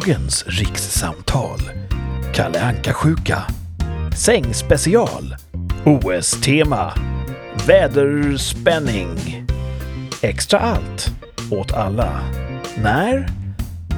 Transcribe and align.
Dagens 0.00 0.44
rikssamtal. 0.46 1.60
Kalle 2.34 2.60
Anka-sjuka. 2.60 3.42
Sängspecial. 4.16 5.36
OS-tema. 5.84 6.92
Väderspänning. 7.66 9.46
Extra 10.22 10.58
allt. 10.58 11.10
Åt 11.50 11.72
alla. 11.72 12.20
När? 12.82 13.28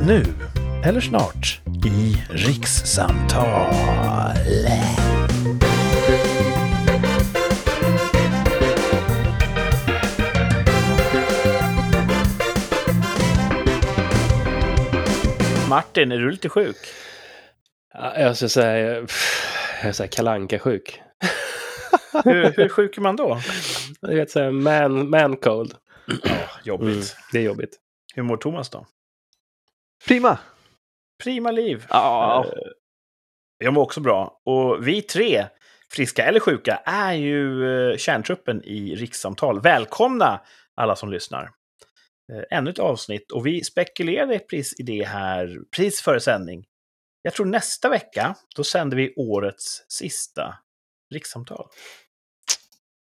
Nu. 0.02 0.24
Eller 0.84 1.00
snart. 1.00 1.60
I 1.86 2.22
rikssamtal. 2.30 3.74
Martin, 15.68 16.12
är 16.12 16.18
du 16.18 16.30
lite 16.30 16.48
sjuk? 16.48 16.76
Ja, 17.94 18.18
Jag 18.18 18.36
ska 18.36 18.48
säga, 18.48 19.06
jag 19.82 19.94
säger 19.94 20.10
kalanka 20.10 20.58
sjuk 20.58 21.00
Hur, 22.24 22.52
hur 22.56 22.68
sjuk 22.68 22.96
är 22.96 23.00
man 23.02 23.16
då? 23.16 23.40
Jag 24.00 24.14
vet 24.14 24.30
säga 24.30 24.50
man, 24.50 25.10
man 25.10 25.36
cold. 25.36 25.74
Jobbigt. 26.64 26.88
Mm, 26.88 27.02
det 27.32 27.38
är 27.38 27.42
jobbigt. 27.42 27.76
Hur 28.14 28.22
mår 28.22 28.36
Thomas 28.36 28.70
då? 28.70 28.86
Prima! 30.08 30.38
Prima 31.22 31.50
liv. 31.50 31.86
Ja. 31.90 32.44
Eh, 32.46 32.52
Jag 33.58 33.74
mår 33.74 33.82
också 33.82 34.00
bra. 34.00 34.40
Och 34.44 34.88
vi 34.88 35.02
tre, 35.02 35.46
friska 35.92 36.24
eller 36.24 36.40
sjuka, 36.40 36.76
är 36.84 37.12
ju 37.12 37.70
eh, 37.90 37.96
kärntruppen 37.96 38.64
i 38.64 38.94
rikssamtal. 38.94 39.60
Välkomna 39.60 40.40
alla 40.74 40.96
som 40.96 41.10
lyssnar. 41.12 41.50
Eh, 42.32 42.58
Ännu 42.58 42.70
ett 42.70 42.78
avsnitt 42.78 43.32
och 43.32 43.46
vi 43.46 43.64
spekulerade 43.64 44.38
precis 44.38 44.80
i 44.80 44.82
det 44.82 45.04
här 45.04 45.58
precis 45.76 46.00
före 46.00 46.20
sändning. 46.20 46.66
Jag 47.22 47.34
tror 47.34 47.46
nästa 47.46 47.88
vecka, 47.88 48.34
då 48.56 48.64
sänder 48.64 48.96
vi 48.96 49.14
årets 49.16 49.84
sista 49.88 50.58
rikssamtal. 51.14 51.68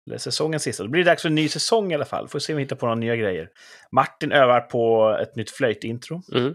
Eller 0.07 0.19
säsongens 0.19 0.63
sista. 0.63 0.83
Då 0.83 0.89
blir 0.89 1.05
det 1.05 1.11
dags 1.11 1.23
för 1.23 1.29
en 1.29 1.35
ny 1.35 1.49
säsong 1.49 1.93
i 1.93 1.95
alla 1.95 2.05
fall. 2.05 2.29
Får 2.29 2.39
se 2.39 2.53
om 2.53 2.57
vi 2.57 2.63
hittar 2.63 2.77
på 2.77 2.87
några 2.87 2.95
nya 2.95 3.17
grejer. 3.17 3.51
Martin 3.93 4.33
övar 4.33 4.61
på 4.61 5.11
ett 5.23 5.37
nytt 5.37 5.51
flöjtintro. 5.51 6.23
Mm. 6.33 6.55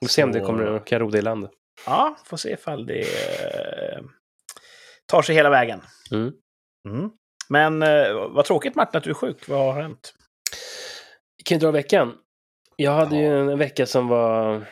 Vi 0.00 0.06
får 0.06 0.10
se 0.12 0.24
om 0.24 0.32
det 0.32 0.40
kommer 0.40 0.76
att 0.76 0.84
kan 0.84 1.00
ro 1.00 1.10
det 1.10 1.18
i 1.18 1.22
land. 1.22 1.48
Ja, 1.86 2.16
får 2.24 2.36
se 2.36 2.52
ifall 2.52 2.86
det 2.86 3.00
eh, 3.00 4.02
tar 5.06 5.22
sig 5.22 5.34
hela 5.34 5.50
vägen. 5.50 5.80
Mm. 6.10 6.32
Mm. 6.88 7.10
Men 7.48 7.82
eh, 7.82 8.12
vad 8.30 8.44
tråkigt 8.44 8.74
Martin 8.74 8.98
att 8.98 9.04
du 9.04 9.10
är 9.10 9.14
sjuk. 9.14 9.48
Vad 9.48 9.74
har 9.74 9.82
hänt? 9.82 10.14
Kan 11.44 11.58
ju 11.58 11.60
dra 11.60 11.70
veckan. 11.70 12.14
Jag 12.76 12.92
hade 12.92 13.16
Ja. 13.16 13.22
ju 13.22 13.50
en 13.52 13.58
vecka 13.58 13.86
som 13.86 14.08
var... 14.08 14.66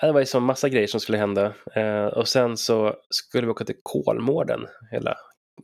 Ja, 0.00 0.06
det 0.06 0.12
var 0.12 0.20
ju 0.20 0.26
så 0.26 0.40
massa 0.40 0.68
grejer 0.68 0.86
som 0.86 1.00
skulle 1.00 1.18
hända. 1.18 1.52
Eh, 1.74 2.04
och 2.06 2.28
sen 2.28 2.56
så 2.56 2.94
skulle 3.10 3.46
vi 3.46 3.50
åka 3.52 3.64
till 3.64 3.76
Kolmården, 3.82 4.66
hela 4.90 5.16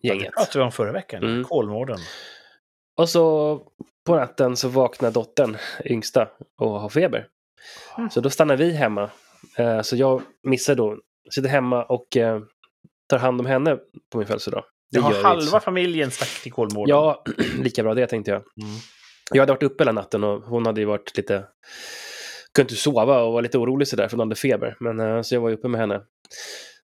Det 0.02 0.08
gänget. 0.08 0.32
pratade 0.34 0.58
vi 0.58 0.64
om 0.64 0.72
förra 0.72 0.92
veckan. 0.92 1.22
Mm. 1.22 1.44
Kolmården. 1.44 1.98
Och 2.96 3.08
så 3.08 3.56
på 4.06 4.16
natten 4.16 4.56
så 4.56 4.68
vaknar 4.68 5.10
dottern, 5.10 5.56
yngsta, 5.84 6.28
och 6.60 6.80
har 6.80 6.88
feber. 6.88 7.26
Mm. 7.98 8.10
Så 8.10 8.20
då 8.20 8.30
stannar 8.30 8.56
vi 8.56 8.72
hemma. 8.72 9.10
Eh, 9.58 9.80
så 9.82 9.96
jag 9.96 10.22
missar 10.42 10.74
då, 10.74 10.98
sitter 11.30 11.48
hemma 11.48 11.82
och 11.84 12.16
eh, 12.16 12.40
tar 13.08 13.18
hand 13.18 13.40
om 13.40 13.46
henne 13.46 13.76
på 14.12 14.18
min 14.18 14.26
födelsedag. 14.26 14.64
Det 14.92 14.98
Jag 14.98 15.02
har 15.02 15.22
halva 15.22 15.42
inte. 15.42 15.60
familjen 15.60 16.10
stack 16.10 16.42
till 16.42 16.52
Kolmården. 16.52 16.90
Ja, 16.90 17.24
lika 17.62 17.82
bra 17.82 17.94
det 17.94 18.06
tänkte 18.06 18.30
jag. 18.30 18.38
Mm. 18.40 18.76
Jag 19.30 19.42
hade 19.42 19.52
varit 19.52 19.62
uppe 19.62 19.82
hela 19.84 19.92
natten 19.92 20.24
och 20.24 20.42
hon 20.42 20.66
hade 20.66 20.80
ju 20.80 20.86
varit 20.86 21.16
lite... 21.16 21.44
Kunde 22.54 22.72
inte 22.72 22.82
sova 22.82 23.22
och 23.22 23.32
var 23.32 23.42
lite 23.42 23.58
orolig 23.58 23.88
sådär 23.88 24.08
för 24.08 24.16
hon 24.16 24.26
hade 24.28 24.34
feber. 24.40 24.76
Men 24.80 25.00
eh, 25.00 25.22
så 25.22 25.34
jag 25.34 25.40
var 25.40 25.48
ju 25.48 25.54
uppe 25.54 25.68
med 25.68 25.80
henne. 25.80 26.00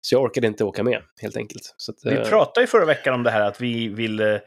Så 0.00 0.14
jag 0.14 0.22
orkade 0.22 0.46
inte 0.46 0.64
åka 0.64 0.82
med 0.82 1.02
helt 1.22 1.36
enkelt. 1.36 1.74
Så 1.76 1.92
att, 1.92 1.96
Vi 2.04 2.16
eh, 2.18 2.28
pratade 2.28 2.60
ju 2.60 2.66
förra 2.66 2.84
veckan 2.84 3.14
om 3.14 3.22
det 3.22 3.30
här 3.30 3.40
att 3.40 3.60
vi 3.60 3.88
vill 3.88 4.38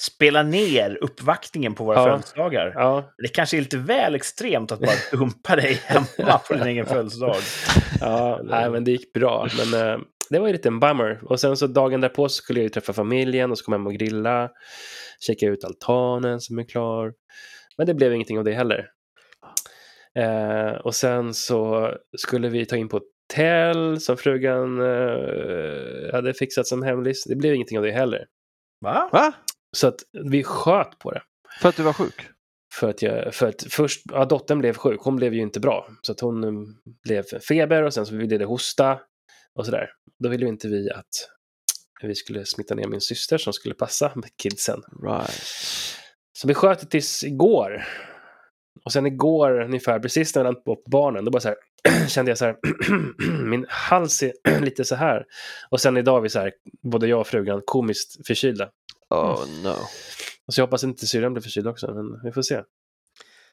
spela 0.00 0.42
ner 0.42 0.98
uppvaktningen 1.00 1.74
på 1.74 1.84
våra 1.84 1.96
Ja. 1.96 2.04
födelsedagar. 2.04 2.72
Ja, 2.74 3.12
Det 3.22 3.28
kanske 3.28 3.56
är 3.56 3.60
lite 3.60 3.76
väl 3.78 4.14
extremt 4.14 4.72
att 4.72 4.80
bara 4.80 4.96
dumpa 5.18 5.56
dig 5.56 5.80
hemma 5.84 6.38
på 6.48 6.54
din 6.54 6.62
egen 6.66 6.86
födelsedag. 6.94 7.36
ja 8.00 8.40
nej, 8.44 8.70
men 8.70 8.84
det 8.84 8.90
gick 8.90 9.12
bra. 9.12 9.48
Men 9.58 9.88
eh, 9.88 9.98
det 10.32 10.38
var 10.38 10.46
ju 10.46 10.52
lite 10.52 10.68
en 10.68 10.80
bummer. 10.80 11.20
Och 11.24 11.40
sen 11.40 11.56
så 11.56 11.66
dagen 11.66 12.00
därpå 12.00 12.28
så 12.28 12.34
skulle 12.34 12.60
jag 12.60 12.64
ju 12.64 12.68
träffa 12.68 12.92
familjen 12.92 13.50
och 13.50 13.58
så 13.58 13.64
kom 13.64 13.72
jag 13.72 13.78
hem 13.78 13.86
och 13.86 13.94
grilla. 13.94 14.50
Checka 15.26 15.46
ut 15.46 15.64
altanen 15.64 16.40
som 16.40 16.58
är 16.58 16.64
klar. 16.64 17.12
Men 17.78 17.86
det 17.86 17.94
blev 17.94 18.14
ingenting 18.14 18.38
av 18.38 18.44
det 18.44 18.52
heller. 18.52 18.88
Eh, 20.18 20.72
och 20.72 20.94
sen 20.94 21.34
så 21.34 21.90
skulle 22.16 22.48
vi 22.48 22.66
ta 22.66 22.76
in 22.76 22.88
på 22.88 23.00
hotell 23.00 24.00
som 24.00 24.16
frugan 24.16 24.80
eh, 24.80 26.12
hade 26.12 26.34
fixat 26.34 26.66
som 26.66 26.82
hemlis. 26.82 27.24
Det 27.24 27.36
blev 27.36 27.54
ingenting 27.54 27.78
av 27.78 27.84
det 27.84 27.92
heller. 27.92 28.26
Va? 28.80 29.08
Va? 29.12 29.32
Så 29.76 29.88
att 29.88 30.00
vi 30.32 30.44
sköt 30.44 30.98
på 30.98 31.10
det. 31.10 31.22
För 31.60 31.68
att 31.68 31.76
du 31.76 31.82
var 31.82 31.92
sjuk? 31.92 32.28
För 32.74 32.90
att, 32.90 33.02
jag, 33.02 33.34
för 33.34 33.48
att 33.48 33.62
först, 33.70 34.02
ja, 34.12 34.24
dottern 34.24 34.58
blev 34.58 34.76
sjuk, 34.76 35.00
hon 35.00 35.16
blev 35.16 35.34
ju 35.34 35.40
inte 35.40 35.60
bra. 35.60 35.88
Så 36.02 36.12
att 36.12 36.20
hon 36.20 36.44
eh, 36.44 36.50
blev 37.04 37.24
feber 37.48 37.82
och 37.82 37.94
sen 37.94 38.06
så 38.06 38.16
ville 38.16 38.38
det 38.38 38.44
hosta 38.44 38.98
och 39.54 39.64
sådär. 39.64 39.90
Då 40.18 40.28
ville 40.28 40.44
ju 40.44 40.48
inte 40.48 40.68
vi 40.68 40.90
att 40.90 41.28
vi 42.02 42.14
skulle 42.14 42.46
smitta 42.46 42.74
ner 42.74 42.86
min 42.86 43.00
syster 43.00 43.38
som 43.38 43.52
skulle 43.52 43.74
passa 43.74 44.12
med 44.14 44.36
kidsen. 44.36 44.82
Right. 45.02 45.42
Så 46.32 46.48
vi 46.48 46.54
sköt 46.54 46.80
det 46.80 46.86
tills 46.86 47.24
igår. 47.24 47.84
Och 48.84 48.92
sen 48.92 49.06
igår, 49.06 49.60
ungefär 49.60 49.98
precis 49.98 50.34
när 50.34 50.44
jag 50.44 50.64
på 50.64 50.82
barnen, 50.86 51.24
då 51.24 51.30
bara 51.30 51.40
så 51.40 51.48
här, 51.48 51.56
kände 52.08 52.30
jag 52.30 52.38
så 52.38 52.44
här, 52.44 52.56
min 53.44 53.66
hals 53.68 54.22
är 54.22 54.60
lite 54.60 54.84
så 54.84 54.94
här. 54.94 55.24
Och 55.70 55.80
sen 55.80 55.96
idag 55.96 56.16
är 56.16 56.20
vi 56.20 56.28
så 56.28 56.38
här, 56.38 56.52
både 56.82 57.06
jag 57.06 57.20
och 57.20 57.26
frugan 57.26 57.62
komiskt 57.64 58.26
förkylda. 58.26 58.70
Oh 59.10 59.46
no. 59.64 59.76
Så 60.52 60.60
jag 60.60 60.66
hoppas 60.66 60.84
inte 60.84 61.06
syrran 61.06 61.32
blir 61.32 61.42
förkyld 61.42 61.66
också, 61.66 61.94
men 61.94 62.22
vi 62.24 62.32
får 62.32 62.42
se. 62.42 62.62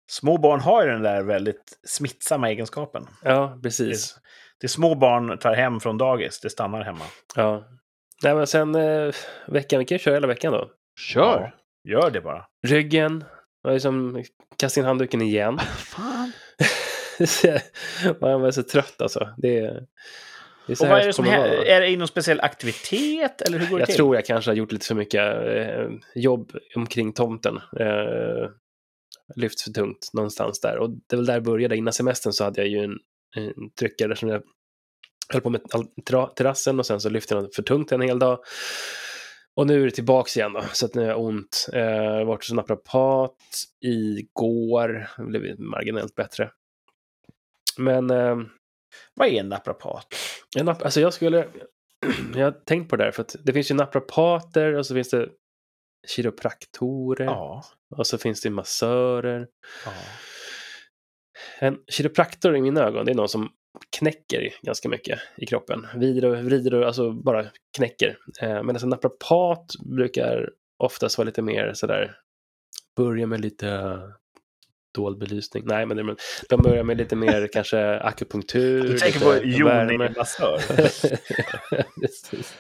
Små 0.10 0.38
barn 0.38 0.60
har 0.60 0.84
ju 0.86 0.92
den 0.92 1.02
där 1.02 1.24
väldigt 1.24 1.80
smittsamma 1.88 2.50
egenskapen. 2.50 3.08
Ja, 3.24 3.54
Det, 3.56 3.62
precis. 3.62 4.16
Det 4.62 4.68
små 4.68 4.96
barn 4.96 5.38
tar 5.38 5.54
hem 5.54 5.80
från 5.80 5.98
dagis, 5.98 6.40
det 6.40 6.50
stannar 6.50 6.84
hemma. 6.84 7.06
Ja. 7.36 7.64
Nej, 8.24 8.36
men 8.36 8.48
sen 8.48 8.76
eh, 8.76 9.14
veckan, 9.48 9.80
vi 9.80 9.86
kan 9.86 9.96
ju 9.96 10.00
köra 10.00 10.14
hela 10.14 10.28
veckan 10.28 10.54
då. 10.54 10.72
Kör! 11.00 11.56
Gör 11.84 12.12
det 12.12 12.22
bara. 12.22 12.46
Ryggen, 12.68 13.24
jag 13.64 13.76
är 13.76 13.80
som 13.80 14.24
kasta 14.58 14.80
in 14.80 14.86
handduken 14.86 15.22
igen. 15.22 15.60
Fan. 15.78 16.32
Man 18.22 18.44
är 18.46 18.52
så 18.52 18.64
trött 18.64 19.02
alltså. 19.02 19.30
Det 19.38 19.58
är, 19.60 19.86
det 20.68 20.74
är 20.74 20.76
så 20.76 20.84
Och 20.84 20.90
vad 20.90 21.02
är 21.02 21.08
det 21.08 21.14
som 21.14 21.26
händer? 21.26 21.66
Är 21.66 21.82
det 21.82 21.88
i 21.88 21.98
någon 21.98 22.08
speciell 22.08 22.40
aktivitet, 22.40 23.42
eller 23.42 23.60
hur 23.60 23.68
går 23.68 23.78
det 23.78 23.82
Jag 23.82 23.88
till? 23.88 23.96
tror 23.96 24.16
jag 24.16 24.26
kanske 24.26 24.52
har 24.52 24.56
gjort 24.56 24.72
lite 24.72 24.86
för 24.86 24.96
mycket 24.96 25.22
eh, 25.48 25.88
jobb 26.16 26.52
omkring 26.76 27.14
tomten. 27.14 27.58
Eh, 27.80 28.50
lyft 29.36 29.62
för 29.62 29.72
tungt 29.72 30.10
någonstans 30.14 30.62
där. 30.62 30.78
Och 30.78 30.90
det 30.90 31.16
är 31.16 31.18
väl 31.18 31.26
där 31.26 31.34
det 31.34 31.42
började. 31.42 31.78
Innan 31.78 31.94
semestern 31.94 32.34
så 32.34 32.44
hade 32.44 32.62
jag 32.62 32.68
ju 32.68 32.84
en 32.84 32.98
tryckare 33.80 34.16
som 34.16 34.30
jag 34.30 34.44
höll 35.34 35.42
på 35.42 35.50
med 35.50 35.62
terrassen 36.36 36.80
och 36.80 36.86
sen 36.86 37.02
så 37.02 37.10
lyfte 37.10 37.34
jag 37.36 37.54
för 37.54 37.64
tungt 37.64 37.92
en 37.92 38.02
hel 38.02 38.20
dag. 38.20 38.40
Och 39.56 39.68
nu 39.68 39.82
är 39.82 39.86
det 39.86 39.92
tillbaks 39.92 40.38
igen 40.38 40.54
då, 40.54 40.64
så 40.74 40.86
att 40.86 40.96
nu 40.96 41.02
har 41.02 41.10
jag 41.10 41.22
ont. 41.22 41.68
Eh, 41.74 41.80
Jag 41.80 42.12
har 42.14 42.26
varit 42.26 42.44
hos 42.44 42.52
naprapat 42.52 43.36
igår, 43.80 45.08
det 45.18 45.40
blev 45.40 45.60
marginellt 45.60 46.16
bättre. 46.16 46.52
Men 47.78 48.10
eh, 48.10 48.38
Vad 49.14 49.28
är 49.28 49.32
en 49.40 49.50
naprapat? 49.50 50.08
en 50.58 50.70
nap- 50.70 50.84
alltså 50.84 51.02
jag 51.02 51.14
skulle, 51.14 51.48
jag 52.36 52.46
har 52.46 52.52
tänkt 52.52 52.90
på 52.90 52.96
det 52.96 53.04
där, 53.04 53.12
för 53.12 53.22
att 53.22 53.36
det 53.44 53.54
finns 53.54 53.72
ju 53.72 53.76
naprapater 53.76 54.74
och 54.74 54.86
så 54.86 54.94
finns 54.94 55.10
det 55.10 55.30
kiropraktorer 56.08 57.26
Ja. 57.26 57.64
och 57.96 58.08
så 58.08 58.18
finns 58.18 58.42
det 58.42 58.50
massörer. 58.50 59.48
ja. 59.86 59.92
En 61.60 61.78
kiropraktor 61.92 62.56
i 62.58 62.62
mina 62.62 62.82
ögon, 62.84 63.06
det 63.06 63.12
är 63.12 63.16
någon 63.16 63.30
som 63.30 63.50
knäcker 63.98 64.54
ganska 64.62 64.90
mycket 64.90 65.20
i 65.38 65.46
kroppen. 65.46 65.88
Vrider 65.96 66.26
och 66.26 66.38
vrider 66.38 66.74
och 66.74 66.88
alltså 66.88 67.12
bara 67.12 67.46
knäcker. 67.78 68.18
Eh, 68.42 68.64
Medan 68.64 68.76
en 68.84 68.90
naprapat 68.90 69.66
brukar 69.96 70.50
oftast 70.78 71.18
vara 71.18 71.26
lite 71.26 71.42
mer 71.42 71.74
sådär, 71.74 72.16
börja 72.98 73.28
med 73.28 73.42
lite 73.42 74.00
dold 74.96 75.18
belysning. 75.20 75.64
Nej, 75.66 75.86
men 75.86 75.98
det- 75.98 76.16
de 76.50 76.62
börjar 76.62 76.84
med 76.84 76.98
lite 76.98 77.16
mer 77.16 77.48
kanske 77.54 78.00
akupunktur. 78.00 78.82
Du 78.84 78.98
tänker 78.98 79.20
på 79.20 79.36
Joni. 79.46 79.98
Massör. 80.18 80.58
Precis. 82.02 82.54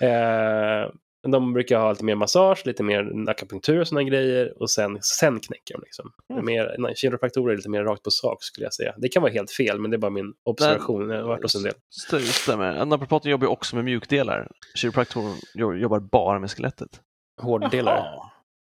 Eh, 0.00 0.90
de 1.28 1.52
brukar 1.52 1.78
ha 1.80 1.90
lite 1.92 2.04
mer 2.04 2.14
massage, 2.14 2.62
lite 2.66 2.82
mer 2.82 3.28
akupunktur 3.30 3.80
och 3.80 3.88
sådana 3.88 4.02
grejer 4.08 4.62
och 4.62 4.70
sen, 4.70 4.98
sen 5.02 5.40
knäcker 5.40 5.74
de. 5.74 5.80
Liksom. 5.84 6.12
Mm. 6.32 6.44
Mer, 6.44 6.74
nej, 6.78 6.94
kiropraktorer 6.96 7.52
är 7.52 7.56
lite 7.56 7.68
mer 7.70 7.84
rakt 7.84 8.02
på 8.02 8.10
sak 8.10 8.36
skulle 8.44 8.64
jag 8.66 8.74
säga. 8.74 8.94
Det 8.96 9.08
kan 9.08 9.22
vara 9.22 9.32
helt 9.32 9.50
fel, 9.50 9.78
men 9.78 9.90
det 9.90 9.96
är 9.96 9.98
bara 9.98 10.10
min 10.10 10.32
observation. 10.44 11.10
Jag 11.10 11.20
har 11.20 11.28
varit 11.28 11.42
hos 11.42 11.54
en 11.54 11.62
del. 11.62 11.74
St- 11.96 12.20
Stämmer. 12.20 12.84
Naprapaten 12.84 13.30
jobbar 13.30 13.44
ju 13.46 13.50
också 13.50 13.76
med 13.76 13.84
mjukdelar. 13.84 14.48
Kiropraktorn 14.74 15.34
jo- 15.54 15.74
jobbar 15.74 16.00
bara 16.00 16.38
med 16.38 16.50
skelettet, 16.50 17.00
Hårddelar. 17.42 17.96
Jaha. 17.96 18.30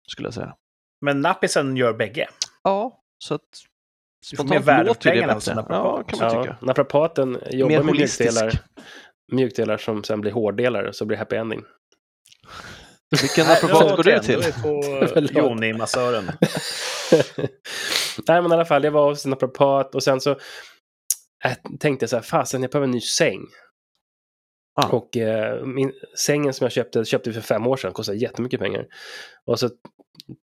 skulle 0.07 0.27
jag 0.27 0.35
säga. 0.35 0.55
Men 1.01 1.21
nappisen 1.21 1.77
gör 1.77 1.93
bägge. 1.93 2.29
Ja, 2.65 3.01
så 3.19 3.35
att 3.35 3.41
mer 3.41 4.37
Spontant 4.37 4.87
låter 4.87 5.15
ju 5.15 5.21
det 5.21 5.27
bättre. 5.27 5.55
Ja, 5.69 6.03
kan 6.03 6.19
man 6.19 6.35
Ja, 6.35 6.43
tycka. 6.43 6.57
naprapaten 6.61 7.39
jobbar 7.51 7.77
med 7.77 7.85
holistisk. 7.85 8.21
mjukdelar, 8.43 8.61
mjukdelar 9.33 9.77
som 9.77 10.05
sen 10.05 10.21
blir 10.21 10.33
hårddelar, 10.33 10.93
så 10.93 11.05
blir 11.05 11.17
det 11.17 11.21
happy 11.21 11.37
ending. 11.37 11.63
Vilken 13.21 13.47
nu 13.47 13.69
går 13.69 13.99
återigen, 13.99 14.23
till? 14.23 14.53
på 14.63 14.83
Joni-massören. 15.39 16.25
Nej, 18.29 18.43
men 18.43 18.51
i 18.51 18.55
alla 18.55 18.65
fall, 18.65 18.85
jag 18.85 18.91
var 18.91 19.09
hos 19.09 19.25
en 19.25 19.31
naprapat 19.31 19.95
och 19.95 20.03
sen 20.03 20.21
så 20.21 20.31
äh, 21.45 21.53
tänkte 21.81 22.03
jag 22.03 22.11
så 22.11 22.17
här, 22.17 22.23
fasen, 22.23 22.63
jag 22.63 22.71
behöver 22.71 22.87
en 22.87 22.91
ny 22.91 23.01
säng. 23.01 23.41
Ah. 24.75 24.89
Och 24.89 25.17
eh, 25.17 25.65
min, 25.65 25.93
sängen 26.19 26.55
som 26.55 26.65
jag 26.65 26.73
köpte, 26.73 27.05
köpte 27.05 27.33
för 27.33 27.41
fem 27.41 27.67
år 27.67 27.77
sedan, 27.77 27.93
kostade 27.93 28.19
jättemycket 28.19 28.61
pengar. 28.61 28.87
Och 29.47 29.61
så 29.61 29.71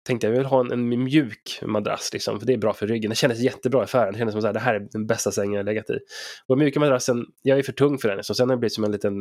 tänkte 0.08 0.28
jag, 0.28 0.34
jag 0.34 0.38
vill 0.38 0.48
ha 0.48 0.60
en, 0.60 0.72
en 0.72 1.04
mjuk 1.04 1.60
madrass, 1.62 2.10
liksom, 2.14 2.40
för 2.40 2.48
det 2.48 2.54
är 2.54 2.58
bra 2.58 2.74
för 2.74 2.88
ryggen. 2.88 3.10
Det 3.10 3.16
kändes 3.16 3.40
jättebra 3.40 3.82
i 3.82 3.84
affären. 3.84 4.14
Det 4.14 4.20
kändes 4.20 4.34
som 4.34 4.50
att 4.50 4.54
det 4.54 4.60
här 4.60 4.76
är 4.76 4.88
den 4.92 5.08
bästa 5.08 5.32
sängen 5.32 5.54
jag 5.54 5.66
legat 5.66 5.90
i. 5.90 6.00
Och 6.48 6.56
den 6.56 6.60
mjuka 6.60 6.80
madrassen, 6.80 7.26
jag 7.42 7.60
är 7.60 7.64
för 7.64 7.72
tung 7.72 7.98
för 7.98 8.10
den, 8.10 8.24
så 8.24 8.34
sen 8.34 8.50
har 8.50 8.56
det 8.56 8.60
blivit 8.60 8.74
som 8.74 8.84
en 8.84 8.92
liten 8.92 9.14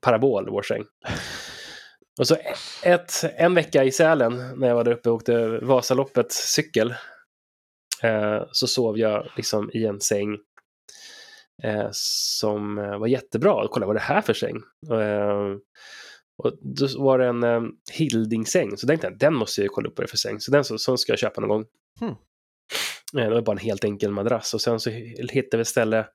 parabol, 0.00 0.50
vår 0.50 0.62
säng. 0.62 0.84
Och 2.18 2.26
så 2.26 2.36
ett, 2.82 3.24
en 3.36 3.54
vecka 3.54 3.84
i 3.84 3.92
Sälen, 3.92 4.58
när 4.58 4.68
jag 4.68 4.74
var 4.74 4.84
där 4.84 4.92
uppe 4.92 5.10
och 5.10 5.16
åkte 5.16 5.58
Vasaloppet 5.62 6.32
cykel, 6.32 6.94
eh, 8.02 8.42
så 8.52 8.66
sov 8.66 8.98
jag 8.98 9.28
liksom 9.36 9.70
i 9.74 9.86
en 9.86 10.00
säng 10.00 10.38
eh, 11.62 11.88
som 11.92 12.78
eh, 12.78 12.98
var 12.98 13.06
jättebra. 13.06 13.68
Kolla 13.70 13.86
vad 13.86 13.96
är 13.96 14.00
det 14.00 14.04
här 14.04 14.22
för 14.22 14.34
säng? 14.34 14.56
Eh, 14.92 15.56
och 16.42 16.52
då 16.60 16.86
var 16.98 17.18
det 17.18 17.26
en 17.26 17.42
eh, 17.42 17.62
Hilding-säng, 17.92 18.76
så 18.76 18.86
tänkte 18.86 19.06
jag 19.06 19.18
den 19.18 19.34
måste 19.34 19.62
jag 19.62 19.70
kolla 19.70 19.88
upp 19.88 19.98
vad 19.98 20.04
det 20.04 20.06
är 20.06 20.10
för 20.10 20.16
säng. 20.16 20.40
Så 20.40 20.50
den 20.50 20.64
så, 20.64 20.78
så 20.78 20.96
ska 20.96 21.12
jag 21.12 21.18
köpa 21.18 21.40
någon 21.40 21.48
gång. 21.48 21.64
Hmm. 22.00 22.14
Eh, 23.16 23.28
det 23.28 23.34
var 23.34 23.42
bara 23.42 23.52
en 23.52 23.58
helt 23.58 23.84
enkel 23.84 24.10
madrass 24.10 24.54
och 24.54 24.60
sen 24.60 24.80
så 24.80 24.90
hittade 24.90 25.56
vi 25.56 25.60
ett 25.60 25.68
ställe 25.68 26.06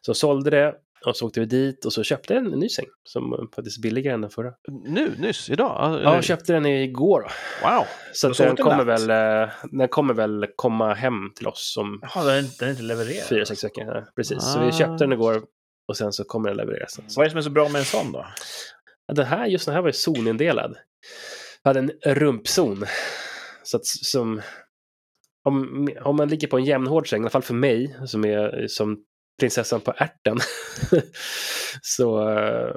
som 0.00 0.14
sålde 0.14 0.50
det 0.50 0.74
och 1.06 1.16
så 1.16 1.26
åkte 1.26 1.40
vi 1.40 1.46
dit 1.46 1.84
och 1.84 1.92
så 1.92 2.02
köpte 2.02 2.34
jag 2.34 2.44
en 2.46 2.50
ny 2.50 2.68
säng 2.68 2.86
som 3.04 3.48
faktiskt 3.54 3.78
är 3.78 3.82
billigare 3.82 4.14
än 4.14 4.20
den 4.20 4.30
förra. 4.30 4.52
Nu, 4.84 5.14
nyss, 5.18 5.50
idag? 5.50 6.00
Ja, 6.02 6.14
jag 6.14 6.24
köpte 6.24 6.52
den 6.52 6.66
igår. 6.66 7.26
Wow! 7.62 7.84
Så 8.12 8.34
såg 8.34 8.46
den 8.46 8.56
kommer, 8.56 8.84
väl, 8.84 9.10
eh, 9.10 9.52
den 9.72 9.88
kommer 9.88 10.14
väl 10.14 10.46
komma 10.56 10.94
hem 10.94 11.30
till 11.36 11.46
oss 11.46 11.76
om 11.80 11.98
Jaha, 12.02 12.24
den 12.24 12.34
är 12.34 12.38
inte, 12.38 12.56
den 12.58 12.68
är 12.68 12.70
inte 12.72 12.82
levererad. 12.82 13.26
fyra, 13.28 13.44
sex 13.46 13.64
veckor. 13.64 13.84
Ja, 13.84 14.04
precis, 14.16 14.42
så 14.42 14.58
Ah. 14.58 14.66
vi 14.66 14.72
köpte 14.72 15.04
den 15.04 15.12
igår 15.12 15.42
och 15.88 15.96
sen 15.96 16.12
så 16.12 16.24
kommer 16.24 16.48
den 16.48 16.56
levereras. 16.56 16.92
Så, 16.94 17.02
Vad 17.16 17.24
är 17.24 17.24
det 17.24 17.30
som 17.30 17.38
är 17.38 17.42
så 17.42 17.50
bra 17.50 17.68
med 17.68 17.78
en 17.78 17.84
sån 17.84 18.12
då? 18.12 18.26
ja, 19.06 19.14
den 19.14 19.26
här, 19.26 19.46
just 19.46 19.64
den 19.66 19.74
här 19.74 19.82
var 19.82 19.88
ju 19.88 19.92
zonindelad. 19.92 20.76
Jag 21.62 21.68
hade 21.74 21.80
en 22.02 22.14
rumpzon. 22.14 22.84
Så 23.62 23.76
att 23.76 23.86
som, 23.86 24.40
om, 25.44 25.88
om 26.04 26.16
man 26.16 26.28
ligger 26.28 26.48
på 26.48 26.56
en 26.58 26.64
jämnhård 26.64 27.08
säng, 27.10 27.20
i 27.20 27.22
alla 27.22 27.30
fall 27.30 27.42
för 27.42 27.54
mig, 27.54 27.96
som 28.06 28.24
är 28.24 28.66
som 28.68 28.98
prinsessan 29.40 29.80
på 29.80 29.94
ärten, 29.96 30.38
så, 31.82 32.30
eh, 32.30 32.74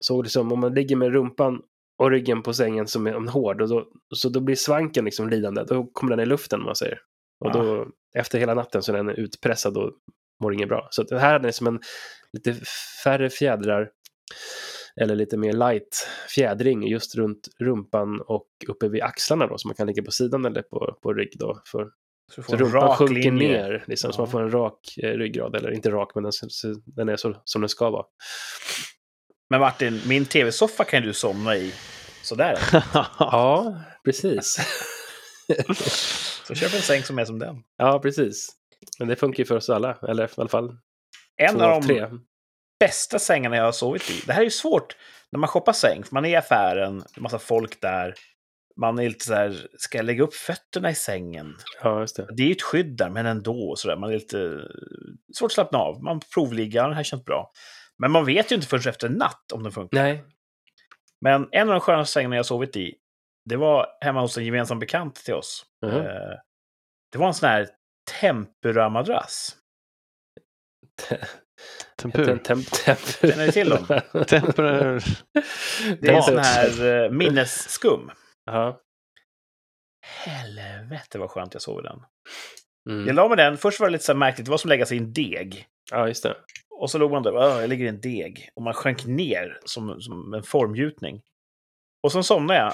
så 0.00 0.22
liksom, 0.22 0.52
om 0.52 0.60
man 0.60 0.74
ligger 0.74 0.96
med 0.96 1.12
rumpan 1.12 1.62
och 1.98 2.10
ryggen 2.10 2.42
på 2.42 2.52
sängen 2.52 2.86
som 2.86 3.06
är 3.06 3.14
en 3.14 3.28
hård, 3.28 3.60
och 3.60 3.68
då, 3.68 3.88
så 4.14 4.28
då 4.28 4.40
blir 4.40 4.56
svanken 4.56 5.04
liksom 5.04 5.28
lidande. 5.28 5.64
Då 5.64 5.84
kommer 5.84 6.16
den 6.16 6.26
i 6.26 6.26
luften, 6.26 6.62
man 6.62 6.76
säger. 6.76 7.00
Och 7.44 7.52
då, 7.52 7.88
efter 8.18 8.38
hela 8.38 8.54
natten 8.54 8.82
så 8.82 8.92
är 8.92 8.96
den 8.96 9.08
utpressad 9.08 9.76
och 9.76 9.92
mår 10.42 10.54
inget 10.54 10.68
bra. 10.68 10.88
Så 10.90 11.02
det 11.02 11.18
här 11.18 11.40
är 11.46 11.50
som 11.50 11.66
en 11.66 11.80
lite 12.32 12.54
färre 13.04 13.30
fjädrar, 13.30 13.90
eller 15.00 15.14
lite 15.16 15.36
mer 15.36 15.52
light 15.52 16.08
fjädring 16.34 16.88
just 16.88 17.14
runt 17.16 17.48
rumpan 17.58 18.20
och 18.20 18.48
uppe 18.68 18.88
vid 18.88 19.02
axlarna 19.02 19.46
då, 19.46 19.58
så 19.58 19.68
man 19.68 19.74
kan 19.74 19.86
ligga 19.86 20.02
på 20.02 20.10
sidan 20.10 20.44
eller 20.44 20.62
på, 20.62 20.98
på 21.02 21.12
rygg 21.12 21.32
då. 21.38 21.60
För, 21.72 21.90
Så, 22.34 22.42
så 22.42 22.56
rumpan 22.56 22.96
sjunker 22.96 23.14
linje. 23.14 23.48
ner, 23.62 23.84
liksom, 23.86 24.12
så 24.12 24.16
Ja. 24.20 24.22
man 24.22 24.30
får 24.30 24.42
en 24.42 24.50
rak 24.50 24.94
eh, 25.02 25.08
ryggrad. 25.10 25.56
Eller 25.56 25.70
inte 25.70 25.90
rak, 25.90 26.10
men 26.14 26.22
den, 26.24 26.32
så- 26.32 26.74
den 26.86 27.08
är 27.08 27.16
så 27.16 27.40
som 27.44 27.60
den 27.62 27.68
ska 27.68 27.90
vara. 27.90 28.04
Men 29.50 29.60
Martin, 29.60 30.00
min 30.06 30.26
tv-soffa 30.26 30.84
kan 30.84 31.02
du 31.02 31.12
somna 31.14 31.56
i. 31.56 31.72
Sådär. 32.22 32.58
Ja, 33.18 33.80
precis. 34.04 34.58
Så 36.46 36.54
köp 36.54 36.74
en 36.74 36.80
säng 36.82 37.02
som 37.02 37.18
är 37.18 37.24
som 37.24 37.38
den. 37.38 37.56
ja, 37.76 37.98
precis. 37.98 38.48
Men 38.98 39.08
det 39.08 39.16
funkar 39.16 39.38
ju 39.38 39.44
för 39.44 39.56
oss 39.56 39.70
alla, 39.70 39.98
eller 40.08 40.24
i 40.24 40.28
alla 40.36 40.48
fall 40.48 40.76
En 41.36 41.54
två 41.56 41.64
av 41.64 41.70
av 41.72 41.80
de 41.82 41.86
tre. 41.88 42.06
bästa 42.80 43.18
sängarna 43.18 43.56
jag 43.56 43.64
har 43.64 43.72
sovit 43.72 44.10
i. 44.10 44.22
Det 44.26 44.32
här 44.32 44.40
är 44.40 44.44
ju 44.44 44.50
svårt 44.50 44.96
när 45.32 45.38
man 45.38 45.48
shoppar 45.48 45.72
säng, 45.72 46.04
för 46.04 46.14
man 46.14 46.24
är 46.24 46.28
i 46.30 46.36
affären, 46.36 46.98
det 46.98 47.18
är 47.18 47.20
massa 47.22 47.38
folk 47.38 47.80
där. 47.80 48.14
Man 48.80 48.98
är 48.98 49.08
lite 49.08 49.24
så 49.24 49.34
här, 49.34 49.68
ska 49.78 49.98
jag 49.98 50.04
lägga 50.04 50.22
upp 50.24 50.34
fötterna 50.34 50.90
i 50.90 50.94
sängen? 50.94 51.56
Ja, 51.82 52.00
just 52.00 52.16
det. 52.16 52.26
Det 52.36 52.42
är 52.42 52.46
ju 52.46 52.52
ett 52.52 52.62
skydd 52.62 52.96
där, 52.96 53.10
men 53.10 53.26
ändå. 53.26 53.74
Så 53.76 53.88
där. 53.88 53.96
Man 53.96 54.10
är 54.10 54.14
lite 54.14 54.60
svårt 55.38 55.48
att 55.48 55.52
slappna 55.52 55.78
av. 55.78 56.02
Man 56.02 56.20
provliggar, 56.34 56.88
det 56.88 56.94
här 56.94 57.02
känns 57.02 57.24
bra. 57.24 57.50
Men 57.98 58.10
man 58.10 58.24
vet 58.24 58.52
ju 58.52 58.56
inte 58.56 58.66
förrän 58.68 58.88
efter 58.90 59.06
en 59.06 59.12
natt 59.12 59.52
om 59.52 59.62
den 59.62 59.72
funkar. 59.72 60.02
Nej, 60.02 60.24
Men 61.20 61.48
en 61.52 61.68
av 61.68 61.74
de 61.74 61.80
skönaste 61.80 62.12
sängarna 62.12 62.36
jag 62.36 62.46
sovit 62.46 62.76
i, 62.76 62.94
det 63.48 63.56
var 63.56 63.86
hemma 64.00 64.20
hos 64.20 64.38
en 64.38 64.44
gemensam 64.44 64.78
bekant 64.78 65.14
till 65.14 65.34
oss. 65.34 65.62
Eh, 65.86 65.92
Det 67.12 67.18
var 67.18 67.26
en 67.26 67.34
sån 67.34 67.48
här 67.48 67.68
tempuramadrass. 68.20 69.56
Tempur. 71.96 72.36
Tem, 72.36 72.62
tem, 72.62 72.96
Känner 73.20 73.46
ni 73.46 73.52
till 73.52 73.68
dem? 73.68 73.86
Tempur. 74.26 75.02
Det 76.00 76.08
är 76.08 76.12
Ja. 76.12 76.16
en 76.16 76.22
sån 76.22 76.38
här 76.38 77.04
eh, 77.04 77.10
minnesskum. 77.10 78.10
Ja. 78.46 78.80
Helvete 80.24 81.18
vad 81.18 81.30
skönt 81.30 81.54
jag 81.54 81.62
sov 81.62 81.80
i 81.80 81.82
den. 81.82 82.02
Mm. 82.90 83.06
Jag 83.06 83.16
la 83.16 83.28
mig 83.28 83.36
den, 83.36 83.56
först 83.58 83.80
var 83.80 83.86
det 83.86 83.92
lite 83.92 84.04
så 84.04 84.14
märkligt, 84.14 84.44
det 84.44 84.50
var 84.50 84.58
som 84.58 84.68
att 84.68 84.70
lägga 84.70 84.86
sig 84.86 84.96
i 84.96 85.00
en 85.00 85.12
deg. 85.12 85.66
ja, 85.90 86.08
just 86.08 86.22
det. 86.22 86.36
Och 86.70 86.90
så 86.90 86.98
låg 86.98 87.10
man 87.10 87.22
där, 87.22 87.34
"Åh, 87.34 87.60
jag 87.60 87.68
ligger 87.70 87.84
i 87.84 87.88
en 87.88 88.00
deg. 88.00 88.48
Och 88.56 88.62
man 88.62 88.74
sjönk 88.74 89.04
ner 89.06 89.58
som, 89.64 90.00
som 90.00 90.34
en 90.34 90.42
formgjutning. 90.42 91.22
Och 92.02 92.12
sen 92.12 92.24
somnade 92.24 92.60
jag. 92.60 92.72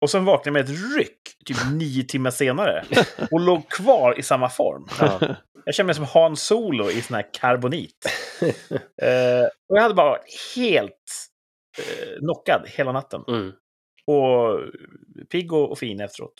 Och 0.00 0.10
sen 0.10 0.24
vaknade 0.24 0.58
jag 0.58 0.66
med 0.66 0.74
ett 0.74 0.96
ryck, 0.96 1.20
typ 1.44 1.56
nio 1.72 2.02
timmar 2.04 2.30
senare. 2.30 2.84
Och 3.30 3.40
låg 3.40 3.68
kvar 3.68 4.18
i 4.18 4.22
samma 4.22 4.48
form. 4.48 4.88
Ja. 5.00 5.36
Jag 5.64 5.74
kände 5.74 5.86
mig 5.88 5.94
som 5.94 6.04
Han 6.04 6.36
Solo 6.36 6.90
i 6.90 7.02
sån 7.02 7.14
här 7.14 7.28
karbonit. 7.32 8.06
Eh, 9.02 9.44
och 9.68 9.76
jag 9.76 9.82
hade 9.82 9.94
bara 9.94 10.10
varit 10.10 10.54
helt 10.56 11.28
eh, 11.78 12.18
knockad 12.18 12.62
hela 12.66 12.92
natten. 12.92 13.24
Mm. 13.28 13.52
Och 14.06 14.60
pigg 15.30 15.52
och, 15.52 15.70
och 15.70 15.78
fin 15.78 16.00
efteråt. 16.00 16.34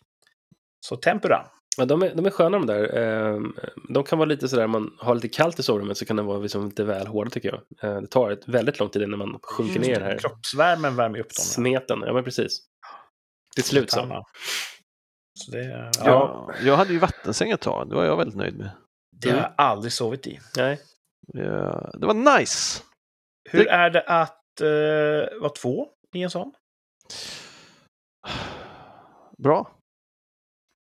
Så 0.87 0.97
tempura. 0.97 1.47
Ja, 1.79 1.85
de, 1.85 2.03
är, 2.03 2.15
de 2.15 2.27
är 2.27 2.31
sköna 2.31 2.59
de 2.59 2.67
där. 2.67 2.97
Ehm, 2.99 3.57
De 3.89 4.05
kan 4.05 4.19
vara 4.19 4.29
lite 4.29 4.49
sådär, 4.49 4.67
man 4.67 4.97
har 4.99 5.15
lite 5.15 5.29
kallt 5.29 5.59
i 5.59 5.63
sovrummet 5.63 5.97
så 5.99 6.05
kan 6.07 6.17
de 6.17 6.27
vara 6.27 6.39
liksom 6.39 6.65
lite 6.69 6.85
väl 6.85 7.07
hårda 7.07 7.31
tycker 7.31 7.49
jag. 7.49 7.91
Eh, 7.91 8.01
Det 8.01 8.07
tar 8.07 8.31
ett 8.31 8.49
väldigt 8.49 8.79
lång 8.79 8.89
tid 8.89 9.03
innan 9.03 9.19
man 9.19 9.39
sjunker 9.43 9.81
ner 9.81 10.01
här. 10.01 10.19
Kroppsvärmen 10.19 10.97
värmer 10.97 11.19
upp 11.19 11.27
dem. 11.35 11.45
Smeten, 11.45 12.03
ja 12.07 12.13
men 12.13 12.25
precis. 12.25 12.59
Till 13.55 13.65
slut 13.65 13.91
så. 13.91 14.07
Ja. 14.11 14.25
Så 15.39 15.51
det, 15.51 15.65
ja. 15.65 15.91
Ja, 16.05 16.51
jag 16.63 16.77
hade 16.77 16.93
ju 16.93 16.99
vattensäng 16.99 17.51
ett 17.51 17.61
tag, 17.61 17.89
det 17.89 17.95
var 17.95 18.05
jag 18.05 18.17
väldigt 18.17 18.37
nöjd 18.37 18.57
med. 18.59 18.71
det 19.13 19.31
har 19.31 19.39
jag 19.39 19.53
aldrig 19.57 19.93
sovit 19.93 20.27
i. 20.27 20.39
Nej. 20.57 20.81
Ja, 21.27 21.91
Det 21.95 22.07
var 22.07 22.39
nice! 22.39 22.83
Hur 23.51 23.65
Det- 23.65 23.71
är 23.71 23.91
det 23.91 24.03
att 24.03 24.43
uh, 24.63 25.41
vara 25.41 25.53
två 25.53 25.89
i 26.15 26.23
en 26.23 26.31
sån? 26.31 26.53
Bra. 29.39 29.71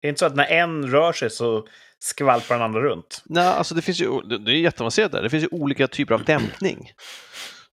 Det 0.00 0.08
är 0.08 0.08
inte 0.08 0.18
så 0.18 0.26
att 0.26 0.36
när 0.36 0.46
en 0.46 0.90
rör 0.90 1.12
sig 1.12 1.30
så 1.30 1.66
skvalpar 1.98 2.54
den 2.54 2.64
andra 2.64 2.80
runt. 2.80 3.22
Nej, 3.24 3.46
alltså 3.46 3.74
det 3.74 3.82
finns 3.82 4.00
ju, 4.00 4.20
det 4.20 4.52
är 4.52 4.56
jätteavancerat 4.56 5.12
där. 5.12 5.22
Det 5.22 5.30
finns 5.30 5.44
ju 5.44 5.48
olika 5.50 5.88
typer 5.88 6.14
av 6.14 6.24
dämpning. 6.24 6.90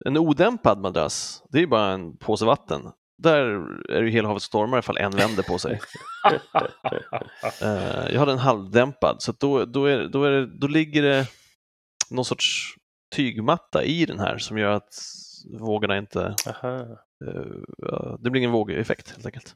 En 0.05 0.17
odämpad 0.17 0.79
madrass, 0.79 1.43
det 1.50 1.57
är 1.57 1.62
ju 1.62 1.67
bara 1.67 1.91
en 1.91 2.17
påse 2.17 2.45
vatten. 2.45 2.91
Där 3.17 3.38
är 3.89 4.01
det 4.01 4.05
ju 4.05 4.10
hela 4.10 4.27
havet 4.27 4.43
stormar 4.43 4.79
ifall 4.79 4.98
en 4.98 5.12
vänder 5.12 5.43
på 5.43 5.57
sig. 5.57 5.79
Eh, 7.62 8.13
jag 8.13 8.19
hade 8.19 8.31
en 8.31 8.38
halvdämpad, 8.38 9.22
så 9.22 9.31
då, 9.31 9.65
då, 9.65 9.86
är, 9.86 10.07
då, 10.07 10.24
är 10.24 10.31
det, 10.31 10.45
då 10.45 10.67
ligger 10.67 11.01
det 11.01 11.27
någon 12.10 12.25
sorts 12.25 12.75
tygmatta 13.15 13.84
i 13.84 14.05
den 14.05 14.19
här 14.19 14.38
som 14.38 14.57
gör 14.57 14.72
att 14.72 14.93
vågorna 15.60 15.98
inte... 15.98 16.36
Aha. 16.48 16.86
Eh, 17.22 18.15
det 18.19 18.29
blir 18.29 18.39
ingen 18.39 18.51
vågeffekt 18.51 19.12
helt 19.12 19.25
enkelt. 19.25 19.55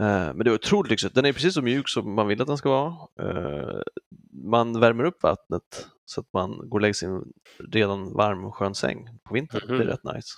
Eh, 0.00 0.34
men 0.34 0.38
det 0.38 0.50
är 0.50 0.54
otroligt 0.54 0.90
lyxigt. 0.90 1.14
Den 1.14 1.24
är 1.24 1.32
precis 1.32 1.54
så 1.54 1.62
mjuk 1.62 1.88
som 1.88 2.14
man 2.14 2.28
vill 2.28 2.40
att 2.40 2.48
den 2.48 2.58
ska 2.58 2.68
vara. 2.68 2.94
Eh, 3.20 3.80
man 4.32 4.80
värmer 4.80 5.04
upp 5.04 5.22
vattnet 5.22 5.88
så 6.04 6.20
att 6.20 6.32
man 6.32 6.68
går 6.68 6.78
och 6.78 6.80
lägger 6.80 7.06
en 7.06 7.24
redan 7.72 8.12
varm 8.12 8.44
och 8.44 8.54
skön 8.54 8.74
säng 8.74 9.08
på 9.24 9.34
vintern. 9.34 9.60
Mhm. 9.68 9.78
Det 9.78 9.84
är 9.84 9.88
rätt 9.88 10.04
nice. 10.14 10.28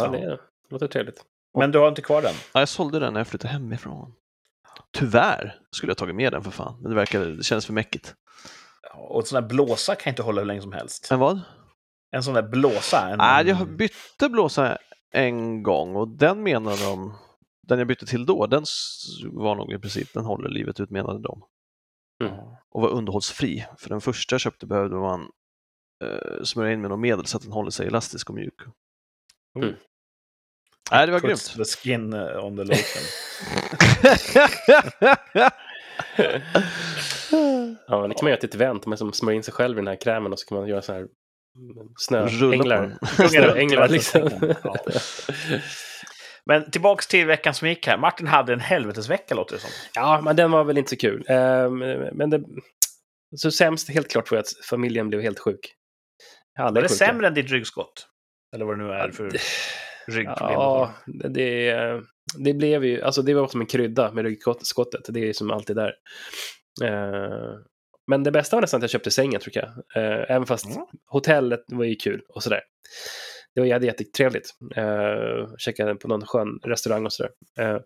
Ja, 0.00 0.08
det 0.08 0.40
låter 0.70 0.88
trevligt. 0.88 1.24
Men 1.58 1.72
du 1.72 1.78
har 1.78 1.88
inte 1.88 2.02
kvar 2.02 2.22
den? 2.22 2.34
Ja, 2.54 2.60
jag 2.60 2.68
sålde 2.68 2.98
den 2.98 3.12
när 3.12 3.20
jag 3.20 3.26
flyttade 3.26 3.52
hemifrån. 3.52 4.14
Tyvärr 4.92 5.60
skulle 5.70 5.90
jag 5.90 5.98
tagit 5.98 6.14
med 6.14 6.32
den 6.32 6.42
för 6.42 6.50
fan, 6.50 6.78
men 6.80 6.90
det, 6.90 6.96
verkade, 6.96 7.36
det 7.36 7.42
kändes 7.42 7.66
för 7.66 7.72
mäckigt. 7.72 8.14
Och 8.94 9.20
en 9.20 9.26
sån 9.26 9.42
där 9.42 9.48
blåsa 9.48 9.94
kan 9.94 10.10
inte 10.10 10.22
hålla 10.22 10.40
hur 10.40 10.46
länge 10.46 10.62
som 10.62 10.72
helst. 10.72 11.06
Men 11.10 11.18
vad? 11.18 11.40
En 12.10 12.22
sån 12.22 12.34
där 12.34 12.42
blåsa. 12.42 13.08
En, 13.08 13.18
Nej, 13.18 13.48
jag 13.48 13.76
bytte 13.76 14.28
blåsa 14.28 14.78
en 15.10 15.62
gång 15.62 15.96
och 15.96 16.08
den 16.08 16.42
menar 16.42 16.76
de 16.90 17.14
den 17.66 17.78
jag 17.78 17.88
bytte 17.88 18.06
till 18.06 18.26
då, 18.26 18.46
den 18.46 18.64
var 19.24 19.54
nog 19.54 19.72
i 19.72 19.78
princip, 19.78 20.12
den 20.14 20.24
håller 20.24 20.48
livet 20.48 20.80
ut 20.80 20.90
menade 20.90 21.22
de. 21.22 21.42
Mm. 22.24 22.36
Och 22.70 22.82
var 22.82 22.88
underhållsfri. 22.88 23.66
För 23.78 23.88
den 23.88 24.00
första 24.00 24.34
jag 24.34 24.40
köpte 24.40 24.66
behövde 24.66 24.96
man 24.96 25.20
eh, 26.04 26.42
smörja 26.44 26.72
in 26.72 26.80
med 26.80 26.90
något 26.90 27.00
medel 27.00 27.26
så 27.26 27.36
att 27.36 27.42
den 27.42 27.52
håller 27.52 27.70
sig 27.70 27.86
elastisk 27.86 28.30
och 28.30 28.36
mjuk. 28.36 28.60
Mm. 29.58 29.74
Nej, 30.90 31.06
det 31.06 31.12
var 31.12 31.20
Puts 31.20 31.54
grymt. 31.54 31.68
the 31.68 31.76
skin 31.76 32.14
uh, 32.14 32.44
on 32.44 32.56
the 32.56 32.64
lotion. 32.64 33.02
Ja, 37.88 38.00
men 38.00 38.08
det 38.08 38.14
kan 38.14 38.24
man 38.24 38.30
göra 38.30 38.40
till 38.40 38.48
ett 38.48 38.54
event. 38.54 38.86
Man 38.86 38.98
som 38.98 39.12
smörjer 39.12 39.36
in 39.36 39.42
sig 39.42 39.54
själv 39.54 39.78
i 39.78 39.80
den 39.80 39.88
här 39.88 40.00
krämen 40.00 40.32
och 40.32 40.38
så 40.38 40.46
kan 40.46 40.58
man 40.58 40.68
göra 40.68 40.82
så 40.82 40.92
här 40.92 41.00
mm, 41.00 41.10
snöänglar. 41.96 42.98
Snöänglar 43.28 43.88
liksom. 43.88 44.30
Ja. 44.64 44.76
Men 46.46 46.70
tillbaks 46.70 47.06
till 47.06 47.26
veckan 47.26 47.54
som 47.54 47.68
gick 47.68 47.86
här. 47.86 47.98
Martin 47.98 48.26
hade 48.26 48.52
en 48.52 48.60
helvetesvecka 48.60 49.34
låter 49.34 49.54
det 49.54 49.60
som. 49.60 49.70
Ja, 49.94 50.20
men 50.24 50.36
den 50.36 50.50
var 50.50 50.64
väl 50.64 50.78
inte 50.78 50.90
så 50.90 50.96
kul. 50.96 51.24
Ehm, 51.28 51.78
Men 52.12 52.30
det... 52.30 52.42
Så 53.36 53.50
sämst 53.50 53.90
helt 53.90 54.10
klart 54.10 54.30
var 54.30 54.38
att 54.38 54.48
familjen 54.70 55.08
blev 55.08 55.20
helt 55.20 55.38
sjuk. 55.38 55.74
Alla 56.58 56.70
Var 56.70 56.82
det 56.82 56.88
sjuka. 56.88 56.94
sämre 57.06 57.26
än 57.26 57.34
ditt 57.34 57.50
ryggskott? 57.50 58.06
Eller 58.54 58.64
vad 58.64 58.78
det 58.78 58.84
nu 58.84 58.92
är 58.92 59.10
för 59.10 59.30
ryggproblem. 60.06 60.52
Ja, 60.52 60.94
det, 61.06 61.74
det 62.38 62.54
blev 62.54 62.84
ju, 62.84 63.02
alltså 63.02 63.22
det 63.22 63.34
var 63.34 63.48
som 63.48 63.60
en 63.60 63.66
krydda 63.66 64.12
med 64.12 64.24
ryggskottet. 64.24 65.00
Det 65.08 65.28
är 65.28 65.32
som 65.32 65.50
alltid 65.50 65.76
där. 65.76 65.92
Eh, 68.06 68.10
Men 68.10 68.22
det 68.22 68.30
bästa 68.30 68.56
var 68.56 68.60
nästan 68.60 68.78
att 68.78 68.82
jag 68.82 68.90
köpte 68.90 69.10
sängen, 69.10 69.40
tror 69.40 69.56
jag. 69.56 69.64
Eh, 70.04 70.30
Även 70.30 70.46
fast 70.46 70.66
Mm. 70.66 70.86
hotellet 71.06 71.64
var 71.66 71.84
ju 71.84 71.94
kul 71.96 72.22
och 72.28 72.42
sådär. 72.42 72.60
Det 73.54 73.60
var 73.60 73.66
jätte- 73.66 73.86
jättetrevligt. 73.86 74.50
Uh, 74.78 75.54
Käkade 75.58 75.94
på 75.94 76.08
någon 76.08 76.26
skön 76.26 76.58
restaurang 76.64 77.06
och 77.06 77.12
sådär. 77.12 77.30
Eh, 77.58 77.78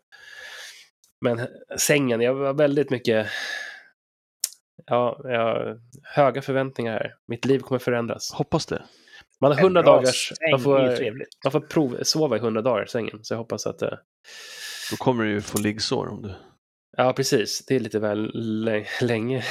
Men 1.21 1.47
sängen, 1.79 2.21
jag 2.21 2.35
var 2.35 2.53
väldigt 2.55 2.91
mycket... 2.91 3.27
Ja, 4.87 5.21
jag 5.25 5.41
har 5.41 5.81
höga 6.03 6.43
förväntningar 6.43 6.93
här. 6.93 7.15
Mitt 7.29 7.45
liv 7.45 7.59
kommer 7.59 7.79
förändras. 7.79 8.33
Hoppas 8.33 8.67
det. 8.67 8.83
Man 9.41 9.51
har 9.53 9.59
En 9.59 9.65
100 9.65 9.83
bra 9.83 9.97
dagars... 9.97 10.29
säng 10.29 10.51
Man 10.51 10.61
får, 10.61 10.79
man 11.45 11.53
får 11.53 11.61
prov, 11.61 11.99
sova 12.03 12.37
i 12.37 12.39
100 12.39 12.63
dagar 12.63 12.85
i 12.85 12.89
sängen, 12.89 13.19
så 13.25 13.35
jag 13.35 13.39
hoppas 13.39 13.67
att... 13.67 13.83
eh, 13.83 13.89
Då 14.91 14.97
kommer 14.97 15.25
du 15.25 15.31
ju 15.31 15.41
få 15.41 15.59
liggsår 15.59 16.09
om 16.09 16.23
du... 16.23 16.35
Ja, 16.97 17.13
precis. 17.13 17.65
Det 17.67 17.77
är 17.77 17.81
lite 17.81 17.99
väl 17.99 18.31
lä- 18.35 18.87
länge. 19.01 19.45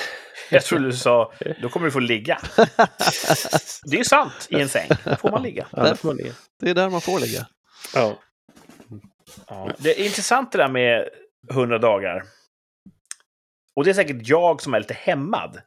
Jag 0.52 0.64
trodde 0.64 0.86
du 0.86 0.94
sa, 0.94 1.34
då 1.62 1.70
kommer 1.70 1.86
du 1.86 1.92
få 1.92 2.00
ligga. 2.00 2.40
Det 3.84 3.96
är 3.96 3.98
ju 3.98 4.04
sant, 4.04 4.48
i 4.50 4.56
en 4.62 4.70
säng. 4.70 4.90
Då 5.06 5.16
får 5.16 5.32
man 5.32 5.44
ligga. 5.44 5.68
Ja, 5.72 5.96
får 5.96 6.08
man 6.10 6.18
ligga. 6.18 6.34
Det 6.60 6.70
är 6.70 6.74
där 6.74 6.90
man 6.90 7.02
får 7.02 7.20
ligga. 7.20 7.48
Ja. 7.96 8.20
Ja. 9.48 9.72
Det 9.78 10.02
är 10.02 10.06
intressant 10.06 10.52
det 10.52 10.58
där 10.58 10.68
med 10.68 11.08
100 11.52 11.78
dagar. 11.78 12.24
Och 13.76 13.84
det 13.84 13.90
är 13.90 13.94
säkert 13.94 14.28
jag 14.28 14.62
som 14.62 14.74
är 14.74 14.80
lite 14.80 14.94
hämmad. 14.94 15.62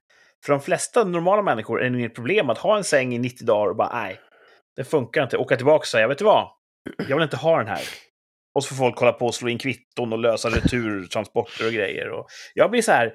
För 0.44 0.52
de 0.52 0.60
flesta 0.62 1.04
normala 1.04 1.42
människor 1.42 1.82
är 1.82 1.90
det 1.90 1.98
inget 1.98 2.14
problem 2.14 2.50
att 2.50 2.58
ha 2.58 2.76
en 2.76 2.84
säng 2.84 3.14
i 3.14 3.18
90 3.18 3.46
dagar 3.46 3.70
och 3.70 3.76
bara 3.76 3.92
nej, 4.02 4.20
det 4.76 4.84
funkar 4.84 5.22
inte. 5.22 5.36
Åka 5.36 5.56
tillbaka 5.56 5.76
och 5.82 5.86
säga, 5.86 6.08
vet 6.08 6.18
du 6.18 6.24
vad? 6.24 6.48
Jag 6.98 7.16
vill 7.16 7.22
inte 7.22 7.36
ha 7.36 7.58
den 7.58 7.66
här. 7.66 7.80
Och 8.54 8.64
så 8.64 8.68
får 8.68 8.76
folk 8.76 8.96
kolla 8.96 9.12
på 9.12 9.26
och 9.26 9.34
slå 9.34 9.48
in 9.48 9.58
kvitton 9.58 10.12
och 10.12 10.18
lösa 10.18 10.48
returtransporter 10.48 11.66
och 11.66 11.72
grejer. 11.72 12.10
Och 12.10 12.26
jag 12.54 12.70
blir 12.70 12.82
så 12.82 12.92
här, 12.92 13.12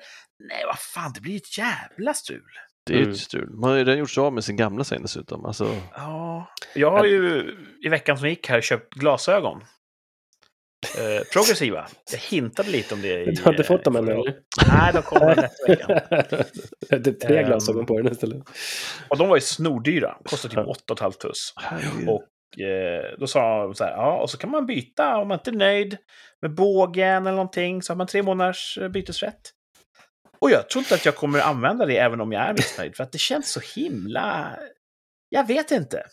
nej 0.49 0.63
vad 0.65 0.79
fan, 0.79 1.11
det 1.15 1.21
blir 1.21 1.35
ett 1.35 1.57
jävla 1.57 2.13
strul. 2.13 2.41
Det 2.85 2.93
är 2.93 2.97
ju 2.97 3.03
Mm. 3.03 3.13
ett 3.13 3.19
strul. 3.19 3.49
Man 3.49 3.69
har 3.69 3.77
ju 3.77 3.83
redan 3.83 3.99
gjort 3.99 4.09
sig 4.11 4.21
av 4.21 4.33
med 4.33 4.43
sin 4.43 4.55
gamla 4.55 4.83
säng 4.83 5.01
dessutom. 5.01 5.45
Alltså, 5.45 5.75
Ja, 5.95 6.51
jag 6.75 6.91
har 6.91 7.05
ju 7.05 7.53
i 7.85 7.89
veckan 7.89 8.17
som 8.17 8.29
gick 8.29 8.49
här 8.49 8.61
köpt 8.61 8.93
glasögon. 8.93 9.61
Eh, 10.97 11.23
progressiva. 11.33 11.87
Jag 12.11 12.19
hintade 12.19 12.69
lite 12.69 12.93
om 12.93 13.01
det 13.01 13.21
i... 13.23 13.31
Du 13.31 13.43
har 13.43 13.51
inte 13.51 13.63
fått 13.63 13.83
dem 13.83 13.95
eh, 13.95 13.99
än, 13.99 14.05
förra- 14.05 14.13
eller? 14.21 14.33
Nej, 14.67 14.93
de 14.93 15.01
kommer 15.01 15.35
nästa 15.35 15.67
vecka. 15.67 16.97
typ 17.03 17.19
tre 17.19 17.37
Ehm. 17.37 17.45
glasögon 17.47 17.85
på 17.85 17.97
den 18.01 18.11
istället. 18.11 18.43
Och 19.09 19.17
de 19.17 19.29
var 19.29 19.37
ju 19.37 19.41
snordyra. 19.41 20.17
Kostade 20.25 20.55
typ 20.55 20.63
Ja. 20.87 20.95
8,5 20.95 21.11
tuss. 21.11 21.53
Och 22.07 22.23
då 23.19 23.27
sa 23.27 23.63
de 23.63 23.75
så 23.75 23.83
här, 23.83 23.91
ja, 23.91 24.21
och 24.21 24.29
så 24.29 24.37
kan 24.37 24.51
man 24.51 24.65
byta 24.65 25.17
om 25.17 25.27
man 25.27 25.37
inte 25.37 25.49
är 25.49 25.55
nöjd 25.55 25.97
med 26.41 26.55
bågen 26.55 27.27
eller 27.27 27.31
någonting. 27.37 27.81
Så 27.81 27.93
har 27.93 27.97
man 27.97 28.07
tre 28.07 28.23
månaders 28.23 28.77
eh, 28.81 28.89
bytesrätt. 28.89 29.41
Och 30.39 30.51
jag 30.51 30.69
tror 30.69 30.79
inte 30.81 30.95
att 30.95 31.05
jag 31.05 31.15
kommer 31.15 31.39
använda 31.39 31.85
det 31.85 31.97
även 31.97 32.21
om 32.21 32.31
jag 32.31 32.43
är 32.43 32.53
missnöjd. 32.53 32.95
För 32.95 33.03
att 33.03 33.11
det 33.11 33.17
känns 33.17 33.51
så 33.51 33.59
himla... 33.75 34.57
Jag 35.29 35.47
vet 35.47 35.71
inte. 35.71 36.03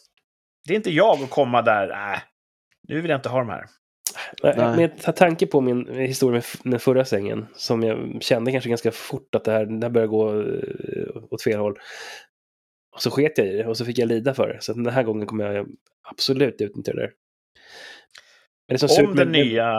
Det 0.66 0.74
är 0.74 0.76
inte 0.76 0.90
jag 0.90 1.22
att 1.22 1.30
komma 1.30 1.62
där, 1.62 1.90
äh, 1.90 2.18
nu 2.88 3.00
vill 3.00 3.10
jag 3.10 3.18
inte 3.18 3.28
ha 3.28 3.38
de 3.38 3.48
här. 3.48 3.64
Nej. 4.42 4.76
Med 4.76 5.02
ta- 5.02 5.12
tanke 5.12 5.46
på 5.46 5.60
min 5.60 5.94
historia 5.94 6.42
med 6.62 6.72
den 6.72 6.80
förra 6.80 7.04
sängen, 7.04 7.46
som 7.56 7.82
jag 7.82 8.22
kände 8.22 8.52
kanske 8.52 8.68
ganska 8.68 8.90
fort 8.90 9.34
att 9.34 9.44
det 9.44 9.52
här, 9.52 9.66
det 9.66 9.86
här 9.86 9.90
börjar 9.90 10.08
gå 10.08 10.40
eh, 10.40 11.22
åt 11.30 11.42
fel 11.42 11.58
håll. 11.60 11.78
Och 12.94 13.02
så 13.02 13.10
sket 13.10 13.38
jag 13.38 13.46
i 13.46 13.56
det 13.56 13.66
och 13.66 13.76
så 13.76 13.84
fick 13.84 13.98
jag 13.98 14.08
lida 14.08 14.34
för 14.34 14.48
det. 14.48 14.60
Så 14.60 14.72
den 14.72 14.86
här 14.86 15.02
gången 15.02 15.26
kommer 15.26 15.52
jag 15.52 15.66
absolut 16.10 16.60
utnyttja 16.60 16.92
det 16.92 17.00
där. 17.00 17.12
Men 18.68 18.78
det 18.78 19.06
Om 19.08 19.16
den 19.16 19.32
nya 19.32 19.72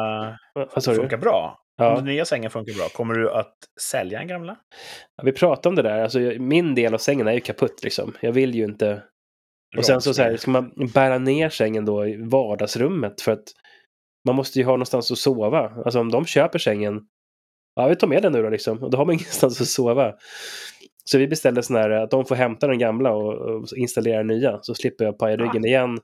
Vad 0.53 0.84
sa 0.84 0.91
du? 0.91 0.98
funkar 0.98 1.17
bra, 1.17 1.60
om 1.79 1.86
Ja. 1.86 1.95
den 1.95 2.05
nya 2.05 2.25
sängen 2.25 2.51
funkar 2.51 2.74
bra, 2.74 2.88
kommer 2.89 3.13
du 3.13 3.31
att 3.31 3.55
sälja 3.81 4.19
den 4.19 4.27
gamla? 4.27 4.55
Ja, 5.17 5.24
vi 5.24 5.31
pratade 5.31 5.69
om 5.69 5.75
det 5.75 5.81
där. 5.81 6.01
Alltså, 6.01 6.19
min 6.39 6.75
del 6.75 6.93
av 6.93 6.98
sängen 6.98 7.27
är 7.27 7.34
ju 7.34 7.39
kaputt. 7.39 7.84
Liksom. 7.84 8.13
Jag 8.22 8.31
vill 8.31 8.55
ju 8.55 8.63
inte... 8.63 9.03
Och 9.77 9.86
sen 9.86 10.01
så, 10.01 10.13
så 10.13 10.22
här, 10.24 10.38
ska 10.38 10.51
man 10.51 10.72
bära 10.93 11.17
ner 11.17 11.50
sängen 11.50 11.86
då 11.86 12.07
i 12.07 12.17
vardagsrummet 12.17 13.22
för 13.22 13.31
att 13.31 13.43
man 14.27 14.36
måste 14.36 14.60
ju 14.60 14.65
ha 14.65 14.72
någonstans 14.72 15.12
att 15.12 15.17
sova. 15.17 15.69
Alltså 15.86 16.00
om 16.00 16.12
de 16.12 16.25
köper 16.25 16.60
sängen, 16.60 17.01
ja 17.75 17.88
vi 17.88 17.95
tar 17.95 18.07
med 18.07 18.22
den 18.24 18.31
nu 18.34 18.41
då 18.43 18.50
liksom. 18.50 18.84
Och 18.84 18.91
då 18.91 18.98
har 18.98 19.05
man 19.05 19.13
ingenstans 19.15 19.62
att 19.62 19.67
sova. 19.67 20.13
Så 21.09 21.17
vi 21.17 21.27
beställde 21.27 21.63
sån 21.63 21.75
här 21.75 21.89
att 21.89 22.12
de 22.12 22.25
får 22.25 22.35
hämta 22.35 22.67
den 22.67 22.79
gamla 22.79 23.12
och, 23.12 23.33
och 23.33 23.77
installera 23.77 24.17
den 24.17 24.27
nya. 24.27 24.59
Så 24.62 24.75
slipper 24.75 25.05
jag 25.05 25.17
paja 25.17 25.38
ryggen 25.38 25.65
igen. 25.65 26.00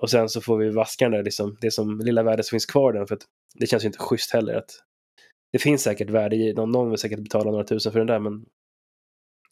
Och 0.00 0.10
sen 0.10 0.28
så 0.28 0.40
får 0.40 0.56
vi 0.56 0.70
vaska 0.70 1.04
den 1.04 1.12
där 1.12 1.22
liksom. 1.22 1.56
Det 1.60 1.70
som 1.70 1.98
lilla 2.00 2.22
värde 2.22 2.42
som 2.42 2.50
finns 2.50 2.66
kvar 2.66 2.92
den. 2.92 3.06
För 3.06 3.14
att 3.14 3.22
det 3.54 3.66
känns 3.66 3.84
ju 3.84 3.86
inte 3.86 3.98
schysst 3.98 4.32
heller. 4.32 4.54
Att 4.54 4.70
det 5.52 5.58
finns 5.58 5.82
säkert 5.82 6.10
värde 6.10 6.36
i 6.36 6.52
någon. 6.54 6.70
Någon 6.70 6.90
vill 6.90 6.98
säkert 6.98 7.18
betala 7.18 7.50
några 7.50 7.64
tusen 7.64 7.92
för 7.92 7.98
den 7.98 8.06
där. 8.06 8.18
Men 8.18 8.44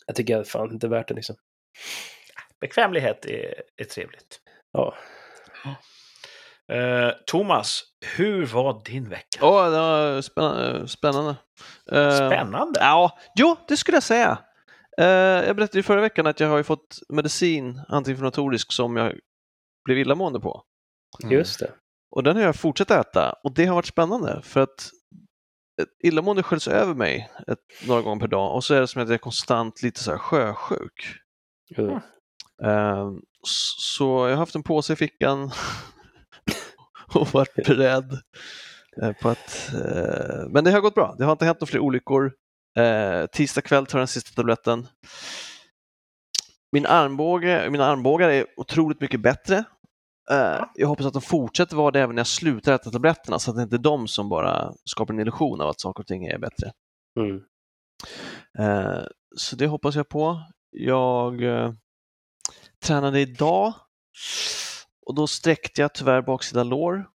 jag 0.06 0.16
tycker 0.16 0.44
fan 0.44 0.72
inte 0.72 0.88
värt 0.88 1.08
det 1.08 1.14
liksom. 1.14 1.36
Bekvämlighet 2.60 3.26
är, 3.26 3.54
är 3.76 3.84
trevligt. 3.84 4.40
Ja. 4.72 4.94
Eh, 6.72 7.10
Thomas, 7.26 7.82
hur 8.16 8.46
var 8.46 8.82
din 8.84 9.08
vecka? 9.08 9.38
Åh, 9.42 9.64
det 9.64 9.78
var 9.78 10.20
spännande. 10.20 10.88
spännande. 10.88 11.36
Eh, 11.92 12.16
Spännande! 12.16 12.80
Ja, 12.80 13.18
jo, 13.36 13.56
det 13.68 13.76
skulle 13.76 13.96
jag 13.96 14.02
säga. 14.02 14.38
Eh, 15.00 15.46
jag 15.46 15.56
berättade 15.56 15.78
ju 15.78 15.82
förra 15.82 16.00
veckan 16.00 16.26
att 16.26 16.40
jag 16.40 16.48
har 16.48 16.56
ju 16.56 16.62
fått 16.62 16.98
medicin, 17.08 17.80
antiinflammatorisk, 17.88 18.72
som 18.72 18.96
jag 18.96 19.18
blev 19.84 19.98
illamående 19.98 20.40
på. 20.40 20.62
Just 21.32 21.58
det. 21.60 21.72
Och 22.10 22.22
den 22.22 22.36
har 22.36 22.42
jag 22.42 22.56
fortsatt 22.56 22.90
äta 22.90 23.32
och 23.44 23.54
det 23.54 23.64
har 23.66 23.74
varit 23.74 23.86
spännande 23.86 24.40
för 24.42 24.60
att 24.60 24.90
illamående 26.04 26.42
sköljs 26.42 26.68
över 26.68 26.94
mig 26.94 27.30
ett, 27.46 27.86
några 27.86 28.02
gånger 28.02 28.20
per 28.20 28.28
dag 28.28 28.54
och 28.54 28.64
så 28.64 28.74
är 28.74 28.80
det 28.80 28.86
som 28.86 29.02
att 29.02 29.08
jag 29.08 29.14
är 29.14 29.18
konstant 29.18 29.82
lite 29.82 30.00
så 30.00 30.10
här 30.10 30.18
sjösjuk. 30.18 31.14
Mm. 31.78 32.00
S- 33.46 33.74
så 33.96 34.04
jag 34.04 34.30
har 34.32 34.36
haft 34.36 34.54
en 34.54 34.62
påse 34.62 34.92
i 34.92 34.96
fickan 34.96 35.50
och 37.14 37.28
varit 37.32 37.54
beredd 37.54 38.12
eh, 39.02 39.12
på 39.22 39.28
att... 39.28 39.70
eh, 39.74 40.48
Men 40.48 40.64
det 40.64 40.70
har 40.70 40.80
gått 40.80 40.94
bra. 40.94 41.14
Det 41.18 41.24
har 41.24 41.32
inte 41.32 41.44
hänt 41.44 41.60
några 41.60 41.70
fler 41.70 41.80
olyckor. 41.80 42.32
Eh, 42.78 43.26
tisdag 43.26 43.60
kväll 43.60 43.86
tar 43.86 43.98
jag 43.98 44.00
den 44.00 44.08
sista 44.08 44.34
tabletten. 44.34 44.86
Min 46.72 46.86
armbåge, 46.86 47.70
mina 47.70 47.84
armbågar 47.84 48.28
är 48.28 48.46
otroligt 48.56 49.00
mycket 49.00 49.20
bättre. 49.20 49.64
Eh, 50.30 50.64
jag 50.74 50.88
hoppas 50.88 51.06
att 51.06 51.12
de 51.12 51.22
fortsätter 51.22 51.76
vara 51.76 51.90
det 51.90 52.00
även 52.00 52.14
när 52.14 52.20
jag 52.20 52.26
slutar 52.26 52.74
äta 52.74 52.90
tabletterna 52.90 53.38
så 53.38 53.50
att 53.50 53.56
det 53.56 53.62
inte 53.62 53.76
är 53.76 53.78
de 53.78 54.08
som 54.08 54.28
bara 54.28 54.72
skapar 54.84 55.14
en 55.14 55.20
illusion 55.20 55.60
av 55.60 55.68
att 55.68 55.80
saker 55.80 56.02
och 56.02 56.06
ting 56.06 56.26
är 56.26 56.38
bättre. 56.38 56.72
Mm. 57.20 57.42
Eh, 58.58 59.02
så 59.36 59.56
det 59.56 59.66
hoppas 59.66 59.94
jag 59.94 60.08
på. 60.08 60.42
Jag 60.70 61.42
eh, 61.42 61.72
tränade 62.84 63.20
idag 63.20 63.74
och 65.06 65.14
då 65.14 65.26
sträckte 65.26 65.80
jag 65.80 65.94
tyvärr 65.94 66.22
baksida 66.22 66.62
lår. 66.62 67.08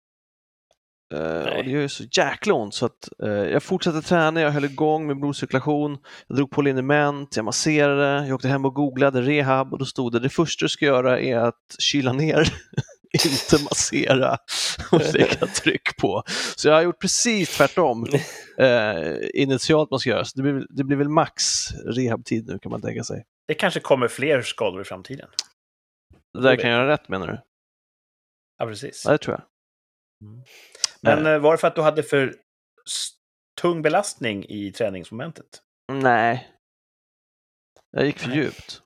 Eh, 1.13 1.21
Nej. 1.21 1.59
och 1.59 1.65
det 1.65 1.71
gör 1.71 1.81
ju 1.81 1.89
så 1.89 2.05
jäkla 2.13 2.55
ont 2.55 2.75
så 2.75 2.87
att 2.87 3.09
eh, 3.23 3.29
jag 3.29 3.63
fortsatte 3.63 4.03
träna, 4.03 4.41
jag 4.41 4.51
höll 4.51 4.65
igång 4.65 5.07
med 5.07 5.21
blodcirkulation, 5.21 5.99
jag 6.27 6.37
drog 6.37 6.51
på 6.51 6.63
liniment, 6.63 7.37
jag 7.37 7.45
masserade, 7.45 8.27
jag 8.27 8.35
åkte 8.35 8.49
hem 8.49 8.65
och 8.65 8.75
googlade 8.75 9.23
rehab 9.23 9.73
och 9.73 9.79
då 9.79 9.85
stod 9.85 10.13
det 10.13 10.21
det 10.21 10.29
första 10.29 10.65
du 10.65 10.69
ska 10.69 10.85
göra 10.85 11.21
är 11.21 11.37
att 11.37 11.77
kyla 11.79 12.13
ner, 12.13 12.53
inte 13.25 13.65
massera 13.65 14.37
och 14.93 15.15
lägga 15.15 15.47
tryck 15.47 15.97
på. 15.97 16.23
Så 16.57 16.69
jag 16.69 16.75
har 16.75 16.83
gjort 16.83 17.01
precis 17.01 17.57
tvärtom 17.57 18.07
eh, 18.59 19.15
initialt 19.35 19.91
man 19.91 20.01
ska 20.01 20.11
göra. 20.11 20.25
Så 20.25 20.37
det, 20.37 20.43
blir, 20.43 20.67
det 20.71 20.85
blir 20.85 20.97
väl 20.97 21.09
max 21.09 21.45
rehabtid 21.87 22.47
nu 22.47 22.59
kan 22.59 22.71
man 22.71 22.83
tänka 22.83 23.05
sig. 23.05 23.25
Det 23.49 23.55
kanske 23.55 23.81
kommer 23.81 24.09
fler 24.09 24.43
skador 24.43 24.81
i 24.81 24.85
framtiden. 24.85 25.29
Det 26.35 26.41
där 26.41 26.57
kan 26.57 26.71
jag 26.71 26.79
göra 26.79 26.93
rätt 26.93 27.09
menar 27.09 27.27
du? 27.27 27.41
Ja, 28.59 28.67
precis. 28.67 29.03
Ja, 29.07 29.13
det 29.13 29.19
tror 29.19 29.37
jag. 29.37 29.45
Men 31.05 31.27
eh, 31.27 31.39
var 31.39 31.53
det 31.53 31.59
för 31.59 31.69
att 31.69 31.75
du 31.75 31.83
hade 31.83 32.03
för 32.03 32.35
tung 33.61 33.83
belastning 33.83 34.45
i 34.49 34.73
träningsmomentet? 34.73 35.63
Nej. 35.93 36.51
Jag 37.91 38.07
gick 38.07 38.19
för 38.19 38.29
Nej. 38.29 38.39
djupt. 38.39 38.83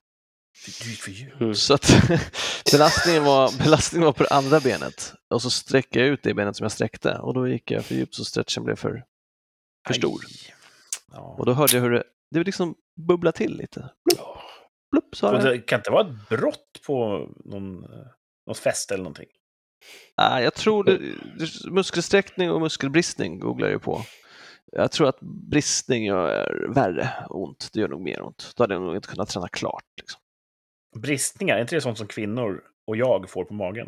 Du 0.83 0.89
gick 0.89 0.99
för 0.99 1.11
djupt. 1.11 1.41
Mm. 1.41 1.55
Så 1.55 1.73
att 1.73 1.91
belastningen, 2.71 3.23
var, 3.23 3.63
belastningen 3.63 4.05
var 4.05 4.13
på 4.13 4.23
det 4.23 4.29
andra 4.29 4.59
benet 4.59 5.13
och 5.29 5.41
så 5.41 5.49
sträckte 5.49 5.99
jag 5.99 6.07
ut 6.07 6.23
det 6.23 6.33
benet 6.33 6.55
som 6.55 6.63
jag 6.63 6.71
sträckte 6.71 7.17
och 7.17 7.33
då 7.33 7.47
gick 7.47 7.71
jag 7.71 7.85
för 7.85 7.95
djupt 7.95 8.15
så 8.15 8.25
stretchen 8.25 8.63
blev 8.63 8.75
för, 8.75 9.05
för 9.87 9.93
stor. 9.93 10.21
Ja. 11.11 11.35
Och 11.39 11.45
då 11.45 11.53
hörde 11.53 11.77
jag 11.77 11.81
hur 11.81 11.91
det, 11.91 12.03
det 12.31 12.43
liksom 12.43 12.75
bubblade 13.07 13.37
till 13.37 13.57
lite. 13.57 13.79
Blupp, 13.79 14.27
blupp 14.91 15.15
sa 15.15 15.31
det. 15.31 15.49
det 15.49 15.59
kan 15.59 15.79
inte 15.79 15.91
vara 15.91 16.07
ett 16.07 16.29
brott 16.29 16.81
på 16.85 17.27
någon, 17.45 17.83
eh, 17.83 18.07
något 18.47 18.57
fäste 18.57 18.93
eller 18.93 19.03
någonting? 19.03 19.29
Ah, 20.15 20.39
jag 20.39 20.53
tror 20.53 20.83
det, 20.83 20.99
muskelsträckning 21.71 22.51
och 22.51 22.61
muskelbristning 22.61 23.39
googlar 23.39 23.67
jag 23.67 23.73
ju 23.73 23.79
på. 23.79 24.01
Jag 24.71 24.91
tror 24.91 25.07
att 25.09 25.19
bristning 25.51 26.05
gör 26.05 26.65
värre 26.73 27.09
ont. 27.29 27.69
Det 27.73 27.79
gör 27.79 27.87
nog 27.87 28.01
mer 28.01 28.21
ont. 28.21 28.53
Då 28.55 28.63
hade 28.63 28.73
jag 28.73 28.81
nog 28.83 28.95
inte 28.95 29.07
kunnat 29.07 29.29
träna 29.29 29.47
klart. 29.47 29.83
Liksom. 30.01 30.21
Bristningar, 31.01 31.55
är 31.57 31.61
inte 31.61 31.75
det 31.75 31.81
sånt 31.81 31.97
som 31.97 32.07
kvinnor 32.07 32.61
och 32.87 32.97
jag 32.97 33.29
får 33.29 33.45
på 33.45 33.53
magen? 33.53 33.87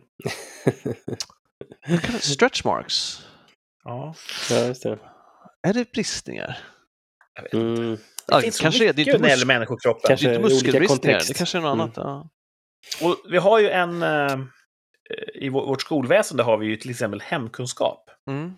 Stretch 2.20 2.64
marks. 2.64 3.26
Ja, 3.84 4.16
ja, 4.50 4.58
just 4.66 4.84
det. 4.84 5.00
Är 5.68 5.74
det 5.74 5.92
bristningar? 5.92 6.58
jag 7.36 7.44
vet 7.44 7.54
inte. 7.54 7.82
Mm. 7.82 7.92
Det 7.96 8.02
Ja, 8.28 8.40
finns 8.42 8.56
så 8.58 8.62
kanske 8.64 8.84
är 8.84 8.94
det 8.94 8.98
mycket 8.98 9.14
inte 9.14 9.18
när 9.22 9.28
det 9.28 9.30
gäller 9.32 9.46
mus- 9.46 9.48
människokroppen. 9.48 10.08
Kanske- 10.08 10.28
Det 10.28 10.34
är 10.36 10.40
inte 10.40 10.54
muskelbristningar, 10.54 11.22
det 11.28 11.34
kanske 11.34 11.58
är 11.58 11.62
något 11.62 11.74
Mm. 11.74 11.82
annat. 11.82 11.98
Ja. 11.98 12.30
Och 13.08 13.18
vi 13.32 13.38
har 13.38 13.60
ju 13.60 13.70
en... 13.70 14.04
eh, 14.04 14.38
I 15.34 15.50
vår- 15.50 15.66
vårt 15.66 15.82
skolväsende 15.82 16.44
har 16.44 16.58
vi 16.58 16.66
ju 16.66 16.76
till 16.76 16.90
exempel 16.92 17.22
hemkunskap. 17.22 18.10
Mm. 18.30 18.54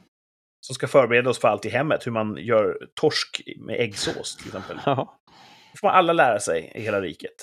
Som 0.65 0.73
ska 0.75 0.87
förbereda 0.87 1.29
oss 1.29 1.39
för 1.39 1.47
allt 1.47 1.65
i 1.65 1.69
hemmet. 1.69 2.07
Hur 2.07 2.11
man 2.11 2.37
gör 2.39 2.87
torsk 2.95 3.41
med 3.57 3.79
äggsås 3.79 4.35
till 4.37 4.47
exempel. 4.47 4.79
Ja. 4.85 5.19
Det 5.73 5.79
får 5.79 5.87
man 5.87 5.95
alla 5.95 6.13
lära 6.13 6.39
sig 6.39 6.71
i 6.75 6.81
hela 6.81 7.01
riket. 7.01 7.35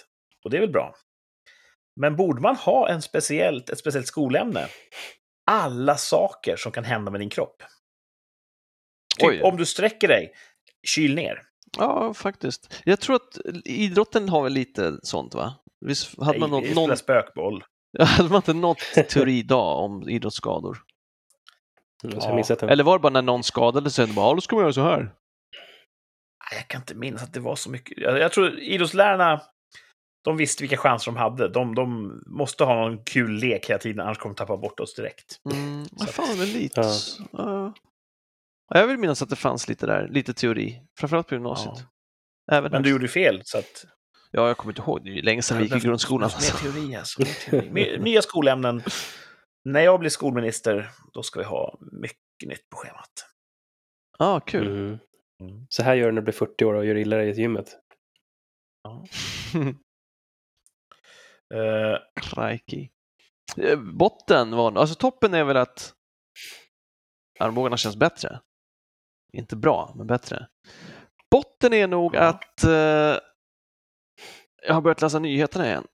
Och 0.45 0.51
det 0.51 0.57
är 0.57 0.61
väl 0.61 0.71
bra. 0.73 0.95
Men 2.01 2.17
borde 2.17 2.41
man 2.41 2.57
ha 2.57 2.89
en 2.89 3.03
speciellt, 3.03 3.71
ett 3.71 3.79
speciellt 3.79 4.07
skolämne? 4.07 4.67
Alla 5.51 5.97
saker 5.97 6.57
som 6.57 6.73
kan 6.73 6.85
hända 6.85 7.11
med 7.11 7.21
din 7.21 7.31
kropp. 7.31 7.63
Typ, 9.19 9.45
om 9.45 9.57
du 9.57 9.67
sträcker 9.67 10.09
dig, 10.09 10.33
kyl 10.87 11.15
ner. 11.15 11.43
ja, 11.79 12.15
faktiskt. 12.15 12.81
Jag 12.85 13.01
tror 13.01 13.17
att 13.17 13.39
idrotten 13.65 14.29
har 14.29 14.43
väl 14.43 14.53
lite 14.53 14.99
sånt, 15.03 15.35
va? 15.35 15.55
Visst 15.87 16.19
hade 16.23 16.39
man, 16.39 16.51
någon, 16.51 16.65
spela 16.65 16.81
någon, 16.81 16.97
spökboll. 16.97 17.65
hade 17.99 18.29
man 18.29 18.37
inte 18.37 18.53
något 18.53 18.79
teoridag 19.09 19.79
om 19.85 20.09
idrottsskador? 20.09 20.79
Mm, 22.05 22.19
Ja. 22.51 22.67
Eller 22.69 22.85
var 22.85 22.99
det 22.99 23.03
bara 23.03 23.13
när 23.13 23.23
någon 23.23 23.45
skadade 23.45 23.91
sig, 23.91 24.07
bara, 24.07 24.27
"Ja, 24.29 24.35
då 24.35 24.41
ska 24.41 24.57
man 24.57 24.63
göra 24.65 24.73
så 24.73 24.83
här? 24.83 25.15
Jag 26.57 26.69
kan 26.69 26.81
inte 26.81 26.95
minnas 26.95 27.23
att 27.23 27.33
det 27.33 27.41
var 27.41 27.57
så 27.57 27.71
mycket. 27.71 27.99
Jag, 27.99 28.19
jag 28.19 28.33
tror 28.33 28.59
idrottslärarna, 28.59 29.43
de 30.25 30.37
visste 30.37 30.63
vilka 30.63 30.77
chanser 30.77 31.13
de 31.13 31.19
hade. 31.19 31.49
De, 31.49 31.75
de 31.75 32.13
måste 32.27 32.65
ha 32.65 32.75
någon 32.75 33.05
kul 33.05 33.31
lek 33.33 33.71
hela 33.71 33.79
tiden, 33.79 34.01
annars 34.01 34.19
kommer 34.19 34.35
de 34.35 34.39
tappa 34.39 34.57
bort 34.57 34.81
oss 34.81 34.95
direkt. 34.95 35.41
Mm, 35.53 35.85
Så 35.85 36.07
fan, 36.07 36.39
men 36.39 36.47
lite. 36.49 36.81
Ja. 36.81 36.93
Ja. 37.33 37.75
Ja, 38.75 38.81
jag 38.81 38.87
vill 38.87 38.99
minnas 38.99 39.23
att 39.23 39.31
det 39.31 39.37
fanns 39.37 39.69
lite 39.69 39.87
där, 39.87 40.09
lite 40.09 40.35
teori. 40.35 40.83
Framförallt 40.99 41.29
på 41.29 41.35
gymnasiet. 41.35 41.75
Även 42.53 42.71
Men 42.73 42.83
du 42.83 42.91
gjorde 42.91 43.09
fel, 43.09 43.41
så 43.45 43.59
att... 43.59 43.85
Ja, 44.31 44.47
jag 44.49 44.57
kommer 44.57 44.73
inte 44.73 44.83
ihåg. 44.83 45.05
Det 45.05 45.19
är 45.19 45.23
länge 45.23 45.43
sedan 45.43 45.59
vi 45.59 45.65
gick 45.65 45.75
i 45.75 45.79
grundskolan. 45.87 46.31
Mer 46.41 46.71
teori 46.73 46.97
alltså. 46.97 47.23
Mer 47.23 47.35
teori. 47.51 47.99
Nya 47.99 48.23
skolämnen. 48.23 48.83
När 49.65 49.81
jag 49.81 50.01
blir 50.01 50.11
skolminister, 50.11 50.91
då 51.13 51.23
ska 51.23 51.41
vi 51.41 51.47
ha 51.47 51.79
mycket 51.93 52.49
nytt 52.49 52.71
på 52.71 52.77
schemat. 52.77 53.11
Ja, 54.19 54.27
ah, 54.27 54.41
kul. 54.41 54.67
Mm. 54.67 54.99
Mm. 55.43 55.67
Så 55.69 55.83
här 55.83 55.95
gör 55.95 56.07
du 56.07 56.13
när 56.13 56.21
du 56.21 56.25
blir 56.25 56.35
40 56.35 56.65
år 56.65 56.75
och 56.75 56.87
gör 56.87 56.95
illa 56.97 57.17
dig 57.17 57.29
i 57.29 57.41
gymmet. 57.41 57.77
Crikey. 62.21 62.89
Eh, 63.57 63.79
Botten 63.79 64.51
var, 64.51 64.79
alltså 64.79 64.95
toppen 64.95 65.35
är 65.35 65.45
väl 65.45 65.57
att 65.57 65.95
armbågarna 67.39 67.77
känns 67.77 67.97
bättre. 67.97 68.41
Inte 69.33 69.57
bra, 69.57 69.93
men 69.97 70.07
bättre. 70.07 70.47
Botten 71.31 71.73
är 71.73 71.87
nog 71.87 72.15
Ja. 72.15 72.21
att 72.21 72.65
eh, 72.65 73.17
jag 74.67 74.75
har 74.75 74.81
börjat 74.81 75.03
läsa 75.03 75.19
nyheterna 75.19 75.67
igen. 75.67 75.85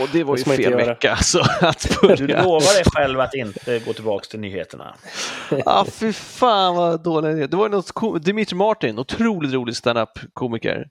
Och 0.00 0.08
det 0.12 0.24
var 0.24 0.36
Det 0.36 0.50
ju 0.50 0.56
fel 0.56 0.74
vecka 0.76 1.10
alltså, 1.14 1.40
att 1.60 1.80
du 2.02 2.08
börja. 2.08 2.42
lovar 2.44 2.74
dig 2.74 2.84
själv 2.94 3.20
att 3.20 3.34
inte 3.34 3.78
gå 3.78 3.92
tillbaka 3.92 4.24
till 4.24 4.40
nyheterna. 4.40 4.94
ah, 5.66 5.84
fy 5.84 6.12
fan 6.12 6.76
vad 6.76 7.02
dålig 7.02 7.30
idé. 7.30 7.46
Det 7.46 7.56
var 7.56 7.68
något 7.68 8.24
Dimitri 8.24 8.56
Martin, 8.56 8.98
otroligt 8.98 9.52
rolig 9.52 9.76
stand-up-komiker. 9.76 10.86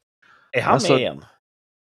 Är 0.51 0.61
han 0.61 0.73
Alltså- 0.73 0.91
med 0.93 1.01
igen? 1.01 1.25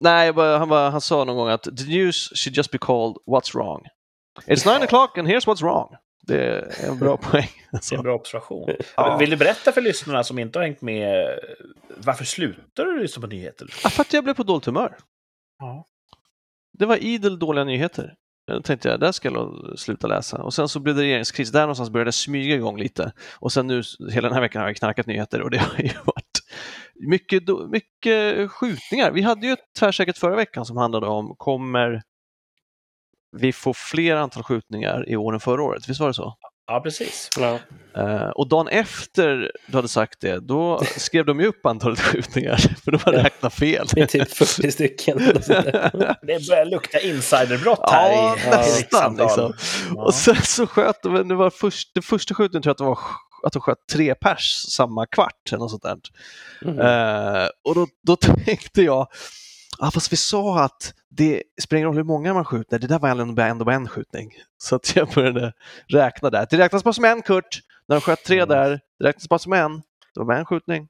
Nej, 0.03 0.33
bara, 0.33 0.57
han, 0.57 0.69
bara, 0.69 0.89
han 0.89 1.01
sa 1.01 1.23
någon 1.23 1.35
gång 1.35 1.49
att 1.49 1.63
the 1.63 1.83
news 1.85 2.29
should 2.35 2.57
just 2.57 2.71
be 2.71 2.77
called 2.77 3.15
what's 3.27 3.53
wrong. 3.55 3.81
It's 4.47 4.73
nine 4.73 4.87
o'clock 4.87 5.19
and 5.19 5.27
here's 5.27 5.45
what's 5.47 5.61
wrong. 5.61 5.95
Det 6.21 6.45
är 6.45 6.89
en 6.89 6.99
bra 6.99 7.17
poäng. 7.31 7.49
Det 7.71 7.91
är 7.91 7.97
en 7.97 8.03
bra 8.03 8.15
observation. 8.15 8.75
Ja. 8.95 9.17
Vill 9.17 9.29
du 9.29 9.37
berätta 9.37 9.71
för 9.71 9.81
lyssnarna 9.81 10.23
som 10.23 10.39
inte 10.39 10.59
har 10.59 10.63
hängt 10.63 10.81
med, 10.81 11.39
varför 11.97 12.25
slutar 12.25 12.85
du 12.85 12.99
lyssna 12.99 13.21
på 13.21 13.27
nyheter? 13.27 13.67
Ja, 13.83 13.89
för 13.89 14.01
att 14.01 14.13
jag 14.13 14.23
blev 14.23 14.33
på 14.33 14.43
dåligt 14.43 14.65
humör. 14.65 14.97
Ja. 15.59 15.85
Det 16.73 16.85
var 16.85 16.97
idel 16.97 17.39
dåliga 17.39 17.63
nyheter. 17.63 18.13
Då 18.47 18.61
tänkte 18.61 18.89
jag, 18.89 18.99
där 18.99 19.11
ska 19.11 19.29
jag 19.29 19.73
sluta 19.79 20.07
läsa. 20.07 20.43
Och 20.43 20.53
sen 20.53 20.69
så 20.69 20.79
blev 20.79 20.95
det 20.95 21.01
regeringskris. 21.01 21.51
Där 21.51 21.61
någonstans 21.61 21.89
började 21.89 22.07
det 22.07 22.13
smyga 22.13 22.55
igång 22.55 22.79
lite. 22.79 23.11
Och 23.39 23.51
sen 23.51 23.67
nu, 23.67 23.81
hela 24.11 24.27
den 24.27 24.35
här 24.35 24.41
veckan 24.41 24.61
har 24.61 24.69
jag 24.69 24.77
knarkat 24.77 25.05
nyheter 25.05 25.41
och 25.41 25.51
det 25.51 25.57
har 25.57 25.79
ju 25.83 25.89
varit 26.05 26.41
mycket, 27.09 27.43
mycket 27.69 28.51
skjutningar. 28.51 29.11
Vi 29.11 29.21
hade 29.21 29.47
ju 29.47 29.53
ett 29.53 29.73
tvärsäkert 29.79 30.17
förra 30.17 30.35
veckan 30.35 30.65
som 30.65 30.77
handlade 30.77 31.07
om, 31.07 31.35
kommer 31.37 32.01
vi 33.31 33.53
få 33.53 33.73
fler 33.73 34.15
antal 34.15 34.43
skjutningar 34.43 35.09
i 35.09 35.15
år 35.15 35.33
än 35.33 35.39
förra 35.39 35.63
året? 35.63 35.89
Visst 35.89 35.99
var 35.99 36.07
det 36.07 36.13
så? 36.13 36.35
ja, 36.67 36.79
precis. 36.79 37.29
Ja. 37.39 37.59
Eh, 37.95 38.29
och 38.29 38.47
dagen 38.49 38.67
efter 38.67 39.51
du 39.67 39.77
hade 39.77 39.87
sagt 39.87 40.21
det, 40.21 40.39
då 40.39 40.81
skrev 40.97 41.25
de 41.25 41.39
ju 41.39 41.45
upp 41.47 41.65
antalet 41.65 41.99
skjutningar, 41.99 42.57
för 42.57 42.91
de 42.91 42.97
hade 42.97 43.23
räknat 43.23 43.53
fel. 43.53 43.87
Det 43.93 44.01
är 44.01 44.05
typ 44.05 44.31
40 44.31 44.71
stycken. 44.71 45.17
Det 46.21 46.47
börjar 46.49 46.65
lukta 46.65 46.99
insiderbrott 46.99 47.89
här 47.91 48.11
Ja, 48.11 48.35
i, 48.37 48.41
i 48.41 48.45
nästan 48.45 48.77
rikssamtal. 48.77 49.25
liksom. 49.25 49.53
Ja. 49.95 50.03
Och 50.03 50.13
sen 50.13 50.35
så 50.35 50.67
sköt 50.67 51.03
de, 51.03 51.27
det 51.27 51.35
var 51.35 51.49
först, 51.49 51.91
det 51.95 52.01
första 52.01 52.33
skjutningen 52.33 52.63
tror 52.63 52.69
jag 52.69 52.73
att 52.73 52.77
det 52.77 52.83
var 52.83 52.99
att 53.43 53.53
de 53.53 53.61
sköt 53.61 53.77
tre 53.93 54.15
pers 54.15 54.65
samma 54.69 55.05
kvart 55.05 55.49
eller 55.49 55.59
något 55.59 55.71
sånt 55.71 55.83
där. 55.83 55.97
Mm. 56.65 56.79
Eh, 56.79 57.47
och 57.63 57.75
då, 57.75 57.87
då 58.07 58.15
tänkte 58.45 58.81
jag, 58.81 59.07
ah, 59.79 59.91
fast 59.91 60.13
vi 60.13 60.17
sa 60.17 60.63
att 60.63 60.93
det 61.09 61.43
spelar 61.61 61.77
ingen 61.77 61.87
roll 61.87 61.95
hur 61.95 62.03
många 62.03 62.33
man 62.33 62.45
skjuter, 62.45 62.79
det 62.79 62.87
där 62.87 62.99
var 62.99 63.09
ändå 63.09 63.41
ändå 63.41 63.65
bara 63.65 63.75
en 63.75 63.87
skjutning. 63.87 64.33
Så 64.57 64.75
att 64.75 64.95
jag 64.95 65.09
började 65.09 65.53
räkna 65.87 66.29
där. 66.29 66.47
Det 66.49 66.57
räknas 66.57 66.83
bara 66.83 66.93
som 66.93 67.05
en 67.05 67.21
Kurt, 67.21 67.59
när 67.87 67.95
de 67.95 68.01
sköt 68.01 68.23
tre 68.23 68.45
där, 68.45 68.69
det 68.99 69.05
räknas 69.05 69.29
bara 69.29 69.39
som 69.39 69.53
en. 69.53 69.77
Det 70.13 70.19
var 70.19 70.25
bara 70.25 70.37
en 70.37 70.45
skjutning. 70.45 70.87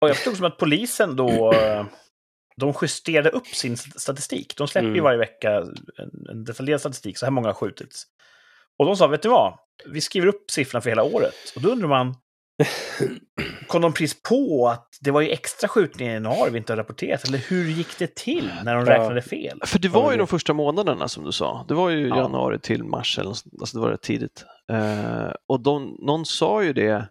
Och 0.00 0.08
jag 0.08 0.16
förstod 0.16 0.36
som 0.36 0.46
att 0.46 0.58
polisen 0.58 1.16
då, 1.16 1.52
de 2.56 2.74
justerade 2.82 3.30
upp 3.30 3.46
sin 3.46 3.76
statistik. 3.76 4.56
De 4.56 4.68
släpper 4.68 4.86
ju 4.86 4.92
Mm. 4.92 5.04
varje 5.04 5.18
vecka 5.18 5.64
en, 6.30 6.44
detaljerad 6.44 6.80
statistik, 6.80 7.18
så 7.18 7.26
här 7.26 7.30
många 7.30 7.48
har 7.48 7.54
skjutits. 7.54 8.06
Och 8.78 8.86
de 8.86 8.96
sa, 8.96 9.06
vet 9.06 9.22
du 9.22 9.28
vad? 9.28 9.58
Vi 9.86 10.00
skriver 10.00 10.26
upp 10.26 10.50
siffrorna 10.50 10.80
för 10.80 10.90
hela 10.90 11.02
året. 11.02 11.34
Och 11.56 11.62
då 11.62 11.68
undrar 11.68 11.88
man, 11.88 12.16
kom 13.72 13.82
de 13.82 13.92
precis 13.92 14.22
på 14.22 14.68
att 14.68 14.88
det 15.00 15.10
var 15.10 15.20
ju 15.20 15.28
extra 15.30 15.68
skjutningar 15.68 16.10
i 16.12 16.14
januari 16.14 16.50
vi 16.50 16.58
inte 16.58 16.72
har 16.72 16.76
rapporterat? 16.76 17.28
Eller 17.28 17.38
hur 17.38 17.64
gick 17.70 17.98
det 17.98 18.14
till 18.14 18.50
när 18.64 18.74
de 18.74 18.86
räknade 18.86 19.22
fel? 19.22 19.60
För 19.66 19.78
det 19.78 19.88
var 19.88 20.12
ju 20.12 20.18
de 20.18 20.26
första 20.26 20.52
månaderna 20.52 21.08
som 21.08 21.24
du 21.24 21.32
sa. 21.32 21.64
Det 21.68 21.74
var 21.74 21.90
ju 21.90 22.08
Ja. 22.08 22.16
januari 22.16 22.58
till 22.58 22.84
mars, 22.84 23.18
eller 23.18 23.28
alltså 23.30 23.78
det 23.78 23.78
var 23.78 23.90
rätt 23.90 24.02
tidigt. 24.02 24.44
Eh, 24.72 25.32
och 25.48 25.60
de, 25.60 25.96
någon 25.98 26.26
sa 26.26 26.62
ju 26.62 26.72
det, 26.72 27.08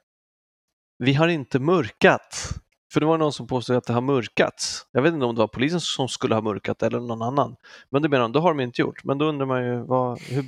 vi 0.97 1.13
har 1.13 1.27
inte 1.27 1.59
mörkat. 1.59 2.49
För 2.93 2.99
det 2.99 3.05
var 3.05 3.17
någon 3.17 3.33
som 3.33 3.47
påstod 3.47 3.75
att 3.75 3.83
det 3.87 3.93
har 3.93 4.01
mörkats. 4.01 4.85
Jag 4.91 5.01
vet 5.01 5.13
inte 5.13 5.25
om 5.25 5.35
det 5.35 5.39
var 5.39 5.47
polisen 5.47 5.79
som 5.81 6.07
skulle 6.07 6.35
ha 6.35 6.41
mörkat 6.41 6.83
eller 6.83 6.99
någon 6.99 7.21
annan. 7.21 7.55
Men 7.91 8.01
det 8.01 8.09
menar 8.09 8.21
de, 8.23 8.31
det 8.31 8.39
har 8.39 8.49
de 8.49 8.59
inte 8.59 8.81
gjort. 8.81 9.03
Men 9.03 9.17
då 9.17 9.25
undrar 9.25 9.45
man 9.45 9.65
ju, 9.65 9.75
vad, 9.85 10.21
hur, 10.21 10.45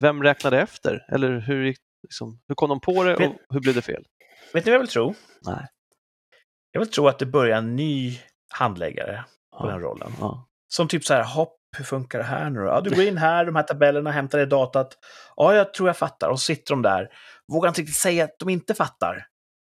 vem 0.00 0.22
räknade 0.22 0.60
efter? 0.60 1.06
Eller 1.08 1.38
hur, 1.40 1.64
gick, 1.64 1.78
liksom, 2.02 2.40
hur 2.48 2.54
kom 2.54 2.68
de 2.68 2.80
på 2.80 3.04
det 3.04 3.16
och 3.16 3.34
hur 3.50 3.60
blev 3.60 3.74
det 3.74 3.82
fel? 3.82 4.04
Vet 4.54 4.64
ni 4.64 4.70
vad 4.70 4.74
jag 4.74 4.80
vill 4.80 4.88
tro? 4.88 5.14
Nej. 5.46 5.66
Jag 6.72 6.80
vill 6.80 6.90
tro 6.90 7.08
att 7.08 7.18
det 7.18 7.26
börjar 7.26 7.58
en 7.58 7.76
ny 7.76 8.18
handläggare 8.50 9.24
på 9.58 9.66
den 9.66 9.80
Ja, 9.80 9.86
rollen. 9.86 10.12
ja. 10.20 10.48
Som 10.68 10.88
typ 10.88 11.04
så 11.04 11.14
här, 11.14 11.24
hopp, 11.24 11.56
hur 11.76 11.84
funkar 11.84 12.18
det 12.18 12.24
här 12.24 12.50
nu 12.50 12.60
då? 12.60 12.66
Ja, 12.66 12.80
du 12.80 12.90
går 12.90 13.04
in 13.04 13.16
här, 13.18 13.44
de 13.44 13.56
här 13.56 13.62
tabellerna, 13.62 14.10
hämtar 14.10 14.38
i 14.38 14.46
datat. 14.46 14.98
Ja, 15.36 15.54
jag 15.54 15.74
tror 15.74 15.88
jag 15.88 15.96
fattar. 15.96 16.28
Och 16.28 16.40
så 16.40 16.44
sitter 16.44 16.72
de 16.74 16.82
där, 16.82 17.08
vågar 17.52 17.68
inte 17.68 17.80
riktigt 17.80 17.96
säga 17.96 18.24
att 18.24 18.38
de 18.38 18.48
inte 18.48 18.74
fattar. 18.74 19.26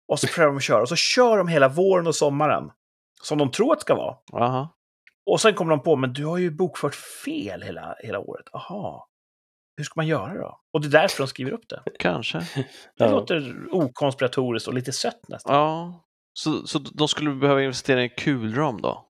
Och 0.09 0.21
så 0.21 0.27
prövar 0.27 0.47
de 0.51 0.57
att 0.57 0.63
köra. 0.63 0.83
Och 0.83 0.89
så 0.89 0.97
kör 0.97 1.39
de 1.39 1.49
hela 1.49 1.69
våren 1.69 2.07
och 2.07 2.15
sommaren. 2.15 2.71
Som 3.23 3.39
de 3.39 3.51
tror 3.51 3.73
att 3.73 3.79
det 3.79 3.83
ska 3.83 3.95
vara. 3.95 4.17
Aha. 4.33 4.75
Och 5.27 5.41
sen 5.41 5.55
kommer 5.55 5.71
de 5.71 5.83
på, 5.83 5.97
men 5.97 6.13
du 6.13 6.25
har 6.27 6.39
ju 6.39 6.51
bokfört 6.51 6.95
fel 6.95 7.63
hela, 7.63 7.97
hela 7.99 8.19
året. 8.19 8.47
Aha. 8.53 9.09
Hur 9.77 9.85
ska 9.85 9.93
man 9.97 10.07
göra 10.07 10.35
då? 10.39 10.61
Och 10.73 10.81
det 10.81 10.87
är 10.87 10.91
därför 11.03 11.19
de 11.19 11.27
skriver 11.29 11.53
upp 11.53 11.69
det. 11.69 11.83
Kanske. 11.99 12.39
Det 12.39 12.67
Ja. 12.97 13.11
låter 13.11 13.67
okonspiratoriskt 13.71 14.69
och 14.69 14.75
lite 14.75 14.93
sött 14.93 15.29
nästan. 15.29 15.55
Ja. 15.57 16.01
Så, 16.39 16.67
så 16.67 16.79
de 16.79 17.09
skulle 17.09 17.35
behöva 17.35 17.63
investera 17.63 18.01
i 18.01 18.05
en 18.05 18.11
kulram 18.19 18.81
då? 18.81 19.09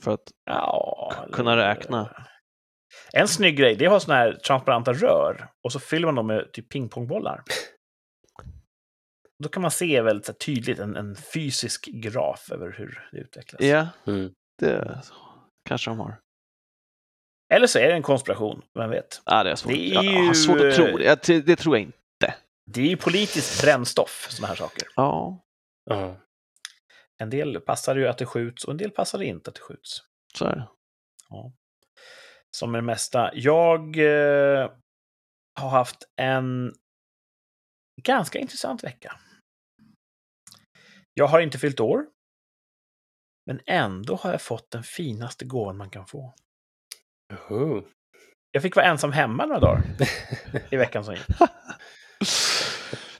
För 0.00 0.14
att 0.14 0.30
Ja, 0.44 1.12
kunna 1.32 1.56
räkna. 1.56 2.24
En 3.12 3.28
snygg 3.28 3.56
grej, 3.56 3.76
det 3.76 3.84
är 3.84 3.86
att 3.86 3.92
ha 3.92 4.00
såna 4.00 4.14
här 4.16 4.32
transparenta 4.32 4.92
rör 4.92 5.48
och 5.64 5.72
så 5.72 5.80
fyller 5.80 6.06
man 6.06 6.14
dem 6.14 6.26
med 6.26 6.52
typ 6.52 6.68
pingpongbollar. 6.68 7.42
Då 9.42 9.48
kan 9.48 9.62
man 9.62 9.70
se 9.70 10.00
väldigt 10.02 10.26
så 10.26 10.32
här 10.32 10.36
tydligt 10.38 10.78
en, 10.78 10.96
en 10.96 11.16
fysisk 11.16 11.86
graf 11.86 12.50
över 12.52 12.74
hur 12.78 13.08
det 13.12 13.18
utvecklas. 13.18 13.60
ja, 13.62 13.88
Mm. 14.06 14.30
det 14.58 15.00
kanske 15.68 15.90
de 15.90 15.98
har. 16.00 16.18
Eller 17.54 17.66
så 17.66 17.78
är 17.78 17.88
det 17.88 17.94
en 17.94 18.02
konspiration, 18.02 18.62
vem 18.74 18.90
vet? 18.90 19.22
Ja, 19.24 19.44
det 19.44 19.50
är 19.50 19.54
svårt, 19.56 19.72
Det 19.72 19.88
är 19.90 19.94
jag 20.04 20.26
har 20.26 20.34
svårt 20.34 20.60
ju- 20.60 20.68
att 20.68 20.74
tro. 20.74 20.96
Det, 20.98 21.22
det, 21.26 21.40
det 21.40 21.56
tror 21.56 21.76
jag 21.76 21.82
inte. 21.82 22.34
Det 22.70 22.80
är 22.80 22.86
ju 22.86 22.96
politiskt 22.96 23.62
brännstoff, 23.62 24.26
såna 24.30 24.48
här 24.48 24.54
saker. 24.54 24.88
Ja, 24.96 25.42
Ja. 25.90 26.16
En 27.18 27.30
del 27.30 27.60
passar 27.60 27.96
ju 27.96 28.06
att 28.08 28.18
det 28.18 28.26
skjuts 28.26 28.64
och 28.64 28.70
en 28.70 28.76
del 28.76 28.90
passar 28.90 29.22
inte 29.22 29.50
att 29.50 29.54
det 29.54 29.60
skjuts. 29.60 30.02
så 30.34 30.44
är 30.44 30.56
det. 30.56 30.68
Ja. 31.28 31.52
Som 32.56 32.72
med 32.72 32.78
det 32.78 32.86
mesta. 32.86 33.30
Jag 33.34 33.98
eh, 33.98 34.70
har 35.60 35.68
haft 35.70 36.08
en 36.16 36.74
ganska 38.02 38.38
intressant 38.38 38.84
vecka. 38.84 39.20
Jag 41.14 41.26
har 41.26 41.40
inte 41.40 41.58
fyllt 41.58 41.80
år. 41.80 42.06
Men 43.46 43.60
ändå 43.66 44.16
har 44.16 44.30
jag 44.30 44.42
fått 44.42 44.70
den 44.70 44.82
finaste 44.82 45.44
gåvan 45.44 45.76
man 45.76 45.90
kan 45.90 46.06
få. 46.06 46.34
Oh. 47.50 47.82
Jag 48.50 48.62
fick 48.62 48.76
vara 48.76 48.86
ensam 48.86 49.12
hemma 49.12 49.46
några 49.46 49.60
dagar 49.60 49.82
i 50.70 50.76
veckan 50.76 51.04
som 51.04 51.14
gick. 51.14 51.26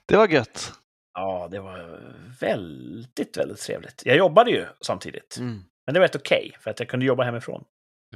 Det 0.06 0.16
var 0.16 0.28
gött. 0.28 0.72
Ja, 1.14 1.48
det 1.50 1.60
var 1.60 2.00
väldigt, 2.40 3.36
väldigt 3.36 3.60
trevligt. 3.60 4.02
Jag 4.06 4.16
jobbade 4.16 4.50
ju 4.50 4.66
samtidigt, 4.80 5.36
Mm. 5.36 5.62
men 5.86 5.94
det 5.94 6.00
var 6.00 6.06
rätt 6.06 6.16
okej, 6.16 6.56
för 6.60 6.70
att 6.70 6.80
jag 6.80 6.88
kunde 6.88 7.06
jobba 7.06 7.24
hemifrån. 7.24 7.64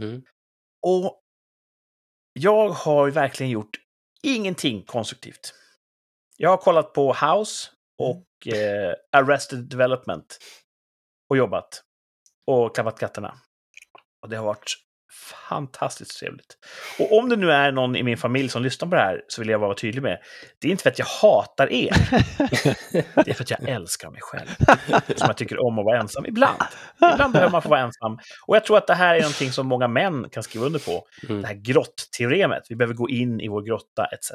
Mm. 0.00 0.22
Och 0.86 1.20
jag 2.32 2.68
har 2.68 3.10
verkligen 3.10 3.50
gjort 3.50 3.80
ingenting 4.22 4.84
konstruktivt. 4.84 5.54
Jag 6.36 6.50
har 6.50 6.56
kollat 6.56 6.92
på 6.92 7.12
House 7.12 7.70
och 7.98 8.54
eh, 8.54 8.94
Arrested 9.12 9.58
Development 9.68 10.38
och 11.30 11.36
jobbat 11.36 11.82
och 12.46 12.74
klappat 12.74 12.98
katterna. 12.98 13.34
Och 14.22 14.28
det 14.28 14.36
har 14.36 14.44
varit 14.44 14.74
fantastiskt 15.48 16.18
trevligt. 16.18 16.56
Och 16.98 17.18
om 17.18 17.28
det 17.28 17.36
nu 17.36 17.52
är 17.52 17.72
någon 17.72 17.96
i 17.96 18.02
min 18.02 18.16
familj 18.16 18.48
som 18.48 18.62
lyssnar 18.62 18.88
på 18.88 18.94
det 18.94 19.00
här 19.00 19.22
så 19.28 19.40
vill 19.40 19.48
jag 19.48 19.58
vara 19.58 19.74
tydlig 19.74 20.02
med. 20.02 20.18
Det 20.60 20.68
är 20.68 20.70
inte 20.70 20.82
för 20.82 20.90
att 20.90 20.98
jag 20.98 21.06
hatar 21.06 21.72
er. 21.72 21.92
Det 23.24 23.30
är 23.30 23.34
för 23.34 23.42
att 23.42 23.50
jag 23.50 23.68
älskar 23.68 24.10
mig 24.10 24.20
själv. 24.22 24.48
Som 25.16 25.26
jag 25.26 25.36
tycker 25.36 25.66
om 25.66 25.78
att 25.78 25.84
vara 25.84 26.00
ensam 26.00 26.26
ibland. 26.26 26.62
Ibland 27.14 27.32
behöver 27.32 27.52
man 27.52 27.62
få 27.62 27.68
vara 27.68 27.80
ensam. 27.80 28.18
Och 28.46 28.56
jag 28.56 28.64
tror 28.64 28.76
att 28.78 28.86
det 28.86 28.94
här 28.94 29.14
är 29.14 29.20
någonting 29.20 29.52
som 29.52 29.66
många 29.66 29.88
män 29.88 30.28
kan 30.30 30.42
skriva 30.42 30.66
under 30.66 30.80
på. 30.80 31.06
Mm. 31.28 31.42
Det 31.42 31.48
här 31.48 31.54
grottteoremet. 31.54 32.62
Vi 32.68 32.76
behöver 32.76 32.94
gå 32.94 33.08
in 33.08 33.40
i 33.40 33.48
vår 33.48 33.62
grotta, 33.62 34.04
etc. 34.04 34.26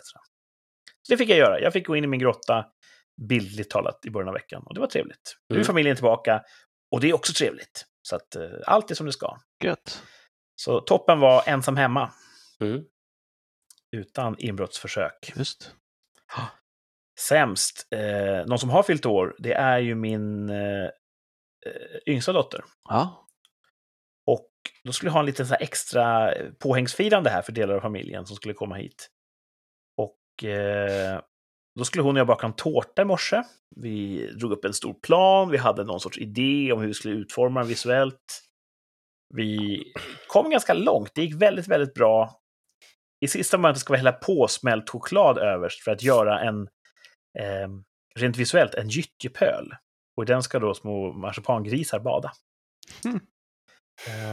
Så 1.02 1.14
det 1.14 1.18
fick 1.18 1.30
jag 1.30 1.38
göra. 1.38 1.60
Jag 1.60 1.74
fick 1.74 1.88
gå 1.88 1.96
in 1.96 2.04
i 2.04 2.08
min 2.08 2.20
grotta, 2.20 2.66
bildligt 3.30 3.72
talat, 3.72 4.06
i 4.06 4.10
början 4.10 4.28
av 4.28 4.34
veckan. 4.34 4.64
Och 4.66 4.74
det 4.74 4.80
var 4.80 4.88
trevligt. 4.88 5.36
Nu 5.50 5.54
är 5.54 5.58
Mm. 5.58 5.66
familjen 5.66 5.96
tillbaka. 5.96 6.42
Och 6.92 7.00
det 7.02 7.10
är 7.10 7.14
också 7.14 7.34
trevligt. 7.34 7.86
Så 8.02 8.16
att 8.16 8.36
eh, 8.36 8.42
allt 8.66 8.92
är 8.92 8.96
som 8.96 9.06
det 9.06 9.12
ska. 9.12 9.38
Gött. 9.64 10.04
Så 10.56 10.80
toppen 10.80 11.20
var 11.20 11.44
ensam 11.48 11.78
hemma. 11.78 12.12
Mm. 12.60 12.84
Utan 13.91 14.36
inbrottsförsök. 14.39 15.34
Just. 15.36 15.76
Sämst, 17.20 17.88
eh, 17.91 18.46
någon 18.46 18.60
som 18.60 18.70
har 18.70 18.84
fyllt 18.84 19.06
år, 19.06 19.36
det 19.39 19.54
är 19.54 19.80
ju 19.80 19.96
min 19.96 20.50
eh, 20.50 20.86
eh, 21.65 22.00
yngsta 22.08 22.34
dotter. 22.34 22.63
Ja. 22.89 23.28
Och 24.26 24.52
då 24.84 24.91
skulle 24.91 25.08
jag 25.08 25.13
ha 25.13 25.20
en 25.20 25.26
liten 25.26 25.48
så 25.48 25.56
extra 25.60 26.34
påhängsfirande 26.60 27.30
här 27.30 27.41
för 27.41 27.52
delar 27.52 27.76
av 27.76 27.82
familjen 27.82 28.26
som 28.26 28.36
skulle 28.36 28.54
komma 28.54 28.76
hit. 28.76 29.10
Och 29.98 30.44
eh, 30.44 31.22
då 31.76 31.86
skulle 31.86 32.04
hon 32.04 32.15
och 32.15 32.20
jag 32.20 32.28
baka 32.28 32.48
en 32.48 32.54
tårta 32.54 33.02
i 33.02 33.06
morse. 33.06 33.44
Vi 33.76 34.28
drog 34.32 34.52
upp 34.52 34.65
en 34.65 34.74
stor 34.74 34.94
plan, 34.94 35.50
vi 35.50 35.58
hade 35.58 35.84
någon 35.84 36.00
sorts 36.00 36.18
idé 36.18 36.72
om 36.72 36.80
hur 36.80 36.88
vi 36.88 36.94
skulle 36.94 37.13
utforma 37.13 37.60
den 37.60 37.70
visuellt. 37.70 38.41
Vi 39.34 39.84
kom 40.28 40.50
ganska 40.50 40.74
långt, 40.74 41.12
det 41.16 41.22
gick 41.22 41.42
väldigt, 41.42 41.68
väldigt 41.68 41.94
bra. 41.94 42.40
I 43.26 43.28
sista 43.28 43.58
momentet 43.58 43.82
ska 43.82 43.94
vi 43.94 43.98
hälla 43.98 44.12
på 44.12 44.48
smält 44.48 44.90
choklad 44.90 45.38
överst 45.38 45.84
för 45.84 45.92
att 45.92 46.04
göra 46.04 46.40
en, 46.40 46.62
eh, 47.40 47.70
rent 48.20 48.38
visuellt, 48.38 48.74
en 48.74 48.90
gyttjepöl. 48.90 49.74
Och 50.18 50.24
i 50.24 50.26
den 50.26 50.44
ska 50.44 50.60
då 50.60 50.74
små 50.74 51.14
marsipangrisar 51.14 52.00
bada. 52.00 52.32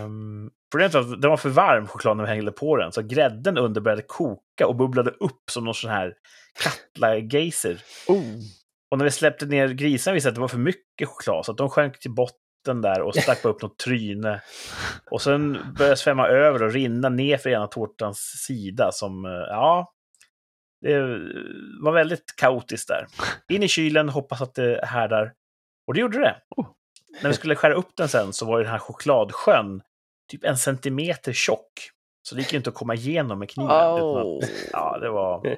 Um, 0.04 0.50
problemet 0.70 0.94
var 0.94 1.00
att 1.00 1.20
den 1.20 1.30
var 1.30 1.36
för 1.36 1.48
varm, 1.48 1.86
chokladen, 1.86 2.16
när 2.16 2.24
vi 2.24 2.30
hängde 2.30 2.52
på 2.52 2.76
den. 2.76 2.92
Så 2.92 3.02
grädden 3.02 3.58
under 3.58 3.80
började 3.80 4.02
koka 4.02 4.66
och 4.66 4.76
bubblade 4.76 5.10
upp 5.10 5.50
som 5.50 5.64
någon 5.64 5.74
sån 5.74 5.90
här 5.90 6.14
Katla-geyser. 6.62 7.82
Oh. 8.08 8.40
Och 8.90 8.98
när 8.98 9.04
vi 9.04 9.10
släppte 9.10 9.46
ner 9.46 9.68
grisarna 9.68 10.14
visade 10.14 10.28
det 10.28 10.32
att 10.32 10.34
det 10.34 10.40
var 10.40 10.48
för 10.48 10.58
mycket 10.58 11.08
choklad, 11.08 11.44
så 11.44 11.52
att 11.52 11.58
de 11.58 11.70
sjönk 11.70 11.98
till 11.98 12.14
botten 12.14 12.38
där 12.64 13.00
och 13.02 13.14
stack 13.16 13.44
upp 13.44 13.62
något 13.62 13.78
tryne. 13.78 14.42
Och 15.10 15.22
sen 15.22 15.58
började 15.78 15.96
svämma 15.96 16.28
över 16.28 16.62
och 16.62 16.72
rinna 16.72 17.08
ner 17.08 17.36
för 17.36 17.50
ena 17.50 17.66
tårtans 17.66 18.18
sida 18.46 18.92
som, 18.92 19.24
eh, 19.24 19.30
ja, 19.30 19.92
det 20.80 20.98
var 21.82 21.92
väldigt 21.92 22.36
kaotiskt 22.36 22.88
där. 22.88 23.06
In 23.48 23.62
i 23.62 23.68
kylen, 23.68 24.08
hoppas 24.08 24.42
att 24.42 24.54
det 24.54 24.80
härdar. 24.86 25.32
Och 25.86 25.94
det 25.94 26.00
gjorde 26.00 26.18
det. 26.18 26.36
Oh. 26.56 26.66
När 27.22 27.30
vi 27.30 27.36
skulle 27.36 27.54
skära 27.54 27.74
upp 27.74 27.90
den 27.96 28.08
sen 28.08 28.32
så 28.32 28.46
var 28.46 28.58
ju 28.58 28.64
den 28.64 28.72
här 28.72 28.78
chokladsjön 28.78 29.82
typ 30.30 30.44
en 30.44 30.56
centimeter 30.56 31.32
tjock. 31.32 31.72
Så 32.22 32.34
det 32.34 32.40
gick 32.40 32.52
ju 32.52 32.56
inte 32.56 32.70
att 32.70 32.76
komma 32.76 32.94
igenom 32.94 33.38
med 33.38 33.50
kniven. 33.50 33.70
att- 34.40 34.50
Ja, 34.72 34.98
det 34.98 35.08
var... 35.10 35.56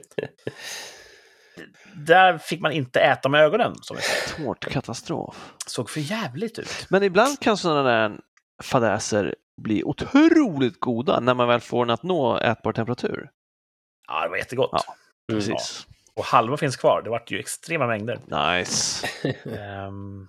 Där 1.94 2.38
fick 2.38 2.60
man 2.60 2.72
inte 2.72 3.00
äta 3.00 3.28
med 3.28 3.40
ögonen, 3.40 3.74
som. 3.82 3.96
Tårtkatastrof. 4.36 5.52
Såg 5.66 5.90
för 5.90 6.00
jävligt 6.00 6.58
ut. 6.58 6.86
Men 6.88 7.02
ibland 7.02 7.40
kan 7.40 7.56
sådana 7.56 7.82
där 7.82 8.20
fadäser 8.62 9.34
bli 9.62 9.84
otroligt 9.84 10.80
goda 10.80 11.20
när 11.20 11.34
man 11.34 11.48
väl 11.48 11.60
får 11.60 11.86
den 11.86 11.94
att 11.94 12.02
nå 12.02 12.38
ätbar 12.38 12.72
temperatur. 12.72 13.30
Ja, 14.08 14.22
det 14.22 14.28
var 14.28 14.36
jättegott. 14.36 14.70
Ja. 14.72 14.94
Mm. 15.32 15.40
Precis. 15.40 15.86
Och 16.16 16.24
halva 16.24 16.56
finns 16.56 16.76
kvar. 16.76 17.02
Det 17.04 17.10
vart 17.10 17.30
ju 17.30 17.38
extrema 17.38 17.86
mängder. 17.86 18.18
Nice. 18.26 19.06
Ehm, 19.58 20.28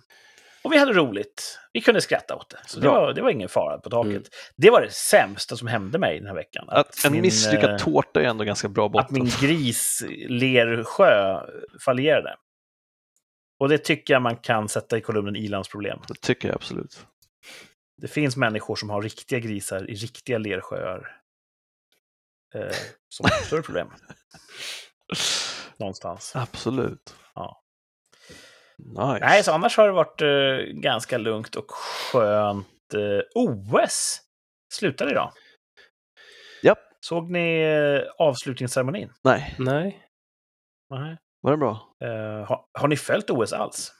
och 0.65 0.73
vi 0.73 0.77
hade 0.77 0.93
roligt. 0.93 1.59
Vi 1.73 1.81
kunde 1.81 2.01
skratta 2.01 2.35
åt 2.35 2.49
det. 2.49 2.59
Så 2.67 2.79
det 2.79 2.87
var, 2.87 3.13
det 3.13 3.21
var 3.21 3.29
ingen 3.29 3.49
fara 3.49 3.77
på 3.77 3.89
taket. 3.89 4.11
Mm. 4.11 4.23
Det 4.55 4.69
var 4.69 4.81
det 4.81 4.91
sämsta 4.91 5.57
som 5.57 5.67
hände 5.67 5.99
mig 5.99 6.19
den 6.19 6.27
här 6.27 6.35
veckan. 6.35 6.65
Att 6.69 7.05
en 7.05 7.11
min, 7.11 7.21
misslyckad 7.21 7.69
eh, 7.71 7.77
tårta 7.77 8.21
är 8.21 8.25
ändå 8.25 8.43
ganska 8.43 8.67
bra 8.67 8.85
Att 8.85 8.91
botten. 8.91 9.13
min 9.13 9.31
gris 9.41 10.03
Lersjö 10.27 11.39
fallerade. 11.85 12.35
Och 13.59 13.69
det 13.69 13.77
tycker 13.77 14.13
jag 14.13 14.21
man 14.21 14.35
kan 14.35 14.69
sätta 14.69 14.97
i 14.97 15.01
kolumnen 15.01 15.35
ilandsproblem. 15.35 15.99
Det 16.07 16.21
tycker 16.21 16.47
jag 16.47 16.55
absolut. 16.55 17.05
Det 18.01 18.07
finns 18.07 18.37
människor 18.37 18.75
som 18.75 18.89
har 18.89 19.01
riktiga 19.01 19.39
grisar 19.39 19.89
i 19.89 19.95
riktiga 19.95 20.37
lersjöar. 20.37 21.21
Eh, 22.55 22.75
som 23.09 23.23
har 23.23 23.45
större 23.45 23.61
problem. 23.61 23.87
Någonstans. 25.77 26.31
Absolut. 26.35 27.15
Ja. 27.35 27.61
Nice. 28.77 29.19
Nej, 29.25 29.43
så 29.43 29.51
annars 29.51 29.77
har 29.77 29.87
det 29.87 29.93
varit 29.93 30.21
eh, 30.21 30.73
ganska 30.81 31.17
lugnt 31.17 31.55
och 31.55 31.71
skönt. 31.71 32.67
Eh, 32.93 33.21
OS 33.35 34.21
slutade 34.73 35.11
idag. 35.11 35.31
Japp. 36.63 36.79
Såg 36.99 37.31
ni 37.31 37.59
eh, 37.61 38.25
avslutningsceremonin? 38.27 39.13
Nej, 39.23 39.55
Nej. 39.59 40.01
Nej. 40.89 41.17
var 41.41 41.51
det 41.51 41.57
bra? 41.57 41.95
Eh, 42.03 42.47
har, 42.47 42.65
har 42.79 42.87
ni 42.87 42.97
följt 42.97 43.29
OS 43.29 43.53
alls? 43.53 43.91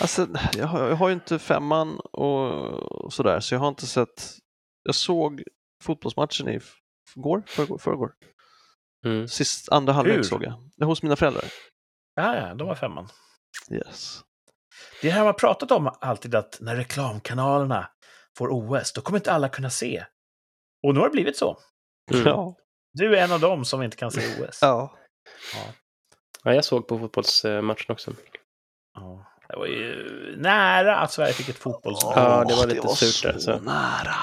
Alltså, 0.00 0.26
jag 0.56 0.66
har, 0.66 0.88
jag 0.88 0.96
har 0.96 1.08
ju 1.08 1.14
inte 1.14 1.38
femman 1.38 2.00
och 2.00 3.12
sådär, 3.12 3.40
så 3.40 3.54
jag 3.54 3.60
har 3.60 3.68
inte 3.68 3.86
sett... 3.86 4.24
Jag 4.82 4.94
såg 4.94 5.42
fotbollsmatchen 5.82 6.48
i 6.48 6.60
går, 7.14 7.42
förrgår, 7.46 7.78
förrgår. 7.78 8.12
Mm. 9.06 9.28
Sist, 9.28 9.72
andra 9.72 9.92
halvlek 9.92 10.24
såg 10.24 10.44
jag. 10.44 10.86
Hos 10.86 11.02
mina 11.02 11.16
föräldrar. 11.16 11.44
Ja, 12.14 12.36
ja, 12.36 12.54
de 12.54 12.68
var 12.68 12.74
femman. 12.74 13.08
Yes. 13.70 14.20
Det 15.02 15.10
här 15.10 15.18
man 15.20 15.26
har 15.26 15.32
pratat 15.32 15.70
om 15.70 15.90
alltid 16.00 16.34
att 16.34 16.58
när 16.60 16.76
reklamkanalerna 16.76 17.90
får 18.38 18.48
OS, 18.52 18.92
då 18.92 19.00
kommer 19.00 19.18
inte 19.18 19.32
alla 19.32 19.48
kunna 19.48 19.70
se. 19.70 20.04
Och 20.86 20.94
nu 20.94 21.00
har 21.00 21.06
det 21.06 21.12
blivit 21.12 21.36
så. 21.36 21.58
Mm. 22.12 22.26
Ja. 22.26 22.56
Du 22.92 23.16
är 23.18 23.24
en 23.24 23.32
av 23.32 23.40
dem 23.40 23.64
som 23.64 23.82
inte 23.82 23.96
kan 23.96 24.10
se 24.10 24.20
OS. 24.44 24.58
ja. 24.62 24.96
Ja, 26.44 26.54
jag 26.54 26.64
såg 26.64 26.88
på 26.88 26.98
fotbollsmatchen 26.98 27.92
också. 27.92 28.12
Ja. 28.94 29.26
Det 29.48 29.56
var 29.56 29.66
ju 29.66 30.34
nära 30.38 30.96
att 30.96 31.12
Sverige 31.12 31.32
fick 31.32 31.48
ett 31.48 31.58
fotbolls 31.58 31.98
Ja, 32.02 32.44
det 32.48 32.54
var 32.54 32.66
lite 32.66 32.80
var 32.86 32.94
surt 32.94 33.22
där, 33.32 33.38
så 33.38 33.58
nära. 33.60 34.14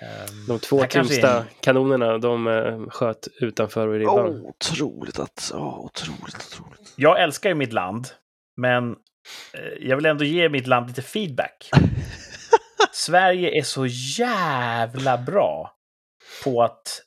Ehm, 0.00 0.46
De 0.48 0.58
två 0.58 0.76
det 0.78 0.84
är 0.84 0.88
tyngsta 0.88 1.38
en- 1.40 1.44
kanonerna, 1.60 2.18
de 2.18 2.46
eh, 2.48 2.88
sköt 2.90 3.28
utanför 3.40 3.94
i 3.94 3.98
ribban. 3.98 4.26
Oh, 4.26 4.48
otroligt 4.48 5.18
att, 5.18 5.50
ja, 5.52 5.76
otroligt, 5.78 6.36
otroligt. 6.36 6.92
Jag 6.96 7.22
älskar 7.22 7.48
ju 7.48 7.54
mitt 7.54 7.72
land, 7.72 8.08
men 8.58 8.90
eh, 9.52 9.88
jag 9.88 9.96
vill 9.96 10.06
ändå 10.06 10.24
ge 10.24 10.48
mitt 10.48 10.66
land 10.66 10.88
lite 10.88 11.02
feedback. 11.02 11.70
Sverige 12.92 13.58
är 13.58 13.62
så 13.62 13.86
jävla 14.18 15.18
bra 15.18 15.74
på 16.44 16.62
att 16.62 17.02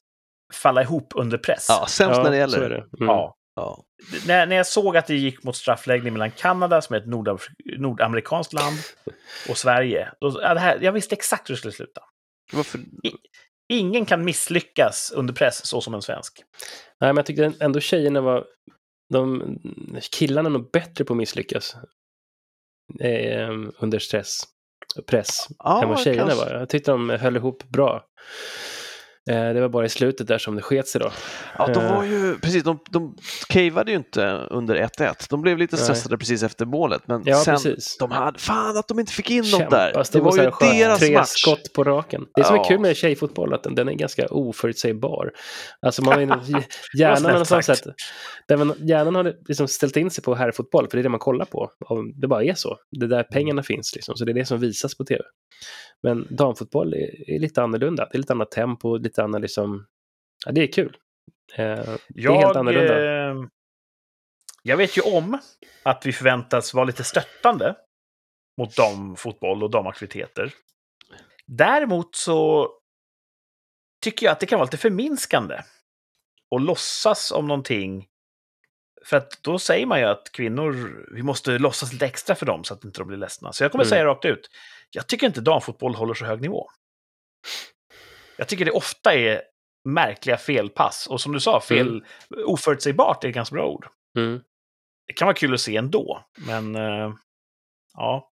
falla 0.54 0.82
ihop 0.82 1.14
under 1.16 1.38
press. 1.38 1.66
Ja, 1.70 1.86
sämst 1.90 2.24
när 2.24 2.32
det 2.32 2.50
så 2.50 2.58
är 2.58 2.62
gäller. 2.62 2.70
det. 2.70 2.76
Mm. 2.78 3.08
Ja. 3.16 3.38
Ja. 3.56 3.84
När, 4.28 4.46
när 4.46 4.56
jag 4.56 4.68
såg 4.68 4.98
att 4.98 5.08
det 5.08 5.16
gick 5.16 5.44
mot 5.44 5.56
straffläggning 5.56 6.14
mellan 6.14 6.32
Kanada, 6.32 6.82
som 6.82 6.96
är 6.96 7.00
ett 7.00 7.06
nordaf- 7.06 7.50
nordamerikanskt 7.78 8.54
land, 8.54 8.78
och 9.50 9.58
Sverige, 9.58 10.12
då, 10.22 10.40
ja, 10.42 10.54
det 10.54 10.60
här, 10.60 10.80
jag 10.82 10.92
visste 10.92 11.16
exakt 11.16 11.50
hur 11.50 11.54
det 11.54 11.58
skulle 11.58 11.72
sluta. 11.72 12.02
Varför? 12.54 12.80
Ingen 13.70 14.06
kan 14.06 14.26
misslyckas 14.26 15.12
under 15.16 15.34
press 15.34 15.66
så 15.66 15.82
som 15.82 15.94
en 15.94 16.02
svensk. 16.02 16.44
Nej, 17.00 17.10
men 17.10 17.18
jag 17.18 17.26
tyckte 17.26 17.54
ändå 17.60 17.80
tjejerna 17.80 18.22
var... 18.22 18.46
De, 19.12 19.58
killarna 20.12 20.50
är 20.50 20.54
nog 20.54 20.72
bättre 20.72 21.06
på 21.06 21.14
att 21.14 21.18
misslyckas 21.18 21.76
eh, 23.00 23.50
under 23.80 24.00
stress 24.00 24.44
och 24.98 25.06
press 25.06 25.48
Ja, 25.60 25.84
än 25.84 25.90
vad 25.90 26.00
tjejerna 26.00 26.28
kanske. 26.28 26.46
var. 26.46 26.60
Jag 26.60 26.70
tyckte 26.70 26.92
de 26.92 27.10
höll 27.10 27.36
ihop 27.36 27.64
bra. 27.64 28.06
Eh, 29.30 29.54
det 29.54 29.62
var 29.62 29.70
bara 29.70 29.86
i 29.86 29.90
slutet 29.90 30.28
där 30.28 30.38
som 30.38 30.56
det 30.56 30.62
sket 30.62 30.88
sig 30.88 31.02
då. 31.02 31.12
Ja, 31.58 31.68
de 31.68 31.80
Eh. 31.86 31.96
var 31.96 32.04
ju, 32.04 32.36
precis, 32.40 32.64
de, 32.64 32.80
de 32.90 33.16
cavade 33.50 33.92
ju 33.92 33.98
inte 33.98 34.26
under 34.50 34.76
1-1. 34.76 35.28
De 35.30 35.42
blev 35.42 35.58
lite 35.58 35.76
Nej. 35.76 35.84
stressade 35.84 36.18
precis 36.18 36.44
efter 36.44 36.66
målet, 36.66 37.02
men 37.08 37.22
Ja, 37.26 37.36
sen, 37.44 37.56
precis. 37.56 37.98
de 37.98 38.12
hade, 38.12 38.40
fan 38.40 38.78
att 38.78 38.88
de 38.88 39.00
inte 39.00 39.12
fick 39.14 39.30
in 39.32 39.42
dem 39.42 39.60
Kämpa, 39.60 39.76
där. 39.78 40.04
Det 40.12 40.20
var 40.20 40.38
ju 40.38 40.44
deras 40.80 41.00
tre 41.00 41.14
match. 41.18 41.28
skott 41.30 41.74
på 41.74 41.84
raken. 41.84 42.26
Det 42.36 42.44
som 42.44 42.56
Ja. 42.56 42.66
är 42.66 42.68
kul 42.70 42.80
med 42.80 42.96
tjejfotboll 42.98 43.54
att 43.54 43.64
den, 43.64 43.76
den 43.76 43.90
är 43.90 43.94
ganska 43.94 44.28
oförutsägbar. 44.28 45.32
Alltså 45.86 46.04
man 46.04 46.14
har 46.30 46.42
hjärnan, 46.98 47.36
har 47.36 47.62
sagt. 47.62 47.86
man, 48.58 48.74
hjärnan 48.80 49.16
har 49.16 49.34
liksom 49.48 49.68
ställt 49.68 49.98
in 49.98 50.12
sig 50.12 50.24
på 50.24 50.36
herrfotboll, 50.36 50.88
för 50.90 50.98
det 50.98 51.02
är 51.02 51.04
det 51.04 51.10
man 51.10 51.20
kollar 51.20 51.46
på. 51.46 51.70
Det 52.22 52.28
bara 52.28 52.44
är 52.44 52.54
så. 52.54 52.78
Det 53.00 53.06
är 53.06 53.10
där 53.10 53.24
pengarna 53.24 53.64
finns, 53.64 53.96
liksom. 53.96 54.16
så 54.16 54.26
det 54.26 54.32
är 54.32 54.34
det 54.34 54.46
som 54.46 54.60
visas 54.60 54.98
på 54.98 55.04
tv. 55.06 55.22
Men 56.04 56.28
damfotboll 56.30 56.94
är, 56.94 57.30
är 57.36 57.40
lite 57.40 57.62
annorlunda. 57.62 58.08
Det 58.12 58.16
är 58.16 58.18
lite 58.18 58.34
annat 58.34 58.52
tempo, 58.52 58.98
lite 59.12 59.24
annat 59.24 59.42
liksom... 59.42 59.88
Ja, 60.46 60.52
det 60.52 60.62
är 60.62 60.72
kul. 60.72 60.98
Eh, 61.54 61.66
det 61.66 61.72
är 61.72 61.86
helt 61.88 62.02
Jag, 62.08 62.58
annorlunda. 62.58 63.30
eh, 63.30 63.36
jag 64.64 64.78
vet 64.78 64.98
ju 64.98 65.02
om 65.02 65.38
att 65.84 66.06
vi 66.06 66.14
förväntas 66.14 66.74
vara 66.74 66.86
lite 66.86 67.04
stöttande 67.04 67.76
mot 68.58 68.76
damfotboll 68.76 69.64
och 69.64 69.70
damaktiviteter. 69.72 70.54
Däremot 71.48 72.16
så 72.16 72.70
tycker 74.04 74.26
jag 74.26 74.34
att 74.34 74.40
det 74.40 74.46
kan 74.46 74.60
vara 74.60 74.66
lite 74.66 74.78
förminskande 74.78 75.62
och 76.52 76.60
låtsas 76.62 77.32
om 77.32 77.48
någonting. 77.48 78.08
För 79.06 79.18
att 79.18 79.44
då 79.44 79.60
säger 79.60 79.86
man 79.86 80.00
ju 80.00 80.06
att 80.06 80.32
kvinnor, 80.32 80.74
vi 81.16 81.24
måste 81.24 81.58
låtsas 81.60 81.94
lite 81.94 82.06
extra 82.06 82.36
för 82.36 82.46
dem 82.46 82.64
så 82.64 82.74
att 82.74 82.84
inte 82.84 83.00
de 83.02 83.08
blir 83.08 83.18
ledsna. 83.18 83.54
Så 83.54 83.64
jag 83.64 83.72
kommer 83.72 83.84
Mm. 83.84 83.90
säga 83.90 84.06
rakt 84.06 84.26
ut, 84.26 84.50
jag 84.92 85.08
tycker 85.08 85.28
inte 85.28 85.42
damfotboll 85.42 85.96
håller 85.96 86.14
så 86.14 86.26
hög 86.26 86.42
nivå. 86.42 86.68
Jag 88.42 88.48
tycker 88.48 88.66
det 88.66 88.72
ofta 88.72 89.14
är 89.14 89.42
märkliga 89.86 90.38
felpass. 90.38 91.08
Och 91.08 91.22
som 91.22 91.32
du 91.32 91.40
sa, 91.40 91.62
fel, 91.62 92.06
oförutsägbart 92.46 93.24
är 93.24 93.28
ett 93.30 93.36
ganska 93.36 93.54
bra 93.54 93.68
ord. 93.68 93.88
Mm. 94.18 94.42
Det 95.08 95.14
kan 95.14 95.26
vara 95.26 95.36
kul 95.36 95.54
att 95.54 95.62
se 95.62 95.78
ändå, 95.78 96.26
men 96.48 96.76
eh, 96.76 97.14
ja. 97.94 98.32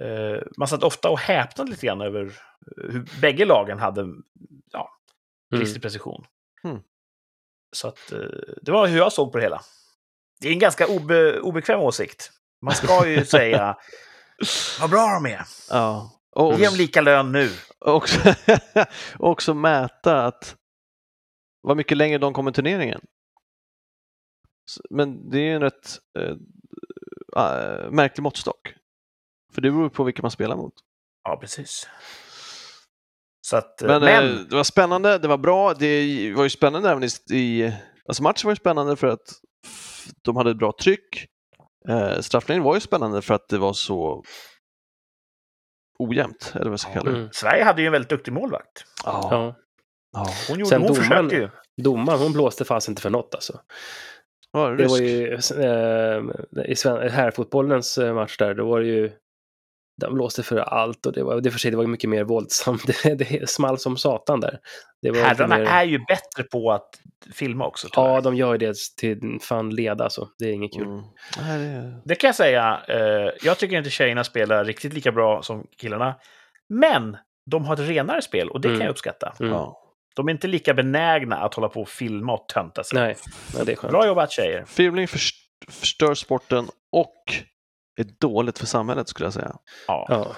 Eh, 0.00 0.42
man 0.58 0.68
satt 0.68 0.82
ofta 0.82 1.10
och 1.10 1.18
häpnade 1.18 1.70
lite 1.70 1.86
grann 1.86 2.00
över 2.00 2.32
hur 2.76 3.20
bägge 3.20 3.44
lagen 3.44 3.78
hade 3.78 4.06
ja, 4.72 4.90
brist 5.50 5.70
i 5.70 5.74
Mm. 5.76 5.80
precision. 5.80 6.26
Mm. 6.64 6.80
Så 7.76 7.88
att, 7.88 8.12
eh, 8.12 8.18
det 8.62 8.72
var 8.72 8.86
hur 8.86 8.98
jag 8.98 9.12
såg 9.12 9.32
på 9.32 9.38
det 9.38 9.44
hela. 9.44 9.60
Det 10.40 10.48
är 10.48 10.52
en 10.52 10.58
ganska 10.58 10.86
obe, 10.86 11.40
obekväm 11.40 11.80
åsikt. 11.80 12.30
Man 12.62 12.74
ska 12.74 13.06
ju 13.08 13.24
säga 13.36 13.76
vad 14.80 14.90
bra 14.90 15.06
de 15.22 15.26
är. 15.32 15.42
Ja. 15.70 16.10
Och 16.34 16.58
Ge 16.58 16.66
dem 16.66 16.74
lika 16.76 17.00
lön 17.00 17.32
nu. 17.32 17.50
också, 17.78 18.34
också 19.18 19.54
mäta 19.54 20.26
att 20.26 20.56
vad 21.62 21.76
mycket 21.76 21.96
längre 21.96 22.18
de 22.18 22.32
kommer 22.32 22.52
turneringen. 22.52 23.00
Men 24.90 25.30
det 25.30 25.38
är 25.38 25.42
ju 25.42 25.54
en 25.54 25.62
rätt 25.62 25.98
äh, 27.36 27.90
märklig 27.90 28.22
måttstock. 28.22 28.74
För 29.54 29.60
det 29.60 29.70
beror 29.70 29.88
på 29.88 30.04
vilka 30.04 30.22
man 30.22 30.30
spelar 30.30 30.56
mot. 30.56 30.74
Ja, 31.24 31.36
precis. 31.40 31.88
Att, 33.52 33.82
eh, 33.82 33.88
Men, 33.88 34.02
men, 34.02 34.24
eh, 34.24 34.40
det 34.40 34.56
var 34.56 34.64
spännande, 34.64 35.18
det 35.18 35.28
var 35.28 35.38
bra. 35.38 35.74
Det 35.74 36.32
var 36.32 36.44
ju 36.44 36.50
spännande 36.50 36.90
även 36.90 37.08
i, 37.30 37.72
alltså 38.08 38.22
matchen 38.22 38.46
var 38.46 38.52
ju 38.52 38.56
spännande 38.56 38.96
för 38.96 39.06
att 39.06 39.40
de 40.22 40.36
hade 40.36 40.50
ett 40.50 40.58
bra 40.58 40.72
tryck. 40.82 41.26
Eh, 41.88 42.20
straffläggningen 42.20 42.64
var 42.64 42.74
ju 42.74 42.80
spännande 42.80 43.22
för 43.22 43.34
att 43.34 43.48
det 43.48 43.58
var 43.58 43.72
så 43.72 44.24
ojämnt, 45.98 46.52
eller 46.54 46.64
vad 46.64 46.72
jag 46.72 46.80
ska 46.80 46.92
kalla 46.92 47.10
det. 47.10 47.16
Mm. 47.16 47.28
Sverige 47.32 47.64
hade 47.64 47.80
ju 47.82 47.86
en 47.86 47.92
väldigt 47.92 48.10
duktig 48.10 48.32
målvakt. 48.32 48.84
Ja. 49.04 49.28
Ja. 49.30 49.54
Ja. 50.12 50.26
Hon, 50.48 50.58
gjorde, 50.58 50.68
Sen 50.68 50.82
hon 50.82 50.90
domaren- 50.90 51.28
försökte 51.28 51.36
ju. 51.36 51.48
Domaren, 51.82 52.18
hon 52.20 52.32
blåste 52.32 52.64
fast 52.64 52.88
inte 52.88 53.02
för 53.02 53.10
något 53.10 53.34
alltså. 53.34 53.60
Var 54.50 54.70
det 54.70 54.76
Det 54.76 54.88
var 54.88 54.98
ju 54.98 55.34
eh, 55.34 57.04
i 57.06 57.08
herrfotbollens 57.10 57.98
eh, 57.98 58.14
match 58.14 58.36
där, 58.36 58.54
då 58.54 58.66
var 58.68 58.80
det 58.80 58.86
ju 58.86 59.12
de 60.00 60.14
blåste 60.14 60.42
för 60.42 60.56
allt 60.56 61.06
och 61.06 61.12
det 61.12 61.22
var, 61.22 61.40
det 61.40 61.50
för 61.50 61.58
sig, 61.58 61.70
det 61.70 61.76
var 61.76 61.86
mycket 61.86 62.10
mer 62.10 62.24
våldsamt. 62.24 62.82
Det, 63.02 63.14
det 63.14 63.50
small 63.50 63.78
som 63.78 63.96
satan 63.96 64.40
där. 64.40 64.58
Det 65.02 65.10
var 65.10 65.16
lite 65.16 65.26
Herrarna 65.28 65.56
mer, 65.58 65.64
är 65.64 65.84
ju 65.84 65.98
bättre 65.98 66.42
på 66.52 66.72
att 66.72 66.88
filma 67.34 67.66
också. 67.66 67.88
Ja, 67.92 68.20
de 68.20 68.36
gör 68.36 68.52
ju 68.52 68.58
det 68.58 68.76
till 68.96 69.38
fan 69.40 69.70
leda 69.70 70.04
alltså. 70.04 70.28
Det 70.38 70.44
är 70.48 70.52
inget 70.52 70.72
kul. 70.74 70.82
Mm. 70.86 71.02
Det... 71.60 72.00
Det 72.04 72.14
kan 72.14 72.28
jag 72.28 72.34
säga. 72.34 72.80
Eh, 72.88 73.30
jag 73.42 73.58
tycker 73.58 73.76
inte 73.78 73.90
tjejerna 73.90 74.24
spelar 74.24 74.64
riktigt 74.64 74.92
lika 74.92 75.12
bra 75.12 75.42
som 75.42 75.66
killarna. 75.80 76.14
Men 76.68 77.16
de 77.50 77.64
har 77.64 77.74
ett 77.74 77.88
renare 77.88 78.22
spel 78.22 78.48
och 78.50 78.60
det 78.60 78.68
Mm. 78.68 78.78
kan 78.80 78.84
jag 78.86 78.90
uppskatta. 78.92 79.34
Mm. 79.40 79.52
Ja. 79.52 79.80
De 80.16 80.28
är 80.28 80.32
inte 80.32 80.46
lika 80.48 80.74
benägna 80.74 81.36
att 81.36 81.54
hålla 81.54 81.68
på 81.68 81.80
och 81.80 81.88
filma 81.88 82.32
och 82.32 82.48
tönta 82.48 82.84
sig. 82.84 82.98
Nej, 82.98 83.16
det 83.66 83.72
är 83.72 83.76
skönt. 83.76 83.90
Bra 83.92 84.06
jobbat 84.06 84.32
tjejer. 84.32 84.64
Filmning 84.66 85.08
först- 85.08 85.40
förstör 85.70 86.14
sporten 86.14 86.68
och 86.92 87.14
är 88.02 88.06
dåligt 88.20 88.58
för 88.58 88.66
samhället 88.66 89.08
skulle 89.08 89.26
jag 89.26 89.32
säga. 89.32 89.56
Ja. 89.86 90.06
Ja. 90.08 90.36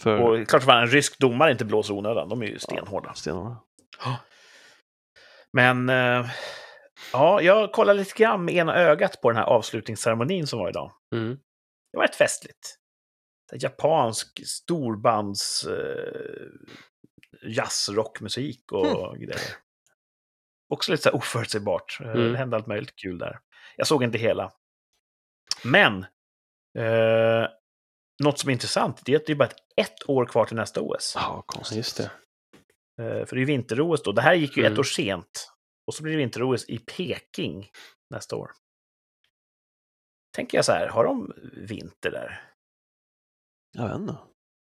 För 0.00 0.20
Och 0.20 0.48
klart 0.48 0.62
som 0.62 0.66
fan, 0.70 0.82
en 0.82 0.86
rysk 0.88 1.18
domare 1.18 1.50
inte 1.52 1.64
blåser 1.64 1.94
onödan. 1.94 2.28
De 2.28 2.42
är 2.42 2.46
ju 2.46 2.58
stenhårda. 2.58 3.14
stenarna. 3.14 3.62
Men 5.52 5.88
eh, 5.88 6.26
ja, 7.12 7.40
jag 7.42 7.72
kollade 7.72 7.98
lite 7.98 8.22
grann 8.22 8.44
med 8.44 8.54
ena 8.54 8.76
ögat 8.76 9.20
på 9.20 9.30
den 9.30 9.36
här 9.36 9.44
avslutningsceremonin 9.44 10.46
som 10.46 10.58
var 10.58 10.68
idag. 10.68 10.92
Mm. 11.12 11.36
Det 11.92 11.96
var 11.98 12.02
rätt 12.02 12.16
festligt. 12.16 12.74
Det 13.50 13.56
är 13.56 13.62
japansk 13.64 14.46
storbands 14.46 15.64
eh, 15.64 16.46
jazzrockmusik 17.48 18.72
och 18.72 19.16
grejer. 19.16 19.40
Också 20.68 20.90
lite 20.92 21.02
så 21.02 21.08
här 21.08 21.16
oförutsägbart. 21.16 21.98
Eh, 22.00 22.06
Mm. 22.10 22.32
Det 22.32 22.38
hände 22.38 22.56
allt 22.56 22.66
möjligt 22.66 22.96
kul 22.96 23.18
där. 23.18 23.38
Jag 23.76 23.86
såg 23.86 24.02
inte 24.04 24.18
hela. 24.18 24.52
Men 25.64 26.06
eh, 26.76 27.48
något 28.22 28.38
som 28.38 28.48
är 28.48 28.52
intressant 28.52 29.00
det 29.04 29.12
är 29.12 29.16
att 29.16 29.26
det 29.26 29.32
är 29.32 29.36
bara 29.36 29.50
ett, 29.76 30.08
år 30.08 30.26
kvar 30.26 30.44
till 30.44 30.56
nästa 30.56 30.80
OS. 30.80 31.12
Ja, 31.14 31.20
Ja, 31.22 31.42
konstigt. 31.46 31.76
just 31.76 31.96
det. 31.96 32.10
Eh, 33.02 33.26
för 33.26 33.36
det 33.36 33.42
är 33.42 33.46
vinter-OS 33.46 34.02
då. 34.02 34.12
Det 34.12 34.22
här 34.22 34.34
gick 34.34 34.56
ju 34.56 34.62
Mm. 34.62 34.72
ett 34.72 34.78
år 34.78 34.82
sent. 34.84 35.52
Och 35.86 35.94
så 35.94 36.02
blir 36.02 36.12
det 36.12 36.18
vinter-OS 36.18 36.64
i 36.68 36.78
Peking 36.78 37.70
nästa 38.10 38.36
år. 38.36 38.50
Tänker 40.36 40.58
jag 40.58 40.64
så 40.64 40.72
här, 40.72 40.88
har 40.88 41.04
de 41.04 41.32
vinter 41.56 42.10
där? 42.10 42.42
Jag 43.72 43.88
vet 43.88 43.96
inte. 44.00 44.16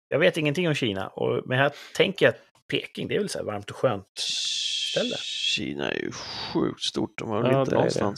Jag 0.08 0.18
vet 0.18 0.36
ingenting 0.36 0.68
om 0.68 0.74
Kina, 0.74 1.08
och, 1.08 1.42
men 1.46 1.58
jag 1.58 1.72
tänker 1.94 2.28
att 2.28 2.36
Peking, 2.70 3.08
det 3.08 3.14
är 3.14 3.18
väl 3.18 3.28
så 3.28 3.38
här 3.38 3.44
varmt 3.44 3.70
och 3.70 3.76
skönt. 3.76 4.18
Ställe. 4.18 5.16
Kina 5.18 5.90
är 5.90 5.98
ju 5.98 6.12
sjukt 6.12 6.82
stort. 6.82 7.18
De 7.18 7.28
har 7.30 7.36
Ja, 7.36 7.42
väl 7.42 7.52
det 7.52 7.60
inte 7.60 7.98
är 7.98 8.04
det. 8.10 8.16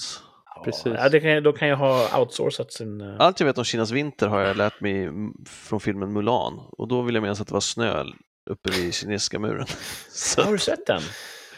Precis. 0.64 0.86
Ja, 0.86 1.08
det 1.08 1.20
kan, 1.20 1.42
då 1.42 1.52
kan 1.52 1.68
jag 1.68 1.76
ha 1.76 2.20
outsourcat 2.20 2.72
sin... 2.72 3.00
eh, 3.00 3.16
Allt 3.18 3.40
jag 3.40 3.46
vet 3.46 3.58
om 3.58 3.64
Kinas 3.64 3.90
vinter 3.90 4.28
har 4.28 4.40
jag 4.40 4.56
lärt 4.56 4.80
mig 4.80 5.08
från 5.46 5.80
filmen 5.80 6.12
Mulan 6.12 6.58
och 6.58 6.88
då 6.88 7.02
vill 7.02 7.14
jag 7.14 7.22
minnas 7.22 7.40
att 7.40 7.46
det 7.46 7.52
var 7.54 7.60
snö 7.60 8.04
uppe 8.50 8.70
vid 8.70 8.94
kinesiska 8.94 9.38
muren. 9.38 9.66
Så, 10.10 10.42
Har 10.42 10.52
du 10.52 10.58
sett 10.58 10.86
den? 10.86 11.00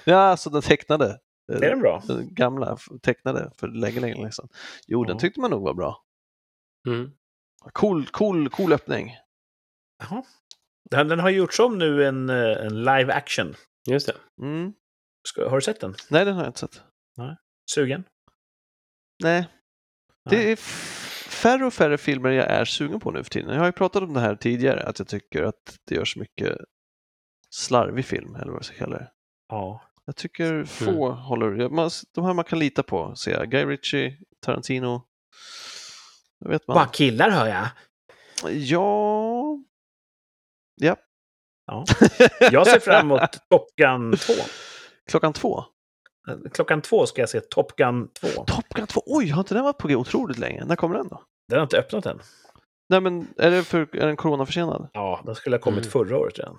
ja, 0.05 0.37
så 0.37 0.51
den 0.51 0.63
tecknade. 0.63 1.19
Är 1.53 1.61
den 1.61 1.81
bra? 1.81 2.03
Den 2.07 2.35
gamla 2.35 2.79
tecknade 3.03 3.51
för 3.57 3.69
länge, 3.69 4.01
länge, 4.01 4.33
sedan. 4.33 4.49
Jo, 4.87 5.05
den 5.05 5.17
Ja. 5.17 5.21
tyckte 5.21 5.41
man 5.41 5.51
nog 5.51 5.63
var 5.63 5.75
bra. 5.75 6.03
Mm. 6.89 7.11
Cool, 7.73 8.07
cool, 8.07 8.49
cool 8.49 8.73
öppning. 8.73 9.17
Jaha. 10.03 10.23
Den, 10.91 11.09
den 11.09 11.21
har 11.21 11.31
gjorts 11.31 11.61
om 11.61 11.79
nu 11.79 12.05
en, 12.07 12.31
eh, 12.31 12.67
en 12.67 12.79
live 12.79 13.13
action. 13.13 13.55
Just 13.89 14.07
det. 14.07 14.15
Mm. 14.47 14.73
Ska, 15.29 15.49
har 15.49 15.57
du 15.57 15.61
sett 15.63 15.81
den? 15.81 15.95
Nej, 16.11 16.25
den 16.25 16.35
har 16.35 16.43
jag 16.43 16.49
inte 16.49 16.61
sett. 16.61 16.83
Sugen? 17.71 18.05
Nej. 19.23 19.49
Det 20.31 20.53
är 20.53 20.57
färre 21.31 21.67
och 21.67 21.75
färre 21.75 21.99
filmer 21.99 22.31
jag 22.31 22.47
är 22.47 22.65
sugen 22.65 23.01
på 23.01 23.11
nu 23.11 23.23
för 23.23 23.31
tiden. 23.31 23.51
Jag 23.51 23.59
har 23.59 23.67
ju 23.67 23.73
pratat 23.73 24.03
om 24.03 24.15
det 24.15 24.21
här 24.21 24.37
tidigare, 24.37 24.83
att 24.83 24.99
jag 24.99 25.09
tycker 25.09 25.43
att 25.43 25.79
det 25.85 25.95
görs 25.95 26.17
mycket 26.17 26.59
slarvig 27.51 28.05
film, 28.05 28.35
eller 28.35 28.47
vad 28.47 28.57
jag 28.57 28.65
ska 28.65 28.77
kalla 28.77 28.99
det. 28.99 29.11
Ja. 29.49 29.83
Jag 30.05 30.17
tycker 30.17 30.65
få 30.65 31.11
håller, 31.11 31.57
ja, 31.57 31.69
man, 31.69 31.91
de 32.15 32.25
här 32.25 32.33
man 32.35 32.45
kan 32.45 32.59
lita 32.59 32.83
på, 32.83 33.17
ser 33.17 33.33
jag. 33.33 33.51
Guy 33.51 33.65
Ritchie, 33.65 34.19
Tarantino. 34.45 35.03
Vet 36.45 36.69
man. 36.69 36.75
Bara 36.75 36.87
killar 36.87 37.31
hör 37.31 37.47
jag. 37.47 37.69
Ja... 38.53 39.59
Ja, 40.75 40.97
Ja. 41.67 41.85
Jag 42.53 42.67
ser 42.67 42.81
fram 42.81 43.07
emot 43.07 43.21
Top 43.51 43.77
Gun 43.77 44.17
2. 44.17 44.33
klockan 45.07 45.33
två. 45.33 45.65
Klockan 46.53 46.83
två 46.83 47.07
ska 47.07 47.23
jag 47.23 47.29
se 47.29 47.41
Top 47.41 47.77
Gun 47.77 48.09
2. 48.13 48.29
Top 48.29 48.69
Gun 48.69 48.87
2, 48.87 49.03
oj, 49.07 49.29
har 49.29 49.41
inte 49.41 49.55
den 49.55 49.65
varit 49.65 49.79
på 49.79 49.89
G 49.89 49.97
otroligt 49.97 50.39
länge? 50.39 50.65
När 50.65 50.77
kommer 50.77 50.97
den 50.97 51.09
då? 51.09 51.23
Den 51.49 51.59
har 51.59 51.63
inte 51.63 51.79
öppnat 51.79 52.07
än. 52.07 52.21
Nej 52.89 53.01
men 53.01 53.29
är, 53.37 53.51
det 53.51 53.65
för, 53.65 53.79
är 53.97 54.07
den 54.07 54.17
coronaförsenad? 54.17 54.89
Ja, 54.93 55.23
den 55.25 55.35
skulle 55.35 55.57
ha 55.57 55.61
kommit 55.63 55.81
Mm. 55.81 55.91
förra 55.91 56.19
året 56.19 56.39
redan. 56.39 56.59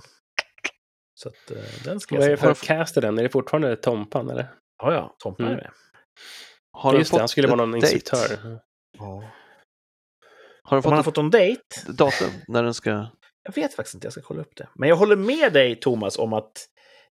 Så 1.14 1.30
att, 1.30 1.52
eh, 1.52 1.58
den 1.84 2.00
ska 2.00 2.16
Vad 2.16 2.26
är 2.26 2.30
jag 2.30 2.40
det 2.40 2.56
för 2.56 2.66
cast 2.66 2.98
i 2.98 3.00
den? 3.00 3.20
Är 3.20 3.24
det 3.24 3.30
fortfarande 3.30 3.76
Tompan 3.76 4.30
eller? 4.30 4.48
Ja, 4.84 4.94
ja, 4.94 5.16
Tompa 5.20 5.44
är 5.44 5.48
Mm. 5.48 5.58
med. 5.58 5.72
Har 6.72 6.94
Just 6.94 7.12
det, 7.14 7.20
han 7.20 7.28
skulle 7.28 7.48
vara 7.48 7.66
någon 7.66 7.72
date? 7.72 7.94
instruktör. 7.94 8.60
Ja. 8.98 9.24
Har 10.64 10.78
den 10.78 10.84
fått 10.84 10.94
ett 11.00 11.06
fått 11.06 11.18
en 11.18 11.30
dejt? 11.30 11.62
datum 11.88 12.30
när 12.48 12.64
den 12.64 12.74
ska... 12.74 12.90
Jag 13.44 13.54
vet 13.56 13.74
faktiskt 13.74 13.94
inte, 13.96 14.06
jag 14.06 14.14
ska 14.14 14.22
kolla 14.22 14.42
upp 14.42 14.56
det. 14.56 14.68
Men 14.76 14.90
jag 14.90 14.96
håller 14.96 15.16
med 15.16 15.54
dig, 15.54 15.76
Thomas, 15.76 16.18
om 16.18 16.34
att 16.34 16.52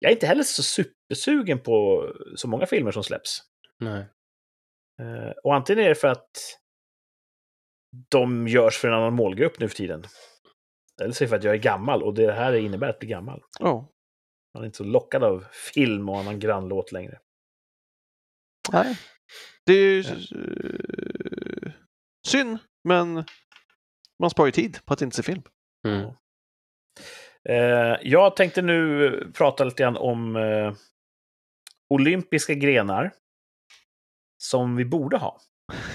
jag 0.05 0.11
är 0.11 0.15
inte 0.17 0.27
heller 0.27 0.43
så 0.43 0.63
supersugen 0.63 1.59
på 1.61 2.07
så 2.37 2.49
många 2.49 2.67
filmer 2.67 2.91
som 2.91 3.05
släpps. 3.05 3.39
Nej. 3.79 4.09
Eh, 5.01 5.31
Och 5.45 5.55
antingen 5.55 5.85
är 5.85 5.89
det 5.89 5.95
för 5.95 6.09
att 6.09 6.61
de 8.11 8.49
görs 8.49 8.79
för 8.79 8.89
en 8.89 8.95
annan 8.95 9.15
målgrupp 9.15 9.59
nu 9.61 9.69
för 9.69 9.77
tiden. 9.77 10.05
Eller 11.03 11.13
så 11.13 11.25
är 11.25 11.27
det 11.27 11.29
för 11.31 11.37
att 11.37 11.45
jag 11.45 11.55
är 11.55 11.59
gammal 11.59 12.03
och 12.03 12.15
det 12.15 12.33
här 12.33 12.53
innebär 12.55 12.89
att 12.89 12.99
bli 12.99 13.09
gammal. 13.09 13.43
Ja, 13.61 13.93
Man 14.55 14.63
är 14.63 14.67
inte 14.67 14.77
så 14.79 14.85
lockad 14.85 15.25
av 15.25 15.45
film 15.75 16.09
och 16.09 16.19
annan 16.19 16.39
grannlåt 16.41 16.93
längre. 16.93 17.19
nej. 18.73 18.99
Det 19.67 19.73
är 19.73 19.79
ju 19.79 20.01
eh, 20.01 21.73
synd, 22.27 22.59
men 22.89 23.25
man 24.21 24.31
sparar 24.31 24.47
ju 24.47 24.53
tid 24.53 24.79
på 24.85 24.93
att 24.95 25.03
inte 25.03 25.17
se 25.17 25.23
film. 25.23 25.43
Mm. 25.87 26.13
Eh, 27.49 27.97
jag 28.03 28.37
tänkte 28.37 28.63
nu 28.63 29.11
prata 29.35 29.65
lite 29.65 29.83
grann 29.83 29.97
om 29.97 30.37
eh, 30.37 30.73
olympiska 31.89 32.55
grenar 32.55 33.13
som 34.39 34.77
vi 34.77 34.85
borde 34.85 35.17
ha. 35.17 35.41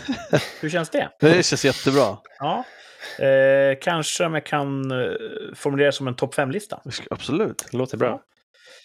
Hur 0.62 0.70
känns 0.70 0.90
det? 0.90 1.12
Det 1.20 1.46
känns 1.46 1.66
jättebra. 1.66 2.18
Ja. 2.40 2.64
Eh, 3.26 3.78
kanske 3.82 4.26
om 4.26 4.34
jag 4.34 4.46
kan 4.46 4.92
eh, 4.92 5.12
formulera 5.56 5.92
som 5.92 6.08
en 6.08 6.16
topp 6.16 6.36
5-lista. 6.36 6.82
Absolut. 7.10 7.68
Det 7.72 7.78
låter 7.78 7.98
bra. 7.98 8.22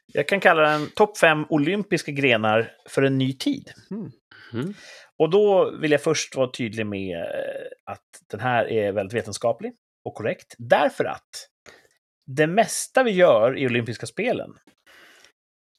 Jag 0.07 0.29
kan 0.29 0.41
kalla 0.41 0.63
den 0.63 0.91
topp 0.91 1.19
5 1.19 1.45
olympiska 1.49 2.13
grenar 2.13 2.73
för 2.89 3.03
en 3.03 3.19
ny 3.19 3.33
tid. 3.33 3.73
Mm. 3.91 4.75
Och 5.19 5.31
då 5.31 5.71
vill 5.71 5.93
jag 5.93 6.03
först 6.03 6.37
vara 6.37 6.51
tydlig 6.51 6.87
med 6.87 7.17
eh, 7.17 7.93
att 7.93 8.05
den 8.31 8.41
här 8.41 8.71
är 8.71 8.93
väldigt 8.93 9.15
vetenskaplig 9.15 9.73
och 10.05 10.15
korrekt. 10.15 10.55
Därför 10.59 11.05
att 11.05 11.49
det 12.27 12.47
mesta 12.47 13.03
vi 13.03 13.11
gör 13.11 13.59
i 13.59 13.67
olympiska 13.67 14.07
spelen, 14.07 14.59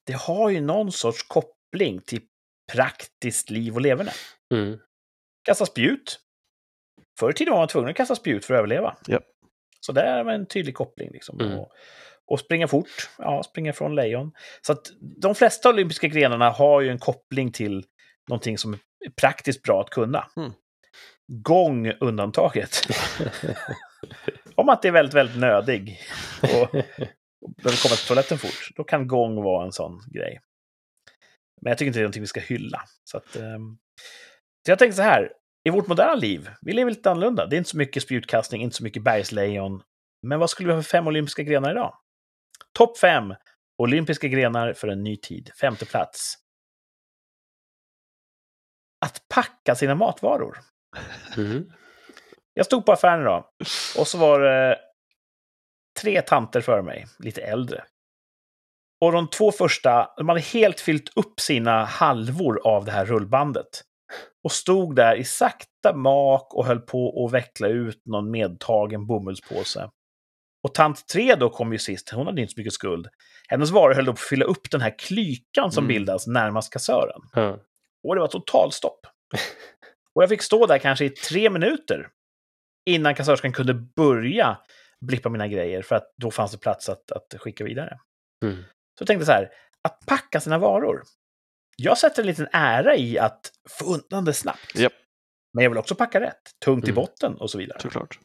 det 0.05 0.13
har 0.13 0.49
ju 0.49 0.61
någon 0.61 0.91
sorts 0.91 1.23
koppling 1.23 2.01
till 2.01 2.21
praktiskt 2.73 3.49
liv 3.49 3.75
och 3.75 3.81
leverne. 3.81 4.11
Mm. 4.53 4.79
Kasta 5.43 5.65
spjut. 5.65 6.19
Förr 7.19 7.29
i 7.29 7.33
tiden 7.33 7.51
var 7.51 7.61
man 7.61 7.67
tvungen 7.67 7.89
att 7.89 7.95
kasta 7.95 8.15
spjut 8.15 8.45
för 8.45 8.53
att 8.53 8.57
överleva. 8.57 8.97
Japp. 9.07 9.23
Så 9.79 9.91
där 9.91 10.23
var 10.23 10.31
en 10.31 10.45
tydlig 10.45 10.75
koppling. 10.75 11.09
Liksom. 11.11 11.39
Mm. 11.39 11.59
Och, 11.59 11.71
och 12.25 12.39
springa 12.39 12.67
fort, 12.67 13.09
ja, 13.17 13.43
springa 13.43 13.73
från 13.73 13.95
lejon. 13.95 14.31
Så 14.61 14.71
att 14.73 14.91
de 15.21 15.35
flesta 15.35 15.69
olympiska 15.69 16.07
grenarna 16.07 16.49
har 16.49 16.81
ju 16.81 16.89
en 16.89 16.99
koppling 16.99 17.51
till 17.51 17.85
någonting 18.29 18.57
som 18.57 18.73
är 18.73 18.79
praktiskt 19.21 19.61
bra 19.61 19.81
att 19.81 19.89
kunna. 19.89 20.27
Mm. 20.37 20.51
Gång 21.27 21.91
undantaget. 21.99 22.81
Om 24.55 24.69
att 24.69 24.81
det 24.81 24.87
är 24.87 24.91
väldigt, 24.91 25.13
väldigt 25.13 25.39
nödig 25.39 25.99
och, 26.41 26.61
och 26.61 26.69
behöver 27.63 27.83
komma 27.83 27.95
till 27.95 28.07
toaletten 28.07 28.37
fort, 28.37 28.69
då 28.75 28.83
kan 28.83 29.07
gång 29.07 29.43
vara 29.43 29.65
en 29.65 29.71
sån 29.71 30.01
grej. 30.11 30.39
Men 31.61 31.71
jag 31.71 31.77
tycker 31.77 31.87
inte 31.87 31.99
det 31.99 32.01
är 32.01 32.03
någonting 32.03 32.23
vi 32.23 32.27
ska 32.27 32.39
hylla. 32.39 32.81
Så, 33.03 33.17
att, 33.17 33.35
ehm, 33.35 33.77
så 34.65 34.71
jag 34.71 34.79
tänkte 34.79 34.95
så 34.95 35.01
här, 35.01 35.33
i 35.63 35.69
vårt 35.69 35.87
moderna 35.87 36.15
liv, 36.15 36.49
vi 36.61 36.73
lever 36.73 36.91
lite 36.91 37.11
annorlunda. 37.11 37.45
Det 37.45 37.55
är 37.55 37.57
inte 37.57 37.69
så 37.69 37.77
mycket 37.77 38.03
spjutkastning, 38.03 38.61
inte 38.61 38.75
så 38.75 38.83
mycket 38.83 39.03
bergslejon. 39.03 39.83
Men 40.27 40.39
vad 40.39 40.49
skulle 40.49 40.67
vi 40.67 40.75
ha 40.75 40.81
för 40.81 40.89
fem 40.89 41.07
olympiska 41.07 41.43
grenar 41.43 41.71
idag? 41.71 41.97
Topp 42.77 42.97
fem 42.97 43.33
olympiska 43.77 44.27
grenar 44.27 44.73
för 44.73 44.87
en 44.87 45.03
ny 45.03 45.17
tid. 45.17 45.51
Femte 45.61 45.85
plats. 45.85 46.35
Att 49.05 49.21
packa 49.33 49.75
sina 49.75 49.95
matvaror. 49.95 50.57
Mm. 51.37 51.71
Jag 52.57 52.65
stod 52.65 52.85
på 52.85 52.91
affären 52.91 53.21
idag 53.21 53.45
och 53.97 54.07
så 54.07 54.17
var 54.17 54.39
det 54.39 54.79
tre 56.01 56.21
tanter 56.21 56.61
för 56.61 56.81
mig, 56.81 57.05
lite 57.19 57.41
äldre. 57.41 57.83
Och 59.01 59.11
de 59.11 59.29
två 59.29 59.51
första, 59.51 60.09
de 60.17 60.29
hade 60.29 60.41
helt 60.41 60.79
fyllt 60.79 61.17
upp 61.17 61.39
sina 61.39 61.85
halvor 61.85 62.61
av 62.67 62.85
det 62.85 62.91
här 62.91 63.05
rullbandet. 63.05 63.67
Och 64.43 64.51
stod 64.51 64.95
där 64.95 65.15
i 65.15 65.23
sakta 65.23 65.95
mak 65.95 66.53
och 66.53 66.65
höll 66.65 66.79
på 66.79 67.25
att 67.25 67.33
veckla 67.33 67.67
ut 67.67 68.01
någon 68.05 68.31
medtagen 68.31 69.07
bomullspåse. 69.07 69.89
Och 70.63 70.73
tant 70.73 71.07
tre 71.07 71.35
då 71.35 71.49
kom 71.49 71.71
ju 71.73 71.79
sist, 71.79 72.09
hon 72.09 72.25
hade 72.25 72.41
inte 72.41 72.53
så 72.53 72.59
mycket 72.59 72.73
skuld. 72.73 73.07
Hennes 73.47 73.71
varor 73.71 73.93
höll 73.93 74.05
på 74.05 74.11
att 74.11 74.19
fylla 74.19 74.45
upp 74.45 74.71
den 74.71 74.81
här 74.81 74.99
klykan 74.99 75.71
som 75.71 75.83
Mm. 75.83 75.87
bildas 75.87 76.27
närmast 76.27 76.73
kassören. 76.73 77.21
Ja. 77.33 77.59
Och 78.07 78.15
det 78.15 78.21
var 78.21 78.27
totalstopp. 78.27 78.99
Och 80.15 80.23
jag 80.23 80.29
fick 80.29 80.41
stå 80.41 80.65
där 80.65 80.77
kanske 80.77 81.05
i 81.05 81.09
tre 81.09 81.49
minuter 81.49 82.07
innan 82.85 83.15
kassörskan 83.15 83.51
kunde 83.53 83.73
börja 83.73 84.57
blippa 85.05 85.29
mina 85.29 85.47
grejer, 85.47 85.81
för 85.81 85.95
att 85.95 86.13
då 86.17 86.31
fanns 86.31 86.51
det 86.51 86.57
plats 86.57 86.89
att, 86.89 87.11
att 87.11 87.33
skicka 87.37 87.63
vidare. 87.63 87.99
Mm. 88.45 88.63
Så 88.63 89.01
jag 89.01 89.07
tänkte 89.07 89.25
så 89.25 89.31
här, 89.31 89.49
att 89.81 90.05
packa 90.05 90.39
sina 90.39 90.57
varor. 90.57 91.03
Jag 91.77 91.97
sätter 91.97 92.21
en 92.21 92.27
liten 92.27 92.47
ära 92.51 92.95
i 92.95 93.19
att 93.19 93.51
få 93.69 93.85
undan 93.93 94.25
det 94.25 94.33
snabbt. 94.33 94.75
Japp. 94.75 94.93
Men 95.53 95.63
jag 95.63 95.69
vill 95.71 95.79
också 95.79 95.95
packa 95.95 96.21
rätt, 96.21 96.41
tungt 96.65 96.83
i 96.85 96.91
Mm. 96.91 96.95
botten 96.95 97.35
och 97.37 97.49
så 97.51 97.57
vidare. 97.57 97.79
Såklart. 97.79 98.19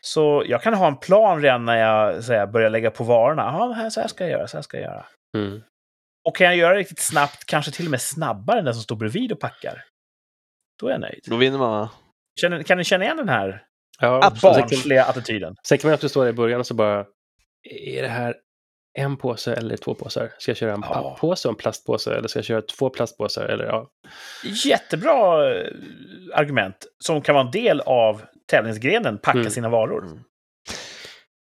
Så 0.00 0.44
jag 0.46 0.62
kan 0.62 0.74
ha 0.74 0.86
en 0.86 0.96
plan 0.96 1.42
redan 1.42 1.64
när 1.64 1.76
jag 1.76 2.24
så 2.24 2.32
här, 2.32 2.46
börjar 2.46 2.70
lägga 2.70 2.90
på 2.90 3.04
varorna. 3.04 3.72
Här, 3.74 3.90
så 3.90 4.00
här 4.00 4.08
ska 4.08 4.24
jag 4.24 4.30
göra, 4.30 4.48
så 4.48 4.56
här 4.56 4.62
ska 4.62 4.76
jag 4.76 4.84
göra. 4.84 5.06
Mm. 5.36 5.62
Och 6.28 6.36
kan 6.36 6.46
jag 6.46 6.56
göra 6.56 6.74
det 6.74 6.80
riktigt 6.80 6.98
snabbt, 6.98 7.44
kanske 7.44 7.72
till 7.72 7.84
och 7.86 7.90
med 7.90 8.00
snabbare 8.00 8.58
än 8.58 8.64
den 8.64 8.74
som 8.74 8.82
står 8.82 8.96
bredvid 8.96 9.32
och 9.32 9.40
packar, 9.40 9.84
då 10.80 10.86
är 10.86 10.90
jag 10.90 11.00
nöjd. 11.00 11.24
Då 11.26 11.36
vinner 11.36 11.58
man 11.58 11.70
va? 11.70 11.90
Känner, 12.40 12.62
kan 12.62 12.78
ni 12.78 12.84
känna 12.84 13.04
igen 13.04 13.16
den 13.16 13.28
här 13.28 13.62
Ja, 14.00 14.32
barnsliga 14.42 15.04
attityden? 15.04 15.54
sen 15.68 15.78
kan 15.78 15.90
man 15.90 15.98
du 16.00 16.08
står 16.08 16.22
där 16.24 16.30
i 16.30 16.34
början 16.34 16.60
och 16.60 16.66
så 16.66 16.74
bara, 16.74 17.06
är 17.70 18.02
det 18.02 18.08
här 18.08 18.34
en 18.98 19.16
påse 19.16 19.54
eller 19.54 19.76
två 19.76 19.94
påsar? 19.94 20.30
Ska 20.38 20.50
jag 20.50 20.56
köra 20.56 20.72
en 20.72 20.82
Ja. 20.88 20.94
papppåse 20.94 21.48
och 21.48 21.52
en 21.52 21.56
plastpåse 21.56 22.14
eller 22.14 22.28
ska 22.28 22.38
jag 22.38 22.44
köra 22.46 22.62
två 22.62 22.90
plastpåsar? 22.90 23.44
Eller, 23.44 23.64
ja. 23.64 23.90
Jättebra 24.64 25.50
eh, 25.54 25.66
argument 26.34 26.76
som 27.04 27.22
kan 27.22 27.34
vara 27.34 27.44
en 27.44 27.50
del 27.50 27.80
av 27.80 28.22
tävlingsgrenen, 28.50 29.18
packa 29.18 29.38
Mm. 29.38 29.50
sina 29.50 29.68
varor. 29.68 30.04
Mm. 30.06 30.18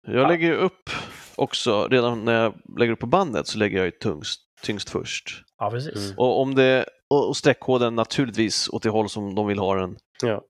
Jag 0.07 0.29
lägger 0.29 0.47
ju 0.47 0.55
upp 0.55 0.91
också, 1.35 1.89
redan 1.89 2.25
när 2.25 2.43
jag 2.43 2.55
lägger 2.79 2.93
upp 2.93 3.01
på 3.01 3.07
bandet 3.07 3.47
så 3.47 3.59
lägger 3.59 3.77
jag 3.77 3.85
ju 3.85 3.91
tyngst, 3.91 4.41
tyngst 4.63 4.91
först. 4.91 5.43
Ja, 5.59 5.71
precis. 5.71 5.97
Mm. 6.07 6.19
Och, 6.19 6.41
om 6.41 6.55
det, 6.55 6.85
och 7.11 7.29
och 7.29 7.37
streckkoden 7.37 7.95
naturligtvis 7.95 8.69
åt 8.69 8.83
det 8.83 8.91
håll 8.91 9.09
som 9.09 9.35
de 9.35 9.47
vill 9.47 9.59
ha 9.59 9.75
den. 9.75 9.97
Ja. 10.23 10.43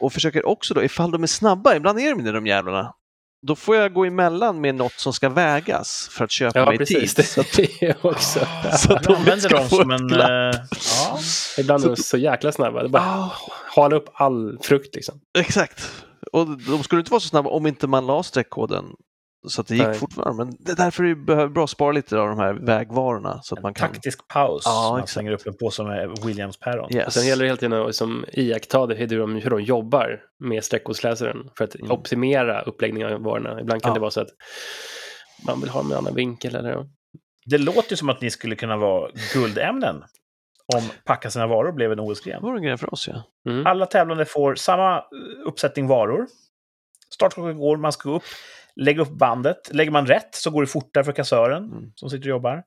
Och 0.00 0.12
försöker 0.12 0.46
också 0.46 0.74
då, 0.74 0.82
ifall 0.84 1.10
de 1.10 1.22
är 1.22 1.26
snabba, 1.26 1.74
ibland 1.76 1.98
är 2.00 2.10
de 2.10 2.18
inte 2.20 2.32
de 2.32 2.46
jävlarna, 2.46 2.92
då 3.46 3.56
får 3.56 3.76
jag 3.76 3.92
gå 3.92 4.04
emellan 4.04 4.60
med 4.60 4.74
något 4.74 4.92
som 4.92 5.12
ska 5.12 5.28
vägas 5.28 6.08
för 6.12 6.24
att 6.24 6.30
köpa 6.30 6.58
Ja, 6.58 6.66
mig 6.66 6.78
precis. 6.78 7.14
tid. 7.14 7.26
Så 7.26 7.40
att, 7.40 7.52
Det 7.56 7.82
är 7.82 8.06
också. 8.06 8.40
så 8.78 8.92
att 8.92 9.02
de 9.02 9.14
använder 9.14 9.48
dem 9.48 9.68
som 9.68 9.90
en... 9.90 10.08
glapp. 10.08 10.54
eh, 10.54 10.60
ja. 11.10 11.18
Ibland 11.58 11.80
är 11.84 11.88
Så- 11.88 11.94
de 11.94 12.02
så 12.02 12.16
jäkla 12.16 12.52
snabba. 12.52 12.82
Det 12.82 12.88
bara 12.88 13.02
Ah, 13.02 13.32
hala 13.76 13.96
upp 13.96 14.08
all 14.14 14.58
frukt 14.62 14.94
liksom. 14.94 15.20
exakt. 15.38 15.92
Och 16.32 16.46
de 16.58 16.82
skulle 16.82 17.00
inte 17.00 17.10
vara 17.10 17.20
så 17.20 17.28
snabba 17.28 17.50
om 17.50 17.66
inte 17.66 17.86
man 17.86 18.06
la 18.06 18.22
streckkoden 18.22 18.84
så 19.48 19.60
att 19.60 19.66
det 19.66 19.74
gick 19.76 19.86
Nej. 19.86 19.94
fortfarande. 19.98 20.44
Men 20.44 20.56
det 20.60 20.72
är 20.72 20.76
därför 20.76 21.02
det 21.02 21.14
behöver 21.14 21.48
bra 21.48 21.64
att 21.64 21.70
spara 21.70 21.92
lite 21.92 22.18
av 22.18 22.28
de 22.28 22.38
här 22.38 22.52
vägvarorna. 22.52 23.40
Så 23.42 23.54
att 23.54 23.62
man 23.62 23.74
kan... 23.74 23.88
Taktisk 23.92 24.28
paus. 24.28 24.62
Ja, 24.66 24.88
man 24.90 24.98
exakt. 24.98 25.12
slänger 25.12 25.32
upp 25.32 25.46
en 25.46 25.56
påse 25.56 25.82
med 25.82 26.18
Williams-päron. 26.24 26.94
Yes. 26.94 27.06
Och 27.06 27.12
sen 27.12 27.26
gäller 27.26 27.42
det 27.44 27.48
hela 27.48 27.56
tiden 27.56 27.80
att 27.80 27.86
liksom 27.86 28.24
iaktta 28.32 28.86
det, 28.86 28.94
hur, 28.94 29.18
de, 29.18 29.34
hur 29.36 29.50
de 29.50 29.60
jobbar 29.62 30.20
med 30.44 30.64
streckkodsläsaren 30.64 31.50
för 31.58 31.64
att 31.64 31.74
Mm. 31.74 31.90
optimera 31.90 32.62
uppläggningen 32.62 33.12
av 33.12 33.20
varorna. 33.22 33.60
Ibland 33.60 33.82
kan 33.82 33.90
Ja. 33.90 33.94
det 33.94 34.00
vara 34.00 34.10
så 34.10 34.20
att 34.20 34.28
man 35.46 35.60
vill 35.60 35.70
ha 35.70 35.80
dem 35.82 35.90
i 35.90 35.92
en 35.92 35.98
annan 35.98 36.14
vinkel. 36.14 36.54
Eller. 36.56 36.86
Det 37.46 37.58
låter 37.58 37.90
ju 37.90 37.96
som 37.96 38.08
att 38.08 38.20
ni 38.20 38.30
skulle 38.30 38.56
kunna 38.56 38.76
vara 38.76 39.10
guldämnen 39.34 39.96
om 40.76 40.82
packa 41.04 41.30
sina 41.30 41.46
varor 41.46 41.72
blev 41.72 41.90
en 41.92 41.96
Det 41.96 42.02
OS-gren. 42.02 42.42
var 42.42 42.56
en 42.56 42.62
grej 42.62 42.76
för 42.76 42.92
oss 42.92 43.08
ja. 43.08 43.22
mm. 43.52 43.66
Alla 43.66 43.86
tävlande 43.86 44.24
får 44.24 44.54
samma 44.54 45.02
uppsättning 45.46 45.86
varor. 45.86 46.26
Startklockan 47.14 47.58
går, 47.58 47.76
man 47.76 47.92
ska 47.92 48.08
gå 48.08 48.16
upp, 48.16 48.22
lägga 48.80 49.02
upp 49.02 49.10
bandet. 49.18 49.74
Lägger 49.74 49.90
man 49.90 50.06
rätt 50.06 50.34
så 50.34 50.50
går 50.50 50.60
det 50.62 50.66
fortare 50.66 51.04
för 51.04 51.12
kassören 51.12 51.64
Mm. 51.64 51.92
som 51.94 52.10
sitter 52.10 52.22
och 52.28 52.30
jobbar. 52.30 52.64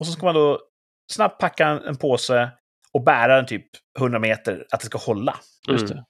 Och 0.00 0.06
så 0.06 0.12
ska 0.12 0.26
man 0.26 0.34
då 0.34 0.60
snabbt 1.12 1.40
packa 1.40 1.66
en, 1.68 1.82
en 1.82 1.96
påse 1.96 2.50
och 2.92 3.02
bära 3.04 3.36
den 3.36 3.46
typ 3.46 3.66
100 3.98 4.18
meter, 4.18 4.66
att 4.70 4.80
det 4.80 4.86
ska 4.86 4.98
hålla. 4.98 5.36
Just 5.68 5.84
Mm. 5.84 5.96
det. 5.96 6.04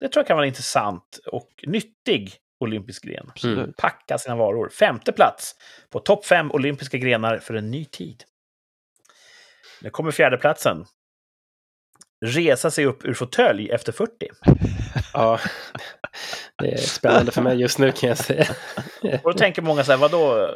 Det 0.00 0.08
tror 0.08 0.20
jag 0.20 0.26
kan 0.26 0.36
vara 0.36 0.44
en 0.46 0.48
intressant 0.48 1.20
och 1.26 1.48
nyttig 1.66 2.32
olympisk 2.60 3.04
gren. 3.04 3.32
Mm. 3.44 3.72
Packa 3.78 4.18
sina 4.18 4.36
varor. 4.36 4.68
Femte 4.68 5.12
plats 5.12 5.54
på 5.90 6.00
topp 6.00 6.26
fem 6.26 6.52
olympiska 6.52 6.98
grenar 6.98 7.38
för 7.38 7.54
en 7.54 7.70
ny 7.70 7.84
tid. 7.84 8.24
Nu 9.82 9.90
kommer 9.90 10.10
fjärdeplatsen. 10.10 10.84
Resa 12.24 12.70
sig 12.70 12.86
upp 12.86 13.04
ur 13.04 13.14
fåtölj 13.14 13.70
efter 13.70 13.92
40. 13.92 14.28
Ja, 15.22 15.40
det 16.58 16.72
är 16.72 16.76
spännande 16.76 17.32
för 17.32 17.42
mig 17.42 17.60
just 17.60 17.78
nu 17.78 17.92
kan 17.92 18.08
jag 18.08 18.18
säga. 18.18 18.46
Och 19.24 19.32
då 19.32 19.38
tänker 19.38 19.62
många 19.62 19.84
så 19.84 19.92
här, 19.92 19.98
vadå, 19.98 20.48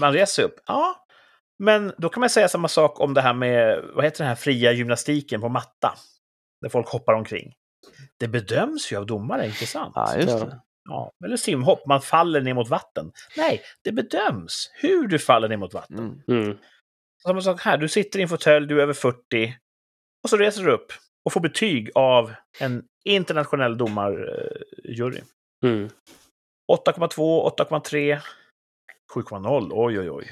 man 0.00 0.12
reser 0.12 0.42
upp? 0.42 0.54
Ja, 0.66 1.06
men 1.58 1.92
då 1.98 2.08
kan 2.08 2.20
man 2.20 2.30
säga 2.30 2.48
samma 2.48 2.68
sak 2.68 3.00
om 3.00 3.14
det 3.14 3.20
här 3.20 3.34
med, 3.34 3.84
vad 3.94 4.04
heter 4.04 4.18
den 4.18 4.28
här 4.28 4.34
fria 4.34 4.72
gymnastiken 4.72 5.40
på 5.40 5.48
matta? 5.48 5.94
Där 6.60 6.68
folk 6.68 6.88
hoppar 6.88 7.12
omkring. 7.12 7.52
Det 8.18 8.28
bedöms 8.28 8.92
ju 8.92 8.96
av 8.96 9.06
domare, 9.06 9.46
inte 9.46 9.66
sant? 9.66 9.92
Ja, 9.94 10.16
just 10.16 10.28
Ja. 10.28 10.38
det. 10.44 10.60
Ja, 10.88 11.12
eller 11.24 11.36
simhopp, 11.36 11.86
man 11.86 12.00
faller 12.00 12.40
ner 12.40 12.54
mot 12.54 12.68
vatten. 12.68 13.12
Nej, 13.36 13.60
det 13.84 13.92
bedöms 13.92 14.70
hur 14.74 15.06
du 15.08 15.18
faller 15.18 15.48
ner 15.48 15.56
mot 15.56 15.74
vatten. 15.74 15.98
Mm. 16.28 16.42
Mm. 16.42 16.58
Samma 17.22 17.40
sak 17.40 17.60
här, 17.60 17.76
du 17.76 17.88
sitter 17.88 18.18
i 18.18 18.22
en 18.22 18.28
fåtölj, 18.28 18.66
du 18.66 18.78
är 18.78 18.82
över 18.82 18.92
40 18.92 19.54
och 20.22 20.30
så 20.30 20.36
reser 20.36 20.62
du 20.62 20.70
upp 20.72 20.92
och 21.24 21.32
får 21.32 21.40
betyg 21.40 21.90
av 21.94 22.32
en 22.60 22.84
internationell 23.04 23.78
domarjury. 23.78 25.20
Mm. 25.64 25.88
8,2, 26.72 27.56
8,3, 27.58 28.18
7,0. 29.14 29.68
Oj, 29.72 29.98
oj, 30.00 30.10
oj. 30.10 30.30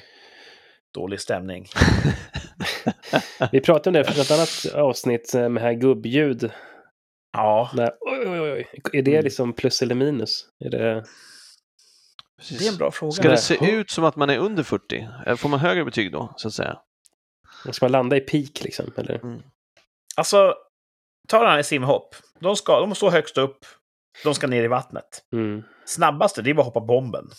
Dålig 0.95 1.21
stämning. 1.21 1.67
Vi 3.53 3.61
pratade 3.61 3.89
om 3.99 4.05
det 4.05 4.13
för 4.13 4.21
ett 4.23 4.31
annat 4.31 4.75
avsnitt 4.75 5.35
med 5.35 5.63
här 5.63 5.73
gubbljud. 5.73 6.51
Ja, 7.33 7.71
När, 7.75 7.91
oj, 8.01 8.29
oj, 8.29 8.41
oj. 8.41 8.69
Är 8.93 9.03
det 9.03 9.11
Mm. 9.13 9.25
liksom 9.25 9.53
plus 9.53 9.83
eller 9.83 9.95
minus? 9.95 10.49
Är 10.65 10.71
det... 10.71 11.05
Precis. 12.39 12.59
det 12.59 12.67
är 12.67 12.73
en 12.73 12.77
bra 12.79 12.91
fråga. 12.91 13.13
Ska 13.13 13.29
det 13.29 13.37
se 13.39 13.71
ut 13.73 13.91
som 13.91 14.05
att 14.05 14.17
man 14.17 14.31
är 14.31 14.39
under 14.39 14.63
40? 14.63 15.09
Eh, 15.27 15.37
Får 15.37 15.49
man 15.49 15.61
högre 15.61 15.85
betyg 15.85 16.13
då, 16.13 16.35
så 16.37 16.49
att 16.49 16.55
säga? 16.55 16.79
Ska 17.71 17.85
man 17.85 17.93
landa 17.93 18.17
i 18.17 18.21
peak 18.21 18.65
liksom? 18.65 18.93
Eller? 18.97 19.21
Alltså, 20.17 20.55
ta 21.29 21.39
den 21.43 21.51
här 21.51 21.59
i 21.59 21.65
simhopp. 21.65 22.15
De, 22.41 22.57
ska, 22.57 22.81
de 22.81 22.95
står 22.95 23.11
högst 23.11 23.39
upp, 23.39 23.59
de 24.25 24.35
ska 24.35 24.47
ner 24.47 24.63
i 24.63 24.69
vattnet. 24.69 25.25
Mm. 25.33 25.63
Snabbaste, 25.85 26.43
det 26.43 26.51
är 26.51 26.55
bara 26.55 26.61
att 26.61 26.75
hoppa 26.75 26.87
bomben. 26.87 27.31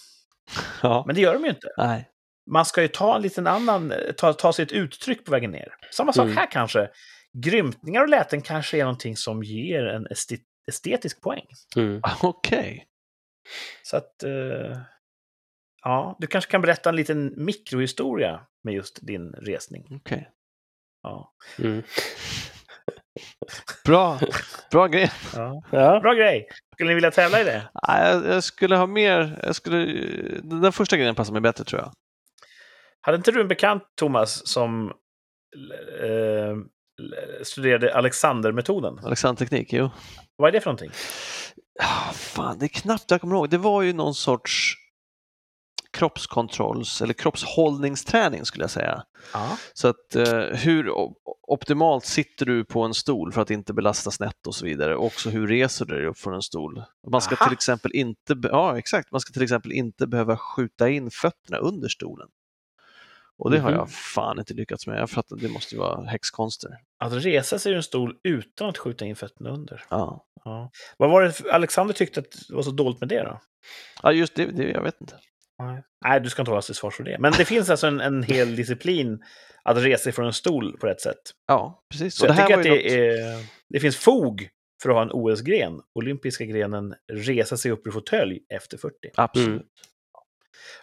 Ja. 0.82 1.04
Men 1.08 1.16
det 1.16 1.22
gör 1.22 1.34
de 1.34 1.44
ju 1.44 1.50
inte. 1.50 1.68
Nej. 1.78 2.10
Man 2.52 2.66
ska 2.66 2.82
ju 2.82 2.88
ta 2.88 3.16
en 3.16 3.22
liten 3.22 3.48
annan, 3.48 3.94
ta, 4.18 4.34
ta 4.34 4.54
sig 4.54 4.64
ett 4.64 4.72
uttryck 4.72 5.26
på 5.26 5.32
vägen 5.32 5.52
ner. 5.52 5.76
Samma 5.92 6.14
sak 6.14 6.26
Mm. 6.26 6.38
här 6.38 6.52
kanske. 6.52 6.90
Grymtningar 7.38 8.02
och 8.02 8.10
läten 8.10 8.42
kanske 8.42 8.78
är 8.78 8.84
någonting 8.84 9.18
som 9.18 9.44
ger 9.44 9.86
en 9.86 10.08
estetisk 10.68 11.22
poäng. 11.22 11.46
Mm. 11.76 12.02
Okej. 12.22 12.88
Så 13.84 13.98
att... 13.98 14.24
Eh, 14.24 14.78
ja, 15.84 16.16
du 16.20 16.28
kanske 16.28 16.52
kan 16.52 16.62
berätta 16.62 16.90
en 16.90 16.96
liten 16.96 17.34
mikrohistoria 17.46 18.42
med 18.64 18.74
just 18.74 19.00
din 19.02 19.32
resning. 19.32 20.00
Okej. 20.02 20.30
Ja. 21.04 21.34
Mm. 21.60 21.84
Bra. 23.86 24.20
Bra 24.72 24.88
grej. 24.88 25.12
Ja. 25.36 25.64
Ja. 25.72 26.00
Bra 26.00 26.14
grej! 26.14 26.48
Skulle 26.74 26.88
ni 26.90 26.94
vilja 26.94 27.12
tävla 27.12 27.42
i 27.42 27.44
det? 27.44 27.70
Nej, 27.88 28.12
Jag, 28.12 28.26
jag 28.26 28.44
skulle 28.44 28.76
ha 28.76 28.86
mer. 28.88 29.40
Jag 29.44 29.56
skulle, 29.56 29.86
den 30.44 30.72
första 30.72 30.98
grejen 30.98 31.16
passar 31.16 31.34
mig 31.34 31.42
bättre 31.42 31.64
tror 31.64 31.82
jag. 31.82 31.92
Hade 33.02 33.18
inte 33.18 33.32
du 33.32 33.42
en 33.42 33.48
bekant, 33.48 33.84
Thomas, 34.00 34.48
som 34.48 34.92
eh, 36.02 36.56
studerade 37.44 37.96
Alexandermetoden? 37.96 39.00
Alexanderteknik, 39.04 39.74
jo. 39.74 39.90
Vad 40.36 40.48
är 40.48 40.52
det 40.52 40.62
för 40.62 40.70
någonting? 40.70 40.92
Ah, 41.80 42.14
fan, 42.14 42.60
det 42.60 42.66
är 42.66 42.68
knappt 42.82 43.12
jag 43.12 43.22
kommer 43.22 43.36
ihåg. 43.36 43.50
Det 43.50 43.58
var 43.58 43.82
ju 43.82 43.94
någon 43.94 44.14
sorts 44.14 44.74
kroppskontrolls 45.98 47.02
eller 47.02 47.14
kroppshållningsträning 47.14 48.46
skulle 48.46 48.64
jag 48.64 48.72
säga. 48.72 49.04
Ja. 49.34 49.58
Så 49.74 49.88
att 49.88 50.16
eh, 50.16 50.40
hur 50.40 50.92
optimalt 51.48 52.06
sitter 52.06 52.46
du 52.46 52.66
på 52.66 52.82
en 52.82 52.94
stol 52.94 53.32
för 53.32 53.42
att 53.42 53.52
inte 53.52 53.74
belasta 53.74 54.12
snett 54.12 54.48
och 54.48 54.56
så 54.56 54.66
vidare. 54.66 54.96
Och 54.96 55.06
också 55.06 55.30
hur 55.30 55.48
reser 55.48 55.86
du 55.86 55.96
dig 55.96 56.06
upp 56.08 56.18
från 56.18 56.34
en 56.34 56.42
stol. 56.42 56.84
Man 57.12 57.22
ska 57.22 57.36
Aha. 57.36 57.46
till 57.46 57.54
exempel 57.54 57.92
inte, 57.94 58.36
ja 58.44 58.78
exakt, 58.78 59.12
man 59.12 59.22
ska 59.22 59.34
till 59.34 59.44
exempel 59.44 59.72
inte 59.72 60.08
behöva 60.08 60.38
skjuta 60.38 60.90
in 60.90 61.12
fötterna 61.12 61.58
under 61.58 61.90
stolen. 61.90 62.28
Och 63.38 63.52
det 63.52 63.60
har 63.60 63.70
Mhm. 63.70 63.80
jag 63.80 63.92
fan 63.92 64.40
inte 64.40 64.54
lyckats 64.54 64.88
med. 64.88 65.00
Jag 65.00 65.10
fattar, 65.10 65.36
det 65.36 65.50
måste 65.50 65.76
ju 65.76 65.80
vara 65.82 66.06
häxkonster. 66.06 66.72
Att 67.00 67.14
resa 67.14 67.60
sig 67.60 67.72
ur 67.72 67.76
en 67.76 67.84
stol 67.84 68.16
utan 68.24 68.70
att 68.70 68.78
skjuta 68.78 69.06
in 69.06 69.16
fötterna 69.16 69.50
under. 69.50 69.84
Ja, 69.90 70.26
Ja. 70.46 70.72
Vad 70.98 71.10
var 71.10 71.22
det 71.22 71.52
Alexander 71.54 71.94
tyckte 71.94 72.20
att 72.20 72.32
det 72.48 72.56
var 72.56 72.64
så 72.64 72.72
dåligt 72.72 73.00
med 73.00 73.10
det 73.10 73.24
då? 73.24 73.42
ja 74.04 74.12
just 74.12 74.36
det, 74.36 74.46
det, 74.46 74.64
jag 74.64 74.84
vet 74.84 75.02
inte. 75.02 75.16
Nej, 76.06 76.20
du 76.22 76.30
ska 76.30 76.42
inte 76.42 76.52
hålla 76.52 76.62
till 76.62 76.76
svars 76.76 76.96
för 76.96 77.04
det. 77.04 77.18
Men 77.20 77.32
det 77.38 77.46
finns 77.46 77.70
alltså 77.70 77.88
en, 77.88 78.02
en 78.02 78.24
hel 78.24 78.56
disciplin 78.56 79.24
att 79.64 79.78
resa 79.78 80.04
sig 80.04 80.12
från 80.14 80.26
en 80.26 80.34
stol 80.34 80.78
på 80.78 80.88
rätt 80.88 81.02
sätt. 81.02 81.22
Ja, 81.48 81.84
precis. 81.92 82.16
Så 82.16 82.26
Och 82.26 82.30
jag 82.30 82.38
tycker 82.38 82.60
att 82.60 82.66
var 82.68 82.76
ju 82.76 82.82
det, 82.82 82.84
något- 82.84 83.40
är, 83.40 83.46
det 83.70 83.80
finns 83.80 83.98
fog 83.98 84.50
för 84.84 84.90
att 84.90 84.96
ha 84.96 85.02
en 85.02 85.12
OS-gren. 85.12 85.82
Olympiska 86.00 86.46
grenen 86.46 86.96
resa 87.14 87.58
sig 87.58 87.72
upp 87.72 87.88
ur 87.88 87.92
fåtölj 87.92 88.40
efter 88.54 88.78
40. 88.78 88.96
Absolut. 89.16 89.48
Mm. 89.50 89.64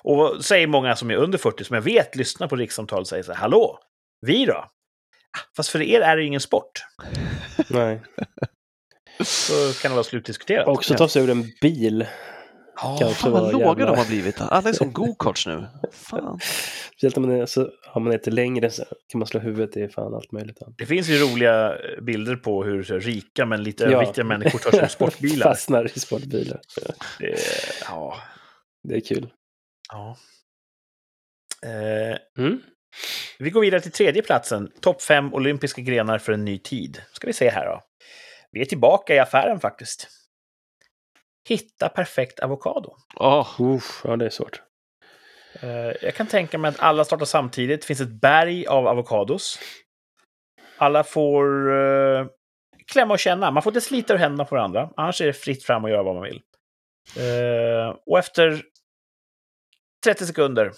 Och 0.02 0.44
säger 0.44 0.66
många 0.66 0.96
som 0.96 1.10
är 1.10 1.14
under 1.14 1.38
40, 1.38 1.64
som 1.64 1.74
jag 1.74 1.82
vet 1.82 2.16
lyssnar 2.16 2.48
på 2.48 2.56
rikssamtal, 2.56 3.06
säger 3.06 3.22
så 3.22 3.32
här, 3.32 3.38
hallå, 3.40 3.78
vi 4.26 4.44
då? 4.46 4.52
"Ah, 4.52 4.68
Fast 5.56 5.68
för 5.70 5.82
er 5.82 6.00
är 6.00 6.16
det 6.16 6.22
ju 6.22 6.28
ingen 6.28 6.40
sport. 6.40 6.70
Nej. 7.70 8.00
Så 9.24 9.52
kan 9.82 9.90
det 9.90 9.94
vara 9.94 10.04
slutdiskuterat. 10.04 10.66
Också 10.68 10.94
ta 10.94 11.08
sig 11.08 11.22
ur 11.22 11.30
en 11.30 11.44
bil. 11.62 12.06
Ja, 12.82 12.96
Kan 13.00 13.14
fan 13.14 13.32
vad 13.32 13.52
låga 13.52 13.66
jävla- 13.66 13.86
de 13.86 13.98
har 13.98 14.06
blivit. 14.06 14.40
Alla 14.40 14.68
är 14.68 14.72
som 14.72 14.92
go-karts 14.92 15.46
nu. 15.46 15.66
Fan. 15.92 16.38
Speciellt 16.92 17.16
om 17.16 17.22
man 17.26 17.40
är, 17.40 17.46
så, 17.46 17.70
har 17.86 18.00
man 18.00 18.12
lite 18.12 18.30
längre 18.30 18.70
så 18.70 18.84
kan 19.08 19.18
man 19.18 19.26
slå 19.26 19.40
huvudet 19.40 19.76
i 19.76 19.88
fan 19.88 20.14
allt 20.14 20.32
möjligt. 20.32 20.58
Det 20.78 20.86
finns 20.86 21.08
ju 21.08 21.18
roliga 21.18 21.78
bilder 22.02 22.36
på 22.36 22.64
hur 22.64 22.82
så 22.82 22.98
rika 22.98 23.46
men 23.46 23.62
lite 23.62 23.84
Ja. 23.84 23.90
överviktiga 23.90 24.24
människor 24.24 24.58
tar 24.58 24.70
sig 24.70 24.80
ur 24.82 24.86
sportbilar. 24.88 25.46
Fastnar 25.46 25.96
i 25.96 26.00
sportbilar. 26.00 26.60
Det, 27.18 27.34
ja, 27.88 28.16
Det 28.88 28.94
är 28.94 29.00
kul. 29.00 29.30
ja. 29.92 30.16
Eh, 31.66 32.18
Mm. 32.44 32.60
vi 33.38 33.50
går 33.50 33.60
vidare 33.60 33.80
till 33.80 33.92
tredje 33.92 34.22
platsen. 34.22 34.70
Topp 34.80 35.02
fem 35.02 35.34
olympiska 35.34 35.82
grenar 35.82 36.18
för 36.18 36.32
en 36.32 36.44
ny 36.44 36.58
tid. 36.58 37.02
Ska 37.12 37.26
vi 37.26 37.32
se 37.32 37.50
här 37.50 37.66
då. 37.66 37.82
Vi 38.52 38.60
är 38.60 38.64
tillbaka 38.64 39.14
i 39.14 39.18
affären 39.18 39.60
faktiskt. 39.60 40.08
Hitta 41.48 41.88
perfekt 41.88 42.40
avokado. 42.40 42.96
Uff, 43.58 44.00
ja, 44.04 44.16
det 44.16 44.26
är 44.26 44.30
svårt. 44.30 44.62
Eh, 45.60 45.68
Jag 46.02 46.14
kan 46.14 46.26
tänka 46.26 46.58
mig 46.58 46.68
att 46.68 46.80
alla 46.80 47.04
startar 47.04 47.24
samtidigt. 47.26 47.80
Det 47.80 47.86
finns 47.86 48.00
ett 48.00 48.20
berg 48.20 48.66
av 48.66 48.86
avokados. 48.86 49.58
Alla 50.76 51.04
får 51.04 51.72
eh, 51.76 52.26
klämma 52.86 53.14
och 53.14 53.18
känna. 53.20 53.50
Man 53.50 53.62
får 53.62 53.70
inte 53.70 53.80
slita 53.80 54.14
ur 54.14 54.18
händerna 54.18 54.44
på 54.44 54.54
varandra. 54.54 54.90
Annars 54.96 55.20
är 55.20 55.26
det 55.26 55.32
fritt 55.32 55.64
fram 55.64 55.84
att 55.84 55.90
göra 55.90 56.02
vad 56.02 56.14
man 56.14 56.24
vill. 56.24 56.40
Eh, 57.16 57.96
och 58.06 58.18
efter 58.18 58.62
30 60.04 60.26
sekunder 60.26 60.72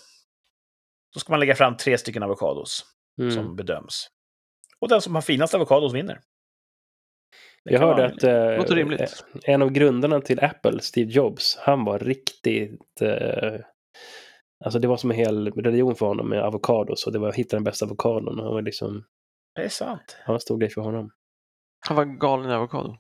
så 1.15 1.21
ska 1.21 1.33
man 1.33 1.41
lägga 1.41 1.55
fram 1.55 1.77
tre 1.77 1.99
stycken 1.99 2.23
avokados 2.23 2.85
Mm. 3.21 3.31
som 3.35 3.57
bedöms. 3.57 4.07
Och 4.81 4.89
den 4.89 5.01
som 5.03 5.15
har 5.15 5.23
finast 5.23 5.55
avokados 5.55 5.93
vinner. 5.95 6.21
Det 7.65 7.73
Jag 7.73 7.81
hörde 7.81 8.07
att 8.07 8.23
eh, 8.25 8.75
rimligt. 8.77 9.25
en 9.45 9.63
av 9.63 9.71
grundarna 9.71 10.21
till 10.21 10.45
Apple, 10.45 10.81
Steve 10.81 11.11
Jobs, 11.11 11.57
han 11.61 11.85
var 11.85 11.99
riktigt... 11.99 13.03
Eh, 13.03 13.61
alltså 14.65 14.79
det 14.79 14.89
var 14.89 14.97
som 14.97 15.11
en 15.11 15.17
hel 15.17 15.51
religion 15.53 15.95
för 15.97 16.07
honom 16.07 16.29
med 16.29 16.43
avokados 16.45 17.07
och 17.07 17.13
det 17.13 17.19
var 17.19 17.29
att 17.29 17.35
hitta 17.35 17.57
den 17.57 17.65
bästa 17.65 17.85
avokadon. 17.87 18.39
Han 18.39 18.55
var 18.55 18.63
liksom, 18.63 19.05
Det 19.55 19.63
är 19.63 19.69
sant. 19.69 20.17
han 20.25 20.33
var 20.33 20.37
en 20.37 20.41
stor 20.41 20.59
grej 20.59 20.71
för 20.71 20.81
honom. 20.81 21.11
han 21.89 21.97
var 21.97 22.05
galen 22.05 22.51
i 22.51 22.55
avokado. 22.55 22.97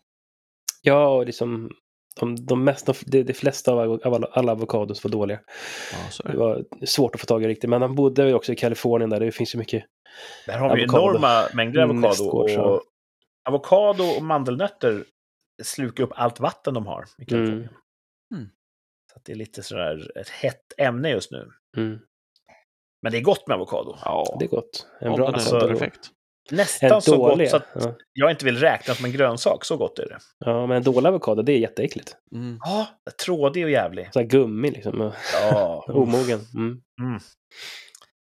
Ja, 0.82 1.08
och 1.08 1.26
liksom 1.26 1.70
de, 2.20 2.46
de, 2.46 2.64
mest, 2.64 2.86
de, 3.06 3.22
de 3.22 3.32
flesta 3.34 3.72
av, 3.72 4.00
av 4.04 4.14
alla, 4.14 4.26
alla 4.32 4.52
avokados 4.52 5.04
var 5.04 5.10
dåliga. 5.10 5.40
Är 6.24 6.32
Det 6.32 6.38
var 6.38 6.64
svårt 6.86 7.14
att 7.14 7.20
få 7.20 7.26
tag 7.26 7.44
i 7.44 7.48
riktigt. 7.48 7.70
Men 7.70 7.82
han 7.82 7.94
bodde 7.94 8.28
ju 8.28 8.34
också 8.34 8.52
i 8.52 8.56
Kalifornien 8.56 9.10
där 9.10 9.20
det 9.20 9.32
finns 9.32 9.54
ju 9.54 9.58
mycket. 9.58 9.84
Där 10.46 10.58
har 10.58 10.74
vi 10.74 10.82
ju 10.82 10.88
Avokado. 10.88 11.08
enorma 11.10 11.42
mängder 11.54 11.82
avokado. 11.82 12.48
Ja. 12.48 12.62
Och 12.62 12.82
avokado 13.50 14.04
och 14.04 14.22
mandelnötter 14.22 15.04
slukar 15.62 16.04
upp 16.04 16.12
allt 16.14 16.40
vatten 16.40 16.74
de 16.74 16.86
har 16.86 17.04
i 17.18 17.24
Kalifornien. 17.24 17.68
Mm. 18.34 18.48
Så 19.12 19.16
att 19.18 19.24
det 19.24 19.32
är 19.32 19.36
lite 19.36 19.62
sådär 19.62 20.18
ett 20.18 20.28
hett 20.28 20.72
ämne 20.78 21.10
just 21.10 21.30
nu. 21.32 21.48
Mm, 21.76 21.98
Men 23.02 23.12
det 23.12 23.18
är 23.18 23.22
gott 23.22 23.46
med 23.48 23.54
avokado. 23.54 23.96
Ja, 24.04 24.36
det 24.38 24.44
är 24.44 24.48
gott. 24.48 24.86
En 25.00 25.12
bra 25.12 25.28
alltså- 25.28 25.60
perfekt. 25.60 26.10
Nästan 26.50 26.92
En 26.92 27.02
så 27.02 27.16
dålig. 27.28 27.44
gott 27.44 27.50
så 27.50 27.56
att 27.56 27.66
ja. 27.74 27.94
jag 28.12 28.30
inte 28.30 28.44
vill 28.44 28.58
räkna 28.58 28.94
som 28.94 29.04
en 29.04 29.12
grönsak. 29.12 29.64
Så 29.64 29.76
gott 29.76 29.98
är 29.98 30.08
det. 30.08 30.18
ja, 30.38 30.66
men 30.66 30.76
en 30.76 30.82
dålig 30.82 31.08
avokado, 31.08 31.42
det 31.42 31.52
är 31.52 31.58
jätteäckligt. 31.58 32.16
Mm. 32.34 32.58
Ja, 32.60 32.86
trådig 33.24 33.64
och 33.64 33.70
jävlig. 33.70 34.08
Så 34.12 34.18
här 34.20 34.26
gummi 34.26 34.70
liksom. 34.70 35.12
Ja, 35.50 35.84
Omogen. 35.88 36.40
Mm. 36.54 36.80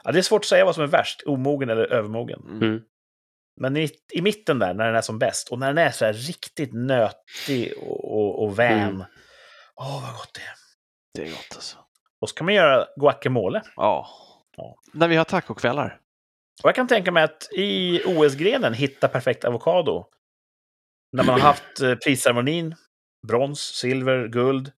ja, 0.04 0.12
det 0.12 0.18
är 0.18 0.22
svårt 0.22 0.40
att 0.42 0.46
säga 0.46 0.64
vad 0.64 0.74
som 0.74 0.84
är 0.84 0.88
värst, 0.88 1.22
omogen 1.26 1.70
eller 1.70 1.84
övermogen. 1.92 2.40
Mm. 2.48 2.80
Mm. 3.60 3.72
Men 3.72 3.82
i, 3.82 3.90
i 4.12 4.22
mitten 4.22 4.58
där, 4.58 4.74
när 4.74 4.86
den 4.86 4.94
är 4.94 5.00
som 5.02 5.18
bäst, 5.18 5.48
och 5.48 5.58
när 5.58 5.66
den 5.66 5.78
är 5.86 5.90
så 5.90 6.04
här 6.04 6.12
riktigt 6.12 6.72
nötig 6.72 7.72
och, 7.78 8.12
och, 8.18 8.42
och 8.44 8.58
vän. 8.58 8.88
Mm. 8.88 9.04
Åh, 9.74 10.02
vad 10.02 10.12
gott 10.12 10.34
det 10.34 10.40
är. 10.40 10.54
Det 11.14 11.22
är 11.22 11.30
gott 11.30 11.52
alltså. 11.54 11.78
Och 12.20 12.28
så 12.28 12.34
kan 12.34 12.44
man 12.44 12.54
göra 12.54 12.86
guacamole. 12.96 13.62
Ja. 13.76 14.08
Ja. 14.56 14.76
När 14.92 15.08
vi 15.08 15.16
har 15.16 15.24
tacokvällar. 15.24 15.98
Och 16.62 16.68
jag 16.68 16.74
kan 16.74 16.88
tänka 16.88 17.12
mig 17.12 17.22
att 17.24 17.48
i 17.52 18.02
OS-grenen 18.06 18.74
hitta 18.74 19.08
perfekt 19.08 19.44
avokado. 19.44 20.06
När 21.12 21.24
man 21.24 21.40
har 21.40 21.48
haft 21.48 21.80
eh, 21.80 21.94
prisceremonin, 21.94 22.74
brons, 23.26 23.60
silver, 23.60 24.28
guld, 24.28 24.72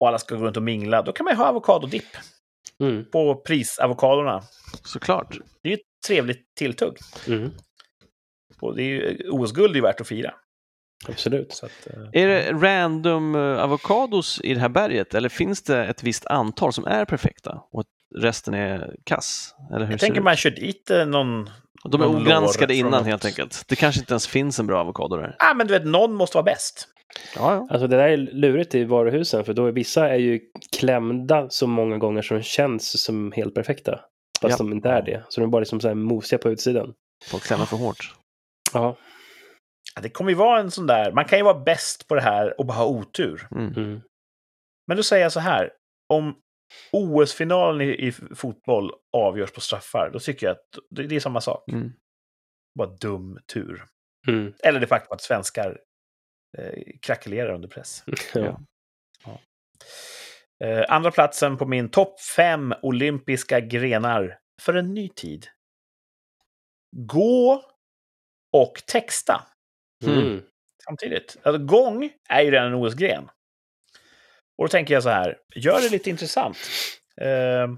och 0.00 0.08
alla 0.08 0.18
ska 0.18 0.34
gå 0.36 0.44
runt 0.44 0.56
och 0.56 0.62
mingla, 0.62 1.02
då 1.02 1.12
kan 1.12 1.24
man 1.24 1.32
ju 1.32 1.38
ha 1.38 1.48
avokadodipp 1.48 2.16
Mm. 2.80 3.10
på 3.10 3.34
prisavokadorna. 3.34 4.42
Såklart. 4.84 5.38
Det 5.62 5.68
är 5.68 5.70
ju 5.70 5.74
ett 5.74 6.06
trevligt 6.06 6.54
tilltugg. 6.54 6.98
Mm. 7.28 7.50
Det 8.72 8.82
är 8.82 8.86
ju, 8.86 9.28
OS-guld 9.30 9.70
är 9.70 9.74
ju 9.74 9.80
värt 9.82 10.00
att 10.00 10.08
fira. 10.08 10.34
Absolut. 11.08 11.52
Så 11.52 11.66
att, 11.66 11.86
eh, 11.86 12.22
Är 12.22 12.28
det 12.28 12.52
random 12.52 13.34
eh, 13.34 13.62
avokados 13.62 14.40
i 14.44 14.54
det 14.54 14.60
här 14.60 14.68
berget 14.68 15.14
eller 15.14 15.28
finns 15.28 15.62
det 15.62 15.84
ett 15.84 16.02
visst 16.02 16.26
antal 16.26 16.72
som 16.72 16.86
är 16.86 17.04
perfekta 17.04 17.62
och 17.72 17.84
resten 18.16 18.54
är 18.54 18.94
kass? 19.04 19.54
Eller 19.74 19.84
hur 19.84 19.92
jag 19.92 20.00
tänker 20.00 20.20
man 20.20 20.36
kör 20.36 20.50
dit 20.50 20.90
eh, 20.90 21.06
någon... 21.06 21.50
De 21.90 22.02
är 22.02 22.06
ogranskade 22.06 22.74
innan 22.74 22.90
något- 22.90 23.06
helt 23.06 23.24
enkelt. 23.24 23.64
Det 23.68 23.76
kanske 23.76 24.00
inte 24.00 24.12
ens 24.12 24.26
finns 24.26 24.58
en 24.58 24.66
bra 24.66 24.80
avokado 24.80 25.16
där. 25.16 25.36
Ah, 25.38 25.54
men 25.54 25.66
du 25.66 25.72
vet, 25.78 25.86
någon 25.86 26.14
måste 26.14 26.36
vara 26.36 26.44
bäst. 26.44 26.88
Ja, 27.36 27.54
ja. 27.54 27.68
Alltså 27.70 27.86
det 27.86 27.96
där 27.96 28.08
är 28.08 28.16
lurigt 28.16 28.74
i 28.74 28.84
varuhusen 28.84 29.44
för 29.44 29.52
då 29.54 29.66
är 29.66 29.72
vissa 29.72 30.08
är 30.08 30.16
ju 30.18 30.40
klämda 30.78 31.46
så 31.50 31.66
många 31.66 31.98
gånger 31.98 32.22
som 32.22 32.42
känns 32.42 33.02
som 33.04 33.32
helt 33.32 33.54
perfekta. 33.54 34.00
Fast 34.40 34.58
Ja. 34.58 34.64
de 34.64 34.72
inte 34.72 34.88
är 34.88 35.02
det. 35.02 35.24
Så 35.28 35.40
de 35.40 35.46
är 35.46 35.50
bara 35.50 35.60
liksom 35.60 35.80
så 35.80 35.88
här 35.88 35.94
mosiga 35.94 36.38
på 36.38 36.50
utsidan. 36.50 36.92
Folk 37.30 37.42
klämmer 37.42 37.64
för 37.64 37.76
hårt. 37.76 38.14
Ja. 38.74 38.96
Ja, 39.94 40.02
Det 40.02 40.08
kommer 40.08 40.30
ju 40.30 40.36
vara 40.36 40.60
en 40.60 40.70
sån 40.70 40.86
där... 40.86 41.12
Man 41.12 41.24
kan 41.24 41.38
ju 41.38 41.44
vara 41.44 41.60
bäst 41.60 42.08
på 42.08 42.14
det 42.14 42.20
här 42.20 42.60
och 42.60 42.66
bara 42.66 42.78
ha 42.78 42.86
otur. 42.86 43.48
Mm. 43.50 43.72
Mm. 43.72 44.00
Men 44.86 44.96
då 44.96 45.02
säger 45.02 45.22
jag 45.22 45.32
så 45.32 45.40
här. 45.40 45.72
Om 46.08 46.40
OS-finalen 46.92 47.80
i, 47.80 48.06
i 48.06 48.12
fotboll 48.12 48.90
avgörs 49.16 49.52
på 49.52 49.60
straffar, 49.60 50.10
då 50.12 50.18
tycker 50.18 50.46
jag 50.46 50.54
att 50.54 50.78
det, 50.90 51.06
det 51.06 51.16
är 51.16 51.20
samma 51.20 51.40
sak. 51.40 51.68
Mm. 51.68 51.92
Bara 52.78 52.88
dum 52.88 53.38
tur. 53.52 53.84
Mm. 54.28 54.52
Eller 54.62 54.80
det 54.80 54.86
faktum 54.86 55.14
att 55.14 55.20
svenskar 55.20 55.80
eh, 56.58 56.82
krackelerar 57.02 57.54
under 57.54 57.68
press. 57.68 58.04
Ja. 58.34 58.60
Eh, 60.64 60.84
andra 60.88 61.10
platsen 61.10 61.56
på 61.56 61.66
min 61.66 61.88
topp 61.90 62.20
fem 62.20 62.74
olympiska 62.82 63.60
grenar 63.60 64.38
för 64.62 64.74
en 64.74 64.94
ny 64.94 65.08
tid. 65.08 65.46
Gå 66.96 67.62
och 68.54 68.82
texta 68.86 69.46
Mm. 70.06 70.42
samtidigt. 70.84 71.36
Alltså, 71.42 71.64
gång 71.64 72.10
är 72.28 72.40
ju 72.42 72.50
redan 72.50 72.66
en 72.66 72.74
OS-gren. 72.74 73.28
Och 74.58 74.64
då 74.64 74.68
tänker 74.68 74.94
jag 74.94 75.02
så 75.02 75.08
här, 75.08 75.36
gör 75.54 75.80
det 75.80 75.88
lite 75.88 76.10
intressant. 76.10 76.56
Eh, 77.20 77.68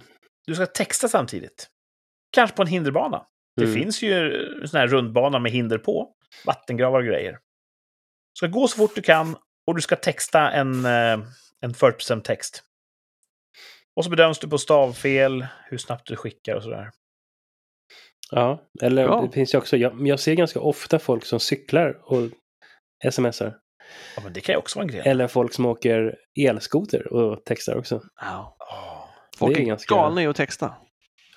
du 0.47 0.55
ska 0.55 0.67
texta 0.67 1.09
samtidigt. 1.09 1.69
Kanske 2.33 2.57
på 2.57 2.63
en 2.63 2.69
hinderbana. 2.69 3.27
Det 3.57 3.63
Mm. 3.65 3.75
finns 3.75 4.03
ju 4.03 4.35
en 4.63 4.69
sån 4.69 4.81
här 4.81 4.87
rundbana 4.87 5.39
med 5.39 5.53
hinder 5.53 5.79
på. 5.79 6.13
Vattengravar 6.47 6.99
och 6.99 7.05
grejer. 7.07 7.33
Du 7.33 7.39
ska 8.39 8.47
gå 8.47 8.69
så 8.69 8.77
fort 8.77 8.95
du 8.95 9.03
kan 9.03 9.37
och 9.67 9.75
du 9.75 9.81
ska 9.83 9.97
texta 9.97 10.51
en, 10.51 10.85
eh, 10.85 11.19
en 11.61 11.75
40% 11.75 12.25
text. 12.25 12.63
Och 13.97 14.05
så 14.05 14.11
bedöms 14.11 14.39
du 14.39 14.49
på 14.49 14.59
stavfel, 14.59 15.47
hur 15.65 15.79
snabbt 15.79 16.07
du 16.09 16.17
skickar 16.17 16.55
och 16.55 16.63
sådär. 16.63 16.91
Ja, 18.31 18.63
eller 18.83 19.03
Ja. 19.03 19.21
det 19.27 19.33
finns 19.33 19.55
ju 19.55 19.59
också, 19.59 19.77
jag, 19.77 20.07
jag 20.09 20.21
ser 20.21 20.35
ganska 20.35 20.61
ofta 20.61 20.99
folk 20.99 21.25
som 21.25 21.41
cyklar 21.41 21.99
och 22.03 22.23
smsar. 23.13 23.55
Ja, 24.17 24.23
men 24.25 24.33
det 24.33 24.41
kan 24.41 24.53
ju 24.53 24.57
också 24.59 24.79
vara 24.79 24.85
en 24.85 24.93
gren. 24.93 25.03
Eller 25.07 25.29
folk 25.29 25.53
som 25.55 25.67
åker 25.67 26.15
elskoter 26.41 27.13
och 27.13 27.45
textar 27.45 27.77
också. 27.79 28.01
Ja. 28.21 28.57
Åh. 28.61 29.05
Folk 29.39 29.55
Det 29.55 29.61
är 29.61 29.63
är, 29.63 29.67
ganska- 29.69 29.95
galna 29.95 30.23
i 30.23 30.27
att 30.27 30.37
texta. 30.37 30.75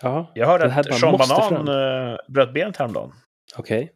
Ja, 0.01 0.31
Jag 0.35 0.47
hörde 0.47 0.65
att 0.73 0.99
Sean 0.99 1.11
Banan 1.17 1.49
fram. 1.49 1.67
eh, 1.67 2.17
bröt 2.33 2.53
benet 2.53 2.77
häromdagen. 2.77 3.11
okej. 3.57 3.91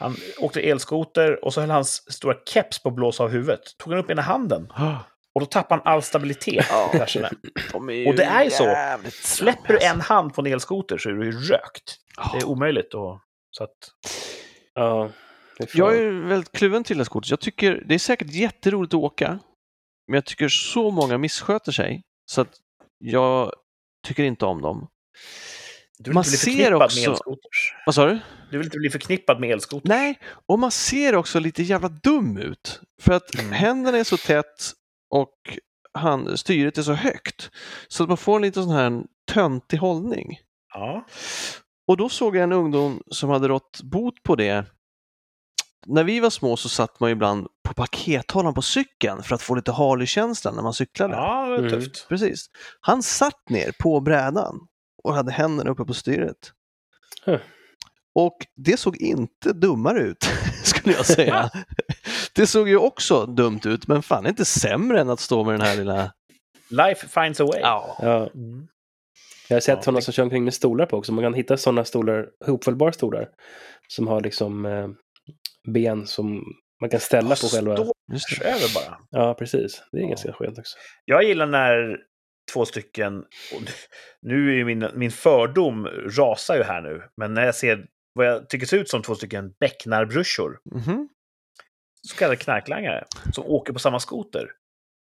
Han 0.00 0.16
åkte 0.40 0.60
elskoter 0.60 1.44
och 1.44 1.54
så 1.54 1.60
höll 1.60 1.70
hans 1.70 2.12
stora 2.12 2.34
keps 2.48 2.82
på 2.82 2.88
att 2.88 2.94
blåsa 2.94 3.24
av 3.24 3.30
huvudet. 3.30 3.60
Tog 3.78 3.92
han 3.92 4.02
upp 4.04 4.10
ena 4.10 4.22
handen 4.22 4.68
och 5.34 5.40
då 5.40 5.46
tappade 5.46 5.82
han 5.84 5.92
all 5.94 6.02
stabilitet. 6.02 6.66
Ja. 6.70 6.90
De 7.72 8.06
Och 8.08 8.14
det 8.14 8.24
är 8.24 8.44
ju 8.44 8.50
så. 8.50 8.64
Släpper 9.10 9.72
du 9.72 9.78
slammiga, 9.78 9.90
en 9.92 10.00
hand 10.00 10.34
på 10.34 10.40
en 10.40 10.46
elskoter 10.46 10.98
så 10.98 11.08
är 11.08 11.12
du 11.12 11.24
ju 11.26 11.32
rökt. 11.32 11.96
Det 12.32 12.38
är 12.38 12.44
omöjligt. 12.44 12.94
Och, 12.94 13.20
så 13.50 13.64
att, 13.64 13.76
Ja. 14.74 15.10
det 15.58 15.74
Jag 15.74 15.96
är 15.98 16.10
väldigt 16.10 16.52
kluven 16.52 16.84
till 16.84 16.98
elskoter. 17.00 17.32
Jag 17.32 17.40
tycker 17.40 17.82
det 17.88 17.94
är 17.94 17.98
säkert 17.98 18.30
jätteroligt 18.30 18.94
att 18.94 19.00
åka, 19.00 19.38
men 20.08 20.14
jag 20.14 20.24
tycker 20.24 20.48
så 20.48 20.90
många 20.90 21.18
missköter 21.18 21.72
sig 21.72 22.02
så 22.26 22.40
att 22.40 22.56
jag 22.98 23.52
tycker 24.06 24.24
inte 24.24 24.44
om 24.46 24.62
dem. 24.62 24.88
du 25.98 26.04
vill 26.10 26.14
Man 26.14 26.20
inte 26.24 26.30
bli 26.30 26.36
ser 26.36 26.50
förknippad 26.50 26.82
också- 26.82 27.00
med 27.00 27.08
elskoters. 27.08 27.74
Vad 27.86 27.94
sa 27.94 28.06
du? 28.06 28.18
Du 28.50 28.58
vill 28.58 28.66
inte 28.66 28.78
bli 28.78 28.90
förknippad 28.90 29.40
med 29.40 29.50
elskoters. 29.50 29.88
Nej, 29.88 30.18
och 30.46 30.58
man 30.58 30.70
ser 30.70 31.14
också 31.14 31.38
lite 31.40 31.62
jävla 31.62 31.88
dum 31.88 32.36
ut. 32.36 32.80
För 33.02 33.12
att 33.12 33.34
Mm. 33.34 33.52
händerna 33.52 33.98
är 33.98 34.04
så 34.04 34.16
tätt 34.16 34.72
och 35.10 35.34
han, 35.92 36.36
styret 36.38 36.78
är 36.78 36.82
så 36.82 36.92
högt. 36.92 37.50
Så 37.88 38.02
att 38.02 38.08
man 38.08 38.16
får 38.18 38.36
en 38.36 38.42
lite 38.42 38.62
sån 38.62 38.72
här 38.72 39.02
töntig 39.32 39.76
hållning. 39.76 40.38
Ja. 40.74 41.06
Och 41.86 41.96
då 41.96 42.08
såg 42.08 42.36
jag 42.36 42.42
en 42.42 42.52
ungdom 42.52 43.02
som 43.10 43.30
hade 43.30 43.48
rått 43.48 43.80
bot 43.82 44.22
på 44.22 44.36
det. 44.36 44.66
När 45.86 46.04
vi 46.04 46.20
var 46.20 46.30
små 46.30 46.56
så 46.56 46.68
satt 46.68 47.00
man 47.00 47.10
ibland 47.10 47.46
på 47.68 47.74
pakethållaren 47.74 48.54
på 48.54 48.62
cykeln 48.62 49.22
för 49.22 49.34
att 49.34 49.42
få 49.42 49.54
lite 49.54 49.72
Harley-känsla 49.72 50.52
när 50.52 50.62
man 50.62 50.72
cyklade. 50.74 51.14
ja, 51.14 51.46
det 51.46 51.54
är 51.54 51.58
Mm. 51.58 51.70
tufft. 51.70 52.06
Precis. 52.08 52.46
Han 52.80 53.02
satt 53.02 53.48
ner 53.50 53.72
på 53.80 54.00
brädan 54.00 54.60
och 55.04 55.14
hade 55.14 55.32
händerna 55.32 55.70
uppe 55.70 55.84
på 55.84 55.94
styret. 55.94 56.52
Huh. 57.24 57.38
Och 58.14 58.36
det 58.56 58.76
såg 58.76 58.96
inte 58.96 59.52
dummare 59.52 60.00
ut, 60.00 60.24
skulle 60.64 60.94
jag 60.94 61.06
säga. 61.06 61.50
det 62.32 62.46
såg 62.46 62.68
ju 62.68 62.76
också 62.76 63.26
dumt 63.26 63.60
ut, 63.64 63.86
men 63.86 64.02
fan 64.02 64.26
inte 64.26 64.44
sämre 64.44 65.00
än 65.00 65.10
att 65.10 65.20
stå 65.20 65.44
med 65.44 65.54
den 65.54 65.60
här 65.66 65.76
lilla... 65.76 66.12
Life 66.68 67.08
finds 67.22 67.40
a 67.40 67.44
way. 67.44 67.60
Ja. 67.60 67.96
Ja, 68.02 68.28
Mm. 68.34 68.68
Jag 69.48 69.56
har 69.56 69.60
sett 69.60 69.76
Ja, 69.76 69.82
sådana 69.82 69.98
det- 69.98 70.02
som 70.02 70.12
kör 70.12 70.22
omkring 70.22 70.44
med 70.44 70.54
stolar 70.54 70.86
på 70.86 70.96
också. 70.96 71.12
Man 71.12 71.24
kan 71.24 71.34
hitta 71.34 71.56
sådana 71.56 71.84
stolar, 71.84 72.28
hopfällbara 72.46 72.92
stolar, 72.92 73.28
som 73.88 74.08
har 74.08 74.20
liksom 74.20 74.66
eh, 74.66 74.88
ben 75.72 76.06
som 76.06 76.44
man 76.80 76.90
kan 76.90 77.00
ställa 77.00 77.28
på 77.36 77.46
själva. 77.52 77.72
Över 77.72 78.74
bara. 78.74 78.98
Ja, 79.10 79.34
precis. 79.34 79.82
Det 79.92 79.98
är 79.98 80.02
Ja. 80.02 80.08
ganska 80.08 80.32
skönt 80.32 80.58
också. 80.58 80.78
Jag 81.04 81.22
gillar 81.24 81.46
när 81.46 81.96
två 82.52 82.64
stycken, 82.64 83.18
och 83.54 83.62
nu 84.22 84.48
är 84.50 84.54
ju 84.56 84.64
min, 84.64 84.88
min 84.94 85.10
fördom 85.10 85.86
rasar 86.16 86.56
ju 86.56 86.62
här 86.62 86.80
nu, 86.82 87.02
men 87.16 87.34
när 87.34 87.44
jag 87.44 87.54
ser 87.54 87.86
vad 88.14 88.26
jag 88.26 88.48
tycker 88.48 88.66
ser 88.66 88.76
ut 88.78 88.88
som 88.90 89.02
två 89.02 89.14
stycken 89.14 89.52
becknarbrursor, 89.60 90.58
Mhm. 90.74 91.08
så 92.08 92.16
kallade 92.16 92.36
knarklangare, 92.36 93.04
som 93.32 93.44
åker 93.46 93.72
på 93.72 93.78
samma 93.78 94.00
skoter. 94.00 94.50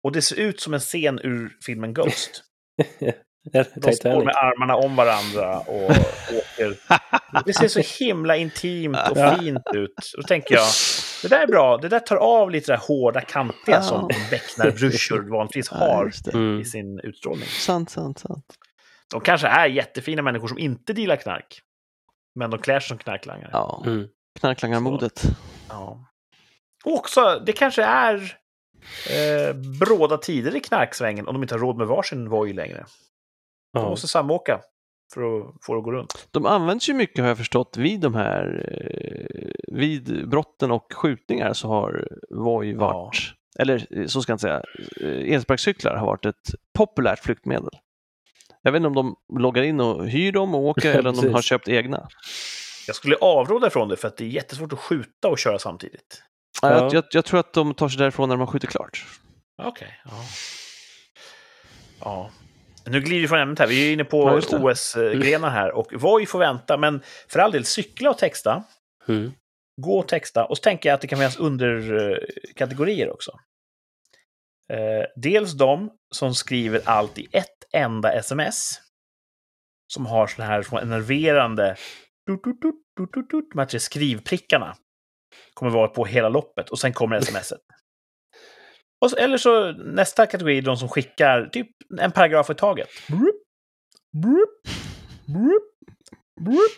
Och 0.05 0.13
det 0.13 0.23
ser 0.23 0.37
ut 0.41 0.61
som 0.61 0.75
en 0.75 0.81
scen 0.81 1.19
ur 1.23 1.57
filmen 1.67 1.95
Ghost. 1.95 2.43
De 3.53 3.93
står 3.93 4.25
med 4.25 4.35
armarna 4.37 4.77
om 4.77 4.97
varandra 4.97 5.59
och 5.61 5.91
åker. 5.91 6.77
Det 7.45 7.53
ser 7.53 7.69
så 7.69 8.05
himla 8.05 8.37
intimt 8.37 8.97
och 9.11 9.19
Ja. 9.19 9.37
fint 9.41 9.63
ut. 9.75 9.95
Då 10.17 10.23
tänker 10.23 10.55
jag, 10.55 10.67
det 11.23 11.29
där 11.29 11.43
är 11.43 11.47
bra. 11.47 11.77
Det 11.77 11.89
där 11.89 12.01
tar 12.01 12.17
av 12.17 12.51
lite 12.51 12.73
det 12.73 12.77
där 12.77 12.83
hårda, 12.89 13.21
kantiga 13.21 13.77
Ja. 13.77 13.83
som 13.83 14.09
becknarbrursor 14.31 15.31
vanligtvis 15.31 15.69
Ja, 15.71 15.77
har 15.77 16.07
just 16.07 16.25
det. 16.25 16.33
Mm. 16.33 16.61
i 16.61 16.65
sin 16.65 17.01
utstrålning. 17.03 17.49
Sant, 17.49 17.91
sant, 17.91 18.19
sant. 18.19 18.45
De 19.11 19.21
kanske 19.21 19.47
är 19.47 19.67
jättefina 19.67 20.23
människor 20.23 20.49
som 20.49 20.59
inte 20.59 20.93
dealar 20.93 21.17
knark. 21.17 21.61
Men 22.35 22.51
de 22.51 22.61
klär 22.61 22.81
sig 22.81 22.89
som 22.89 22.99
knarklangare. 22.99 23.51
Ja, 23.53 23.83
Mm. 23.87 24.07
knarklangarmodet. 24.41 25.23
Ja. 25.69 26.07
Och 26.85 26.95
också, 26.95 27.43
det 27.47 27.53
kanske 27.53 27.83
är 27.85 28.15
eh, 29.11 29.55
bråda 29.81 30.17
tider 30.19 30.57
i 30.57 30.61
knarksvängen 30.61 31.29
om 31.29 31.35
de 31.35 31.43
inte 31.43 31.55
har 31.55 31.61
råd 31.61 31.77
med 31.77 31.87
varsin 31.87 32.29
Voi 32.29 32.53
längre. 32.53 32.85
De 33.73 33.83
Ja. 33.83 33.89
måste 33.89 34.09
samåka 34.09 34.61
för 35.15 35.21
att 35.23 35.55
få 35.67 35.73
det 35.75 35.79
att 35.79 35.85
gå 35.85 35.93
runt. 35.93 36.29
De 36.31 36.47
används 36.47 36.89
ju 36.89 36.95
mycket 36.95 37.19
har 37.19 37.29
jag 37.29 37.39
förstått 37.39 37.77
vid 37.77 38.01
de 38.01 38.15
här, 38.15 38.67
eh, 38.73 39.51
vid 39.77 40.29
brotten 40.29 40.71
och 40.71 40.93
skjutningar 40.93 41.53
så 41.53 41.69
har 41.69 42.09
Voi 42.31 42.75
varit, 42.75 43.17
eller 43.59 43.99
eh, 44.01 44.07
så 44.07 44.23
ska 44.23 44.31
jag 44.33 44.35
inte 44.35 44.43
säga, 44.43 44.63
eh, 45.01 45.35
elsparkcyklar 45.35 45.97
har 45.97 46.07
varit 46.07 46.27
ett 46.27 46.55
populärt 46.79 47.19
flyktmedel. 47.19 47.71
Jag 48.63 48.73
vet 48.73 48.79
inte 48.79 49.01
om 49.01 49.17
de 49.29 49.41
loggar 49.43 49.63
in 49.63 49.81
och 49.81 50.09
hyr 50.09 50.33
dem 50.33 50.55
och 50.55 50.61
åker 50.61 50.95
eller 50.99 51.11
om 51.11 51.17
de 51.17 51.29
har 51.35 51.43
köpt 51.43 51.69
egna. 51.69 52.09
Jag 52.87 52.97
skulle 52.97 53.17
avråda 53.17 53.71
från 53.71 53.89
det 53.89 53.97
för 53.97 54.09
att 54.09 54.17
det 54.17 54.25
är 54.25 54.29
jättesvårt 54.29 54.73
att 54.73 54.79
skjuta 54.79 55.29
och 55.29 55.39
köra 55.39 55.59
samtidigt. 55.59 56.23
Ja. 56.63 56.71
Ja. 56.71 56.79
Jag, 56.79 56.95
jag, 56.95 57.05
jag 57.11 57.25
tror 57.25 57.41
att 57.41 57.53
de 57.53 57.75
tar 57.75 57.89
sig 57.89 57.99
därifrån 57.99 58.29
när 58.29 58.37
de 58.37 58.41
har 58.41 58.47
skjutit 58.47 58.71
klart. 58.71 59.07
Okej. 59.63 60.01
ja. 60.05 60.11
ja. 62.01 62.31
Nu 62.87 63.01
glider 63.01 63.23
vi 63.23 63.29
från 63.29 63.39
ämnet 63.39 63.59
här. 63.59 63.67
Vi 63.67 63.89
är 63.89 63.93
inne 63.93 64.05
på 64.05 64.41
Ja. 64.51 64.59
OS-grenar 64.59 65.51
här. 65.51 65.73
Och 65.73 65.93
Voi 65.93 66.27
får 66.27 66.39
vänta, 66.39 66.77
men 66.77 67.03
för 67.29 67.39
all 67.39 67.53
del, 67.53 67.65
cykla 67.65 68.11
och 68.11 68.19
texta. 68.19 68.65
Mm. 69.09 69.33
Gå 69.83 69.99
och 69.99 70.09
texta. 70.09 70.45
Och 70.45 70.57
så 70.57 70.63
tänker 70.63 70.89
jag 70.89 70.95
att 70.95 71.01
det 71.01 71.07
kan 71.07 71.19
finnas 71.19 71.39
underkategorier 71.39 73.11
också. 73.11 73.31
Eh, 74.73 75.07
dels 75.17 75.53
de 75.53 75.91
som 76.15 76.35
skriver 76.35 76.81
allt 76.85 77.19
i 77.19 77.29
ett 77.33 77.65
enda 77.73 78.13
sms. 78.13 78.81
Som 79.93 80.07
har 80.07 80.27
såna 80.27 80.49
här 80.49 80.63
små 80.63 80.79
enerverande... 80.79 81.77
Tut, 82.27 82.43
tut, 82.43 82.61
tut, 82.61 82.75
tut, 82.97 83.13
tut, 83.13 83.31
tut, 83.31 83.45
De 83.53 83.59
här 83.59 83.67
tre 83.67 83.81
skrivprickarna. 83.81 84.77
Kommer 85.55 85.73
vara 85.73 85.89
på 85.89 86.05
hela 86.05 86.29
loppet 86.29 86.71
och 86.71 86.79
sen 86.79 86.93
kommer 86.93 87.21
smset. 87.21 87.61
Och 89.01 89.11
så, 89.11 89.17
eller 89.17 89.39
så 89.39 89.73
nästa 89.73 90.27
kategori 90.27 90.59
är 90.59 90.63
de 90.63 90.77
som 90.77 90.89
skickar 90.89 91.47
typ 91.47 91.69
en 92.01 92.13
paragraf 92.13 92.51
i 92.51 92.55
taget. 92.55 92.89
Brup, 93.09 93.43
brup, 94.13 94.63
brup, 95.27 95.63
brup. 96.41 96.73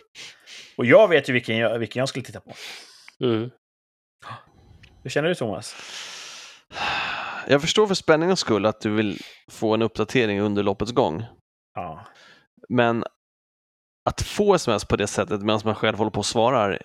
Och 0.77 0.85
jag 0.85 1.07
vet 1.07 1.29
ju 1.29 1.33
vilken 1.33 1.57
jag, 1.57 1.79
vilken 1.79 1.99
jag 1.99 2.09
skulle 2.09 2.25
titta 2.25 2.39
på. 2.39 2.53
Mm. 3.19 3.49
Hur 5.03 5.09
känner 5.09 5.29
du 5.29 5.35
Thomas? 5.35 5.75
Jag 7.47 7.61
förstår 7.61 7.87
för 7.87 7.95
spänningens 7.95 8.39
skull 8.39 8.65
att 8.65 8.81
du 8.81 8.89
vill 8.89 9.17
få 9.51 9.73
en 9.73 9.81
uppdatering 9.81 10.41
under 10.41 10.63
loppets 10.63 10.91
gång. 10.91 11.25
Ja. 11.73 12.05
Men 12.69 13.03
att 14.09 14.21
få 14.21 14.53
sms 14.53 14.85
på 14.85 14.95
det 14.95 15.07
sättet 15.07 15.41
medan 15.41 15.61
man 15.65 15.75
själv 15.75 15.97
håller 15.97 16.11
på 16.11 16.19
och 16.19 16.25
svarar 16.25 16.81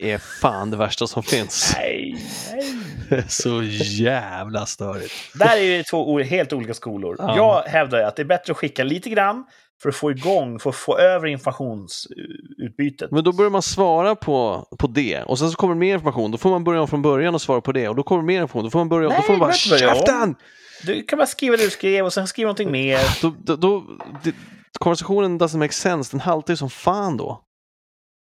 är 0.00 0.18
fan 0.18 0.70
det 0.70 0.76
värsta 0.76 1.06
som 1.06 1.22
finns. 1.22 1.74
Nej, 1.76 2.16
nej. 2.52 2.74
Det 3.08 3.24
så 3.30 3.62
jävla 4.02 4.66
störigt. 4.66 5.12
Där 5.34 5.56
är 5.56 5.62
ju 5.62 5.82
två 5.82 6.18
helt 6.18 6.52
olika 6.52 6.74
skolor. 6.74 7.16
Ja. 7.18 7.36
Jag 7.36 7.62
hävdar 7.72 8.02
att 8.02 8.16
det 8.16 8.22
är 8.22 8.26
bättre 8.26 8.50
att 8.50 8.56
skicka 8.56 8.84
lite 8.84 9.10
grann 9.10 9.44
för 9.82 9.88
att 9.88 9.96
få 9.96 10.10
igång, 10.10 10.58
för 10.58 10.70
att 10.70 10.76
få 10.76 10.98
över 10.98 11.26
informationsutbytet. 11.26 13.10
Men 13.10 13.24
då 13.24 13.32
börjar 13.32 13.50
man 13.50 13.62
svara 13.62 14.14
på, 14.14 14.66
på 14.78 14.86
det 14.86 15.22
och 15.22 15.38
sen 15.38 15.50
så 15.50 15.56
kommer 15.56 15.74
det 15.74 15.80
mer 15.80 15.94
information. 15.94 16.30
Då 16.30 16.38
får 16.38 16.50
man 16.50 16.64
börja 16.64 16.80
om 16.80 16.88
från 16.88 17.02
början 17.02 17.34
och 17.34 17.42
svara 17.42 17.60
på 17.60 17.72
det 17.72 17.88
och 17.88 17.96
då 17.96 18.02
kommer 18.02 18.22
det 18.22 18.26
mer 18.26 18.42
information. 18.42 18.64
Då 18.64 18.70
får 18.70 18.78
man 18.78 18.88
börja 18.88 19.08
om. 19.08 19.14
Då 19.16 19.22
får 19.22 19.32
man 19.32 19.40
bara 19.40 19.52
käften! 19.52 20.34
Du 20.82 21.02
kan 21.02 21.16
bara 21.16 21.26
skriva 21.26 21.56
det 21.56 21.64
du 21.64 21.70
skrev 21.70 22.04
och 22.04 22.12
sen 22.12 22.26
skriva 22.26 22.46
någonting 22.46 22.70
mer. 22.70 22.98
Då, 23.22 23.34
då, 23.44 23.56
då, 23.56 23.84
det, 24.22 24.34
konversationen 24.78 25.40
doesn't 25.40 25.58
make 25.58 25.72
sense. 25.72 26.12
Den 26.12 26.20
haltar 26.20 26.52
ju 26.52 26.56
som 26.56 26.70
fan 26.70 27.16
då. 27.16 27.44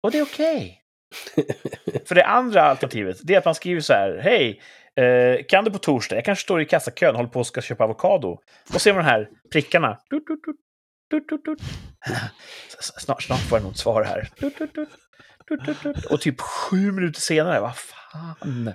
Och 0.03 0.11
det 0.11 0.19
är 0.19 0.23
okej. 0.23 0.78
För 2.05 2.15
det 2.15 2.25
andra 2.25 2.63
alternativet, 2.63 3.17
det 3.23 3.35
är 3.35 3.39
att 3.39 3.45
man 3.45 3.55
skriver 3.55 3.81
så 3.81 3.93
här. 3.93 4.19
Hej, 4.23 4.61
eh, 4.97 5.45
kan 5.49 5.65
du 5.65 5.71
på 5.71 5.79
torsdag? 5.79 6.17
Jag 6.17 6.25
kanske 6.25 6.43
står 6.43 6.63
i 6.63 6.65
kassakön, 6.65 7.17
håller 7.17 7.29
på 7.29 7.39
och 7.39 7.47
ska 7.47 7.61
köpa 7.63 7.85
avokado. 7.85 8.39
Och 8.75 8.81
ser 8.81 8.93
man 8.93 9.05
de 9.05 9.11
här 9.11 9.29
prickarna. 9.53 9.99
Tut, 10.11 10.27
tut, 10.27 11.45
tut, 11.45 11.61
Snart, 12.81 13.23
snart 13.23 13.41
får 13.41 13.59
jag 13.59 13.63
nog 13.63 13.73
ett 13.73 13.79
svar 13.79 14.05
här. 14.05 14.29
Och 16.11 16.21
typ 16.21 16.41
sju 16.41 16.93
minuter 16.93 17.21
senare, 17.21 17.61
vad 17.61 17.77
fan. 17.77 18.73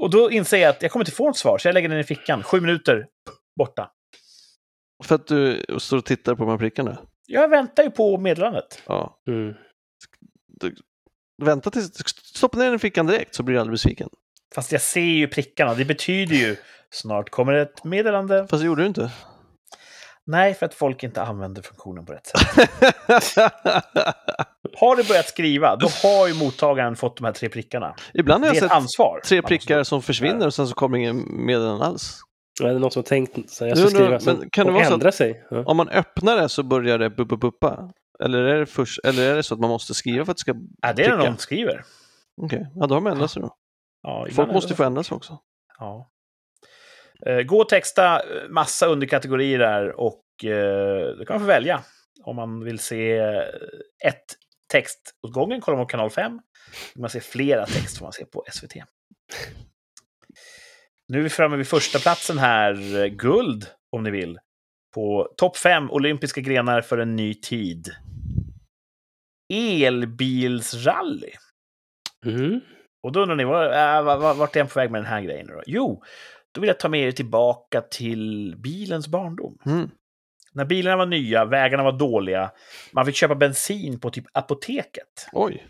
Och 0.00 0.10
då 0.10 0.30
inser 0.30 0.58
jag 0.58 0.70
att 0.70 0.82
jag 0.82 0.90
kommer 0.90 1.04
inte 1.04 1.16
få 1.16 1.30
ett 1.30 1.36
svar, 1.36 1.58
så 1.58 1.68
jag 1.68 1.74
lägger 1.74 1.88
den 1.88 1.98
i 1.98 2.04
fickan. 2.04 2.42
Sju 2.42 2.60
minuter, 2.60 3.06
borta. 3.56 3.90
För 5.04 5.14
att 5.14 5.26
du 5.26 5.64
står 5.78 5.96
och 5.96 6.04
tittar 6.04 6.34
på 6.34 6.44
de 6.44 6.50
här 6.50 6.58
prickarna. 6.58 6.98
Jag 7.26 7.48
väntar 7.48 7.82
ju 7.82 7.90
på 7.90 8.18
meddelandet. 8.18 8.82
Ja. 8.86 9.20
Mm. 9.28 9.54
Vänta 11.42 11.70
tills, 11.70 11.90
stoppa 12.34 12.58
ner 12.58 12.64
den 12.64 12.74
i 12.74 12.78
fickan 12.78 13.06
direkt 13.06 13.34
så 13.34 13.42
blir 13.42 13.54
du 13.54 13.60
aldrig 13.60 13.72
besviken. 13.74 14.08
Fast 14.54 14.72
jag 14.72 14.80
ser 14.80 15.00
ju 15.00 15.28
prickarna. 15.28 15.74
Det 15.74 15.84
betyder 15.84 16.36
ju 16.36 16.56
snart 16.90 17.30
kommer 17.30 17.52
ett 17.52 17.84
meddelande. 17.84 18.46
Fast 18.50 18.62
det 18.62 18.66
gjorde 18.66 18.82
du 18.82 18.86
inte. 18.86 19.10
Nej, 20.26 20.54
för 20.54 20.66
att 20.66 20.74
folk 20.74 21.02
inte 21.02 21.22
använder 21.22 21.62
funktionen 21.62 22.06
på 22.06 22.12
rätt 22.12 22.26
sätt. 22.26 22.40
Har 24.76 24.96
du 24.96 25.04
börjat 25.04 25.28
skriva, 25.28 25.76
då 25.76 25.88
har 26.02 26.28
ju 26.28 26.34
mottagaren 26.34 26.96
fått 26.96 27.16
de 27.16 27.24
här 27.24 27.32
tre 27.32 27.48
prickarna. 27.48 27.94
Ibland 28.14 28.42
Det 28.42 28.48
har 28.48 28.54
är 28.54 28.56
jag 28.56 28.64
ett 28.64 28.70
sett 28.70 28.76
ansvar. 28.76 29.20
tre 29.24 29.42
prickar 29.42 29.82
som 29.82 30.02
försvinner 30.02 30.46
och 30.46 30.54
sen 30.54 30.66
så 30.68 30.74
kommer 30.74 30.98
ingen 30.98 31.46
meddelande 31.46 31.84
alls. 31.84 32.20
Ja, 32.60 32.68
det 32.68 32.74
är 32.74 32.78
någon 32.78 32.90
som 32.90 33.00
har 33.00 33.04
tänkt 33.04 33.50
så 33.50 33.66
jag 33.66 33.78
ska 33.78 33.88
skriva 33.88 34.10
men 34.10 34.20
så, 34.20 34.36
kan 34.52 34.66
det 34.66 34.72
och 34.72 34.74
vara 34.74 34.84
så 34.84 34.88
att- 34.88 34.94
ändra 34.94 35.12
sig. 35.12 35.46
Ja. 35.50 35.62
Om 35.66 35.76
man 35.76 35.88
öppnar 35.88 36.36
det 36.36 36.48
så 36.48 36.62
börjar 36.62 36.98
det 36.98 37.10
buppa 37.10 37.36
buppa. 37.36 37.90
Eller 38.20 38.38
är 38.38 38.58
det, 38.60 38.66
först, 38.66 39.00
eller 39.04 39.30
är 39.32 39.36
det 39.36 39.42
så 39.42 39.54
att 39.54 39.60
man 39.60 39.70
måste 39.70 39.94
skriva 39.94 40.24
för 40.24 40.32
att 40.32 40.36
det 40.36 40.40
ska... 40.40 40.54
Ja, 40.82 40.92
det 40.92 41.04
är 41.04 41.10
det 41.10 41.16
någon 41.16 41.38
skriver. 41.38 41.84
Okej, 42.42 42.66
ja 42.74 42.86
då 42.86 42.94
har 42.94 43.00
de 43.00 43.06
ändrat 43.06 43.30
sig 43.30 43.42
då. 43.42 43.56
Ja, 44.02 44.26
Folk 44.32 44.52
måste 44.52 44.74
få 44.74 44.84
ändra 44.84 45.02
sig 45.02 45.14
också. 45.14 45.38
Ja. 45.78 46.10
Eh, 47.26 47.40
Gå 47.42 47.60
och 47.60 47.68
texta 47.68 48.20
eh, 48.20 48.48
massa 48.48 48.86
underkategorier 48.86 49.58
där 49.58 50.00
och 50.00 50.44
eh, 50.44 51.16
då 51.16 51.24
kan 51.24 51.34
man 51.34 51.40
få 51.40 51.46
välja. 51.46 51.82
Om 52.22 52.36
man 52.36 52.64
vill 52.64 52.78
se 52.78 53.16
eh, 53.16 53.42
ett 54.04 54.24
text 54.72 55.00
åt 55.22 55.32
gången 55.32 55.60
kollar 55.60 55.76
man 55.76 55.86
på 55.86 55.90
kanal 55.90 56.10
5. 56.10 56.40
Vill 56.94 57.00
man 57.00 57.10
se 57.10 57.20
flera 57.20 57.66
text 57.66 57.98
får 57.98 58.06
man 58.06 58.12
se 58.12 58.24
på 58.24 58.44
SVT. 58.52 58.74
Nu 61.08 61.18
är 61.18 61.22
vi 61.22 61.28
framme 61.28 61.56
vid 61.56 61.68
första 61.68 61.98
platsen 61.98 62.38
här. 62.38 63.06
Guld, 63.08 63.66
om 63.90 64.02
ni 64.02 64.10
vill. 64.10 64.38
På 64.94 65.28
topp 65.36 65.56
5 65.56 65.90
olympiska 65.90 66.40
grenar 66.40 66.80
för 66.80 66.98
en 66.98 67.16
ny 67.16 67.34
tid. 67.34 67.90
Elbilsrally. 69.52 71.32
Mm. 72.26 72.60
Och 73.02 73.12
då 73.12 73.20
undrar 73.20 73.36
ni, 73.36 73.44
var, 73.44 73.64
äh, 73.98 74.02
var- 74.04 74.34
vart 74.34 74.56
är 74.56 74.60
jag 74.60 74.70
på 74.72 74.78
väg 74.80 74.90
med 74.90 74.98
den 74.98 75.06
här 75.10 75.20
grejen? 75.20 75.46
Då? 75.46 75.62
Jo, 75.66 76.02
då 76.54 76.60
vill 76.60 76.68
jag 76.68 76.80
ta 76.80 76.88
med 76.88 77.00
er 77.00 77.12
tillbaka 77.12 77.80
till 77.80 78.54
bilens 78.58 79.08
barndom. 79.08 79.58
Mm. 79.66 79.90
När 80.52 80.64
bilarna 80.64 80.96
var 80.96 81.06
nya, 81.06 81.44
vägarna 81.44 81.82
var 81.82 81.92
dåliga, 81.92 82.50
man 82.92 83.06
fick 83.06 83.14
köpa 83.14 83.34
bensin 83.34 84.00
på 84.00 84.10
typ 84.10 84.24
apoteket. 84.32 85.28
Oj. 85.32 85.66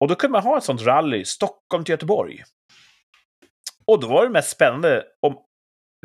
Och 0.00 0.08
då 0.08 0.14
kunde 0.14 0.32
man 0.32 0.42
ha 0.42 0.58
ett 0.58 0.64
sånt 0.64 0.82
rally, 0.82 1.24
Stockholm 1.24 1.84
till 1.84 1.92
Göteborg. 1.92 2.42
Och 3.86 4.00
då 4.00 4.08
var 4.08 4.24
det 4.24 4.30
mest 4.30 4.50
spännande 4.50 5.04
om 5.20 5.36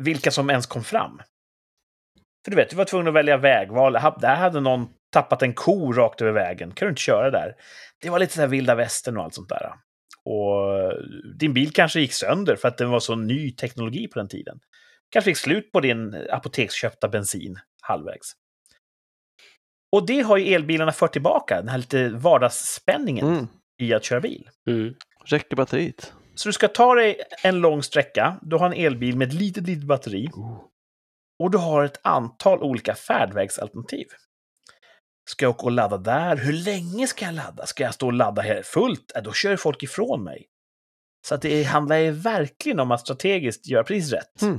vilka 0.02 0.30
som 0.30 0.50
ens 0.50 0.66
kom 0.66 0.84
fram. 0.84 1.20
För 2.44 2.50
du 2.50 2.56
vet, 2.56 2.70
du 2.70 2.76
var 2.76 2.84
tvungen 2.84 3.08
att 3.08 3.14
välja 3.14 3.36
vägval. 3.36 3.92
Där 4.20 4.34
hade 4.34 4.60
någon 4.60 4.88
tappat 5.12 5.42
en 5.42 5.54
ko 5.54 5.92
rakt 5.92 6.22
över 6.22 6.32
vägen. 6.32 6.70
kan 6.70 6.86
du 6.86 6.90
inte 6.90 7.02
köra 7.02 7.30
där. 7.30 7.54
Det 8.00 8.10
var 8.10 8.18
lite 8.18 8.34
så 8.34 8.40
här 8.40 8.48
vilda 8.48 8.74
västern 8.74 9.16
och 9.16 9.24
allt 9.24 9.34
sånt 9.34 9.48
där. 9.48 9.72
Och 10.24 10.92
din 11.38 11.54
bil 11.54 11.72
kanske 11.72 12.00
gick 12.00 12.12
sönder 12.12 12.56
för 12.56 12.68
att 12.68 12.78
den 12.78 12.90
var 12.90 13.00
så 13.00 13.14
ny 13.14 13.50
teknologi 13.50 14.08
på 14.08 14.18
den 14.18 14.28
tiden. 14.28 14.58
Kanske 15.10 15.30
fick 15.30 15.36
slut 15.38 15.72
på 15.72 15.80
din 15.80 16.26
apoteksköpta 16.30 17.08
bensin 17.08 17.56
halvvägs. 17.82 18.32
Och 19.92 20.06
det 20.06 20.20
har 20.20 20.36
ju 20.36 20.54
elbilarna 20.54 20.92
fört 20.92 21.12
tillbaka, 21.12 21.56
den 21.56 21.68
här 21.68 21.78
lite 21.78 22.08
vardagsspänningen 22.08 23.26
Mm. 23.28 23.46
i 23.82 23.94
att 23.94 24.04
köra 24.04 24.20
bil. 24.20 24.48
Mm. 24.68 24.94
Räcker 25.26 25.56
batteriet? 25.56 26.12
Så 26.34 26.48
du 26.48 26.52
ska 26.52 26.68
ta 26.68 26.94
dig 26.94 27.20
en 27.42 27.60
lång 27.60 27.82
sträcka, 27.82 28.36
du 28.42 28.56
har 28.56 28.66
en 28.66 28.72
elbil 28.86 29.16
med 29.16 29.28
ett 29.28 29.34
litet, 29.34 29.66
litet 29.66 29.84
batteri 29.84 30.28
och 31.42 31.50
du 31.50 31.58
har 31.58 31.84
ett 31.84 32.00
antal 32.02 32.62
olika 32.62 32.94
färdvägsalternativ. 32.94 34.06
Ska 35.30 35.44
jag 35.44 35.50
åka 35.50 35.64
och 35.64 35.72
ladda 35.72 35.98
där? 35.98 36.36
Hur 36.36 36.52
länge 36.52 37.06
ska 37.06 37.24
jag 37.24 37.34
ladda? 37.34 37.66
Ska 37.66 37.82
jag 37.82 37.94
stå 37.94 38.06
och 38.06 38.12
ladda 38.12 38.42
här 38.42 38.62
fullt? 38.62 39.12
Då 39.24 39.32
kör 39.32 39.56
folk 39.56 39.82
ifrån 39.82 40.24
mig. 40.24 40.46
Så 41.26 41.34
att 41.34 41.42
det 41.42 41.62
handlar 41.62 41.96
ju 41.96 42.10
verkligen 42.10 42.80
om 42.80 42.90
att 42.90 43.00
strategiskt 43.00 43.66
göra 43.66 43.84
precis 43.84 44.12
rätt. 44.12 44.42
Mm. 44.42 44.58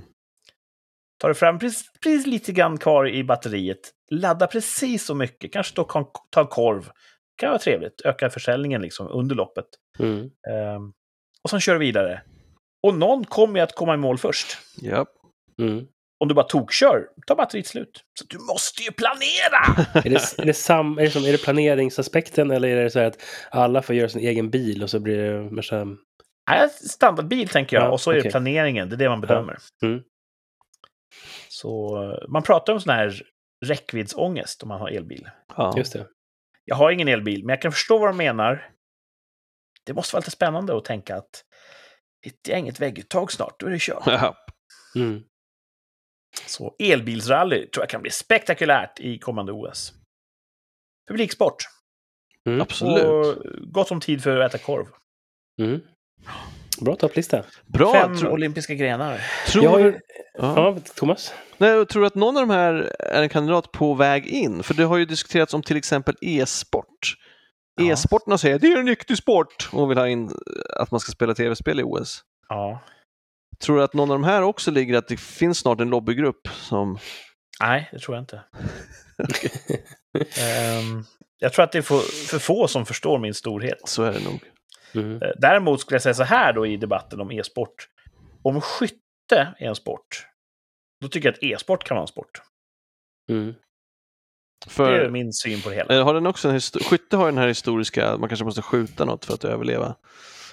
Tar 1.19 1.29
du 1.29 1.35
fram 1.35 1.59
precis, 1.59 1.83
precis 2.03 2.27
lite 2.27 2.51
grann 2.51 2.77
kvar 2.77 3.07
i 3.09 3.23
batteriet, 3.23 3.91
ladda 4.11 4.47
precis 4.47 5.05
så 5.05 5.15
mycket, 5.15 5.53
kanske 5.53 5.83
kon- 5.83 6.05
ta 6.29 6.47
korv. 6.47 6.81
Det 6.85 7.39
kan 7.41 7.49
vara 7.49 7.59
trevligt, 7.59 8.01
öka 8.01 8.29
försäljningen 8.29 8.81
liksom 8.81 9.07
under 9.07 9.35
loppet. 9.35 9.65
Mm. 9.99 10.19
Ehm, 10.49 10.93
och 11.43 11.49
sen 11.49 11.59
kör 11.59 11.73
du 11.73 11.79
vidare. 11.79 12.21
Och 12.87 12.97
någon 12.97 13.23
kommer 13.25 13.59
ju 13.59 13.63
att 13.63 13.75
komma 13.75 13.93
i 13.93 13.97
mål 13.97 14.17
först. 14.17 14.57
Ja. 14.81 15.05
Mm. 15.61 15.87
Om 16.19 16.27
du 16.27 16.35
bara 16.35 16.45
tokkör, 16.45 17.07
tar 17.27 17.35
batteriet 17.35 17.67
slut. 17.67 18.03
Så 18.19 18.25
du 18.29 18.37
måste 18.37 18.83
ju 18.83 18.91
planera! 18.91 19.87
Är, 20.05 20.09
det, 20.09 20.39
är, 20.39 20.45
det 20.45 20.53
sam, 20.53 20.97
är, 20.97 21.01
det 21.01 21.11
som, 21.11 21.25
är 21.25 21.31
det 21.31 21.43
planeringsaspekten 21.43 22.51
eller 22.51 22.67
är 22.67 22.83
det 22.83 22.89
så 22.89 22.99
här 22.99 23.07
att 23.07 23.17
alla 23.51 23.81
får 23.81 23.95
göra 23.95 24.09
sin 24.09 24.21
egen 24.21 24.49
bil 24.49 24.83
och 24.83 24.89
så 24.89 24.99
blir 24.99 25.17
det 25.17 25.51
mer 25.51 25.61
så 25.61 25.75
här, 25.75 25.87
Nej, 26.49 26.69
standardbil 26.69 27.49
tänker 27.49 27.77
jag, 27.77 27.85
Ja, 27.85 27.89
och 27.91 28.01
så 28.01 28.11
är 28.11 28.21
det 28.21 28.29
planeringen, 28.31 28.89
det 28.89 28.95
är 28.95 28.97
det 28.97 29.09
man 29.09 29.21
bedömer. 29.21 29.57
Mm. 29.83 30.01
Så 31.49 32.03
eh, 32.03 32.29
man 32.29 32.43
pratar 32.43 32.73
om 32.73 32.79
sån 32.81 32.93
här 32.93 33.21
räckviddsångest 33.65 34.63
om 34.63 34.69
man 34.69 34.79
har 34.79 34.89
elbil. 34.89 35.29
ja. 35.57 35.73
Just 35.77 35.93
det. 35.93 36.07
Jag 36.65 36.75
har 36.75 36.91
ingen 36.91 37.07
elbil, 37.07 37.45
men 37.45 37.49
jag 37.49 37.61
kan 37.61 37.71
förstå 37.71 37.97
vad 37.97 38.09
de 38.09 38.17
menar. 38.17 38.71
Det 39.85 39.93
måste 39.93 40.15
vara 40.15 40.19
lite 40.19 40.31
spännande 40.31 40.77
att 40.77 40.85
tänka 40.85 41.15
att 41.15 41.43
hittar 42.21 42.51
jag 42.51 42.59
inget 42.59 42.79
vägguttag 42.79 43.31
snart, 43.31 43.59
då 43.59 43.65
är 43.65 43.71
det 43.71 43.81
kört. 43.81 44.03
Ja. 44.05 44.35
Mm. 44.95 45.23
Så 46.45 46.75
elbilsrally 46.79 47.67
tror 47.67 47.83
jag 47.83 47.89
kan 47.89 48.01
bli 48.01 48.11
spektakulärt 48.11 48.99
i 48.99 49.19
kommande 49.19 49.51
OS. 49.51 49.93
Publiksport. 51.07 51.55
Mm. 52.47 52.61
Absolut. 52.61 53.03
Och 53.03 53.35
gott 53.71 53.91
om 53.91 53.99
tid 53.99 54.23
för 54.23 54.39
att 54.39 54.53
äta 54.53 54.63
korv. 54.63 54.85
Mm. 55.61 55.81
Bra 56.81 56.95
topplista. 56.95 57.43
Bra. 57.65 57.93
Fem 57.93 58.17
Tro, 58.17 58.29
olympiska 58.29 58.73
grenar. 58.73 59.21
tror, 59.47 59.63
Jag 59.63 59.85
ja. 59.85 60.01
Ja, 60.37 60.77
Thomas? 60.95 61.33
Nej, 61.57 61.69
jag 61.69 61.89
tror 61.89 62.05
att 62.05 62.15
någon 62.15 62.37
av 62.37 62.47
de 62.47 62.53
här 62.53 62.73
är 62.99 63.21
en 63.23 63.29
kandidat 63.29 63.71
på 63.71 63.93
väg 63.93 64.27
in. 64.27 64.63
För 64.63 64.73
det 64.73 64.83
har 64.83 64.97
ju 64.97 65.05
diskuterats 65.05 65.53
om 65.53 65.61
till 65.63 65.77
exempel 65.77 66.15
e-sport. 66.21 67.15
Ja. 67.75 67.91
E-sporterna 67.91 68.37
säger 68.37 68.55
att 68.55 68.61
det 68.61 68.67
är 68.67 68.79
en 68.79 68.87
riktig 68.87 69.17
sport 69.17 69.69
och 69.71 69.91
vill 69.91 69.97
ha 69.97 70.07
in 70.07 70.31
att 70.79 70.91
man 70.91 70.99
ska 70.99 71.11
spela 71.11 71.33
tv-spel 71.33 71.79
i 71.79 71.83
OS. 71.83 72.23
Ja. 72.49 72.79
Tror 73.59 73.77
du 73.77 73.83
att 73.83 73.93
någon 73.93 74.11
av 74.11 74.15
de 74.19 74.23
här 74.23 74.41
också 74.41 74.71
ligger 74.71 74.97
att 74.97 75.07
det 75.07 75.19
finns 75.19 75.59
snart 75.59 75.81
en 75.81 75.89
lobbygrupp 75.89 76.47
som... 76.53 76.97
Nej, 77.59 77.89
det 77.91 77.99
tror 77.99 78.15
jag 78.17 78.21
inte. 78.21 78.41
Ehm, 80.39 81.03
jag 81.37 81.53
tror 81.53 81.63
att 81.65 81.71
det 81.71 81.77
är 81.77 81.81
för, 81.81 81.99
för 82.27 82.39
få 82.39 82.67
som 82.67 82.85
förstår 82.85 83.19
min 83.19 83.33
storhet. 83.33 83.77
Så 83.85 84.03
är 84.03 84.11
det 84.13 84.23
nog. 84.23 84.39
Mm. 84.93 85.21
Eh, 85.21 85.29
Däremot 85.37 85.81
skulle 85.81 85.95
jag 85.95 86.01
säga 86.01 86.13
så 86.13 86.23
här 86.23 86.53
då 86.53 86.65
i 86.67 86.77
debatten 86.77 87.21
om 87.21 87.31
e-sport. 87.31 87.87
Om 88.43 88.61
skytte 88.61 89.53
är 89.57 89.67
en 89.67 89.75
sport, 89.75 90.27
då 91.01 91.07
tycker 91.07 91.27
jag 91.27 91.33
att 91.35 91.43
e-sport 91.43 91.83
kan 91.83 91.95
vara 91.95 92.01
en 92.03 92.07
sport. 92.07 92.41
Mm. 93.29 93.53
Det 94.65 94.71
För, 94.71 94.91
är 94.91 95.09
min 95.09 95.33
syn 95.33 95.61
på 95.61 95.69
det 95.69 95.75
hela. 95.75 95.95
eh, 95.95 96.03
har 96.05 96.13
den 96.13 96.27
också 96.27 96.49
en 96.49 96.59
Skytte 96.61 97.17
har 97.17 97.25
ju 97.25 97.31
den 97.31 97.37
här 97.37 97.47
historiska, 97.47 98.17
man 98.17 98.29
kanske 98.29 98.45
måste 98.45 98.61
skjuta 98.61 99.05
något 99.05 99.25
för 99.25 99.33
att 99.33 99.43
överleva. 99.45 99.95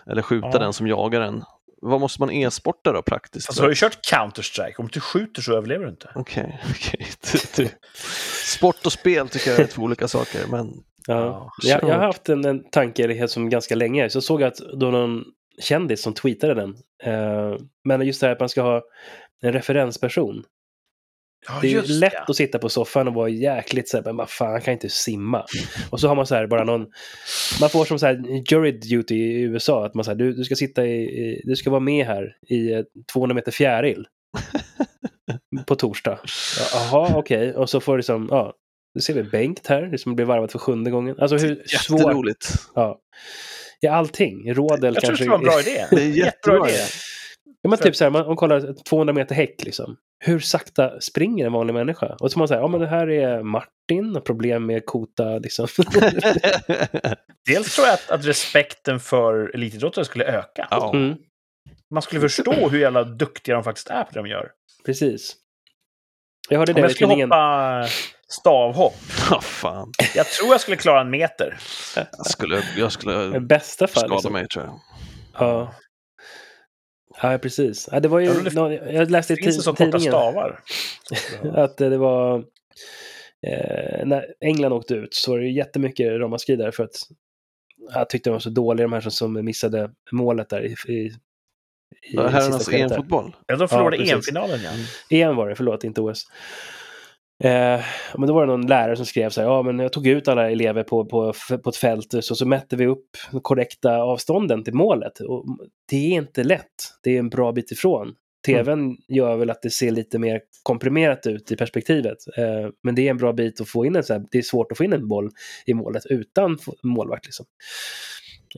Eller 0.06 0.22
skjuta 0.22 0.48
Ja. 0.52 0.58
den 0.58 0.72
som 0.72 0.86
jagar 0.86 1.20
den. 1.20 1.44
Vad 1.84 2.00
måste 2.00 2.22
man 2.22 2.30
e-sporta 2.30 2.92
då 2.92 3.02
praktiskt? 3.02 3.56
Du 3.56 3.62
har 3.62 3.68
ju 3.68 3.74
kört 3.74 3.98
Counter-Strike. 4.12 4.74
Om 4.78 4.88
du 4.92 5.00
skjuter 5.00 5.42
så 5.42 5.56
överlever 5.56 5.84
du 5.84 5.90
inte. 5.90 6.10
Okej. 6.14 6.60
Du- 7.56 7.64
du- 7.64 7.70
Sport 8.44 8.86
och 8.86 8.92
spel 8.92 9.28
tycker 9.28 9.50
jag 9.50 9.60
är 9.60 9.66
två 9.66 9.82
olika 9.82 10.08
saker, 10.08 10.40
men 10.50 10.72
Ja. 11.06 11.14
Ja, 11.16 11.52
Jag, 11.62 11.82
jag 11.82 11.94
har 11.94 12.06
haft 12.06 12.28
en, 12.28 12.44
en 12.44 12.70
tanke 12.70 13.28
som 13.28 13.50
ganska 13.50 13.74
länge. 13.74 14.10
Så 14.10 14.20
såg 14.20 14.40
jag 14.40 14.48
att 14.48 14.56
då 14.80 14.90
någon 14.90 15.24
kändis 15.62 16.02
som 16.02 16.14
tweetade 16.14 16.54
den. 16.54 16.76
Eh, 17.04 17.56
men 17.84 18.02
just 18.06 18.20
det 18.20 18.26
här 18.26 18.32
att 18.34 18.40
man 18.40 18.48
ska 18.48 18.62
ha 18.62 18.82
en 19.42 19.52
referensperson. 19.52 20.44
Ja, 21.48 21.58
Det 21.62 21.72
är 21.72 21.82
lätt 22.00 22.12
det. 22.12 22.24
att 22.28 22.36
sitta 22.36 22.58
på 22.58 22.68
soffan 22.68 23.08
och 23.08 23.14
vara 23.14 23.28
jäkligt 23.28 23.88
så 23.88 23.96
här, 23.96 24.04
men 24.04 24.16
vad 24.16 24.30
fan, 24.30 24.60
kan 24.60 24.72
inte 24.72 24.88
simma. 24.88 25.44
Och 25.90 26.00
så 26.00 26.08
har 26.08 26.14
man 26.14 26.26
så 26.26 26.34
här 26.34 26.46
bara 26.46 26.64
någon, 26.64 26.86
man 27.60 27.70
får 27.70 27.84
som 27.84 27.98
så 27.98 28.06
här 28.06 28.42
jury 28.52 28.72
duty 28.72 29.14
i 29.14 29.40
USA, 29.42 29.86
att 29.86 29.94
man 29.94 30.04
säger 30.04 30.16
du, 30.18 30.32
du 30.32 30.44
ska 30.44 30.54
sitta 30.56 30.86
i, 30.86 31.02
i, 31.02 31.42
du 31.44 31.56
ska 31.56 31.70
vara 31.70 31.80
med 31.80 32.06
här 32.06 32.36
i 32.48 32.72
eh, 32.72 32.82
200 33.12 33.34
meter 33.34 33.52
fjäril. 33.52 34.06
på 35.66 35.74
torsdag. 35.74 36.18
Ja, 36.58 36.66
Jaha, 36.74 37.10
okej. 37.16 37.54
Och 37.54 37.70
så 37.70 37.80
får 37.80 37.96
det 37.96 38.02
som, 38.02 38.28
ja, 38.30 38.54
nu 38.94 39.00
ser 39.00 39.14
vi 39.14 39.22
Bengt 39.22 39.66
här, 39.66 39.82
det 39.82 39.98
som 39.98 40.14
blir 40.16 40.26
varvat 40.26 40.52
för 40.52 40.58
sjunde 40.58 40.90
gången. 40.90 41.16
Alltså 41.18 41.36
hur 41.36 41.62
svårt, 41.66 42.36
ja. 42.74 42.98
Ja, 43.80 43.92
allting. 43.92 44.54
Rådel 44.54 44.94
Jag 44.94 45.04
tror 45.04 45.12
det 45.12 45.18
kanske. 45.18 45.24
vara 45.28 45.38
en 45.38 45.44
bra 45.44 45.60
idé. 45.60 45.86
Det 45.90 46.02
är 46.02 46.08
jättebra. 46.24 46.68
idé. 46.68 46.78
Ja, 47.62 47.70
men 47.70 47.78
typ 47.78 47.96
så 47.96 48.04
här, 48.04 48.10
man, 48.10 48.26
man 48.26 48.36
kollar 48.36 48.82
200 48.88 49.12
meter 49.14 49.34
häck 49.34 49.64
liksom. 49.64 49.96
Hur 50.24 50.38
sakta 50.40 51.00
springer 51.00 51.46
en 51.46 51.52
vanlig 51.52 51.74
människa? 51.74 52.16
Och 52.20 52.32
så 52.32 52.38
man 52.38 52.48
säger, 52.48 52.60
ja 52.60 52.68
men 52.68 52.80
det 52.80 52.86
här 52.86 53.10
är 53.10 53.42
Martin, 53.42 54.20
problem 54.24 54.66
med 54.66 54.86
kota 54.86 55.38
liksom. 55.38 55.66
Dels 57.46 57.74
tror 57.74 57.86
jag 57.86 57.94
att, 57.94 58.10
att 58.10 58.24
respekten 58.26 59.00
för 59.00 59.54
elitidrottare 59.54 60.04
skulle 60.04 60.24
öka. 60.24 60.68
ja. 60.70 60.92
Mm, 60.94 61.16
Man 61.90 62.02
skulle 62.02 62.20
förstå 62.20 62.68
hur 62.68 62.78
jävla 62.78 63.04
duktiga 63.04 63.54
de 63.54 63.64
faktiskt 63.64 63.90
är 63.90 64.04
på 64.04 64.10
det 64.12 64.18
de 64.20 64.26
gör. 64.26 64.50
precis. 64.86 65.36
Jag 66.48 66.58
hörde 66.58 66.72
Om 66.72 66.76
det 66.76 66.80
jag 66.80 66.90
i 66.90 66.94
skulle 66.94 67.14
hoppa 67.24 67.86
stavhopp, 68.28 68.94
Ja, 69.30 69.40
fan. 69.40 69.92
jag 70.14 70.26
tror 70.26 70.50
jag 70.50 70.60
skulle 70.60 70.76
klara 70.76 71.00
en 71.00 71.10
meter. 71.10 71.58
Jag 71.96 72.26
skulle, 72.26 72.62
jag 72.76 72.92
skulle 72.92 73.36
I 73.36 73.40
bästa 73.40 73.86
fall. 73.86 74.00
skada 74.00 74.14
Liksom. 74.14 74.32
mig 74.32 74.48
tror 74.48 74.64
jag. 74.64 74.80
Ja. 75.38 75.74
Ja, 77.22 77.38
precis. 77.38 77.88
Ja, 77.92 78.00
det 78.00 78.08
var 78.08 78.18
ju, 78.18 78.26
Ja, 78.26 78.32
det- 78.44 78.54
nå- 78.54 78.72
jag 78.72 79.10
läste 79.10 79.32
i 79.32 79.36
Finns 79.36 79.56
det 79.56 79.62
så 79.62 79.70
ti- 79.72 79.76
korta 79.76 79.84
tidningen 79.98 80.12
stavar? 80.12 80.60
att 81.64 81.80
eh, 81.80 81.90
det 81.90 81.98
var 81.98 82.38
eh, 83.46 84.06
när 84.06 84.26
England 84.40 84.72
åkte 84.72 84.94
ut 84.94 85.14
så 85.14 85.30
var 85.30 85.38
det 85.38 85.48
jättemycket 85.48 86.20
ramaskri 86.20 86.56
där 86.56 86.70
för 86.70 86.84
att 86.84 86.94
jag 87.94 88.08
tyckte 88.10 88.30
de 88.30 88.32
var 88.32 88.40
så 88.40 88.50
dåliga 88.50 88.84
de 88.84 88.92
här 88.92 89.00
som, 89.00 89.10
som 89.10 89.44
missade 89.44 89.90
målet 90.12 90.48
där 90.48 90.62
i, 90.64 90.74
i, 90.88 90.92
i 90.92 91.12
Ja, 92.12 92.26
Herrarnas 92.28 92.66
där. 92.66 92.78
EM-fotboll. 92.78 93.36
Ja, 93.46 93.56
de 93.56 93.68
förlorade 93.68 93.96
precis. 93.96 94.12
EM-finalen, 94.14 94.60
ja. 94.64 94.70
EM 95.18 95.36
var 95.36 95.48
det, 95.48 95.54
förlåt, 95.54 95.84
inte 95.84 96.00
OS. 96.00 96.26
Eh, 97.44 97.80
men 98.14 98.26
då 98.26 98.34
var 98.34 98.46
det 98.46 98.52
någon 98.52 98.66
lärare 98.66 98.96
som 98.96 99.06
skrev 99.06 99.30
så 99.30 99.40
här, 99.40 99.48
ja 99.48 99.62
men 99.62 99.78
jag 99.78 99.92
tog 99.92 100.06
ut 100.06 100.28
alla 100.28 100.50
elever 100.50 100.82
på, 100.82 101.04
på, 101.04 101.32
på 101.64 101.70
ett 101.70 101.76
fält 101.76 102.14
så, 102.20 102.34
så 102.34 102.46
mätte 102.46 102.76
vi 102.76 102.86
upp 102.86 103.08
de 103.30 103.40
korrekta 103.40 103.96
avstånden 103.96 104.64
till 104.64 104.74
målet. 104.74 105.20
Och 105.20 105.44
det 105.90 105.96
är 105.96 106.10
inte 106.10 106.44
lätt, 106.44 106.64
det 107.02 107.14
är 107.14 107.18
en 107.18 107.28
bra 107.28 107.52
bit 107.52 107.72
ifrån. 107.72 108.14
TVn 108.46 108.96
gör 109.08 109.36
väl 109.36 109.50
att 109.50 109.62
det 109.62 109.70
ser 109.70 109.90
lite 109.90 110.18
mer 110.18 110.40
komprimerat 110.62 111.26
ut 111.26 111.52
i 111.52 111.56
perspektivet. 111.56 112.18
Eh, 112.36 112.70
men 112.82 112.94
det 112.94 113.06
är 113.06 113.10
en 113.10 113.16
bra 113.16 113.32
bit 113.32 113.60
att 113.60 113.68
få 113.68 113.86
in 113.86 113.96
en 113.96 114.04
så 114.04 114.12
här, 114.12 114.24
det 114.30 114.38
är 114.38 114.42
svårt 114.42 114.72
att 114.72 114.78
få 114.78 114.84
in 114.84 114.92
en 114.92 115.08
boll 115.08 115.30
i 115.66 115.74
målet 115.74 116.06
utan 116.06 116.58
målvakt. 116.82 117.24
Liksom. 117.24 117.46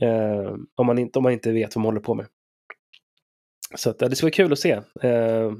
Eh, 0.01 0.55
om, 0.75 0.87
man 0.87 0.97
inte, 0.97 1.19
om 1.19 1.23
man 1.23 1.33
inte 1.33 1.51
vet 1.51 1.75
vad 1.75 1.81
man 1.81 1.87
håller 1.87 2.01
på 2.01 2.15
med. 2.15 2.25
Så 3.75 3.89
att, 3.89 3.99
det 3.99 4.15
skulle 4.15 4.27
vara 4.27 4.35
kul 4.35 4.53
att 4.53 4.59
se. 4.59 4.71
Eh, 5.01 5.51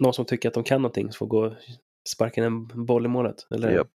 någon 0.00 0.14
som 0.14 0.24
tycker 0.24 0.48
att 0.48 0.54
de 0.54 0.64
kan 0.64 0.82
någonting 0.82 1.12
får 1.12 1.26
gå 1.26 1.46
och 1.46 1.52
sparka 2.14 2.40
in 2.40 2.46
en 2.46 2.86
boll 2.86 3.04
i 3.04 3.08
målet. 3.08 3.36
Eller 3.54 3.70
Japp. 3.70 3.88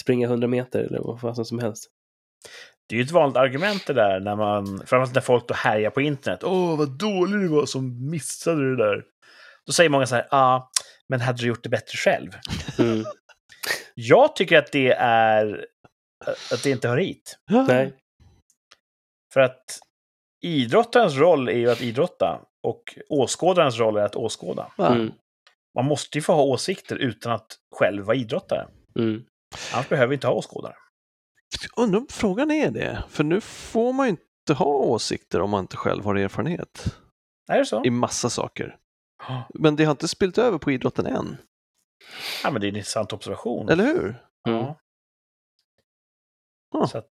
springa 0.00 0.26
100 0.26 0.48
meter 0.48 0.80
eller 0.80 0.98
vad 0.98 1.20
fasen 1.20 1.44
som 1.44 1.58
helst. 1.58 1.90
Det 2.88 2.94
är 2.94 2.98
ju 2.98 3.04
ett 3.04 3.10
vanligt 3.10 3.36
argument 3.36 3.86
det 3.86 3.92
där, 3.92 4.20
när 4.20 4.36
man, 4.36 4.66
framförallt 4.66 5.14
när 5.14 5.20
folk 5.20 5.48
då 5.48 5.54
härjar 5.54 5.90
på 5.90 6.00
internet. 6.00 6.44
Åh, 6.44 6.78
vad 6.78 6.98
dålig 6.98 7.40
du 7.40 7.48
var 7.48 7.66
som 7.66 8.10
missade 8.10 8.70
det 8.70 8.76
där. 8.76 9.04
Då 9.66 9.72
säger 9.72 9.90
många 9.90 10.06
så 10.06 10.14
här, 10.14 10.28
ja, 10.30 10.38
ah, 10.38 10.70
men 11.08 11.20
hade 11.20 11.42
du 11.42 11.46
gjort 11.46 11.62
det 11.62 11.68
bättre 11.68 11.96
själv? 11.96 12.30
Mm. 12.78 13.04
Jag 13.94 14.36
tycker 14.36 14.58
att 14.58 14.72
det 14.72 14.92
är 14.98 15.66
att 16.52 16.62
det 16.62 16.70
inte 16.70 16.88
hör 16.88 16.96
hit. 16.96 17.38
Nej. 17.68 17.92
För 19.32 19.40
att 19.40 19.64
idrottarens 20.42 21.16
roll 21.16 21.48
är 21.48 21.58
ju 21.58 21.70
att 21.70 21.80
idrotta 21.80 22.40
och 22.62 22.82
åskådarens 23.08 23.78
roll 23.78 23.96
är 23.96 24.02
att 24.02 24.16
åskåda. 24.16 24.72
Mm. 24.78 25.12
Man 25.76 25.84
måste 25.84 26.18
ju 26.18 26.22
få 26.22 26.32
ha 26.32 26.42
åsikter 26.42 26.96
utan 26.96 27.32
att 27.32 27.58
själv 27.76 28.04
vara 28.04 28.16
idrottare. 28.16 28.68
Mm. 28.98 29.24
Annars 29.74 29.88
behöver 29.88 30.08
vi 30.08 30.14
inte 30.14 30.26
ha 30.26 30.34
åskådare. 30.34 30.74
Undrar 31.76 31.98
om 32.00 32.06
frågan 32.10 32.50
är 32.50 32.70
det, 32.70 33.04
för 33.08 33.24
nu 33.24 33.40
får 33.40 33.92
man 33.92 34.06
ju 34.06 34.10
inte 34.10 34.54
ha 34.54 34.66
åsikter 34.66 35.40
om 35.40 35.50
man 35.50 35.60
inte 35.64 35.76
själv 35.76 36.04
har 36.04 36.14
erfarenhet 36.14 36.96
Är 37.48 37.58
det 37.58 37.66
så? 37.66 37.84
i 37.84 37.90
massa 37.90 38.30
saker. 38.30 38.76
Men 39.54 39.76
det 39.76 39.84
har 39.84 39.90
inte 39.90 40.08
spilt 40.08 40.38
över 40.38 40.58
på 40.58 40.72
idrotten 40.72 41.06
än, 41.06 41.36
Ja, 42.44 42.50
men 42.50 42.60
det 42.60 42.66
är 42.66 42.68
en 42.68 42.76
intressant 42.76 43.12
observation. 43.12 43.68
eller 43.68 43.84
hur? 43.84 44.04
Mm. 44.48 44.58
Ja. 44.58 44.78
Ja. 46.72 46.86
Så 46.86 46.98
att, 46.98 47.08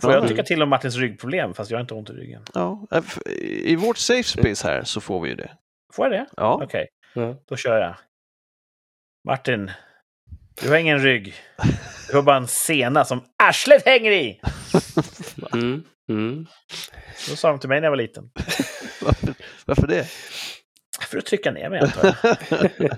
får 0.00 0.12
jag 0.12 0.28
tycka 0.28 0.42
till 0.42 0.62
om 0.62 0.68
Martins 0.68 0.96
ryggproblem, 0.96 1.54
fast 1.54 1.70
jag 1.70 1.78
har 1.78 1.80
inte 1.82 1.94
ont 1.94 2.10
i 2.10 2.12
ryggen. 2.12 2.44
Ja, 2.54 2.86
f- 2.90 3.18
I 3.42 3.76
vårt 3.76 3.98
safe 3.98 4.22
space 4.22 4.68
här 4.68 4.84
så 4.84 5.00
får 5.00 5.20
vi 5.20 5.28
ju 5.28 5.34
det. 5.36 5.56
Får 5.94 6.06
jag 6.06 6.12
det? 6.12 6.26
Ja, 6.36 6.60
Okej, 6.64 6.88
Ja. 7.14 7.36
då 7.48 7.56
kör 7.56 7.80
jag. 7.80 7.94
Martin, 9.28 9.70
du 10.60 10.68
har 10.68 10.76
ingen 10.76 10.98
rygg. 10.98 11.34
Du 12.10 12.16
har 12.16 12.22
bara 12.22 12.36
en 12.36 12.48
sena 12.48 13.04
som 13.04 13.24
arslet 13.42 13.86
hänger 13.86 14.10
i! 14.12 14.40
Mm. 15.52 15.82
Mm. 16.08 16.46
Så 17.16 17.36
sa 17.36 17.48
de 17.50 17.58
till 17.60 17.68
mig 17.68 17.80
när 17.80 17.86
jag 17.86 17.90
var 17.90 17.96
liten. 17.96 18.30
varför, 19.02 19.34
varför 19.66 19.86
det? 19.86 20.06
För 21.00 21.18
att 21.18 21.26
trycka 21.26 21.50
ner 21.50 21.68
mig, 21.70 21.80
antar 21.80 22.04
jag. 22.22 22.36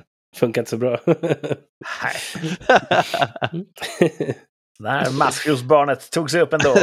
Funkar 0.36 0.60
inte 0.60 0.70
så 0.70 0.76
bra. 0.76 0.98
Nej, 1.06 2.16
när 4.78 5.10
maskrosbarnet 5.18 6.10
tog 6.10 6.30
sig 6.30 6.40
upp 6.40 6.52
ändå. 6.52 6.74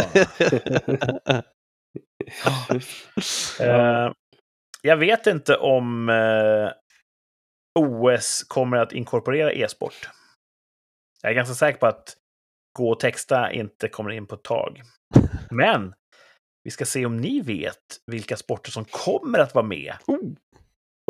Eh, 3.60 4.12
jag 4.82 4.98
vet 4.98 5.28
inte 5.28 5.56
om 5.56 6.10
eh, 6.10 6.72
OS 7.80 8.44
kommer 8.48 8.78
att 8.78 8.94
inkorporera 8.94 9.54
e-sport. 9.54 10.10
Jag 11.22 11.32
är 11.32 11.36
ganska 11.36 11.56
säker 11.56 11.80
på 11.80 11.88
att 11.88 12.16
gå 12.80 12.90
och 12.92 13.00
texta 13.00 13.52
inte 13.52 13.88
kommer 13.88 14.12
in 14.12 14.28
på 14.28 14.36
ett 14.36 14.44
tag. 14.44 14.82
Men 15.52 15.94
vi 16.64 16.72
ska 16.72 16.86
se 16.86 17.06
om 17.06 17.18
ni 17.18 17.42
vet 17.42 17.78
vilka 18.06 18.38
sporter 18.38 18.72
som 18.72 18.86
kommer 18.86 19.40
att 19.40 19.56
vara 19.56 19.66
med 19.66 19.94
Oh. 20.08 20.34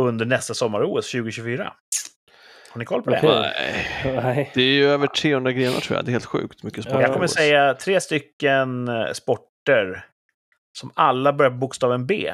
under 0.02 0.26
nästa 0.26 0.54
sommar-OS 0.54 1.12
2024. 1.12 1.74
Har 2.72 2.80
ni 2.80 2.86
koll 2.86 3.02
på 3.02 3.10
det? 3.10 3.18
Okej. 3.18 4.16
Nej. 4.16 4.52
Det 4.54 4.62
är 4.62 4.74
ju 4.74 4.86
över 4.86 5.08
300 5.08 5.52
grenar 5.52 5.80
tror 5.80 5.96
jag, 5.98 6.06
det 6.06 6.10
är 6.10 6.14
helt 6.14 6.26
sjukt 6.26 6.64
mycket 6.64 6.84
sport. 6.84 6.94
Ja. 6.94 7.02
Jag 7.02 7.14
kommer 7.14 7.28
säga 7.28 7.74
tre 7.74 8.02
stycken 8.02 8.88
eh, 8.88 9.12
sporter 9.12 10.06
som 10.78 10.92
alla 10.96 11.34
börjar 11.34 11.52
på 11.52 11.58
bokstaven 11.58 12.06
B. 12.06 12.34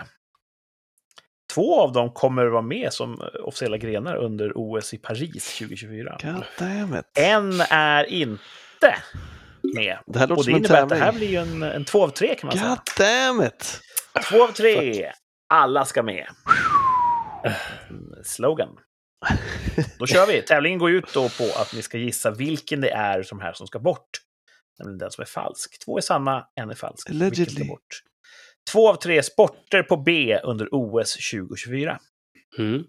Två 1.58 1.82
av 1.82 1.92
dem 1.92 2.12
kommer 2.12 2.46
att 2.46 2.52
vara 2.52 2.62
med 2.62 2.94
som 2.94 3.22
eh, 3.22 3.28
officiella 3.44 3.78
grenar 3.78 4.16
under 4.16 4.52
OS 4.56 4.94
i 4.94 4.98
Paris 4.98 5.58
2024. 5.58 6.18
God 6.24 6.44
damn 6.60 6.96
it. 6.96 7.06
En 7.14 7.62
är 7.70 8.04
inte 8.04 8.96
med. 9.76 9.98
Det 10.06 10.20
här 10.20 10.28
låter 10.28 10.32
Och 10.32 10.38
det 10.38 10.44
som 10.44 10.56
innebär 10.56 10.84
att 10.84 10.90
det 10.90 10.96
här 10.96 11.12
blir 11.12 11.28
ju 11.28 11.38
en, 11.38 11.64
en 11.64 11.86
två 11.86 12.04
av 12.04 12.10
tre 12.10 12.36
kan 12.36 12.48
man 12.48 12.58
säga. 12.58 12.70
God 12.70 12.80
damn 12.98 13.48
it! 13.48 13.82
Två 14.30 14.44
av 14.44 14.48
tre. 14.48 15.12
Alla 15.50 15.86
ska 15.86 16.04
med. 16.04 16.28
Mm, 17.90 18.24
Slogan. 18.24 18.70
Då 20.00 20.06
kör 20.06 20.28
vi. 20.28 20.42
Tävlingen 20.42 20.80
går 20.80 20.92
ut 20.92 21.14
då 21.14 21.30
på 21.30 21.44
att 21.62 21.74
ni 21.74 21.82
ska 21.82 21.98
gissa 21.98 22.32
vilken 22.32 22.82
det 22.82 22.92
är 22.92 23.24
som 23.24 23.40
här 23.40 23.54
som 23.54 23.68
ska 23.68 23.80
bort. 23.80 24.10
Nämligen 24.80 24.98
den 24.98 25.12
som 25.12 25.22
är 25.22 25.26
falsk. 25.26 25.86
Två 25.86 25.98
är 25.98 26.02
sanna, 26.02 26.48
en 26.56 26.70
är 26.70 26.76
falsk. 26.76 27.10
Vilken 27.10 27.32
ska 27.32 27.42
Allegedly. 27.42 27.68
bort? 27.68 28.04
Två 28.72 28.90
av 28.90 28.96
tre 28.96 29.24
sporter 29.24 29.84
på 29.84 29.98
B 29.98 30.40
under 30.44 30.68
OS 30.72 31.14
2024. 31.32 32.00
Mm. 32.58 32.84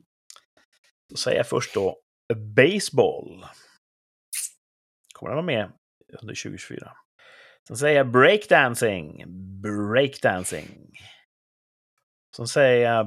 Då 1.11 1.17
säger 1.17 1.37
jag 1.37 1.49
först 1.49 1.75
då 1.75 1.99
baseball. 2.57 3.47
Kommer 5.13 5.31
den 5.31 5.37
vara 5.37 5.47
med 5.47 5.73
under 6.21 6.35
2024? 6.35 6.93
Sen 7.69 7.77
säger 7.77 7.97
jag 7.97 8.13
breakdancing. 8.13 9.25
Breakdancing. 9.63 10.99
Sen 12.37 12.49
säger 12.49 12.93
jag 12.93 13.07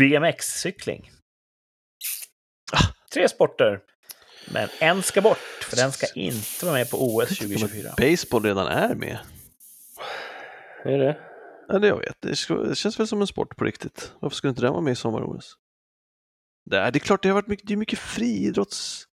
BMX-cykling. 0.00 1.10
Tre 3.12 3.28
sporter. 3.28 3.80
Men 4.52 4.68
en 4.80 5.02
ska 5.02 5.20
bort, 5.20 5.38
för 5.62 5.76
den 5.76 5.92
ska 5.92 6.06
inte 6.14 6.66
vara 6.66 6.74
med 6.74 6.90
på 6.90 6.96
OS 6.96 7.28
2024. 7.38 7.94
Baseball 7.96 8.44
redan 8.44 8.66
är 8.66 8.94
med. 8.94 9.18
Är 10.84 10.98
det? 10.98 11.33
Ja, 11.68 11.78
det 11.78 11.86
jag 11.86 11.98
vet. 11.98 12.16
Det, 12.20 12.34
känns 12.74 13.00
väl 13.00 13.06
som 13.08 13.20
en 13.20 13.26
sport 13.26 13.56
på 13.56 13.64
riktigt. 13.64 14.12
Varför 14.20 14.36
skulle 14.36 14.48
inte 14.48 14.62
den 14.62 14.72
vara 14.72 14.82
med 14.82 14.92
i 14.92 14.96
sommar-OS? 14.96 15.54
Det 16.70 16.78
är, 16.78 16.90
det 16.90 16.96
är 16.98 17.00
klart, 17.00 17.22
det 17.22 17.28
har 17.28 17.34
varit 17.34 17.46
mycket, 17.46 17.66
det 17.68 17.72
är 17.74 17.76
mycket 17.76 17.98
friidrotts... 17.98 19.04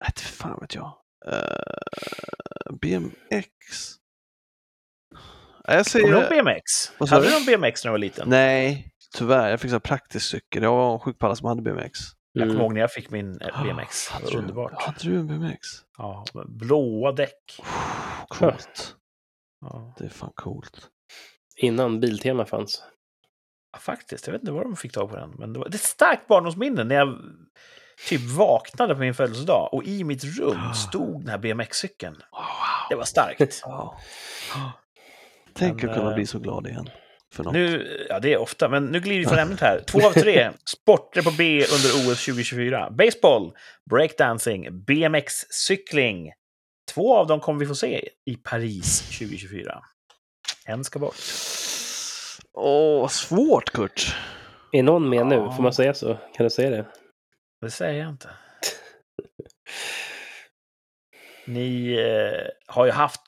Nej, 0.00 0.08
inte 0.08 0.22
fan 0.22 0.58
vet 0.60 0.74
jag. 0.74 0.92
Eh, 1.26 2.74
BMX? 2.80 3.12
Nej, 5.68 5.76
Jag 5.76 5.86
Kommer 5.86 6.06
du 6.08 6.12
ihåg 6.14 6.24
säger... 6.28 6.42
BMX? 6.44 6.92
Vad 6.98 7.08
Hade 7.08 7.26
du? 7.26 7.32
någon 7.32 7.44
BMX 7.46 7.84
när 7.84 7.88
du 7.90 7.92
var 7.92 7.98
liten? 7.98 8.28
Nej, 8.28 8.92
tyvärr. 9.14 9.50
Jag 9.50 9.60
fick 9.60 9.70
så 9.70 9.74
här 9.74 9.80
praktisk 9.80 10.26
cykel. 10.30 10.62
Jag 10.62 10.76
var 10.76 10.98
sjuk 10.98 11.18
på 11.18 11.26
alla 11.26 11.36
som 11.36 11.48
hade 11.48 11.62
BMX. 11.62 11.98
Jag 12.32 12.42
Mm. 12.42 12.54
kommer 12.54 12.64
ihåg 12.64 12.74
när 12.74 12.80
jag 12.80 12.92
fick 12.92 13.10
min 13.10 13.40
eh, 13.40 13.62
BMX. 13.62 14.08
Det 14.08 14.14
Hade 14.14 14.30
du, 14.30 14.38
underbart. 14.38 14.82
hade 14.82 14.98
du 15.02 15.16
en 15.18 15.26
BMX? 15.26 15.58
Ja, 15.98 16.24
blåa 16.48 17.12
däck. 17.12 17.60
Coolt. 18.28 18.96
Ja. 19.60 19.94
Det 19.98 20.04
är 20.04 20.08
fan 20.08 20.32
coolt. 20.34 20.88
Innan 21.56 22.00
Biltema 22.00 22.44
fanns. 22.44 22.82
Ja, 23.72 23.78
faktiskt, 23.78 24.26
jag 24.26 24.32
vet 24.32 24.42
inte 24.42 24.52
var 24.52 24.64
de 24.64 24.76
fick 24.76 24.92
tag 24.92 25.10
på 25.10 25.16
den. 25.16 25.30
Men 25.38 25.52
det, 25.52 25.58
var, 25.58 25.68
det 25.68 25.74
är 25.74 25.78
ett 25.78 25.82
starkt 25.82 26.26
barndomsminne 26.28 26.84
när 26.84 26.94
jag 26.94 27.18
typ 28.08 28.20
vaknade 28.20 28.94
på 28.94 29.00
min 29.00 29.14
födelsedag 29.14 29.74
och 29.74 29.84
i 29.84 30.04
mitt 30.04 30.24
rum 30.24 30.74
stod 30.74 31.20
den 31.20 31.28
här 31.28 31.38
BMX-cykeln. 31.38 32.14
Wow. 32.14 32.42
Det 32.90 32.94
var 32.94 33.04
starkt. 33.04 33.62
Tänk 35.54 35.82
Men, 35.82 35.90
att 35.90 35.96
kunna 35.96 36.10
eh, 36.10 36.14
bli 36.14 36.26
så 36.26 36.38
glad 36.38 36.66
igen. 36.66 36.88
För 37.34 37.44
något. 37.44 37.52
Nu, 37.52 38.06
ja, 38.08 38.20
det 38.20 38.32
är 38.32 38.38
ofta, 38.38 38.68
men 38.68 38.86
nu 38.86 39.00
glider 39.00 39.18
vi 39.18 39.26
från 39.26 39.38
ämnet 39.38 39.60
här. 39.60 39.80
Två 39.86 40.06
av 40.06 40.12
tre 40.12 40.50
sporter 40.64 41.22
på 41.22 41.30
B 41.38 41.58
under 41.58 42.12
OS 42.12 42.24
2024. 42.24 42.90
Baseball, 42.90 43.52
breakdancing, 43.90 44.84
BMX-cykling. 44.86 46.32
Två 46.94 47.16
av 47.16 47.26
dem 47.26 47.40
kommer 47.40 47.60
vi 47.60 47.66
få 47.66 47.74
se 47.74 48.08
i 48.26 48.36
Paris 48.36 49.00
2024. 49.18 49.82
En 50.66 50.84
ska 50.84 50.98
bort. 50.98 51.14
Åh, 52.52 53.08
svårt 53.08 53.70
Kurt. 53.70 54.16
Är 54.72 54.82
någon 54.82 55.08
med 55.08 55.26
nu? 55.26 55.36
Får 55.56 55.62
man 55.62 55.72
säga 55.72 55.94
så? 55.94 56.14
Kan 56.14 56.44
du 56.44 56.50
säga 56.50 56.70
det? 56.70 56.86
Det 57.60 57.70
säger 57.70 58.00
jag 58.00 58.08
inte. 58.10 58.28
Ni 61.46 61.92
eh, 61.92 62.48
har 62.74 62.86
ju 62.86 62.92
haft 62.92 63.20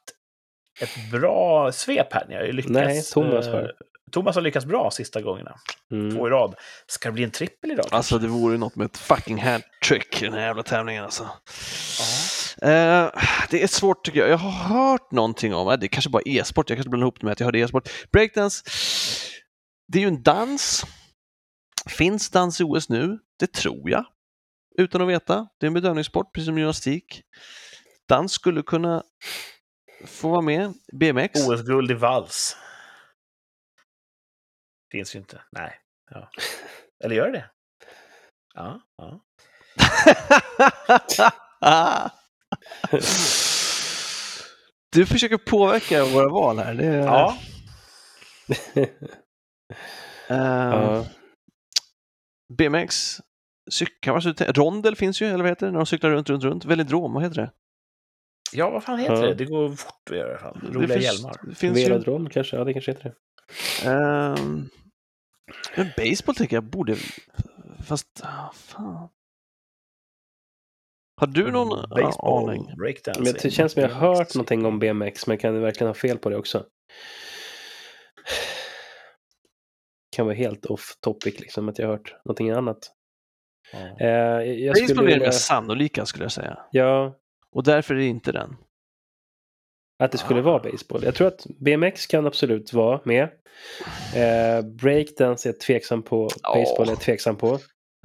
ett 0.81 1.11
bra 1.13 1.73
svep 1.73 2.13
här. 2.13 2.27
Ni 2.29 2.35
har 2.35 2.43
ju 2.43 2.53
lyckats. 2.53 2.73
Nej, 2.73 3.03
Thomas 3.13 3.47
har. 3.47 3.63
eh, 3.63 3.69
Thomas 4.13 4.35
har 4.35 4.43
lyckats 4.43 4.67
bra 4.67 4.91
sista 4.91 5.21
gångerna. 5.23 5.57
Mm. 5.93 6.17
Två 6.17 6.27
i 6.27 6.31
rad. 6.31 6.55
Ska 6.87 7.09
det 7.09 7.13
bli 7.13 7.25
en 7.25 7.31
trippel 7.31 7.71
idag? 7.71 7.83
kanske? 7.83 7.97
Alltså 7.97 8.19
det 8.19 8.29
vore 8.29 8.59
något 8.59 8.77
med 8.77 8.85
ett 8.85 8.97
fucking 8.97 9.39
hattrick 9.39 10.23
i 10.23 10.25
den 10.25 10.35
här 10.35 10.41
jävla 10.47 10.63
tävlingen 10.63 11.05
alltså. 11.05 11.23
Ja. 11.23 12.05
Eh, 12.65 13.11
det 13.51 13.63
är 13.63 13.67
svårt 13.67 14.05
tycker 14.05 14.21
jag. 14.21 14.29
Jag 14.29 14.39
har 14.39 14.51
hört 14.51 15.11
någonting 15.11 15.55
om, 15.55 15.69
eh, 15.69 15.77
det 15.77 15.89
kanske 15.89 16.11
bara 16.11 16.23
är 16.27 16.41
e-sport, 16.41 16.71
jag 16.71 16.77
kanske 16.77 16.91
blandar 16.91 17.05
ihop 17.05 17.21
det 17.21 17.27
med 17.27 17.33
att 17.33 17.41
jag 17.41 17.45
hörde 17.45 17.59
e-sport. 17.59 17.89
Breakdance, 18.13 18.65
det 19.89 19.99
är 19.99 20.03
ju 20.03 20.09
en 20.09 20.23
dans. 20.23 20.85
Finns 21.89 22.31
dans 22.31 22.61
i 22.61 22.65
OS 22.65 22.89
nu? 22.89 23.19
Det 23.39 23.53
tror 23.53 23.91
jag. 23.91 24.05
Utan 24.79 25.03
att 25.03 25.09
veta. 25.09 25.49
Det 25.61 25.67
är 25.67 25.69
en 25.69 25.75
bedömningssport, 25.75 26.35
precis 26.35 26.47
som 26.47 26.59
gymnastik. 26.59 27.23
Dans 28.09 28.33
skulle 28.33 28.63
kunna 28.63 29.03
få 30.07 30.29
vara 30.29 30.41
med. 30.41 30.75
BMX. 30.93 31.49
OS-guld 31.49 31.91
i 31.91 31.95
vals. 31.95 32.57
Finns 34.93 35.15
ju 35.15 35.19
inte. 35.19 35.43
Nej. 35.53 35.81
Ja. 36.11 36.31
Eller 37.05 37.17
gör 37.17 37.31
det? 37.31 37.51
Ja. 38.55 38.81
ja. 38.97 39.21
du 44.93 45.07
försöker 45.07 45.37
påverka 45.37 46.05
våra 46.05 46.29
val 46.29 46.59
här. 46.59 46.75
Det 46.75 46.87
är, 46.87 46.99
ja. 46.99 47.39
Eh, 50.29 50.37
Ja. 50.37 51.07
BMX, 52.59 53.21
cykel, 53.71 54.35
te- 54.35 54.53
rondel 54.53 54.97
finns 54.97 55.23
ju, 55.23 55.27
eller 55.27 55.39
vad 55.45 55.49
heter 55.49 55.67
det, 55.67 55.73
när 55.73 55.79
de 55.79 55.87
cyklar 55.87 56.11
runt, 56.11 56.31
runt, 56.31 56.45
runt. 56.45 56.65
Velodrom, 56.65 57.13
vad 57.15 57.23
heter 57.23 57.37
det? 57.37 57.51
ja, 58.53 58.71
vad 58.71 58.85
fan 58.85 58.99
heter 58.99 59.15
Ja. 59.15 59.21
det? 59.21 59.35
Det 59.35 59.45
går 59.45 59.69
fort 59.77 60.11
att 60.11 60.17
göra 60.17 60.29
i 60.29 60.31
alla 60.31 60.39
fall. 60.39 60.61
Roliga 60.73 60.87
det 60.87 60.93
finns, 61.01 61.05
hjälmar. 61.05 61.41
Det 61.49 61.55
finns 61.55 61.79
ju, 61.79 61.83
Velodrom 61.85 62.31
kanske? 62.31 62.57
Ja, 62.57 62.65
det 62.65 62.73
kanske 62.73 62.91
heter 62.93 63.15
det. 63.83 63.89
ehm, 63.91 64.69
men 65.77 65.89
baseball 65.97 66.35
tänker 66.35 66.57
jag 66.57 66.65
borde, 66.65 66.97
fast, 67.87 68.07
ah, 68.23 68.53
fan. 68.55 69.09
Har 71.17 71.27
du 71.27 71.51
någon 71.51 71.89
Baseball, 71.91 72.49
aning? 72.49 72.77
breakdancing. 72.79 73.25
Men 73.25 73.35
det 73.43 73.51
känns 73.51 73.73
som 73.73 73.83
jag 73.83 73.89
har 73.89 74.15
hört 74.17 74.35
någonting 74.35 74.67
om 74.67 74.79
BMX, 74.79 75.27
men 75.27 75.39
kan 75.39 75.61
verkligen 75.61 75.89
ha 75.89 75.95
fel 75.95 76.19
på 76.19 76.29
det 76.31 76.37
också. 76.37 76.67
Kan 80.17 80.27
vara 80.27 80.37
helt 80.37 80.67
off 80.67 80.97
topic, 81.01 81.41
liksom, 81.41 81.69
att 81.69 81.79
jag 81.79 81.87
har 81.87 81.93
hört 81.93 82.15
någonting 82.25 82.51
annat. 82.51 82.79
Ja. 83.73 83.79
Eh, 84.07 84.09
jag 84.43 84.75
Baseball 84.75 84.89
skulle 84.89 85.03
är 85.03 85.07
det 85.07 85.19
vilja... 85.19 85.33
sannolika 85.33 86.07
skulle 86.07 86.25
jag 86.25 86.33
säga. 86.33 86.59
Ja, 86.71 87.17
Och 87.53 87.65
därför 87.65 87.95
är 87.95 87.99
det 87.99 88.05
inte 88.05 88.33
den. 88.33 88.57
att 89.99 90.13
det 90.13 90.19
skulle 90.19 90.41
Ah. 90.41 90.43
vara 90.43 90.59
baseball. 90.63 91.05
Jag 91.05 91.15
tror 91.15 91.29
att 91.29 91.47
BMX 91.61 92.07
kan 92.07 92.27
absolut 92.27 92.73
vara 92.73 93.01
med. 93.05 93.23
Eh, 94.17 94.63
breakdance 94.65 95.49
är 95.49 95.53
jag 95.53 95.61
tveksam 95.61 96.03
på. 96.03 96.29
Ja. 96.43 96.55
Baseball 96.55 96.87
är 96.87 96.93
jag 96.93 97.01
tveksam 97.01 97.37
på. 97.37 97.59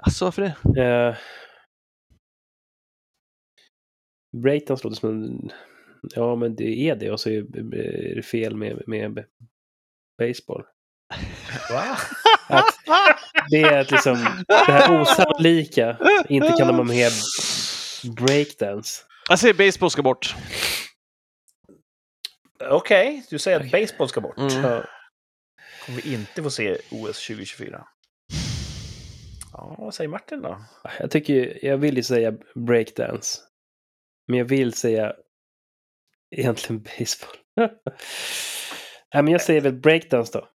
Alltså 0.04 0.26
varför 0.26 0.42
det? 0.74 0.82
Eh, 0.84 1.16
breakdance 4.38 4.84
låter 4.84 5.00
som 5.00 5.10
en... 5.10 5.52
Ja, 6.02 6.36
men 6.36 6.56
det 6.56 6.90
är 6.90 6.96
det. 6.96 7.12
Och 7.12 7.20
så 7.20 7.30
är 7.30 7.42
det 8.16 8.22
fel 8.22 8.56
med, 8.56 8.84
med 8.88 9.26
baseball. 10.18 10.64
Va? 11.72 11.98
Att 12.48 12.76
det 13.50 13.62
är 13.62 13.80
att 13.80 13.92
liksom 13.92 14.46
det 14.48 14.54
här 14.54 15.02
osannolika. 15.02 15.98
Inte 16.30 16.54
kan 16.58 16.68
de 16.68 16.76
ha 16.76 16.84
med 16.84 17.12
breakdance. 18.18 19.04
Jag 19.30 19.40
säger 19.40 19.54
baseball 19.54 19.92
ska 19.92 20.02
bort. 20.02 20.36
Okej, 22.70 23.26
du 23.30 23.40
säger 23.40 23.60
att 23.60 23.72
baseball 23.72 24.10
ska 24.10 24.22
bort. 24.22 24.38
Mm. 24.38 24.64
Ja, 24.64 24.84
Kommer 25.86 26.02
vi 26.02 26.14
inte 26.14 26.44
få 26.44 26.50
se 26.50 26.78
OS 26.92 27.28
2024. 27.28 27.88
Ja, 29.54 29.76
vad 29.78 29.94
säger 29.94 30.10
Martin 30.10 30.42
då? 30.42 30.66
jag 31.00 31.12
tycker 31.12 31.66
jag 31.66 31.78
vill 31.78 31.98
ju 31.98 32.04
säga 32.04 32.34
breakdance. 32.56 33.42
Men 34.30 34.40
jag 34.40 34.46
vill 34.46 34.74
säga 34.74 35.14
egentligen 36.36 36.84
baseball. 36.84 37.36
Nej, 39.14 39.24
men 39.24 39.28
jag 39.28 39.42
säger 39.42 39.62
väl 39.62 39.74
breakdance 39.74 40.40
då. 40.40 40.50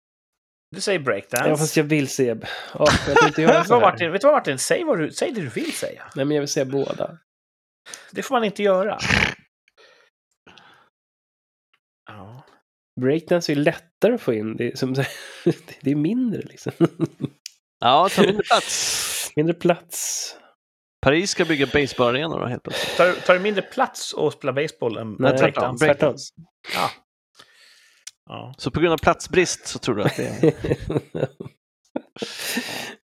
Du 0.71 0.82
säger 0.82 0.99
breakdance. 0.99 1.49
Ja, 1.49 1.57
fast 1.57 1.78
jag 1.78 1.84
vill 1.84 2.07
säga... 2.07 2.38
Ja, 2.74 2.86
jag 3.07 3.28
inte 3.28 3.41
göra 3.41 3.63
så 3.65 3.74
vad, 3.74 3.84
här. 3.84 3.91
Martin, 3.91 4.11
vet 4.11 4.21
du 4.21 4.28
vad 4.28 4.36
Martin? 4.36 4.59
Säg, 4.59 4.84
vad 4.84 4.99
du, 4.99 5.11
säg 5.11 5.32
det 5.32 5.41
du 5.41 5.49
vill 5.49 5.74
säga. 5.74 6.03
Nej, 6.15 6.26
men 6.26 6.36
jag 6.36 6.41
vill 6.41 6.47
säga 6.47 6.65
båda. 6.65 7.17
Det 8.11 8.24
får 8.24 8.36
man 8.36 8.43
inte 8.43 8.63
göra. 8.63 8.97
Ja. 12.05 12.45
Breakdance 13.01 13.51
är 13.51 13.55
ju 13.55 13.61
lättare 13.61 14.13
att 14.13 14.21
få 14.21 14.34
in. 14.34 14.55
Det 14.55 14.71
är, 14.71 14.76
som, 14.76 14.93
det 15.82 15.91
är 15.91 15.95
mindre 15.95 16.41
liksom. 16.41 16.71
Ja, 17.80 18.09
ta 18.15 18.21
mindre 18.21 18.43
plats. 18.43 19.32
Mindre 19.36 19.53
plats. 19.53 20.38
Paris 21.03 21.29
ska 21.31 21.45
bygga 21.45 21.65
baseballarenor 21.73 22.39
då 22.39 22.45
helt 22.45 22.63
plötsligt. 22.63 22.97
Tar, 22.97 23.13
tar 23.25 23.33
det 23.33 23.39
mindre 23.39 23.61
plats 23.61 24.13
att 24.13 24.33
spela 24.33 24.53
baseball 24.53 24.97
än 24.97 25.15
Nej, 25.19 25.33
breakdance? 25.33 25.85
tvärtom. 25.85 26.15
Tvärtom. 26.15 26.15
Ja. 26.75 26.89
ja. 28.29 28.53
Så 28.57 28.71
på 28.71 28.79
grund 28.79 28.93
av 28.93 28.97
platsbrist 28.97 29.67
så 29.67 29.79
tror 29.79 29.95
du 29.95 30.03
att 30.03 30.15
det 30.15 30.27
är... 30.27 30.53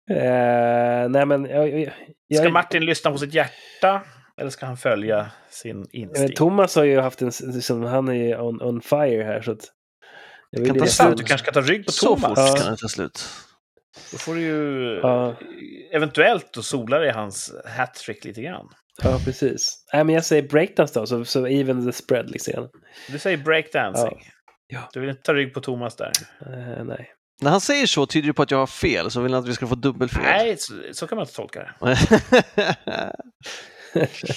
Eh, 0.10 1.10
nej, 1.10 1.26
men 1.26 1.46
jag, 1.46 1.70
jag, 1.80 1.94
jag, 2.28 2.40
Ska 2.44 2.50
Martin 2.50 2.86
lyssna 2.86 3.12
på 3.12 3.18
sitt 3.18 3.34
hjärta 3.34 4.02
Eller 4.42 4.50
ska 4.50 4.66
han 4.66 4.78
följa 4.78 5.32
sin 5.50 5.86
instinkt? 5.92 6.38
Thomas 6.38 6.76
har 6.76 6.84
ju 6.84 7.00
haft 7.00 7.22
en, 7.22 7.32
liksom, 7.54 7.84
han 7.84 8.08
är 8.08 8.14
ju 8.14 8.38
on, 8.38 8.62
on 8.62 8.82
fire 8.82 9.24
här 9.24 9.42
så 9.42 9.52
att... 9.52 9.60
Jag 10.50 10.66
Kan 10.66 10.76
ta 10.76 10.84
Det 10.84 10.88
är 10.88 10.90
sant, 10.90 11.10
nästan- 11.10 11.16
du 11.18 11.24
kanske 11.24 11.46
ska 11.52 11.62
ta 11.62 11.62
rygg 11.62 11.86
på 11.86 11.92
Så 11.92 12.06
Thomas. 12.16 12.22
fort 12.52 12.60
Ja. 12.60 12.64
kan 12.64 12.72
det 12.72 12.78
ta 12.78 12.88
slut. 12.88 13.30
Då 14.12 14.18
får 14.18 14.36
du 14.36 14.42
ju 14.42 15.00
eh, 15.00 15.34
eventuellt 15.92 16.54
då 16.54 16.62
sola 16.62 17.00
dig 17.00 17.10
i 17.10 17.12
hans 17.12 17.54
hattrick 17.66 18.26
lite 18.26 18.42
grann. 18.42 18.70
Ja, 19.04 19.20
precis. 19.26 19.86
Nej, 19.94 20.04
men 20.04 20.16
jag 20.16 20.26
säger 20.26 20.44
breakdance 20.44 21.00
då, 21.00 21.06
så, 21.06 21.26
så 21.26 21.48
even 21.48 21.86
the 21.86 21.94
spread 21.94 22.30
liksom. 22.30 22.70
Du 23.08 23.20
säger 23.20 23.38
breakdancing. 23.38 24.20
Ja. 24.68 24.90
Du 24.94 25.00
vill 25.00 25.10
inte 25.10 25.22
ta 25.22 25.34
rygg 25.34 25.54
på 25.54 25.62
Thomas 25.62 25.96
där? 25.96 26.12
Eh, 26.42 26.84
nej. 26.84 27.14
När 27.42 27.52
han 27.52 27.62
säger 27.62 27.86
så 27.86 28.06
tyder 28.06 28.28
det 28.28 28.34
på 28.34 28.42
att 28.42 28.52
jag 28.52 28.58
har 28.58 28.68
fel, 28.68 29.12
så 29.12 29.22
vill 29.22 29.34
han 29.34 29.44
att 29.44 29.50
vi 29.50 29.54
ska 29.54 29.68
få 29.68 29.76
dubbelfel. 29.76 30.24
Nej, 30.24 30.58
så, 30.58 30.74
så 30.92 31.08
kan 31.08 31.16
man 31.16 31.24
inte 31.24 31.36
tolka 31.36 31.60
det. 31.60 31.74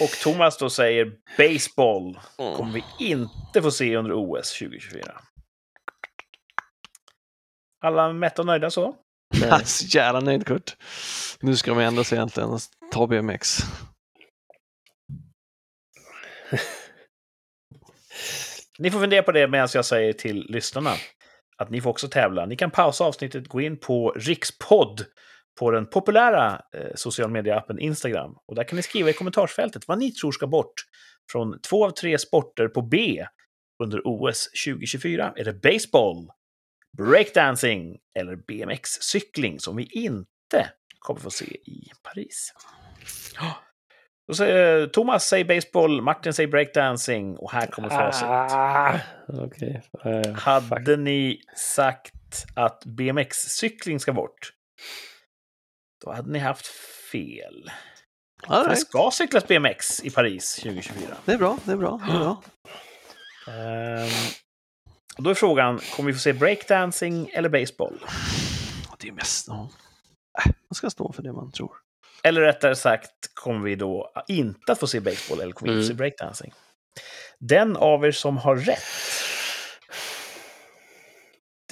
Och 0.00 0.10
Thomas 0.22 0.58
då 0.58 0.70
säger 0.70 1.12
baseball 1.38 2.18
kommer 2.36 2.72
vi 2.72 2.84
inte 3.06 3.62
få 3.62 3.70
se 3.70 3.96
under 3.96 4.12
OS 4.12 4.58
2024. 4.58 5.02
Alla 7.84 8.12
mätta 8.12 8.42
och 8.42 8.46
nöjda 8.46 8.70
så? 8.70 8.96
nej. 9.40 9.64
Så 9.64 9.98
jävla 9.98 10.20
nöjd 10.20 10.46
Kurt. 10.46 10.76
Nu 11.40 11.56
ska 11.56 11.70
de 11.70 11.80
ändra 11.80 12.04
sig 12.04 12.16
egentligen 12.16 12.50
och 12.50 12.60
ta 12.92 13.06
BMX. 13.06 13.58
Ni 18.78 18.90
får 18.90 19.00
fundera 19.00 19.22
på 19.22 19.32
det 19.32 19.48
medan 19.48 19.68
jag 19.74 19.84
säger 19.84 20.12
till 20.12 20.46
lyssnarna 20.48 20.90
att 21.56 21.70
ni 21.70 21.80
får 21.80 21.90
också 21.90 22.08
tävla. 22.08 22.46
Ni 22.46 22.56
kan 22.56 22.70
pausa 22.70 23.04
avsnittet, 23.04 23.48
gå 23.48 23.60
in 23.60 23.76
på 23.76 24.10
Rikspodd 24.10 25.04
på 25.60 25.70
den 25.70 25.86
populära 25.86 26.62
eh, 26.76 26.90
social 26.94 27.30
media-appen 27.30 27.78
Instagram. 27.78 28.36
Och 28.46 28.54
där 28.54 28.64
kan 28.64 28.76
ni 28.76 28.82
skriva 28.82 29.10
i 29.10 29.12
kommentarsfältet 29.12 29.88
vad 29.88 29.98
ni 29.98 30.10
tror 30.10 30.32
ska 30.32 30.46
bort 30.46 30.74
från 31.32 31.60
två 31.60 31.86
av 31.86 31.90
tre 31.90 32.18
sporter 32.18 32.68
på 32.68 32.82
B 32.82 33.26
under 33.82 34.02
OS 34.04 34.48
2024. 34.66 35.32
Är 35.36 35.44
det 35.44 35.52
baseball, 35.52 36.30
breakdancing 36.96 37.98
eller 38.18 38.36
BMX-cykling 38.36 39.58
som 39.60 39.76
vi 39.76 39.84
inte 39.92 40.70
kommer 40.98 41.20
få 41.20 41.30
se 41.30 41.44
i 41.54 41.90
Paris? 42.02 42.52
Då 44.28 44.34
säger, 44.34 44.86
Thomas 44.86 45.28
säger 45.28 45.44
baseball, 45.44 46.02
Martin 46.02 46.32
säger 46.32 46.48
breakdancing 46.48 47.36
och 47.36 47.52
här 47.52 47.66
kommer 47.66 47.88
facit. 47.88 48.24
Ah. 48.28 48.94
Eh, 48.94 50.22
fuck. 50.22 50.70
Hade 50.70 50.96
ni 50.96 51.40
sagt 51.56 52.14
att 52.54 52.84
BMX-cykling 52.84 53.98
ska 54.00 54.12
bort, 54.12 54.52
då 56.04 56.12
hade 56.12 56.30
ni 56.30 56.38
haft 56.38 56.66
fel. 57.12 57.70
All 58.46 58.62
Det 58.62 58.68
right. 58.68 58.80
ska 58.80 59.10
cyklas 59.12 59.46
BMX 59.48 60.04
i 60.04 60.10
Paris 60.10 60.56
2024. 60.56 61.16
Det 61.24 61.32
är 61.32 61.38
bra, 61.38 61.58
det 61.64 61.72
är 61.72 61.76
bra. 61.76 62.00
Det 62.06 62.12
är 62.12 62.18
bra. 62.18 62.42
Ehm, 63.48 64.08
och 65.16 65.22
då 65.22 65.30
är 65.30 65.34
frågan, 65.34 65.80
kommer 65.96 66.06
vi 66.06 66.14
få 66.14 66.20
se 66.20 66.32
breakdancing 66.32 67.30
eller 67.34 67.48
baseball? 67.48 68.04
Det 68.98 69.08
är 69.08 69.12
mest... 69.12 69.46
Ja. 69.48 69.70
Äh, 70.44 70.52
Man 70.70 70.74
ska 70.74 70.90
stå 70.90 71.12
för 71.12 71.22
det 71.22 71.32
man 71.32 71.52
tror. 71.52 71.70
Eller 72.22 72.40
rättare 72.40 72.76
sagt, 72.76 73.10
kommer 73.34 73.60
vi 73.64 73.74
då 73.76 74.12
inte 74.28 74.72
att 74.72 74.80
få 74.80 74.86
se 74.86 75.00
baseball 75.00 75.40
eller 75.40 75.52
kommer 75.52 75.72
vi 75.72 75.78
få 75.78 75.84
se 75.86 75.90
Mm. 75.92 75.96
breakdancing? 75.96 76.52
Den 77.38 77.76
av 77.76 78.04
er 78.04 78.12
som 78.12 78.36
har 78.36 78.56
rätt, 78.56 78.82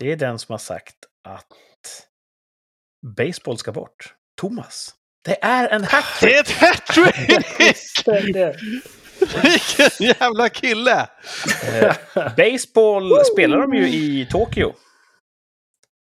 det 0.00 0.12
är 0.12 0.16
den 0.16 0.38
som 0.38 0.52
har 0.52 0.58
sagt 0.58 0.96
att 1.28 1.46
baseball 3.16 3.58
ska 3.58 3.72
bort. 3.72 4.14
Thomas. 4.40 4.94
Det 5.24 5.44
är 5.44 5.68
en 5.68 5.84
hattrick! 5.84 6.30
Det 6.30 6.36
är 6.36 6.40
ett 6.40 6.50
hattrick! 6.50 8.06
Vilken 9.42 10.06
jävla 10.20 10.48
kille! 10.48 11.08
Eh, 11.72 11.96
baseball 12.36 13.24
spelar 13.32 13.60
de 13.60 13.74
ju 13.74 13.88
i 13.88 14.26
Tokyo. 14.30 14.72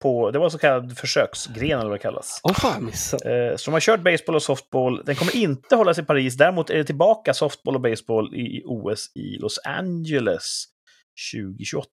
På, 0.01 0.31
det 0.31 0.39
var 0.39 0.49
så 0.49 0.57
kallad 0.57 0.97
försöksgren 0.97 1.79
eller 1.79 1.89
vad 1.89 1.99
det 1.99 2.01
kallas. 2.01 2.39
Åh 2.43 2.53
fan. 2.53 2.87
Eh, 2.87 3.55
så 3.55 3.65
de 3.65 3.73
har 3.73 3.79
kört 3.79 4.03
baseball 4.03 4.35
och 4.35 4.43
softball. 4.43 5.03
Den 5.05 5.15
kommer 5.15 5.35
inte 5.35 5.75
hållas 5.75 5.99
i 5.99 6.03
Paris. 6.03 6.37
Däremot 6.37 6.69
är 6.69 6.77
det 6.77 6.83
tillbaka 6.83 7.33
softball 7.33 7.75
och 7.75 7.81
baseball 7.81 8.35
i 8.35 8.63
OS 8.65 9.11
i 9.15 9.37
Los 9.37 9.59
Angeles 9.63 10.65
2028. 11.33 11.89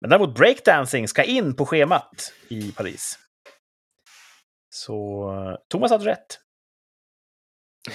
Men 0.00 0.10
däremot 0.10 0.34
breakdancing 0.34 1.08
ska 1.08 1.22
in 1.22 1.56
på 1.56 1.66
schemat 1.66 2.32
i 2.48 2.72
Paris. 2.72 3.18
Så 4.70 5.30
eh, 5.32 5.56
Thomas 5.68 5.90
hade 5.90 6.04
rätt. 6.04 6.38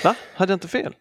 Va? 0.03 0.15
Hade 0.33 0.51
jag 0.51 0.55
inte 0.55 0.67
fel? 0.67 0.95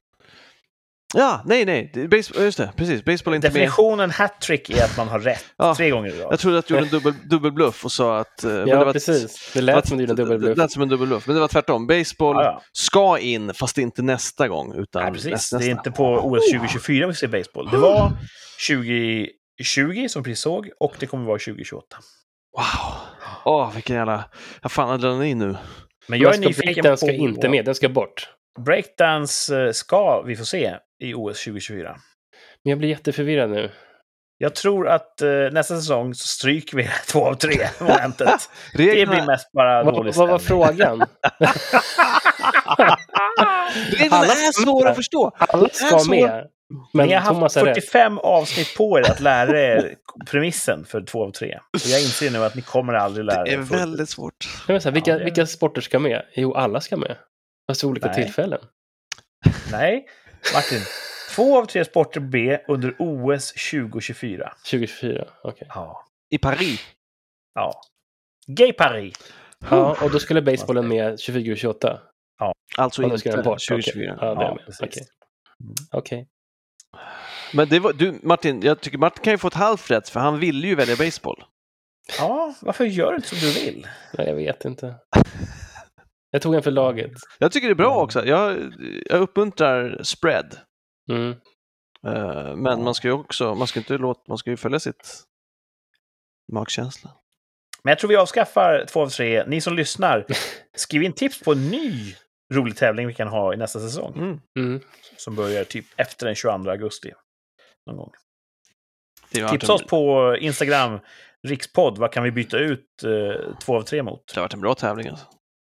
Ja, 1.15 1.43
nej, 1.45 1.65
nej. 1.65 1.91
Det 1.95 2.01
är 2.03 2.09
Baseball, 2.09 2.43
just 2.43 2.59
det, 2.59 2.73
precis. 2.77 3.05
Baseball 3.05 3.33
är 3.35 3.37
inte. 3.37 3.49
Definitionen 3.49 4.11
hattrick 4.11 4.71
är 4.71 4.85
att 4.85 4.97
man 4.97 5.09
har 5.09 5.19
rätt 5.21 5.45
Ja. 5.57 5.75
tre 5.75 5.91
gånger 5.91 6.09
i 6.15 6.19
rad. 6.21 6.33
Jag 6.33 6.39
trodde 6.41 6.59
att 6.59 6.67
du 6.67 6.75
gjorde 6.75 6.87
en 6.87 6.91
dubbel, 6.93 7.15
dubbelbluff 7.31 7.85
och 7.85 7.93
sa 7.93 8.19
att... 8.19 8.45
eh, 8.45 8.51
men 8.51 8.69
Ja, 8.69 8.79
det 8.79 8.85
var, 8.85 8.93
precis. 8.93 9.51
Det 9.55 9.59
det 9.61 9.65
lät 9.65 9.89
som 9.89 9.97
du 9.99 10.03
gjorde 10.05 10.13
en 10.13 10.17
Det 10.17 10.23
dubbelbluff. 10.23 10.59
lät 10.59 10.71
som 10.71 10.83
en 10.83 10.89
dubbelbluff, 10.89 11.27
men 11.27 11.35
det 11.35 11.41
var 11.41 11.49
tvärtom. 11.49 11.87
Baseball 11.87 12.37
Ja, 12.37 12.43
ja. 12.45 12.63
ska 12.73 13.19
in, 13.19 13.55
fast 13.55 13.79
inte 13.79 14.03
nästa 14.03 14.49
gång, 14.49 14.75
utan 14.75 15.03
Nej, 15.03 15.13
precis. 15.13 15.31
näst, 15.31 15.51
Det 15.51 15.57
är 15.57 15.59
nästa. 15.59 15.71
inte 15.71 15.91
på 15.91 16.05
OS 16.15 16.51
2024 16.53 17.07
vi 17.07 17.15
ser 17.15 17.29
baseball. 17.29 17.69
Det 17.71 17.77
var 17.79 18.13
2020 18.69 20.09
som 20.09 20.23
vi 20.23 20.25
precis 20.31 20.41
såg 20.43 20.71
och 20.81 20.95
det 20.99 21.07
kommer 21.07 21.27
vara 21.27 21.39
2028. 21.39 21.97
Wow! 22.57 22.93
Åh, 23.45 23.75
vilken 23.75 23.97
jävla... 23.97 24.25
Jag 24.63 24.73
fan 24.73 24.91
adrenalin 24.91 25.39
nu. 25.39 25.57
Men 26.09 26.19
jag 26.19 26.35
är 26.35 26.43
Vad 26.43 26.55
ska 26.55 26.63
nyfiken 26.65 26.85
på... 26.85 26.97
ska 26.97 27.13
inte 27.13 27.49
med, 27.49 27.65
den 27.65 27.75
ska 27.75 27.89
bort. 27.89 28.29
Breakdance 28.65 29.61
eh, 29.67 29.73
ska 29.73 30.23
vi 30.23 30.37
få 30.37 30.45
se 30.45 30.77
i 31.03 31.15
OS 31.15 31.45
2024. 31.45 31.97
Men 32.65 32.71
jag 32.71 32.79
blir 32.79 32.89
jätteförvirrad 32.89 33.51
nu. 33.51 33.71
Jag 34.39 34.55
tror 34.55 34.89
att 34.89 35.23
eh, 35.23 35.29
nästa 35.53 35.77
säsong 35.77 36.15
så 36.15 36.27
stryker 36.27 36.77
vi 36.77 36.89
två 37.09 37.27
av 37.27 37.35
tre 37.35 37.67
momentet. 37.81 38.29
Det 38.73 38.77
blir 38.79 38.93
Reglerna, 38.93 39.27
mest 39.27 39.53
bara 39.53 39.85
dålig 39.85 40.15
vad 40.15 40.29
var 40.29 40.39
frågan? 40.39 40.99
reglerna 43.91 44.17
Alla 44.17 44.27
är 44.33 44.65
svåra 44.65 44.91
att 44.91 44.97
förstå. 44.97 45.33
Alla 45.39 45.63
Det 45.69 45.85
är 45.85 45.99
ska 45.99 46.11
med. 46.11 46.47
Men 46.93 47.09
Ni 47.09 47.15
har 47.15 47.21
haft 47.21 47.57
är 47.57 47.65
rätt. 47.65 47.75
45 47.75 48.19
avsnitt 48.19 48.77
på 48.77 48.99
er 48.99 49.11
att 49.11 49.21
lära 49.21 49.61
er 49.61 49.95
premissen 50.31 50.85
för 50.85 51.01
två 51.03 51.25
av 51.25 51.31
tre. 51.31 51.59
Och 51.73 51.81
jag 51.87 52.01
inser 52.01 52.31
nu 52.31 52.45
att 52.45 52.55
ni 52.55 52.63
kommer 52.63 52.93
aldrig 52.95 53.25
lära 53.25 53.45
Det 53.45 53.51
er. 53.51 53.59
är 53.59 53.63
fullt 53.63 53.73
ut. 53.73 53.81
väldigt 53.81 54.09
svårt. 54.09 54.35
Jag 54.69 54.75
här, 54.85 54.91
vilka, 54.91 55.19
det- 55.19 55.25
vilka 55.25 55.47
sporter 55.47 55.81
ska 55.81 55.99
med? 55.99 56.23
Jo, 56.35 56.55
alla 56.55 56.81
ska 56.81 56.97
med. 56.97 57.17
Fast 57.71 57.85
olika 57.85 58.07
Nej. 58.07 58.15
tillfällen. 58.25 58.61
Nej, 59.73 60.07
Martin. 60.55 60.81
Två 61.35 61.59
av 61.59 61.65
tre 61.67 61.85
sporter 61.85 62.21
B 62.21 62.59
under 62.69 62.95
OS 62.99 63.53
2024. 63.71 64.53
2024, 64.71 65.29
okej. 65.43 65.69
Ja. 65.71 66.05
I 66.31 66.39
Paris. 66.39 66.81
ja. 67.55 67.81
Gay 68.47 68.73
Paris. 68.73 69.15
Ja, 69.71 69.97
och 70.03 70.11
då 70.11 70.19
skulle 70.19 70.43
basebollen 70.43 70.89
med 70.89 71.21
24 71.21 71.53
och 71.53 71.59
28? 71.59 72.01
Alltså 72.79 73.03
Ja, 73.03 73.09
då 73.09 73.15
inte 73.15 73.19
ska 73.19 73.31
den 73.33 73.45
bort. 73.45 73.59
2024. 73.69 74.13
Okej. 74.15 74.29
Ja, 74.29 74.35
det 74.35 74.43
Ja, 74.45 74.55
med. 74.55 74.65
precis. 74.67 74.81
Okej. 74.83 75.03
Okej. 75.93 76.29
Men 77.55 77.69
det 77.69 77.79
var, 77.79 77.93
du, 77.93 78.21
Martin, 78.23 78.63
jag 78.63 78.81
tycker 78.81 78.99
Martin 78.99 79.25
kan 79.25 79.33
ju 79.33 79.39
få 79.39 79.49
ett 79.49 79.55
halvt 79.55 79.91
rätt, 79.91 80.09
för 80.09 80.21
han 80.21 80.39
ville 80.39 80.67
ju 80.69 80.75
välja 80.75 80.97
baseball. 80.97 81.45
Ja, 82.19 82.55
varför 82.61 82.85
gör 82.85 83.11
du 83.11 83.17
inte 83.17 83.29
som 83.29 83.39
du 83.39 83.53
vill? 83.53 83.87
Nej, 84.19 84.27
jag 84.29 84.35
vet 84.35 84.65
inte. 84.65 84.95
Jag 86.37 86.43
tog 86.43 86.55
en 86.55 86.63
för 86.63 86.71
laget. 86.71 87.13
Jag 87.39 87.53
tycker 87.53 87.69
det 87.69 87.73
är 87.73 87.75
bra 87.75 88.03
också. 88.03 88.27
Jag, 88.27 88.73
jag 89.07 89.21
uppmuntrar 89.21 90.03
spread. 90.03 90.57
Mm. 91.11 91.31
Eh, 92.07 92.57
men 92.57 92.85
man 92.85 92.95
ska 92.95 93.09
ju 93.09 93.15
också, 93.15 93.55
man 93.55 93.67
ska 93.67 93.81
inte 93.81 93.99
låta, 93.99 94.21
man 94.29 94.39
ska 94.39 94.51
ju 94.51 94.57
följa 94.57 94.81
sitt 94.81 95.25
magkänsla. 96.53 97.11
Men 97.83 97.91
jag 97.91 97.99
tror 97.99 98.09
vi 98.09 98.17
avskaffar 98.17 98.85
två 98.89 99.03
av 99.03 99.09
tre. 99.09 99.45
Ni 99.47 99.61
som 99.61 99.77
lyssnar, 99.77 100.27
skriv 100.77 101.03
in 101.03 101.13
tips 101.13 101.43
på 101.43 101.53
en 101.53 101.69
ny 101.69 102.15
rolig 102.55 102.77
tävling 102.77 103.07
vi 103.07 103.15
kan 103.15 103.29
ha 103.29 103.55
i 103.55 103.57
nästa 103.57 103.81
säsong. 103.81 104.13
Mm. 104.17 104.41
Mm. 104.59 104.81
Som 105.17 105.35
börjar 105.35 105.65
typ 105.65 105.87
efter 105.97 106.27
den 106.27 106.35
22 106.35 106.71
augusti. 106.71 107.13
Någon 107.87 107.97
gång. 107.97 108.13
Tipsa 109.51 109.73
oss 109.73 109.83
en, 109.83 109.89
på 109.89 110.37
Instagram, 110.41 110.99
rikspodd. 111.49 111.99
Vad 111.99 112.13
kan 112.13 112.23
vi 112.23 112.31
byta 112.31 112.59
ut 112.59 113.03
eh, 113.05 113.59
två 113.61 113.77
av 113.77 113.83
tre 113.83 114.03
mot? 114.03 114.27
det 114.35 114.41
har 114.41 114.45
varit 114.45 114.55
en 114.55 114.61
bra 114.61 114.75
tävling 114.75 115.09
alltså. 115.09 115.27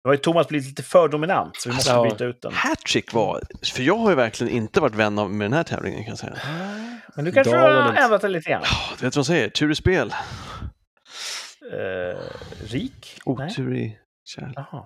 Nu 0.04 0.10
har 0.10 0.14
ju 0.14 0.18
Thomas 0.18 0.47
blivit 0.47 0.68
lite 0.68 0.84
för 0.84 1.08
dominant, 1.10 1.58
så 1.58 1.70
vi 1.70 1.76
måste 1.76 2.01
byta 2.04 2.26
ut 2.26 2.41
den. 2.41 2.54
Hattrick 2.54 3.14
var, 3.14 3.41
för 3.74 3.84
jag 3.84 3.97
har 3.97 4.10
ju 4.10 4.16
verkligen 4.16 4.54
inte 4.54 4.82
varit 4.82 4.95
vän 4.95 5.20
av 5.20 5.32
med 5.32 5.45
den 5.45 5.54
här 5.54 5.64
tävlingen 5.64 6.04
kan 6.04 6.10
jag 6.10 6.20
säga. 6.20 6.38
Men 7.16 7.26
du 7.26 7.32
kanske 7.32 7.56
har 7.56 7.93
ändrat 7.93 8.22
det 8.22 8.30
lite 8.30 8.49
grann. 8.49 8.62
Ja, 8.64 8.95
du 8.99 9.06
vet 9.06 9.16
vad 9.16 9.20
man 9.20 9.26
säger, 9.26 9.49
tur 9.49 9.72
i 9.72 9.76
spel, 9.76 10.14
Eh, 11.72 12.20
rik? 12.66 13.22
Nej. 13.26 13.47
otur 13.49 13.76
i 13.76 13.97
kärlek. 14.26 14.54
Jaha. 14.56 14.86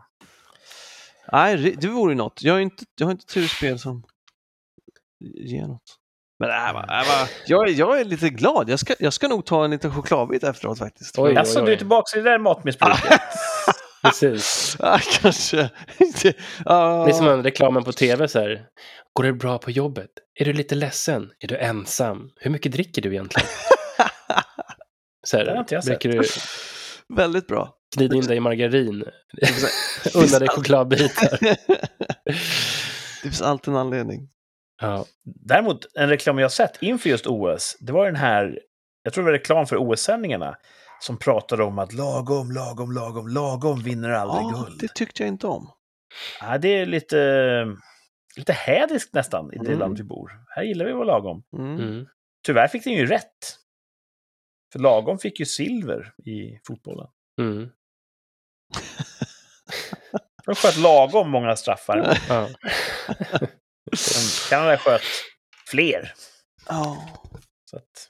Nej, 1.31 1.75
det 1.77 1.87
vore 1.87 2.11
ju 2.11 2.17
något. 2.17 2.43
Jag 2.43 2.53
har 2.53 2.59
inte, 2.59 2.85
jag 2.99 3.07
har 3.07 3.11
inte 3.11 3.25
tur 3.25 3.43
i 3.43 3.47
spel 3.47 3.79
som 3.79 4.03
ger 5.19 5.67
något. 5.67 5.97
Men 6.39 6.49
äh, 6.49 6.69
äh. 6.69 7.27
Jag, 7.47 7.69
är, 7.69 7.73
jag 7.73 7.99
är 7.99 8.05
lite 8.05 8.29
glad. 8.29 8.69
Jag 8.69 8.79
ska, 8.79 8.93
jag 8.99 9.13
ska 9.13 9.27
nog 9.27 9.45
ta 9.45 9.65
en 9.65 9.71
liten 9.71 9.93
chokladbit 9.93 10.43
efteråt 10.43 10.79
faktiskt. 10.79 11.19
Oj. 11.19 11.37
Alltså, 11.37 11.65
du 11.65 11.71
är 11.71 11.77
tillbaka 11.77 12.17
i 12.17 12.21
det 12.21 12.29
där 12.29 12.39
matmissbruket? 12.39 13.21
Precis. 14.09 14.75
Ja, 14.79 14.99
kanske. 15.21 15.69
Ja. 16.65 17.03
Det 17.05 17.11
är 17.11 17.13
som 17.13 17.27
en 17.27 17.43
reklamen 17.43 17.83
på 17.83 17.91
tv 17.91 18.27
så 18.27 18.39
här. 18.39 18.65
Går 19.13 19.23
det 19.23 19.33
bra 19.33 19.57
på 19.57 19.71
jobbet? 19.71 20.09
Är 20.39 20.45
du 20.45 20.53
lite 20.53 20.75
ledsen? 20.75 21.31
Är 21.39 21.47
du 21.47 21.57
ensam? 21.57 22.29
Hur 22.35 22.51
mycket 22.51 22.71
dricker 22.71 23.01
du 23.01 23.09
egentligen? 23.13 23.47
Så 25.27 25.37
Det 25.37 25.43
har 25.43 25.51
här, 25.51 25.59
inte 25.59 25.75
jag 25.75 25.83
sett. 25.83 26.01
du 26.01 26.21
Väldigt 27.15 27.47
bra. 27.47 27.73
gnida 27.97 28.15
in 28.15 28.25
dig 28.25 28.37
i 28.37 28.39
margarin? 28.39 29.03
Unna 30.15 30.39
dig 30.39 30.47
chokladbitar? 30.47 31.37
Det 32.25 33.21
finns 33.21 33.41
alltid 33.41 33.73
en 33.73 33.79
anledning. 33.79 34.29
Ja. 34.81 35.05
Däremot, 35.45 35.79
en 35.95 36.09
reklam 36.09 36.37
jag 36.37 36.45
har 36.45 36.49
sett 36.49 36.77
inför 36.81 37.09
just 37.09 37.27
OS, 37.27 37.77
det 37.79 37.91
var 37.93 38.05
den 38.05 38.15
här, 38.15 38.59
jag 39.03 39.13
tror 39.13 39.23
det 39.23 39.31
var 39.31 39.37
reklam 39.37 39.65
för 39.67 39.75
OS-sändningarna, 39.77 40.55
som 40.99 41.17
pratade 41.19 41.63
om 41.63 41.79
att 41.79 41.93
lagom, 41.93 42.51
lagom, 42.51 42.91
lagom, 42.91 43.27
lagom 43.27 43.79
vinner 43.83 44.09
aldrig 44.09 44.41
Ja, 44.43 44.49
guld. 44.65 44.79
det 44.79 44.87
tyckte 44.95 45.23
jag 45.23 45.27
inte 45.27 45.47
om. 45.47 45.71
Ja, 46.41 46.57
det 46.57 46.67
är 46.67 46.85
lite, 46.85 47.65
lite 48.37 48.53
hädiskt 48.53 49.13
nästan 49.13 49.53
i 49.53 49.57
det 49.57 49.65
Mm. 49.65 49.79
land 49.79 49.97
vi 49.97 50.03
bor. 50.03 50.31
Här 50.55 50.63
gillar 50.63 50.85
vi 50.85 50.91
att 50.91 50.97
vara 50.97 51.07
lagom. 51.07 51.43
Mm. 51.57 51.75
Mm. 51.79 52.05
Tyvärr 52.45 52.67
fick 52.67 52.83
den 52.83 52.93
ju 52.93 53.05
rätt. 53.05 53.57
För 54.73 54.79
lagom 54.79 55.19
fick 55.19 55.39
ju 55.39 55.45
silver 55.45 56.13
i 56.25 56.59
fotbollen. 56.67 57.07
Mm. 57.41 57.69
De 60.45 60.55
sköt 60.55 60.77
lagom 60.77 61.29
många 61.29 61.55
straffar. 61.55 62.17
Ja. 62.29 62.49
Kanada 64.49 64.77
sköt 64.77 65.01
fler. 65.71 66.13
Ja, 66.67 67.07
Så 67.65 67.77
att, 67.77 68.09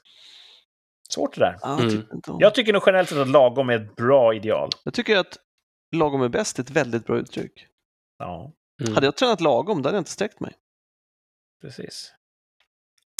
svårt 1.14 1.34
det 1.34 1.40
där. 1.40 1.58
ja, 1.62 1.70
jag 1.82 1.92
Mm. 1.92 2.06
Jag 2.38 2.54
tycker 2.54 2.72
nog 2.72 2.82
generellt 2.86 3.08
sett 3.08 3.18
att 3.18 3.28
lagom 3.28 3.70
är 3.70 3.76
ett 3.76 3.96
bra 3.96 4.34
ideal. 4.34 4.70
Jag 4.84 4.94
tycker 4.94 5.16
att 5.16 5.36
lagom 5.96 6.22
är 6.22 6.28
bäst 6.28 6.58
är 6.58 6.62
ett 6.62 6.70
väldigt 6.70 7.06
bra 7.06 7.18
uttryck. 7.18 7.66
Ja, 8.18 8.52
Mm. 8.82 8.94
Hade 8.94 9.06
jag 9.06 9.16
tränat 9.16 9.40
lagom, 9.40 9.82
då 9.82 9.88
hade 9.88 9.96
jag 9.96 10.00
inte 10.00 10.10
sträckt 10.10 10.40
mig. 10.40 10.52
precis. 11.62 12.12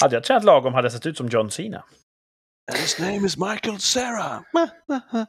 Hade 0.02 0.16
jag 0.16 0.24
tränat 0.24 0.44
lagom 0.44 0.74
hade 0.74 0.84
jag 0.86 0.92
sett 0.92 1.06
ut 1.06 1.16
som 1.16 1.28
John 1.28 1.50
Cena. 1.50 1.84
And 2.72 2.78
his 2.80 2.98
name 2.98 3.26
is 3.26 3.36
Michael 3.36 3.78
Sarah. 3.78 4.40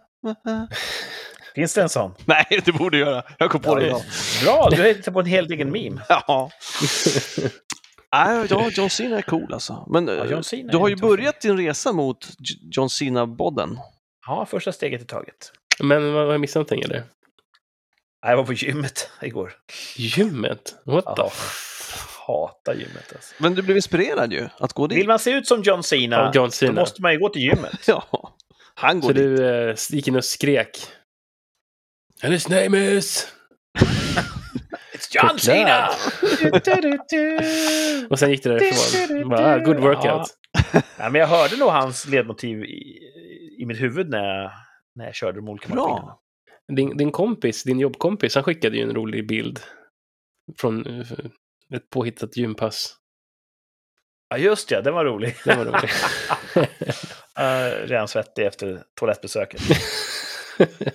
Finns 1.56 1.74
det 1.74 1.82
en 1.82 1.90
sån? 1.90 2.14
Nej, 2.26 2.62
det 2.66 2.72
borde 2.72 2.98
göra. 2.98 3.24
Jag 3.38 3.52
kom 3.52 3.62
på 3.62 3.76
det 3.76 3.86
idag. 3.88 4.02
Bra, 4.44 4.70
du 4.70 4.84
hittar 4.84 5.12
på 5.12 5.20
en 5.20 5.26
helt 5.26 5.52
egen 5.52 5.72
meme. 5.72 6.02
Ja. 6.10 6.52
Nej, 8.16 8.48
ja, 8.50 8.70
John 8.72 8.90
Cena 8.90 9.18
är 9.18 9.22
cool 9.22 9.54
alltså. 9.54 9.86
Men 9.90 10.08
Ja, 10.08 10.14
eh, 10.26 10.32
John 10.32 10.44
Cena 10.44 10.72
du 10.72 10.78
har 10.78 10.88
ju 10.90 10.96
börjat 10.96 11.42
din 11.42 11.58
resa 11.58 11.92
mot 11.94 12.28
John 12.72 12.90
Cena-bodden. 12.90 13.80
Ja, 14.28 14.46
första 14.46 14.72
steget 14.72 15.02
i 15.02 15.06
taget. 15.06 15.52
Men 15.80 16.14
har 16.14 16.32
jag 16.32 16.42
missat 16.42 16.56
någonting 16.56 16.82
eller? 16.82 17.04
Jag 18.22 18.38
var 18.38 18.44
på 18.44 18.54
gymmet 18.54 19.10
igår. 19.22 19.54
Gymmet? 19.96 20.76
What 20.86 21.06
the 21.06 21.12
Ja, 21.22 21.28
f- 21.34 22.18
hatar 22.28 22.74
gymmet 22.74 23.14
alltså. 23.16 23.36
Men 23.38 23.56
du 23.56 23.62
blev 23.62 23.78
inspirerad 23.78 24.34
ju 24.34 24.48
att 24.58 24.74
gå 24.74 24.88
dit. 24.88 24.98
Vill 24.98 25.08
man 25.08 25.20
se 25.20 25.32
ut 25.32 25.48
som 25.48 25.62
John 25.62 25.84
Cena, 25.84 26.28
Av 26.28 26.36
John 26.36 26.46
då 26.48 26.52
Cena? 26.52 26.82
måste 26.82 27.02
man 27.02 27.14
ju 27.14 27.20
gå 27.20 27.30
till 27.30 27.42
gymmet. 27.42 27.80
Ja, 27.88 28.34
han 28.76 29.00
går 29.00 29.08
Så 29.10 29.14
dit. 29.14 29.38
du 29.38 29.70
eh, 29.70 29.76
gick 29.90 30.08
in 30.08 30.16
och 30.16 30.26
skrek? 30.26 30.78
And 32.24 32.34
his 32.34 32.50
name 32.50 32.78
is... 32.78 33.28
It's 35.00 35.16
John. 35.16 35.40
Cena! 35.40 35.90
Och 38.10 38.20
sen 38.20 38.30
gick 38.30 38.44
det 38.44 38.50
därifrån. 38.50 39.30
Bara, 39.30 39.54
ah, 39.54 39.58
good 39.58 39.80
workout. 39.80 40.28
Ja, 40.74 41.10
men 41.10 41.16
jag 41.16 41.28
hörde 41.28 41.58
nog 41.58 41.70
hans 41.70 42.08
ledmotiv 42.08 42.64
i, 42.64 43.00
i 43.60 43.66
mitt 43.66 43.82
huvud 43.82 44.10
när 44.10 44.24
jag, 44.42 44.52
när 44.96 45.06
jag 45.06 45.16
körde 45.16 45.38
de 45.38 45.50
olika. 45.50 45.74
Bra. 45.74 46.20
Din, 46.76 46.98
din 46.98 47.12
kompis, 47.12 47.64
din 47.64 47.80
jobbkompis, 47.80 48.36
han 48.36 48.44
skickade 48.44 48.78
ju 48.78 48.84
en 48.84 48.96
rolig 48.96 49.28
bild 49.28 49.60
från 50.58 50.86
eh, 50.86 51.08
ett 51.76 51.90
påhittat 51.90 52.38
gympass. 52.38 52.96
Ja, 54.30 54.38
just 54.38 54.72
ja, 54.72 54.82
den 54.82 54.94
var 54.94 55.06
rolig. 55.06 55.36
Det 55.46 55.56
var 55.56 55.66
roligt. 55.66 56.06
Uh, 57.40 57.88
redan 57.88 58.08
svettig 58.08 58.46
efter 58.46 58.84
toalettbesöket. 59.00 59.62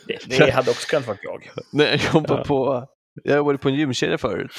Det, 0.07 0.39
det 0.39 0.51
hade 0.51 0.71
också 0.71 0.89
kunnat 0.89 1.07
vara 1.07 1.19
jag. 1.23 1.43
Nej, 1.73 2.01
jag 2.05 2.15
jobbade 2.15 2.41
Ja. 2.41 2.45
på, 2.45 2.89
jag 3.23 3.37
jobbade 3.37 3.59
på 3.59 3.69
en 3.69 3.75
gymkedja 3.75 4.19
förut. 4.19 4.53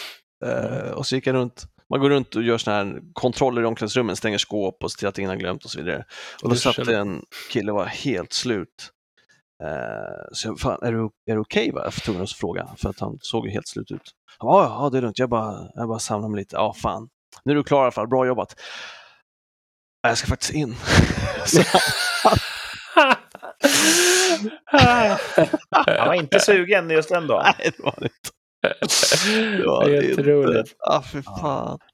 Eh, 0.46 0.92
och 0.92 1.06
så 1.08 1.16
gick 1.16 1.28
jag 1.28 1.34
runt, 1.34 1.64
man 1.90 2.00
går 2.00 2.10
runt 2.10 2.36
och 2.36 2.44
gör 2.44 2.58
såna 2.58 2.76
här 2.78 3.02
kontroller 3.14 3.62
i 3.62 3.66
omklädningsrummen, 3.66 4.16
stänger 4.16 4.38
skåp 4.38 4.84
och 4.84 4.92
ser 4.92 4.98
till 4.98 5.08
att 5.08 5.18
ingen 5.18 5.30
har 5.30 5.38
glömt 5.38 5.66
och 5.66 5.72
så 5.72 5.78
vidare. 5.84 6.06
Och 6.44 6.50
då 6.50 6.56
satt 6.56 6.78
en 6.88 7.26
kille 7.52 7.72
och 7.72 7.78
var 7.78 7.86
helt 7.86 8.34
slut. 8.34 8.92
Eh, 9.64 9.70
så 10.32 10.48
jag, 10.48 10.60
fan, 10.60 10.80
är 10.84 10.92
du, 10.92 11.10
är 11.32 11.36
du 11.36 11.40
okej? 11.40 11.72
var 11.72 11.84
jag 11.84 11.94
tvungen 11.94 12.22
att 12.24 12.32
fråga, 12.32 12.68
för 12.78 12.90
att 12.90 13.00
han 13.00 13.18
såg 13.22 13.46
ju 13.46 13.52
helt 13.52 13.68
slut 13.68 13.92
ut. 13.92 14.12
Han 14.38 14.48
bara, 14.48 14.66
ja, 14.66 14.90
det 14.92 14.98
är 14.98 15.02
lugnt, 15.02 15.20
jag 15.20 15.30
bara, 15.30 15.68
jag 15.76 15.88
bara 15.88 16.00
samlar 16.00 16.30
mig 16.30 16.40
lite. 16.40 16.56
Ja, 16.56 16.74
fan. 16.74 17.10
Nu 17.46 17.52
är 17.52 17.56
du 17.56 17.64
klar 17.64 17.80
i 17.80 17.82
alla 17.82 17.92
fall, 17.92 18.08
bra 18.08 18.26
jobbat. 18.28 18.56
"Ja, 20.02 20.10
Jag 20.10 20.18
ska 20.18 20.28
faktiskt 20.28 20.54
in. 20.54 20.76
Han 25.72 26.08
var 26.08 26.14
inte 26.14 26.40
sugen 26.40 26.90
just 26.90 27.10
den 27.10 27.28
dagen. 27.28 27.54
nej, 27.60 27.72
det 27.78 27.84
var 27.84 27.94
inte. 28.04 28.10
Det 28.68 29.66
var 29.66 29.90
Det 29.90 30.14
otroligt. 30.14 30.76
Ah, 30.80 31.02
för 31.02 31.22
fan. 31.22 31.80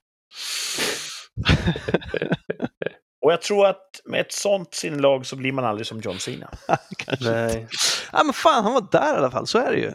Och 3.26 3.32
jag 3.32 3.42
tror 3.42 3.68
att 3.68 4.02
med 4.06 4.22
ett 4.22 4.32
sånt 4.32 4.74
sinnelag 4.74 5.26
så 5.26 5.36
blir 5.36 5.52
man 5.52 5.66
aldrig 5.66 5.88
som 5.88 6.00
John 6.00 6.20
Cena. 6.20 6.50
Kanske. 6.98 7.32
Nej. 7.32 7.68
Ja, 8.12 8.24
men 8.24 8.34
fan, 8.34 8.64
han 8.64 8.74
var 8.74 8.88
där 8.92 9.14
i 9.14 9.18
alla 9.18 9.32
fall, 9.32 9.48
så 9.48 9.58
är 9.60 9.72
det 9.72 9.78
ju. 9.78 9.92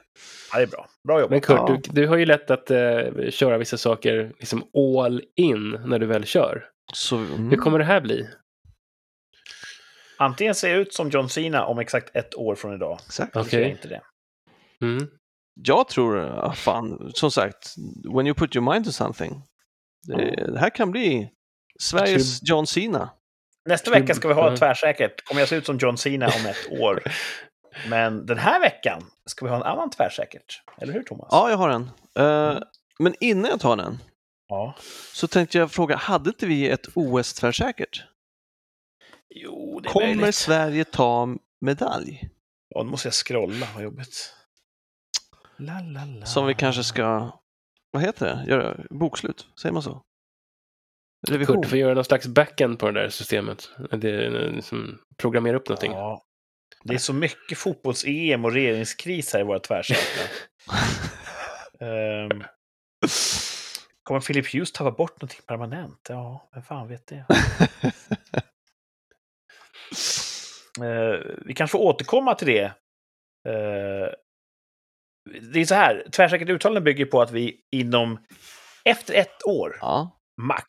Ja, 0.53 0.59
det 0.59 0.63
är 0.63 0.67
bra. 0.67 0.87
Bra 1.09 1.21
jobbat. 1.21 1.31
Men 1.31 1.41
Kurt, 1.41 1.57
Ja. 1.69 1.79
du, 1.85 2.03
du 2.03 2.09
har 2.09 2.17
ju 2.17 2.27
lätt 2.27 2.51
att 2.51 2.71
eh, 2.71 3.31
köra 3.31 3.59
vissa 3.59 3.77
saker 3.77 4.33
liksom 4.39 4.63
all 4.99 5.23
in 5.37 5.71
när 5.85 5.99
du 5.99 6.07
väl 6.07 6.25
kör. 6.25 6.65
Så, 6.93 7.17
mm. 7.17 7.51
Hur 7.51 7.57
kommer 7.57 7.79
det 7.79 7.85
här 7.85 8.01
bli? 8.01 8.29
Antingen 10.19 10.55
ser 10.55 10.71
jag 10.71 10.79
ut 10.79 10.95
som 10.95 11.11
John 11.11 11.29
Cena 11.29 11.65
om 11.67 11.79
exakt 11.79 12.17
ett 12.17 12.35
år 12.35 12.55
från 12.55 12.75
idag. 12.75 12.99
Exakt. 13.07 13.37
Eller 13.37 13.45
så 13.45 13.57
gör 13.57 13.63
jag 13.63 13.71
inte 13.71 13.89
det. 13.89 14.01
Mm. 14.83 15.07
Jag 15.65 15.89
tror, 15.89 16.19
ja, 16.19 16.53
fan, 16.53 17.11
som 17.15 17.31
sagt, 17.31 17.75
when 18.15 18.27
you 18.27 18.35
put 18.35 18.57
your 18.57 18.73
mind 18.73 18.85
to 18.85 18.93
something. 18.93 19.43
Det, 20.07 20.53
det 20.53 20.59
här 20.59 20.71
kan 20.71 20.91
bli 20.91 21.31
Sveriges 21.79 22.41
John 22.43 22.67
Cena. 22.67 23.11
Nästa 23.69 23.91
vecka 23.91 24.15
ska 24.15 24.29
vi 24.29 24.35
ha 24.35 24.57
tvärsäkert. 24.57 25.25
Kommer 25.25 25.41
jag 25.41 25.49
se 25.49 25.57
ut 25.57 25.67
som 25.67 25.79
John 25.79 25.97
Cena 25.99 26.27
om 26.27 26.47
ett 26.47 26.81
år? 26.81 27.03
Men 27.89 28.27
den 28.27 28.39
här 28.39 28.61
veckan 28.61 29.03
ska 29.27 29.45
vi 29.45 29.51
ha 29.51 29.57
en 29.57 29.63
annan 29.63 29.91
tvärsäkert. 29.91 30.63
Eller 30.79 30.93
hur, 30.93 31.03
Thomas? 31.03 31.29
Ja, 31.31 31.51
jag 31.51 31.57
har 31.57 31.69
en. 31.69 31.91
Eh, 32.19 32.59
men 32.99 33.15
innan 33.21 33.51
jag 33.51 33.61
tar 33.61 33.77
den 33.77 33.99
Ja. 34.49 34.75
så 35.13 35.27
tänkte 35.29 35.59
jag 35.59 35.73
fråga, 35.73 35.97
hade 35.97 36.31
inte 36.31 36.47
vi 36.47 36.69
ett 36.69 36.87
OS 36.95 37.35
tvärsäkert? 37.35 38.05
Jo, 39.35 39.81
det 39.81 39.89
är 39.89 39.93
Kommer 39.93 40.15
möjligt. 40.15 40.35
Sverige 40.35 40.85
ta 40.85 41.29
medalj? 41.61 42.29
Ja, 42.69 42.83
nu 42.83 42.91
måste 42.91 43.09
jag 43.09 43.15
scrolla. 43.15 43.67
Vad 43.75 43.85
jobbigt. 43.85 44.33
La, 45.59 45.81
la, 45.81 46.05
la. 46.05 46.27
Som 46.27 46.47
vi 46.47 46.55
kanske 46.55 46.85
ska, 46.85 47.33
vad 47.91 48.03
heter 48.03 48.27
det, 48.27 48.51
göra 48.51 48.77
bokslut? 48.91 49.47
Säger 49.63 49.73
man 49.73 49.83
så? 49.83 50.03
Revision? 51.29 51.57
Kurt, 51.57 51.63
du 51.63 51.69
får 51.69 51.79
göra 51.79 51.95
någon 51.95 52.05
slags 52.05 52.27
backend 52.27 52.79
på 52.79 52.91
det 52.91 53.01
där 53.01 53.09
systemet. 53.09 53.71
Det 53.91 54.11
är 54.11 54.51
liksom, 54.51 54.99
programmera 55.17 55.57
upp 55.57 55.69
någonting. 55.69 55.93
Ja. 55.93 56.23
Det 56.85 56.95
är 56.95 56.99
så 56.99 57.13
mycket 57.13 57.59
fotbolls-EM 57.59 58.45
och 58.45 58.53
regeringskris 58.53 59.33
här 59.33 59.41
i 59.41 59.45
våra 59.45 59.59
tvärsäkra. 59.59 60.23
um, 61.81 62.45
kommer 64.03 64.21
Philip 64.21 64.55
Hughes 64.55 64.73
ta 64.73 64.91
bort 64.91 65.21
någonting 65.21 65.41
permanent? 65.47 66.07
Ja, 66.09 66.49
vem 66.55 66.63
fan 66.63 66.89
vet 66.89 67.07
det? 67.07 67.25
Eh, 70.81 71.21
vi 71.45 71.55
kanske 71.55 71.73
får 71.73 71.85
återkomma 71.85 72.35
till 72.35 72.47
det. 72.47 72.65
Eh, 73.49 74.13
det 75.53 75.61
är 75.61 75.65
så 75.65 75.75
här, 75.75 76.05
tvärsäkert 76.13 76.49
uttalanden 76.49 76.85
bygger 76.85 77.05
på 77.07 77.21
att 77.23 77.31
vi 77.31 77.57
inom, 77.73 78.19
efter 78.85 79.15
ett 79.15 79.47
år, 79.47 79.77
ja, 79.81 80.19
max, 80.43 80.67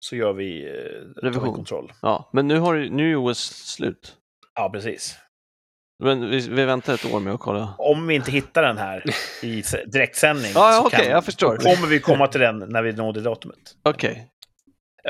så 0.00 0.16
gör 0.16 0.32
vi 0.32 0.64
eh, 0.66 1.22
Revision. 1.22 1.54
kontroll. 1.54 1.92
ja, 2.02 2.30
men 2.32 2.48
nu, 2.48 2.58
har, 2.58 2.76
nu 2.76 3.10
är 3.12 3.16
OS 3.16 3.38
slut. 3.66 4.16
Ja, 4.54 4.70
precis. 4.70 5.16
Men 6.02 6.30
vi, 6.30 6.48
vi 6.48 6.64
väntar 6.64 6.94
ett 6.94 7.12
år 7.14 7.20
med 7.20 7.34
att 7.34 7.40
kolla. 7.40 7.74
Om 7.78 8.06
vi 8.06 8.14
inte 8.14 8.30
hittar 8.30 8.62
den 8.62 8.78
här 8.78 9.04
i 9.42 9.62
direktsändning 9.86 10.50
Ja, 10.54 10.88
ja, 10.92 11.04
jag 11.04 11.24
förstår. 11.24 11.56
så 11.58 11.62
kommer 11.74 11.86
vi 11.88 12.00
komma 12.00 12.26
till 12.26 12.40
den 12.40 12.58
när 12.58 12.82
vi 12.82 12.92
når 12.92 13.12
det 13.12 13.20
datumet. 13.20 13.58
Okej, 13.82 14.28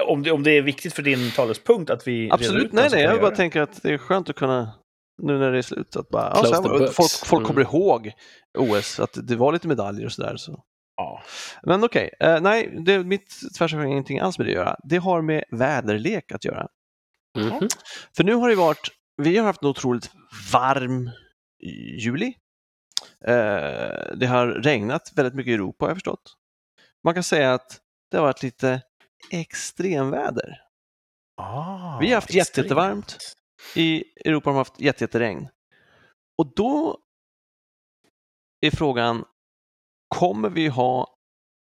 Om 0.07 0.23
det, 0.23 0.31
om 0.31 0.43
det 0.43 0.51
är 0.51 0.63
viktigt 0.63 0.95
för 0.95 1.03
din 1.03 1.31
talespunkt 1.31 1.91
att 1.91 2.07
vi 2.09 2.31
absolut. 2.33 2.65
ut 2.65 2.73
Nej, 2.73 2.89
nej, 2.93 3.03
jag 3.03 3.21
bara 3.21 3.31
det. 3.31 3.37
tänker 3.37 3.61
att 3.61 3.83
det 3.83 3.93
är 3.93 3.99
skönt 3.99 4.31
att 4.31 4.37
kunna, 4.37 4.73
nu 5.23 5.39
när 5.39 5.53
det 5.53 5.59
är 5.59 5.63
slut, 5.63 5.97
att 5.97 6.09
bara, 6.09 6.33
ja, 6.35 6.45
så 6.45 6.55
här, 6.55 6.87
folk, 6.93 7.11
folk 7.27 7.41
Mm. 7.41 7.47
kommer 7.47 7.61
ihåg 7.61 8.13
OS, 8.59 9.01
att 9.01 9.19
det 9.29 9.37
var 9.37 9.53
lite 9.53 9.69
medaljer 9.69 10.07
och 10.07 10.13
sådär. 10.13 10.37
Så. 10.37 10.65
Ja. 10.97 11.23
Men 11.63 11.85
okej, 11.85 12.11
eh, 12.21 12.41
nej, 12.41 12.75
det, 12.87 13.05
mitt 13.05 13.41
tvärs 13.59 13.75
har 13.75 13.85
ingenting 13.85 14.19
alls 14.21 14.39
med 14.39 14.47
det 14.47 14.51
att 14.51 14.57
göra. 14.57 14.77
Det 14.85 14.97
har 14.97 15.23
med 15.23 15.45
väderlek 15.51 16.33
att 16.33 16.45
göra. 16.45 16.69
Mhm. 17.39 17.69
För 18.17 18.25
nu 18.25 18.35
har 18.35 18.49
det 18.49 18.55
varit, 18.55 18.89
vi 19.17 19.37
har 19.39 19.47
haft 19.47 19.63
en 19.63 19.69
otroligt 19.69 20.11
varm 20.53 21.11
juli. 21.99 22.35
Eh, 23.27 24.17
det 24.17 24.27
har 24.27 24.47
regnat 24.47 25.13
väldigt 25.17 25.35
mycket 25.35 25.51
i 25.51 25.55
Europa 25.55 25.85
har 25.85 25.91
jag 25.91 25.97
förstått. 25.97 26.37
Man 27.05 27.15
kan 27.15 27.23
säga 27.23 27.55
att 27.55 27.81
det 28.11 28.17
har 28.17 28.25
varit 28.25 28.43
lite 28.43 28.83
extremväder. 29.31 30.59
Ah, 31.37 31.99
Vi 32.01 32.07
har 32.09 32.15
haft 32.15 32.35
extremt. 32.35 32.57
jättevarmt. 32.67 33.19
I 33.75 34.05
Europa 34.25 34.51
har 34.51 34.55
man 34.55 34.61
haft 34.61 34.81
jätte, 34.81 35.05
jätteregn. 35.05 35.49
Och 36.39 36.55
då 36.57 36.99
är 38.61 38.71
frågan, 38.71 39.25
kommer 40.09 40.51
vi 40.51 40.69
ha 40.69 41.17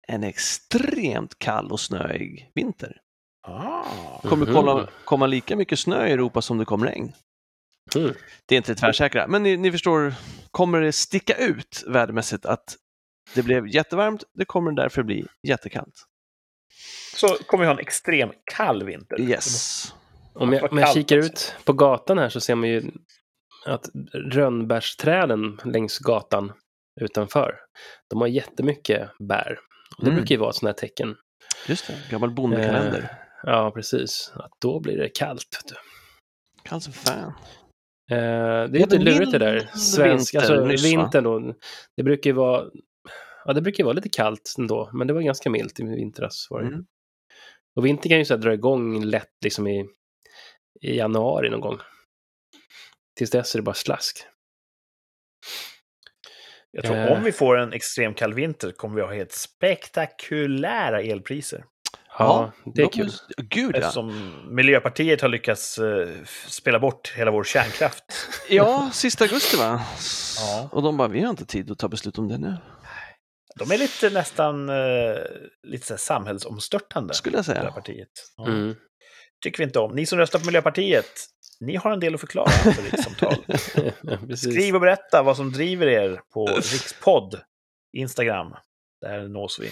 en 0.08 0.24
extremt 0.24 1.40
kall 1.40 1.72
och 1.72 1.80
snöig 1.80 2.52
vinter? 2.56 3.02
Ah. 3.48 4.20
Kommer 4.22 4.46
det 4.46 4.52
Mhm. 4.52 4.88
komma, 5.06 5.28
lika 5.28 5.56
mycket 5.56 5.80
snö 5.80 6.08
i 6.08 6.12
Europa 6.12 6.42
som 6.42 6.58
det 6.58 6.66
kom 6.66 6.86
regn? 6.86 7.14
Mm. 7.96 8.14
Det 8.46 8.56
är 8.56 8.58
inte 8.58 8.76
tvärsäkra, 8.76 9.28
men 9.28 9.44
ni, 9.44 9.58
ni 9.58 9.72
förstår, 9.72 10.14
kommer 10.52 10.82
det 10.82 10.92
sticka 10.92 11.34
ut 11.38 11.84
vädermässigt 11.88 12.46
att 12.46 12.78
det 13.34 13.44
blev 13.44 13.68
jättevarmt, 13.68 14.24
det 14.34 14.46
kommer 14.46 14.72
därför 14.72 15.04
bli 15.04 15.26
jättekallt. 15.48 16.06
Så 17.16 17.28
kommer 17.28 17.64
vi 17.64 17.68
ha 17.68 17.74
en 17.74 17.80
extrem 17.80 18.32
kall 18.52 18.84
vinter. 18.84 19.22
Yes. 19.22 19.94
Om 20.36 20.54
jag, 20.54 20.72
om 20.72 20.78
jag 20.78 20.94
kikar 20.94 21.18
ut 21.18 21.56
på 21.66 21.74
gatan 21.74 22.18
här 22.18 22.30
så 22.30 22.40
ser 22.40 22.56
man 22.56 22.70
ju 22.70 22.92
att 23.66 23.90
rönnbärsträden 24.14 25.60
längs 25.66 26.00
gatan 26.00 26.52
utanför, 27.02 27.56
de 28.10 28.22
har 28.22 28.28
jättemycket 28.28 29.10
bär. 29.20 29.60
Och 29.98 30.04
det 30.04 30.10
Mm. 30.10 30.16
brukar 30.16 30.36
ju 30.36 30.40
vara 30.40 30.50
ett 30.50 30.56
sånt 30.56 30.68
här 30.68 30.88
tecken. 30.88 31.16
Just 31.68 31.88
det, 31.88 31.94
gammal 32.12 32.32
bondekalender. 32.32 33.00
Eh, 33.00 33.08
ja, 33.44 33.72
precis. 33.76 34.32
Att 34.36 34.52
då 34.62 34.80
blir 34.80 34.98
det 34.98 35.10
kallt. 35.10 35.64
Kallt 36.64 36.84
som 36.84 36.94
fan. 36.94 37.34
Eh, 38.12 38.18
det 38.18 38.18
är 38.18 38.68
lite 38.68 38.98
lurigt 38.98 39.32
det 39.32 39.38
där. 39.40 39.60
Svensk, 39.78 40.34
vinter 40.36 40.52
alltså 40.52 40.66
nyss, 40.66 40.86
vintern 40.86 41.24
då. 41.24 41.54
Det 41.98 42.04
brukar 42.04 42.30
ju 42.30 42.34
vara, 42.36 42.66
ja 43.46 43.54
det 43.54 43.62
brukar 43.62 43.84
ju 43.84 43.86
vara 43.86 43.94
lite 43.96 44.10
kallt 44.10 44.56
ändå, 44.58 44.90
men 44.94 45.08
det 45.08 45.14
var 45.14 45.22
ganska 45.22 45.50
milt 45.50 45.80
i 45.80 45.84
vintras. 45.84 46.48
Var 46.50 46.62
det. 46.62 46.68
Mm. 46.68 46.86
Och 47.76 47.86
vintern 47.86 48.10
kan 48.10 48.18
ju 48.18 48.26
så 48.26 48.36
dra 48.38 48.54
igång 48.54 49.04
lätt 49.04 49.34
liksom 49.44 49.68
i, 49.68 49.86
i 50.86 50.98
januari 50.98 51.50
någon 51.50 51.62
gång. 51.62 51.80
Tills 53.18 53.32
dess 53.32 53.56
är 53.56 53.60
det 53.60 53.64
bara 53.64 53.76
slask. 53.76 54.24
Jag 56.72 56.84
tror 56.86 56.96
Eh. 56.98 57.12
om 57.18 57.24
vi 57.24 57.32
får 57.32 57.58
en 57.58 57.74
extrem 57.74 58.14
kall 58.14 58.34
vinter 58.34 58.72
kommer 58.72 58.96
vi 58.96 59.02
ha 59.02 59.14
helt 59.14 59.32
spektakulära 59.32 61.02
elpriser. 61.02 61.66
Ja, 62.18 62.52
det 62.76 62.82
är 62.82 62.88
kul. 62.88 63.06
måste- 63.06 63.34
Gud 63.38 63.76
ja. 63.76 63.80
Eftersom 63.80 64.32
Miljöpartiet 64.56 65.22
har 65.22 65.30
lyckats 65.30 65.80
f- 66.24 66.46
spela 66.50 66.80
bort 66.80 67.14
hela 67.16 67.32
vår 67.32 67.44
kärnkraft. 67.44 68.04
Ja, 68.50 68.90
sista 68.94 69.24
augusti 69.24 69.58
va? 69.58 69.82
Ja. 70.40 70.70
Och 70.72 70.82
de 70.84 70.98
bara, 70.98 71.08
vi 71.08 71.22
har 71.22 71.30
inte 71.30 71.46
tid 71.46 71.72
att 71.72 71.80
ta 71.80 71.88
beslut 71.88 72.18
om 72.18 72.28
det 72.28 72.38
nu. 72.38 72.58
De 73.60 73.72
är 73.72 73.78
lite 73.78 74.10
nästan 74.10 74.70
eh, 74.70 75.16
lite 75.64 75.86
så 75.88 75.94
här 75.94 75.98
samhällsomstörtande, 75.98 77.14
Skulle 77.14 77.38
jag 77.38 77.46
säga. 77.46 77.60
Miljöpartiet. 77.60 78.10
Ja. 78.38 78.48
Mm. 78.48 78.76
Tycker 79.46 79.58
vi 79.58 79.64
inte 79.64 79.80
om. 79.80 79.96
Ni 79.96 80.06
som 80.06 80.18
röstar 80.18 80.40
på 80.40 80.46
Miljöpartiet, 80.46 81.12
ni 81.60 81.76
har 81.76 81.92
en 81.92 82.00
del 82.00 82.14
att 82.14 82.20
förklara 82.20 82.50
för 82.50 82.82
rikssamtal. 82.92 83.36
Precis. 84.28 84.54
Skriv 84.54 84.76
och 84.76 84.82
berätta 84.82 85.24
vad 85.24 85.38
som 85.38 85.52
driver 85.52 85.88
er 85.88 86.22
på 86.34 86.46
Rikspodd, 86.46 87.42
Instagram. 87.98 88.56
Där 89.02 89.28
nås 89.28 89.60
vi. 89.60 89.72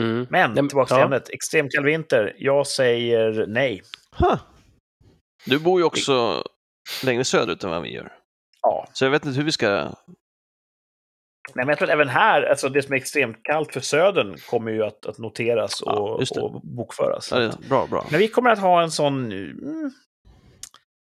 Mm. 0.00 0.26
Men 0.30 0.68
tillbaka 0.68 0.88
till 0.88 0.96
ja. 0.96 1.04
ämnet. 1.04 1.28
Extrem 1.30 1.68
kall 1.68 1.84
vinter. 1.84 2.34
Jag 2.38 2.66
säger 2.66 3.46
nej. 3.46 3.82
Huh. 4.16 4.36
Du 5.44 5.58
bor 5.58 5.80
ju 5.80 5.84
också 5.84 6.44
längre 7.04 7.24
söderut 7.24 7.64
än 7.64 7.70
vad 7.70 7.82
vi 7.82 7.92
gör. 7.92 8.12
Ja. 8.62 8.88
Så 8.92 9.04
jag 9.04 9.10
vet 9.10 9.24
inte 9.24 9.38
hur 9.38 9.44
vi 9.44 9.52
ska... 9.52 9.94
Nej, 11.54 11.66
men 11.66 11.68
jag 11.68 11.78
tror 11.78 11.88
att 11.88 11.94
även 11.94 12.08
här, 12.08 12.42
alltså 12.42 12.68
det 12.68 12.82
som 12.82 12.92
är 12.92 12.96
extremt 12.96 13.42
kallt 13.42 13.72
för 13.72 13.80
södern 13.80 14.36
kommer 14.50 14.70
ju 14.72 14.84
att, 14.84 15.06
att 15.06 15.18
noteras 15.18 15.82
Ja, 15.86 15.92
och, 15.98 16.24
det. 16.34 16.40
och 16.40 16.60
bokföras. 16.62 17.30
Ja, 17.30 17.52
bra, 17.68 17.86
bra. 17.86 18.06
Men 18.10 18.20
vi 18.20 18.28
kommer 18.28 18.50
att 18.50 18.58
ha 18.58 18.82
en 18.82 18.90
sån... 18.90 19.32
Mm, 19.32 19.90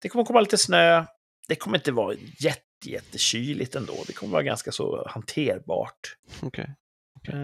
det 0.03 0.09
kommer 0.09 0.25
komma 0.25 0.41
lite 0.41 0.59
snö. 0.59 1.05
Det 1.49 1.57
kommer 1.57 1.79
inte 1.79 1.93
vara 1.93 2.15
jätte, 2.39 2.63
jättekyligt 2.91 3.75
ändå. 3.75 3.93
Det 4.07 4.13
kommer 4.13 4.33
vara 4.33 4.43
ganska 4.43 4.73
så 4.73 5.09
hanterbart. 5.09 6.17
Okej. 6.43 6.75
Eh, 7.29 7.35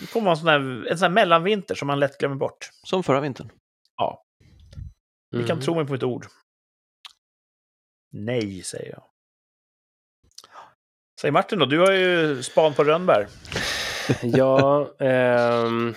Det 0.00 0.12
kommer 0.12 0.24
vara 0.24 0.30
en 0.34 0.36
sån 0.36 0.48
här, 0.48 0.86
en 0.90 0.98
sån 0.98 1.04
här 1.06 1.14
mellanvinter 1.14 1.74
som 1.74 1.86
man 1.86 2.00
lätt 2.00 2.18
glömmer 2.18 2.36
bort. 2.36 2.70
Som 2.86 3.02
förra 3.02 3.20
vintern. 3.20 3.50
Ni 5.32 5.38
kan 5.42 5.50
Mm. 5.50 5.60
tro 5.64 5.74
mig 5.74 5.86
på 5.86 5.92
mitt 5.92 6.02
ord. 6.02 6.26
Nej, 8.12 8.62
säger 8.62 8.90
jag. 8.90 9.02
Säg 11.22 11.30
Martin 11.30 11.58
då, 11.58 11.66
du 11.66 11.78
har 11.78 11.92
ju 11.92 12.42
span 12.42 12.74
på 12.74 12.84
Rönnberg. 12.84 13.26
Ja, 14.22 14.94
ehm, 15.00 15.94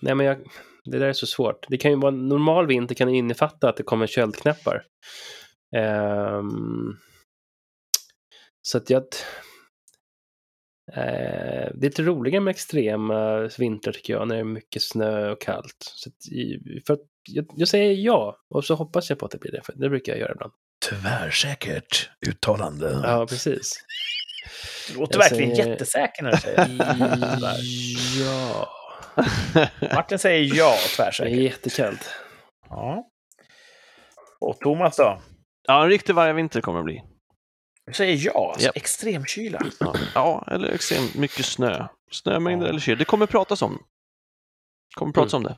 nej 0.00 0.14
men 0.14 0.26
jag, 0.26 0.38
det 0.84 0.98
där 0.98 1.06
är 1.06 1.12
så 1.12 1.26
svårt. 1.26 1.66
Det 1.68 1.76
kan 1.76 1.90
ju 1.90 1.96
vara 1.96 2.12
en 2.12 2.28
normal 2.28 2.66
vinter 2.66 2.94
kan 2.94 3.08
innefatta 3.08 3.68
att 3.68 3.76
det 3.76 3.82
kommer 3.82 4.06
köldknäppar. 4.06 4.82
Ehm, 5.76 6.96
så 8.62 8.78
att 8.78 8.90
jag... 8.90 9.02
Eh, 10.92 11.70
det 11.74 11.86
är 11.86 11.90
lite 11.90 12.02
roligare 12.02 12.40
med 12.40 12.50
extrema 12.50 13.38
vintrar 13.58 13.92
tycker 13.92 14.12
jag, 14.12 14.28
när 14.28 14.34
det 14.34 14.40
är 14.40 14.44
mycket 14.44 14.82
snö 14.82 15.30
och 15.30 15.40
kallt. 15.40 15.76
Så 15.80 16.08
att, 16.08 16.14
för 16.86 16.94
att, 16.94 17.00
jag, 17.30 17.46
jag 17.56 17.68
säger 17.68 17.92
ja, 17.92 18.36
och 18.50 18.64
så 18.64 18.74
hoppas 18.74 19.10
jag 19.10 19.18
på 19.18 19.26
att 19.26 19.32
det 19.32 19.38
blir 19.38 19.52
det, 19.52 19.62
för 19.64 19.72
det 19.76 19.88
brukar 19.88 20.12
jag 20.12 20.20
göra 20.20 20.32
ibland. 20.32 20.52
Tvärsäkert 20.90 22.10
uttalande. 22.26 23.00
Ja, 23.02 23.26
precis. 23.26 23.84
Du 24.88 24.98
låter 24.98 25.14
Jag 25.14 25.18
verkligen 25.30 25.56
säger- 25.56 25.70
jättesäker 25.70 26.22
när 26.22 26.30
du 26.30 26.36
säger 26.36 26.56
det. 26.68 27.58
ja, 29.80 29.94
Martin 29.94 30.18
säger 30.18 30.54
ja, 30.56 30.70
det 30.70 30.84
är 30.92 30.96
tvärsäkert. 30.96 31.38
jättekallt. 31.38 32.10
Ja. 32.68 33.08
Och 34.40 34.58
Thomas 34.60 34.96
då? 34.96 35.20
Ja, 35.68 35.82
en 35.82 35.88
riktig 35.90 36.14
vargavinter 36.14 36.60
kommer 36.60 36.78
det 36.78 36.84
bli. 36.84 37.02
Du 37.86 37.92
säger 37.92 38.26
ja, 38.26 38.48
alltså 38.50 38.66
Japp. 38.66 38.76
extremkyla. 38.76 39.60
Ja, 39.80 39.94
ja 40.14 40.44
eller 40.50 40.68
extremt 40.68 41.14
mycket 41.14 41.44
snö. 41.46 41.86
Snömängder 42.10 42.66
Ja. 42.66 42.70
eller 42.70 42.80
kyl. 42.80 42.98
Det 42.98 43.04
kommer 43.04 43.26
pratas 43.26 43.62
om. 43.62 43.78
kommer 44.94 45.12
pratas 45.12 45.34
om 45.34 45.42
det. 45.42 45.56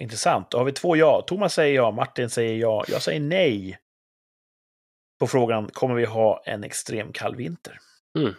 Intressant. 0.00 0.50
Då 0.50 0.58
har 0.58 0.64
vi 0.64 0.72
två 0.72 0.96
ja. 0.96 1.24
Thomas 1.26 1.54
säger 1.54 1.74
ja, 1.74 1.90
Martin 1.90 2.30
säger 2.30 2.56
ja. 2.58 2.84
Jag 2.88 3.02
säger 3.02 3.20
nej. 3.20 3.78
På 5.20 5.26
frågan, 5.26 5.68
kommer 5.68 5.94
vi 5.94 6.04
ha 6.04 6.42
en 6.46 6.64
extrem 6.64 7.12
kall 7.12 7.36
vinter? 7.36 7.78
Mm. 8.18 8.34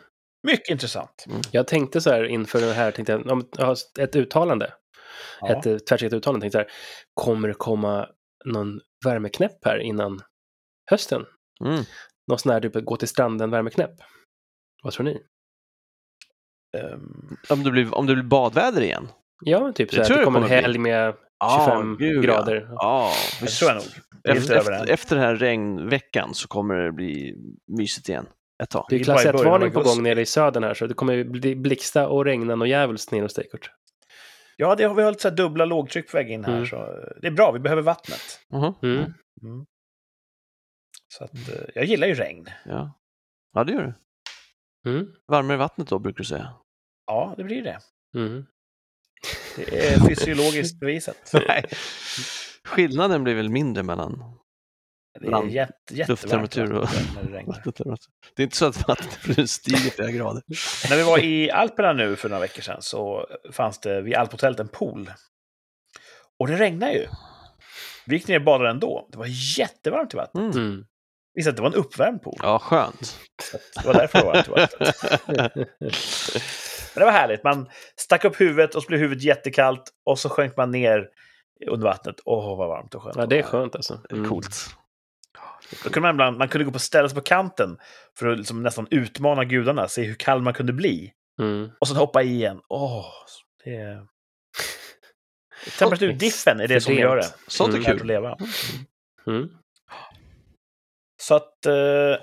Mycket 0.47 0.69
intressant. 0.69 1.25
Jag 1.51 1.67
tänkte 1.67 2.01
så 2.01 2.09
här 2.09 2.23
inför 2.23 2.61
det 2.61 2.73
här, 2.73 2.91
tänkte 2.91 3.11
jag, 3.11 3.27
om 3.31 3.47
jag 3.57 3.65
har 3.65 3.77
ett 3.99 4.15
uttalande, 4.15 4.73
Ja. 5.41 5.59
ett 5.59 5.65
eh, 5.65 5.77
tvärsäkert 5.77 6.13
uttalande, 6.13 6.43
tänkte 6.43 6.57
jag 6.57 6.65
så 6.65 6.69
här, 6.71 6.77
kommer 7.13 7.47
det 7.47 7.53
komma 7.53 8.09
någon 8.45 8.79
värmeknäpp 9.05 9.65
här 9.65 9.77
innan 9.79 10.19
hösten? 10.91 11.25
Mm. 11.65 11.83
Någon 12.27 12.39
sån 12.39 12.51
här 12.51 12.61
typ 12.61 12.73
gå 12.85 12.97
till 12.97 13.07
stranden 13.07 13.51
värmeknäpp? 13.51 13.93
Vad 14.83 14.93
tror 14.93 15.03
ni? 15.05 15.21
Ehm, 16.77 17.37
Om, 17.49 17.63
det 17.63 17.71
blir, 17.71 17.95
om 17.95 18.05
det 18.05 18.13
blir 18.13 18.23
badväder 18.23 18.81
igen? 18.81 19.07
Ja, 19.45 19.71
typ 19.75 19.89
Det 19.89 19.95
så 19.95 20.01
här, 20.01 20.09
det 20.09 20.15
jag 20.15 20.25
kommer 20.25 20.41
en 20.41 20.49
helg 20.49 20.77
med 20.77 21.15
25 21.65 21.97
gud, 21.97 22.23
grader. 22.23 22.67
Ja, 22.69 22.75
ja 22.75 23.13
det 23.41 23.51
tror 23.51 23.71
jag 23.71 23.75
nog. 23.75 24.37
Efter, 24.37 24.55
efter, 24.55 24.89
efter 24.89 25.15
den 25.15 25.25
här 25.25 25.35
regnveckan 25.35 26.33
så 26.33 26.47
kommer 26.47 26.75
det 26.75 26.91
bli 26.91 27.35
mysigt 27.67 28.09
igen. 28.09 28.27
Ett 28.63 28.69
tag. 28.69 28.85
Det 28.89 28.95
är 28.95 29.03
klass 29.03 29.23
början 29.23 29.35
av 29.35 29.45
1-varning 29.45 29.71
på 29.71 29.81
gång 29.81 30.03
nere 30.03 30.21
i 30.21 30.25
södern 30.25 30.63
här, 30.63 30.73
så 30.73 30.87
det 30.87 30.93
kommer 30.93 31.23
bli 31.23 31.55
blixta 31.55 32.07
och 32.07 32.25
regna 32.25 32.53
och 32.53 32.67
djävulskt 32.67 33.11
nere 33.11 33.21
hos 33.21 33.33
dig, 33.33 33.47
Kurt. 33.51 33.71
Ja, 34.57 34.75
det 34.75 34.83
har 34.83 34.95
vi 34.95 35.03
har 35.03 35.11
lite 35.11 35.21
så 35.21 35.29
här 35.29 35.35
dubbla 35.35 35.65
lågtryck 35.65 36.11
på 36.11 36.17
väg 36.17 36.29
in 36.31 36.45
här. 36.45 36.53
Mm. 36.53 36.65
Så 36.65 36.75
det 37.21 37.27
är 37.27 37.31
bra, 37.31 37.51
vi 37.51 37.59
behöver 37.59 37.81
vattnet. 37.81 38.39
Mhm. 38.49 38.73
Mm. 38.83 39.13
Mm. 39.43 39.65
Så 41.07 41.23
att, 41.23 41.49
eh, 41.49 41.63
jag 41.75 41.85
gillar 41.85 42.07
ju 42.07 42.13
regn. 42.13 42.45
Ja. 42.65 42.99
ja, 43.53 43.63
det 43.63 43.73
gör 43.73 43.83
du. 43.83 43.93
Mm. 44.91 45.07
Varmare 45.27 45.57
vattnet 45.57 45.87
då, 45.87 45.99
brukar 45.99 46.17
du 46.17 46.23
säga. 46.23 46.53
Ja, 47.05 47.33
det 47.37 47.43
blir 47.43 47.63
det. 47.63 47.79
Det 49.55 49.87
är 49.87 49.99
fysiologiskt 50.07 50.79
bevisat. 50.79 51.31
Nej. 51.47 51.65
Skillnaden 52.63 53.23
blir 53.23 53.35
väl 53.35 53.49
mindre 53.49 53.83
mellan 53.83 54.23
Det 55.19 55.27
är 55.27 56.07
lufttemperatur 56.07 56.73
och- 56.73 56.81
vattentemperatur. 56.83 57.95
Det 58.35 58.41
är 58.41 58.43
inte 58.43 58.57
så 58.57 58.65
att 58.65 58.87
vattnet 58.87 59.49
stiger 59.49 59.77
flera 59.91 60.11
grader. 60.11 60.43
När 60.89 60.97
vi 60.97 61.03
var 61.03 61.19
i 61.23 61.51
Alperna 61.51 61.93
nu 61.93 62.15
för 62.15 62.29
några 62.29 62.41
veckor 62.41 62.61
sedan 62.61 62.81
så 62.81 63.27
fanns 63.51 63.79
det 63.79 64.01
vid 64.01 64.15
Alphotellet 64.15 64.59
en 64.59 64.67
pool. 64.67 65.11
Och 66.39 66.47
det 66.47 66.55
regnade 66.55 66.93
ju. 66.93 67.07
Vi 68.05 68.15
gick 68.15 68.27
ner 68.27 68.39
och 68.39 68.45
badade 68.45 68.69
ändå. 68.69 69.09
Det 69.11 69.17
var 69.17 69.27
jättevarmt 69.59 70.13
i 70.13 70.17
vattnet. 70.17 70.55
Mm. 70.55 70.65
Mm. 70.67 70.85
Visst 71.33 71.49
att 71.49 71.55
det 71.55 71.61
var 71.61 71.69
en 71.69 71.75
uppvärmd 71.75 72.21
pool. 72.23 72.37
Ja, 72.41 72.59
skönt. 72.59 73.19
Det 73.81 73.87
var 73.87 73.93
därför 73.93 74.19
det 74.19 74.25
var 74.25 74.33
varmt 74.33 74.47
i 74.47 74.51
vattnet. 74.81 75.69
Men 76.95 76.99
det 77.01 77.05
var 77.05 77.11
härligt. 77.11 77.43
Man 77.43 77.69
stack 77.95 78.25
upp 78.25 78.41
huvudet 78.41 78.75
och 78.75 78.83
så 78.83 78.87
blev 78.87 78.99
huvudet 78.99 79.23
jättekallt. 79.23 79.83
Och 80.05 80.19
så 80.19 80.29
sjönk 80.29 80.57
man 80.57 80.71
ner 80.71 81.09
under 81.67 81.87
vattnet. 81.87 82.15
Åh, 82.25 82.57
vad 82.57 82.67
varmt 82.67 82.95
och 82.95 83.03
skönt. 83.03 83.15
Ja, 83.17 83.25
det 83.25 83.39
är 83.39 83.43
skönt 83.43 83.75
alltså. 83.75 83.99
Mm. 84.11 84.29
Coolt. 84.29 84.75
Då 85.83 85.89
kunde 85.89 86.01
man, 86.01 86.15
ibland, 86.15 86.37
man 86.37 86.47
kunde 86.49 86.65
gå 86.65 86.71
på 86.71 86.79
ställa 86.79 87.09
sig 87.09 87.15
på 87.15 87.21
kanten 87.21 87.77
för 88.19 88.27
att 88.27 88.37
liksom 88.37 88.63
nästan 88.63 88.87
utmana 88.91 89.43
gudarna, 89.45 89.87
se 89.87 90.03
hur 90.03 90.15
kall 90.15 90.41
man 90.41 90.53
kunde 90.53 90.73
bli. 90.73 91.13
Mm. 91.41 91.69
Och 91.79 91.87
sen 91.87 91.97
hoppa 91.97 92.23
i 92.23 92.27
igen. 92.27 92.61
Åh, 92.69 93.05
det 93.63 93.75
är... 93.75 94.05
Temperaturdiffen 95.79 96.59
är 96.59 96.67
det 96.67 96.81
som 96.81 96.93
gör 96.93 97.15
det. 97.15 97.33
Sånt 97.47 97.73
är 97.73 97.77
Mm. 97.77 97.83
Värt 97.83 97.93
att 97.93 97.97
kul. 97.99 98.07
leva. 98.07 98.37
Mm. 99.27 99.49
Så 101.21 101.35
att 101.35 101.65
eh, 101.65 102.15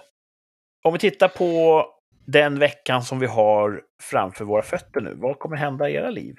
om 0.85 0.93
vi 0.93 0.99
tittar 0.99 1.29
på 1.29 1.83
den 2.27 2.59
veckan 2.59 3.03
som 3.03 3.19
vi 3.19 3.27
har 3.27 3.83
framför 4.03 4.45
våra 4.45 4.63
fötter 4.63 5.01
nu, 5.01 5.15
vad 5.17 5.39
kommer 5.39 5.57
hända 5.57 5.89
i 5.91 5.95
era 5.95 6.11
liv? 6.11 6.35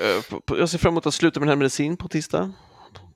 Eh, 0.00 0.38
Jag 0.58 0.68
ser 0.68 0.78
fram 0.78 0.92
emot 0.92 1.06
att 1.06 1.14
sluta 1.14 1.40
med 1.40 1.46
den 1.46 1.52
här 1.52 1.58
medicin 1.58 1.96
på 1.96 2.08
tisdag. 2.08 2.52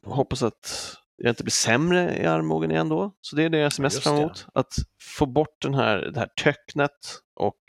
Hoppas 0.07 0.43
att 0.43 0.95
jag 1.17 1.31
inte 1.31 1.45
blir 1.45 1.53
sämre 1.53 2.19
i 2.19 2.27
armbågen 2.27 2.71
igen 2.71 2.89
då. 2.89 3.15
Så 3.21 3.37
det 3.37 3.43
är 3.43 3.49
det 3.49 3.59
jag 3.59 3.73
ser 3.73 3.83
mest 3.83 4.03
fram 4.03 4.17
emot. 4.17 4.47
Att 4.55 4.75
få 5.17 5.27
bort 5.27 5.63
den 5.63 5.75
här, 5.75 5.99
det 5.99 6.19
här 6.21 6.29
töcknet 6.43 7.21
och 7.35 7.61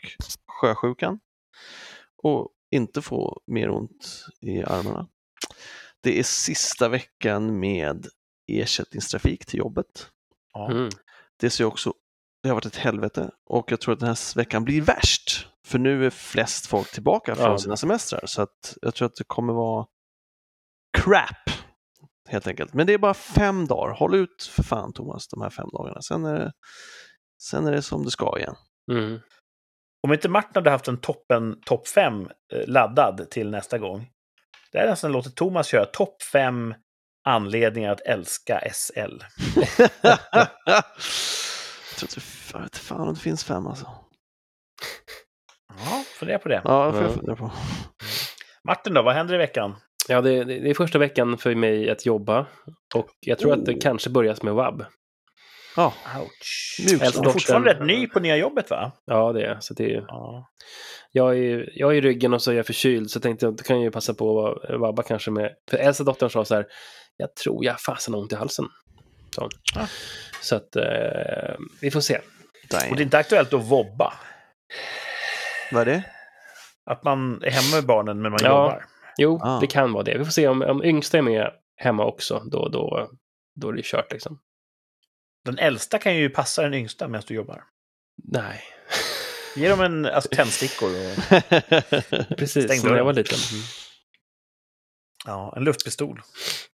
sjösjukan. 0.46 1.20
Och 2.22 2.48
inte 2.70 3.02
få 3.02 3.40
mer 3.46 3.70
ont 3.70 4.26
i 4.40 4.62
armarna. 4.62 5.08
Det 6.02 6.18
är 6.18 6.22
sista 6.22 6.88
veckan 6.88 7.60
med 7.60 8.06
ersättningstrafik 8.52 9.46
till 9.46 9.58
jobbet. 9.58 10.10
Ja. 10.52 10.70
Mm. 10.70 10.88
Det 11.40 11.50
ser 11.50 11.64
också, 11.64 11.92
det 12.42 12.48
har 12.48 12.54
varit 12.54 12.66
ett 12.66 12.76
helvete 12.76 13.30
och 13.50 13.72
jag 13.72 13.80
tror 13.80 13.92
att 13.94 14.00
den 14.00 14.08
här 14.08 14.36
veckan 14.36 14.64
blir 14.64 14.82
värst. 14.82 15.48
För 15.66 15.78
nu 15.78 16.06
är 16.06 16.10
flest 16.10 16.66
folk 16.66 16.92
tillbaka 16.92 17.34
från 17.34 17.50
Ja. 17.50 17.58
sina 17.58 17.76
semestrar 17.76 18.22
så 18.26 18.42
att 18.42 18.76
jag 18.82 18.94
tror 18.94 19.06
att 19.06 19.14
det 19.14 19.24
kommer 19.26 19.52
vara 19.52 19.86
crap 20.98 21.50
helt 22.28 22.46
enkelt. 22.46 22.74
Men 22.74 22.86
det 22.86 22.92
är 22.92 22.98
bara 22.98 23.14
fem 23.14 23.66
dagar. 23.66 23.94
Håll 23.94 24.14
ut 24.14 24.50
för 24.50 24.62
fan 24.62 24.92
Thomas 24.92 25.28
de 25.28 25.42
här 25.42 25.50
fem 25.50 25.68
dagarna. 25.72 26.02
Sen 26.02 26.24
är 26.24 26.38
det, 26.38 26.52
sen 27.42 27.66
är 27.66 27.72
det 27.72 27.82
som 27.82 28.04
det 28.04 28.10
ska 28.10 28.38
igen. 28.38 28.54
Mm. 28.92 29.20
Om 30.02 30.12
inte 30.12 30.28
Martin 30.28 30.52
hade 30.54 30.70
haft 30.70 30.88
en 30.88 31.00
toppen 31.00 31.60
topp 31.66 31.88
5 31.88 32.28
laddad 32.66 33.30
till 33.30 33.50
nästa 33.50 33.78
gång. 33.78 34.08
Det 34.72 34.78
är 34.78 34.90
nästan 34.90 35.12
låtit 35.12 35.36
Thomas 35.36 35.66
köra 35.66 35.84
topp 35.86 36.22
5 36.22 36.74
anledningar 37.28 37.92
att 37.92 38.00
älska 38.00 38.60
SL. 38.72 38.98
jag 42.00 42.10
tror 42.10 42.62
vet 42.62 42.76
fan 42.76 43.00
om 43.00 43.14
det 43.14 43.20
finns 43.20 43.44
fem 43.44 43.66
alltså. 43.66 43.86
Ja, 45.78 46.04
fundera 46.18 46.38
på 46.38 46.48
det. 46.48 46.60
Ja, 46.64 46.86
det 46.86 46.92
får 46.92 47.02
jag 47.02 47.10
Ja. 47.10 47.14
fundera 47.14 47.36
på. 47.36 47.52
Martin 48.64 48.94
då, 48.94 49.02
vad 49.02 49.14
händer 49.14 49.34
i 49.34 49.38
veckan? 49.38 49.76
Ja, 50.08 50.20
det, 50.20 50.44
det 50.44 50.70
är 50.70 50.74
första 50.74 50.98
veckan 50.98 51.38
för 51.38 51.54
mig 51.54 51.90
att 51.90 52.06
jobba. 52.06 52.46
Och 52.94 53.08
jag 53.20 53.38
tror 53.38 53.52
att 53.52 53.64
det 53.64 53.74
Oh. 53.74 53.80
kanske 53.80 54.10
börjar 54.10 54.36
med 54.42 54.54
vab. 54.54 54.84
Ja, 55.76 55.94
Ouch. 56.20 56.76
Mjukt. 56.78 56.90
Du 56.90 56.96
är 57.00 57.06
Alltså, 57.06 57.22
fortfarande 57.24 57.70
rätt 57.74 57.86
ny 57.86 58.06
på 58.06 58.20
nya 58.20 58.36
jobbet 58.36 58.70
va? 58.70 58.92
Ja, 59.04 59.32
det 59.32 59.46
är 59.46 59.56
så 59.60 59.74
det 59.74 59.94
är, 59.94 60.04
Ja. 60.08 60.48
jag, 61.12 61.38
är, 61.38 61.70
jag 61.74 61.90
är 61.92 61.96
i 61.96 62.00
ryggen 62.00 62.34
och 62.34 62.42
så 62.42 62.50
är 62.50 62.54
jag 62.54 62.66
förkyld, 62.66 63.10
så 63.10 63.16
jag 63.16 63.22
tänkte 63.22 63.48
att 63.48 63.56
då 63.58 63.64
kan 63.64 63.76
jag 63.76 63.84
ju 63.84 63.90
passa 63.90 64.14
på 64.14 64.48
att 64.70 64.80
vabba 64.80 65.02
kanske 65.02 65.30
med... 65.30 65.54
För 65.70 65.76
äldsta 65.76 66.04
dottern 66.04 66.30
sa 66.30 66.44
så 66.44 66.54
här, 66.54 66.66
jag 67.16 67.34
tror 67.36 67.64
jag 67.64 67.80
fasen 67.80 68.14
har 68.14 68.20
ont 68.20 68.32
i 68.32 68.36
halsen. 68.36 68.64
Så, 69.34 69.40
hon. 69.40 69.50
Ah. 69.76 69.86
så 70.42 70.56
att 70.56 70.76
eh, 70.76 71.54
vi 71.80 71.90
får 71.90 72.00
se. 72.00 72.18
damn. 72.70 72.90
Och 72.90 72.96
det 72.96 73.02
är 73.02 73.04
inte 73.04 73.18
aktuellt 73.18 73.52
att 73.54 73.64
vobba. 73.64 74.12
Vad 75.72 75.80
är 75.82 75.86
det? 75.86 76.02
Att 76.90 77.04
man 77.04 77.42
är 77.42 77.50
hemma 77.50 77.76
med 77.76 77.86
barnen 77.86 78.22
men 78.22 78.30
man 78.32 78.40
Ja. 78.42 78.48
jobbar. 78.48 78.84
Jo, 79.16 79.40
Ah. 79.42 79.60
det 79.60 79.66
kan 79.66 79.92
vara 79.92 80.02
det. 80.04 80.18
Vi 80.18 80.24
får 80.24 80.32
se 80.32 80.48
om, 80.48 80.62
om 80.62 80.84
yngsta 80.84 81.18
är 81.18 81.22
med 81.22 81.50
hemma 81.76 82.04
också, 82.04 82.42
då, 82.50 82.68
då, 82.68 83.10
då 83.60 83.68
är 83.68 83.72
det 83.72 83.84
kört 83.84 84.12
liksom. 84.12 84.38
Den 85.44 85.58
äldsta 85.58 85.98
kan 85.98 86.16
ju 86.16 86.30
passa 86.30 86.62
den 86.62 86.74
yngsta 86.74 87.08
medan 87.08 87.22
du 87.26 87.34
jobbar. 87.34 87.64
Nej, 88.24 88.62
Ge 89.56 89.68
dem 89.68 89.80
en 89.80 90.06
alltså, 90.14 90.28
tändstickor 90.30 90.90
och 90.90 91.16
precis 92.38 92.80
som 92.80 92.90
när 92.90 92.96
jag 92.96 93.04
var 93.04 93.12
liten. 93.12 93.38
Mm. 93.52 93.64
ja, 95.26 95.54
en 95.56 95.64
luftpistol. 95.64 96.20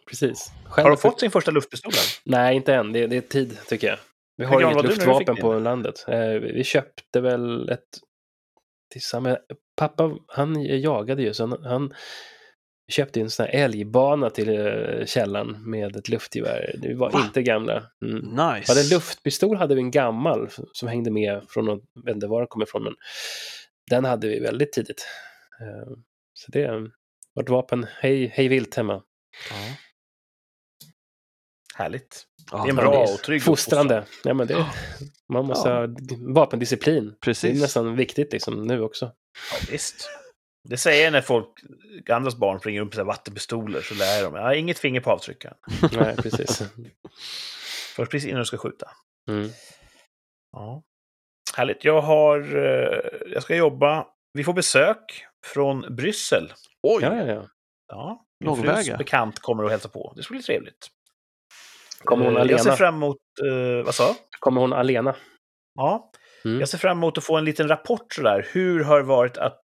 Precis. 0.08 0.52
Själv 0.64 0.84
Har 0.84 0.90
de 0.90 0.96
fått 0.96 1.20
sin 1.20 1.30
första 1.30 1.50
luftpistol 1.50 1.92
än? 1.92 2.32
Nej, 2.32 2.56
inte 2.56 2.74
än. 2.74 2.92
Det, 2.92 3.06
det 3.06 3.16
är 3.16 3.20
tid, 3.20 3.58
tycker 3.68 3.86
jag. 3.86 3.98
Vi 4.36 4.44
har 4.44 4.62
inget 4.62 4.84
luftvapen 4.84 5.36
på 5.36 5.58
landet. 5.58 6.04
Eh, 6.08 6.18
vi 6.18 6.52
vi 6.52 6.64
köpte 6.64 7.20
väl 7.20 7.68
ett 7.68 7.80
tillsammans. 8.92 9.38
Pappa, 9.76 10.16
han 10.26 10.62
jagade 10.80 11.22
ju, 11.22 11.34
så 11.34 11.46
han, 11.46 11.64
han 11.64 11.94
köpte 12.92 13.20
en 13.20 13.30
sån 13.30 13.46
här 13.46 13.52
älgbana 13.54 14.30
till 14.30 14.48
eh, 14.48 15.06
källan 15.06 15.70
med 15.70 15.96
ett 15.96 16.08
luftgevär. 16.08 16.74
Vi 16.82 16.94
var 16.94 17.10
Va? 17.10 17.22
inte 17.26 17.42
gamla. 17.42 17.90
Mm. 18.04 18.16
nice. 18.18 18.72
Hade 18.72 18.80
en 18.80 18.88
luftpistol 18.88 19.56
hade 19.56 19.74
vi 19.74 19.80
en 19.80 19.90
gammal 19.90 20.48
som 20.72 20.88
hängde 20.88 21.10
med 21.10 21.42
från, 21.48 21.64
någon- 21.64 21.80
jag 21.94 22.04
vet 22.04 22.14
inte 22.14 22.26
var 22.26 22.40
den 22.40 22.48
kommer 22.48 22.66
ifrån, 22.66 22.84
men 22.84 22.94
den 23.90 24.04
hade 24.04 24.28
vi 24.28 24.40
väldigt 24.40 24.72
tidigt. 24.72 25.06
Eh, 25.60 25.92
Så 26.34 26.50
det 26.52 26.62
är 26.62 26.90
vårt 27.34 27.48
vapen, 27.48 27.86
hej, 28.00 28.26
hej 28.34 28.48
vilt 28.48 28.74
hemma. 28.74 29.02
Ja. 29.50 29.56
Härligt. 31.76 32.24
Ja, 32.50 32.56
det 32.56 32.62
är 32.68 32.70
en 32.70 32.76
Ja, 32.76 32.82
bra 32.82 33.02
och 33.02 33.18
trygg 33.22 33.42
Fostrande. 33.42 34.04
Ja, 34.24 34.34
men 34.34 34.46
det, 34.46 34.66
man 35.32 35.44
måste 35.46 35.68
Ja. 35.68 35.80
ha 35.80 35.88
vapendisciplin. 36.34 37.04
Det 37.04 37.10
är 37.10 37.16
Precis. 37.20 37.60
nästan 37.60 37.96
viktigt 37.96 38.32
liksom, 38.32 38.66
nu 38.66 38.80
också. 38.80 39.04
Ja, 39.52 39.66
visst. 39.70 40.08
Det 40.64 40.76
säger 40.76 41.04
jag 41.04 41.12
när 41.12 41.20
folk, 41.20 41.48
andras 42.10 42.36
barn 42.36 42.60
springer 42.60 42.80
upp 42.80 42.96
med 42.96 43.06
vattenpistoler 43.06 43.80
så 43.80 43.94
lär 43.94 44.14
jag 44.14 44.24
dem. 44.24 44.34
Ja, 44.34 44.54
inget 44.54 44.78
finger 44.78 45.00
på 45.00 45.10
avtryckaren. 45.10 45.56
Nej, 45.92 46.16
precis. 46.16 46.62
Först 47.96 48.10
precis 48.10 48.28
innan 48.28 48.38
du 48.40 48.44
ska 48.46 48.56
skjuta. 48.56 48.90
Mm. 49.30 49.48
Ja. 50.52 50.82
Härligt. 51.56 51.84
Jag 51.84 52.00
har... 52.00 52.56
eh, 52.56 52.98
Jag 53.32 53.42
ska 53.42 53.56
jobba. 53.56 54.06
Vi 54.32 54.44
får 54.44 54.52
besök 54.52 55.24
från 55.46 55.96
Bryssel. 55.96 56.52
Oj! 56.82 57.02
Ja, 57.02 57.16
ja, 57.16 57.26
ja. 57.26 57.48
Ja, 57.88 58.24
min 58.40 58.46
Långväga. 58.46 58.74
frus 58.76 58.98
bekant 58.98 59.38
kommer 59.38 59.64
och 59.64 59.70
hälsa 59.70 59.88
på. 59.88 60.12
Det 60.16 60.22
ska 60.22 60.34
bli 60.34 60.42
trevligt. 60.42 60.88
Kommer 62.04 62.24
hon 62.24 62.36
Eh, 62.36 62.40
Jag 62.40 62.48
ser 62.60 62.66
alena? 62.70 62.76
fram 62.76 62.94
emot... 62.94 63.16
eh, 63.50 63.84
vad 63.84 63.94
sa? 63.94 64.16
Kommer 64.40 64.60
hon 64.60 64.72
alena? 64.72 65.16
Ja, 65.74 66.10
Mm. 66.44 66.60
jag 66.60 66.68
ser 66.68 66.78
fram 66.78 66.98
emot 66.98 67.18
att 67.18 67.24
få 67.24 67.36
en 67.36 67.44
liten 67.44 67.68
rapport 67.68 68.14
sådär. 68.14 68.48
Hur 68.52 68.84
har 68.84 68.96
det 68.98 69.06
varit 69.06 69.36
att, 69.38 69.62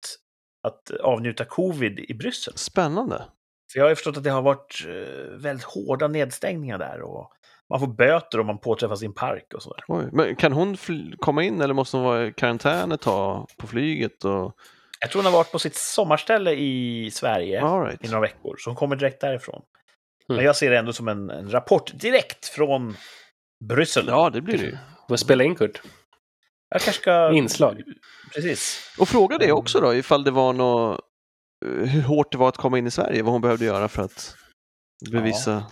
att 0.65 0.91
avnjuta 0.91 1.45
covid 1.45 1.99
i 1.99 2.13
Bryssel? 2.13 2.57
Spännande. 2.57 3.25
För 3.71 3.79
jag 3.79 3.85
har 3.85 3.89
ju 3.89 3.95
förstått 3.95 4.17
att 4.17 4.23
det 4.23 4.29
har 4.29 4.41
varit 4.41 4.85
eh, 4.87 5.37
väldigt 5.37 5.65
hårda 5.65 6.07
nedstängningar 6.07 6.77
där. 6.77 7.01
Och 7.01 7.31
man 7.69 7.79
får 7.79 7.87
böter 7.87 8.39
om 8.39 8.47
man 8.47 8.57
påträffas 8.57 9.03
i 9.03 9.05
en 9.05 9.13
park 9.13 9.53
och 9.55 9.63
sådär. 9.63 9.83
Oj. 9.87 10.05
Men 10.11 10.35
kan 10.35 10.53
hon 10.53 10.77
komma 11.19 11.43
in 11.43 11.61
eller 11.61 11.73
måste 11.73 11.97
hon 11.97 12.05
vara 12.05 12.27
i 12.27 12.33
karantän 12.33 12.91
ett 12.91 13.01
tag 13.01 13.47
på 13.57 13.67
flyget? 13.67 14.25
Och... 14.25 14.55
Jag 14.99 15.11
tror 15.11 15.21
hon 15.21 15.31
har 15.31 15.37
varit 15.39 15.51
på 15.51 15.59
sitt 15.59 15.75
sommarställe 15.75 16.51
i 16.51 17.09
Sverige 17.11 17.61
right. 17.61 18.05
i 18.05 18.07
några 18.07 18.21
veckor, 18.21 18.55
så 18.59 18.69
hon 18.69 18.75
kommer 18.75 18.95
direkt 18.95 19.21
därifrån. 19.21 19.61
Mm. 20.29 20.37
Men 20.37 20.45
jag 20.45 20.55
ser 20.55 20.71
det 20.71 20.77
ändå 20.77 20.93
som 20.93 21.07
en, 21.07 21.29
en 21.29 21.51
rapport 21.51 21.91
direkt 21.93 22.45
från 22.45 22.95
Bryssel. 23.63 24.05
Ja, 24.07 24.29
det 24.29 24.41
blir 24.41 24.57
det 24.57 24.63
ju. 24.63 24.77
Får 25.09 25.15
spela 25.15 25.43
in 25.43 25.55
Kurt. 25.55 25.81
Jag 26.75 26.81
kanske 26.81 27.01
ska... 27.01 27.31
Inslag. 27.33 27.81
Precis. 28.33 28.91
Och 28.99 29.09
fråga 29.09 29.37
det 29.37 29.51
också 29.51 29.79
då, 29.79 29.95
ifall 29.95 30.23
det 30.23 30.31
var 30.31 30.53
något, 30.53 30.99
hur 31.65 32.01
hårt 32.01 32.31
det 32.31 32.37
var 32.37 32.49
att 32.49 32.57
komma 32.57 32.77
in 32.77 32.87
i 32.87 32.91
Sverige, 32.91 33.23
vad 33.23 33.31
hon 33.31 33.41
behövde 33.41 33.65
göra 33.65 33.87
för 33.87 34.03
att 34.03 34.35
bevisa. 35.11 35.65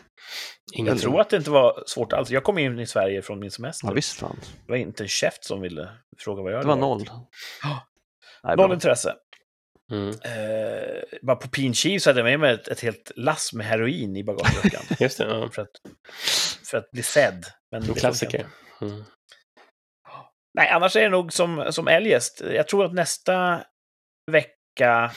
Inget 0.74 0.92
Jag 0.94 1.02
tror 1.02 1.22
att 1.22 1.30
det 1.30 1.38
inte 1.38 1.52
var 1.52 1.84
svårt 1.88 2.14
alls. 2.14 2.30
Jag 2.30 2.44
kom 2.44 2.58
in 2.58 2.80
i 2.80 2.88
Sverige 2.88 3.22
från 3.22 3.40
min 3.40 3.52
semester. 3.52 3.88
Ja, 3.88 3.94
visst 3.94 4.20
fan. 4.20 4.40
Det 4.66 4.72
var 4.72 4.78
inte 4.78 5.04
en 5.04 5.08
käft 5.08 5.46
som 5.46 5.62
ville 5.62 5.90
fråga 6.18 6.42
vad 6.44 6.52
jag 6.54 6.62
Det 6.62 6.68
var 6.68 6.76
hade 6.76 6.88
varit. 6.88 7.08
noll. 7.08 7.20
Ja. 7.64 7.88
Nej, 8.44 8.56
Noll 8.56 8.68
bra. 8.68 8.74
intresse. 8.76 9.16
Mm. 9.92 10.10
Eh, 10.10 11.04
bara 11.22 11.36
på 11.36 11.48
Pin 11.48 11.74
Cheese 11.74 12.10
hade 12.10 12.20
jag 12.20 12.26
med 12.26 12.40
mig 12.40 12.54
ett, 12.54 12.68
ett 12.68 12.80
helt 12.80 13.12
lass 13.16 13.54
med 13.54 13.66
heroin 13.66 14.16
i 14.18 14.24
bagageluckan. 14.24 14.82
Just 15.00 15.18
det, 15.18 15.24
ja. 15.24 15.50
för, 15.52 15.62
att, 15.62 15.70
för 16.72 16.78
att 16.78 16.92
bli 16.92 17.04
sedd. 17.04 17.46
Men 17.72 17.82
det 17.82 17.88
En 17.90 17.94
klassiker. 17.96 18.46
Mm. 18.82 19.04
Nej, 20.54 20.70
annars 20.70 20.96
är 20.96 21.02
det 21.02 21.10
nog 21.10 21.34
som, 21.34 21.68
som 21.72 21.88
eljest. 21.88 22.42
Jag 22.42 22.68
tror 22.68 22.86
att 22.86 22.94
nästa 22.94 23.64
vecka, 24.32 25.12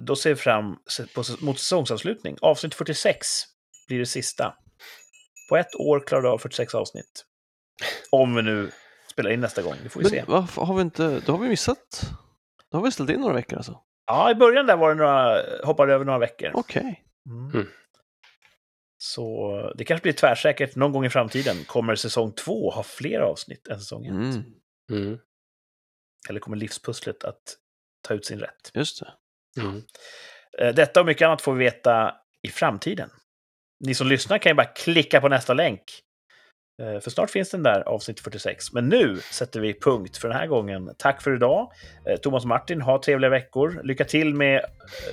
då 0.00 0.16
ser 0.16 0.30
vi 0.30 0.36
fram 0.36 0.76
på, 1.14 1.24
mot 1.40 1.58
säsongsavslutning. 1.58 2.36
Avsnitt 2.40 2.74
46 2.74 3.26
blir 3.88 3.98
det 3.98 4.06
sista. 4.06 4.54
På 5.48 5.56
ett 5.56 5.74
år 5.74 6.00
klarar 6.06 6.22
du 6.22 6.28
av 6.28 6.38
46 6.38 6.74
avsnitt. 6.74 7.24
Om 8.10 8.34
vi 8.34 8.42
nu 8.42 8.70
spelar 9.10 9.30
in 9.30 9.40
nästa 9.40 9.62
gång, 9.62 9.74
det 9.82 9.88
får 9.88 10.00
vi 10.00 10.08
se. 10.08 10.24
Men 10.26 10.40
varför 10.40 10.62
har 10.62 10.74
vi 10.74 10.82
inte, 10.82 11.20
då 11.26 11.32
har 11.32 11.38
vi 11.38 11.48
missat, 11.48 12.10
då 12.70 12.78
har 12.78 12.84
vi 12.84 12.90
ställt 12.90 13.10
in 13.10 13.20
några 13.20 13.34
veckor 13.34 13.56
alltså. 13.56 13.80
Ja, 14.06 14.30
i 14.30 14.34
början 14.34 14.66
där 14.66 14.76
var 14.76 14.88
det 14.88 14.94
några, 14.94 15.42
hoppade 15.64 15.94
över 15.94 16.04
några 16.04 16.18
veckor. 16.18 16.50
Okej. 16.54 17.04
Mm. 17.30 17.50
Mm. 17.54 17.66
Så 18.98 19.72
det 19.78 19.84
kanske 19.84 20.02
blir 20.02 20.12
tvärsäkert 20.12 20.76
någon 20.76 20.92
gång 20.92 21.04
i 21.04 21.10
framtiden. 21.10 21.64
Kommer 21.64 21.94
säsong 21.94 22.32
två 22.32 22.70
ha 22.70 22.82
fler 22.82 23.20
avsnitt 23.20 23.68
än 23.68 23.78
säsong 23.78 24.06
ett? 24.06 24.12
Mm, 24.12 24.44
Mm. 24.90 25.18
Eller 26.28 26.40
kommer 26.40 26.56
livspusslet 26.56 27.24
att 27.24 27.42
ta 28.08 28.14
ut 28.14 28.26
sin 28.26 28.38
rätt? 28.40 28.70
just 28.74 29.00
det. 29.00 29.12
Mm. 29.62 29.82
Eh, 30.58 30.74
Detta 30.74 31.00
och 31.00 31.06
mycket 31.06 31.26
annat 31.26 31.42
får 31.42 31.52
vi 31.54 31.64
veta 31.64 32.14
i 32.42 32.48
framtiden. 32.48 33.10
ni 33.84 33.94
som 33.94 34.06
lyssnar 34.06 34.38
kan 34.38 34.50
ju 34.50 34.54
bara 34.54 34.66
klicka 34.66 35.20
på 35.20 35.28
nästa 35.28 35.54
länk. 35.54 35.82
Eh, 36.82 37.00
För 37.00 37.10
snart 37.10 37.30
finns 37.30 37.50
den 37.50 37.62
där, 37.62 37.80
avsnitt 37.80 38.20
46. 38.20 38.72
Men 38.72 38.88
nu 38.88 39.16
sätter 39.20 39.60
vi 39.60 39.80
punkt 39.80 40.16
för 40.16 40.28
den 40.28 40.36
här 40.36 40.46
gången. 40.46 40.94
Tack 40.98 41.22
för 41.22 41.34
idag. 41.36 41.72
Eh, 42.06 42.16
Thomas 42.16 42.42
och 42.42 42.48
Martin, 42.48 42.80
ha 42.80 43.02
trevliga 43.02 43.30
veckor. 43.30 43.80
Lycka 43.84 44.04
till 44.04 44.34
med, 44.34 44.64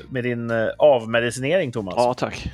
med 0.09 0.23
din 0.23 0.51
avmedicinering, 0.77 1.71
Thomas. 1.71 1.93
Ja, 1.97 2.13
tack. 2.13 2.51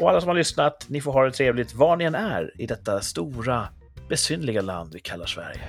Och 0.00 0.10
alla 0.10 0.20
som 0.20 0.28
har 0.28 0.34
lyssnat, 0.36 0.86
ni 0.88 1.00
får 1.00 1.12
ha 1.12 1.24
det 1.24 1.32
trevligt 1.32 1.74
var 1.74 1.96
ni 1.96 2.04
än 2.04 2.14
är 2.14 2.60
i 2.60 2.66
detta 2.66 3.00
stora, 3.00 3.68
besynliga 4.08 4.60
land 4.60 4.92
vi 4.94 5.00
kallar 5.00 5.26
Sverige. 5.26 5.60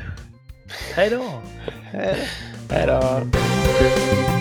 Hej 0.96 1.10
då! 1.10 1.42
Hej 1.92 2.88
då! 2.88 4.39